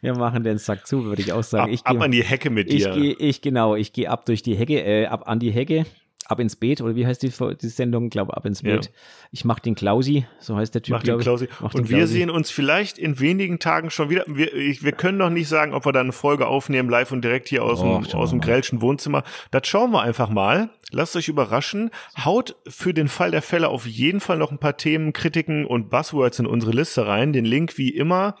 Wir 0.00 0.16
machen 0.16 0.42
den 0.42 0.58
Sack 0.58 0.86
zu, 0.86 1.04
würde 1.04 1.22
ich 1.22 1.32
auch 1.32 1.44
sagen. 1.44 1.64
Ab, 1.64 1.70
ich 1.70 1.86
ab 1.86 1.96
geh, 1.96 2.04
an 2.04 2.10
die 2.10 2.24
Hecke 2.24 2.50
mit 2.50 2.70
dir. 2.70 2.88
Ich 2.88 2.94
gehe, 2.94 3.14
ich 3.14 3.40
genau, 3.40 3.76
ich 3.76 3.92
gehe 3.92 4.10
ab 4.10 4.26
durch 4.26 4.42
die 4.42 4.56
Hecke, 4.56 4.82
äh, 4.82 5.06
ab 5.06 5.28
an 5.28 5.38
die 5.38 5.52
Hecke 5.52 5.86
Ab 6.26 6.38
ins 6.38 6.54
Beet, 6.54 6.80
oder 6.80 6.94
wie 6.94 7.06
heißt 7.06 7.22
die, 7.22 7.32
die 7.60 7.68
Sendung? 7.68 8.04
Ich 8.04 8.10
glaube, 8.10 8.36
Ab 8.36 8.46
ins 8.46 8.62
Beet. 8.62 8.86
Ja. 8.86 8.90
Ich 9.32 9.44
mache 9.44 9.62
den 9.62 9.74
Klausi, 9.74 10.26
so 10.38 10.56
heißt 10.56 10.74
der 10.74 10.82
Typ, 10.82 10.94
mach 10.94 11.02
den 11.02 11.18
Klausi. 11.18 11.48
Mach 11.60 11.74
und 11.74 11.88
den 11.88 11.96
wir 11.96 12.06
sehen 12.06 12.30
uns 12.30 12.50
vielleicht 12.50 12.98
in 12.98 13.18
wenigen 13.18 13.58
Tagen 13.58 13.90
schon 13.90 14.10
wieder. 14.10 14.24
Wir, 14.28 14.54
ich, 14.54 14.84
wir 14.84 14.92
können 14.92 15.18
noch 15.18 15.30
nicht 15.30 15.48
sagen, 15.48 15.74
ob 15.74 15.86
wir 15.86 15.92
da 15.92 16.00
eine 16.00 16.12
Folge 16.12 16.46
aufnehmen, 16.46 16.88
live 16.88 17.10
und 17.10 17.22
direkt 17.22 17.48
hier 17.48 17.64
aus 17.64 17.80
oh, 17.80 18.00
dem, 18.00 18.14
aus 18.14 18.30
dem 18.30 18.40
grellschen 18.40 18.80
Wohnzimmer. 18.80 19.24
Das 19.50 19.66
schauen 19.66 19.90
wir 19.90 20.02
einfach 20.02 20.28
mal. 20.28 20.70
Lasst 20.92 21.16
euch 21.16 21.28
überraschen. 21.28 21.90
Haut 22.24 22.56
für 22.66 22.92
den 22.92 23.08
Fall 23.08 23.30
der 23.30 23.42
Fälle 23.42 23.68
auf 23.68 23.86
jeden 23.86 24.20
Fall 24.20 24.38
noch 24.38 24.50
ein 24.50 24.58
paar 24.58 24.76
Themen, 24.76 25.12
Kritiken 25.12 25.64
und 25.64 25.90
Buzzwords 25.90 26.38
in 26.38 26.46
unsere 26.46 26.72
Liste 26.72 27.06
rein. 27.06 27.32
Den 27.32 27.44
Link 27.44 27.78
wie 27.78 27.90
immer 27.90 28.36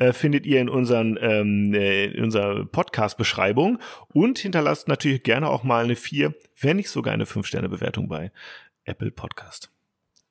äh, 0.00 0.14
findet 0.14 0.46
ihr 0.46 0.60
in, 0.60 0.70
unseren, 0.70 1.18
ähm, 1.20 1.74
äh, 1.74 2.06
in 2.06 2.24
unserer 2.24 2.64
Podcast-Beschreibung 2.64 3.78
und 4.08 4.38
hinterlasst 4.38 4.88
natürlich 4.88 5.22
gerne 5.22 5.48
auch 5.48 5.62
mal 5.62 5.84
eine 5.84 5.94
4, 5.94 6.34
wenn 6.58 6.78
nicht 6.78 6.88
sogar 6.88 7.12
eine 7.12 7.26
5-Sterne-Bewertung 7.26 8.08
bei 8.08 8.32
Apple 8.84 9.10
Podcast. 9.10 9.70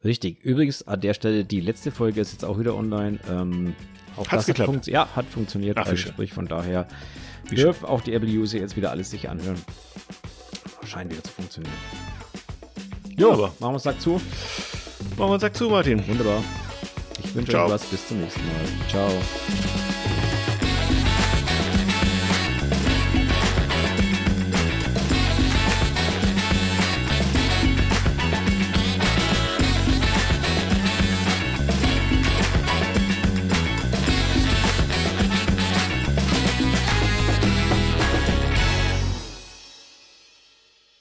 Richtig. 0.04 0.44
Übrigens 0.44 0.88
an 0.88 1.02
der 1.02 1.14
Stelle, 1.14 1.46
die 1.46 1.62
letzte 1.62 1.91
Folge 1.91 2.20
ist 2.20 2.32
jetzt 2.32 2.46
auch 2.46 2.58
wieder 2.58 2.76
online. 2.76 3.20
Ähm, 3.30 3.76
auch 4.16 4.28
Hat's 4.30 4.46
das 4.46 4.46
geklappt? 4.48 4.76
Hat 4.76 4.88
ja, 4.88 5.08
hat 5.16 5.28
funktioniert. 5.28 5.78
Ach, 5.78 5.86
also 5.86 5.98
sprich, 5.98 6.34
von 6.34 6.48
daher 6.48 6.88
dürfen 7.52 7.86
auch 7.86 8.02
die 8.02 8.14
Apple-User 8.14 8.58
jetzt 8.58 8.76
wieder 8.76 8.90
alles 8.90 9.12
sich 9.12 9.30
anhören. 9.30 9.62
Scheint 10.84 11.12
wieder 11.12 11.24
zu 11.24 11.32
funktionieren. 11.32 11.76
Jo, 13.18 13.34
aber 13.34 13.48
machen 13.60 13.62
wir 13.62 13.70
uns 13.74 13.84
Sack 13.84 14.02
zu. 14.02 14.14
Machen 14.14 14.24
wir 15.18 15.34
uns 15.34 15.41
Sack 15.41 15.56
zu, 15.56 15.70
Martin. 15.70 16.08
Wunderbar. 16.08 16.41
Ich 17.30 17.35
wünsche 17.35 17.64
euch 17.64 17.69
was. 17.69 17.85
Bis 17.85 18.07
zum 18.07 18.22
nächsten 18.22 18.41
Mal. 18.47 18.89
Ciao. 18.89 19.11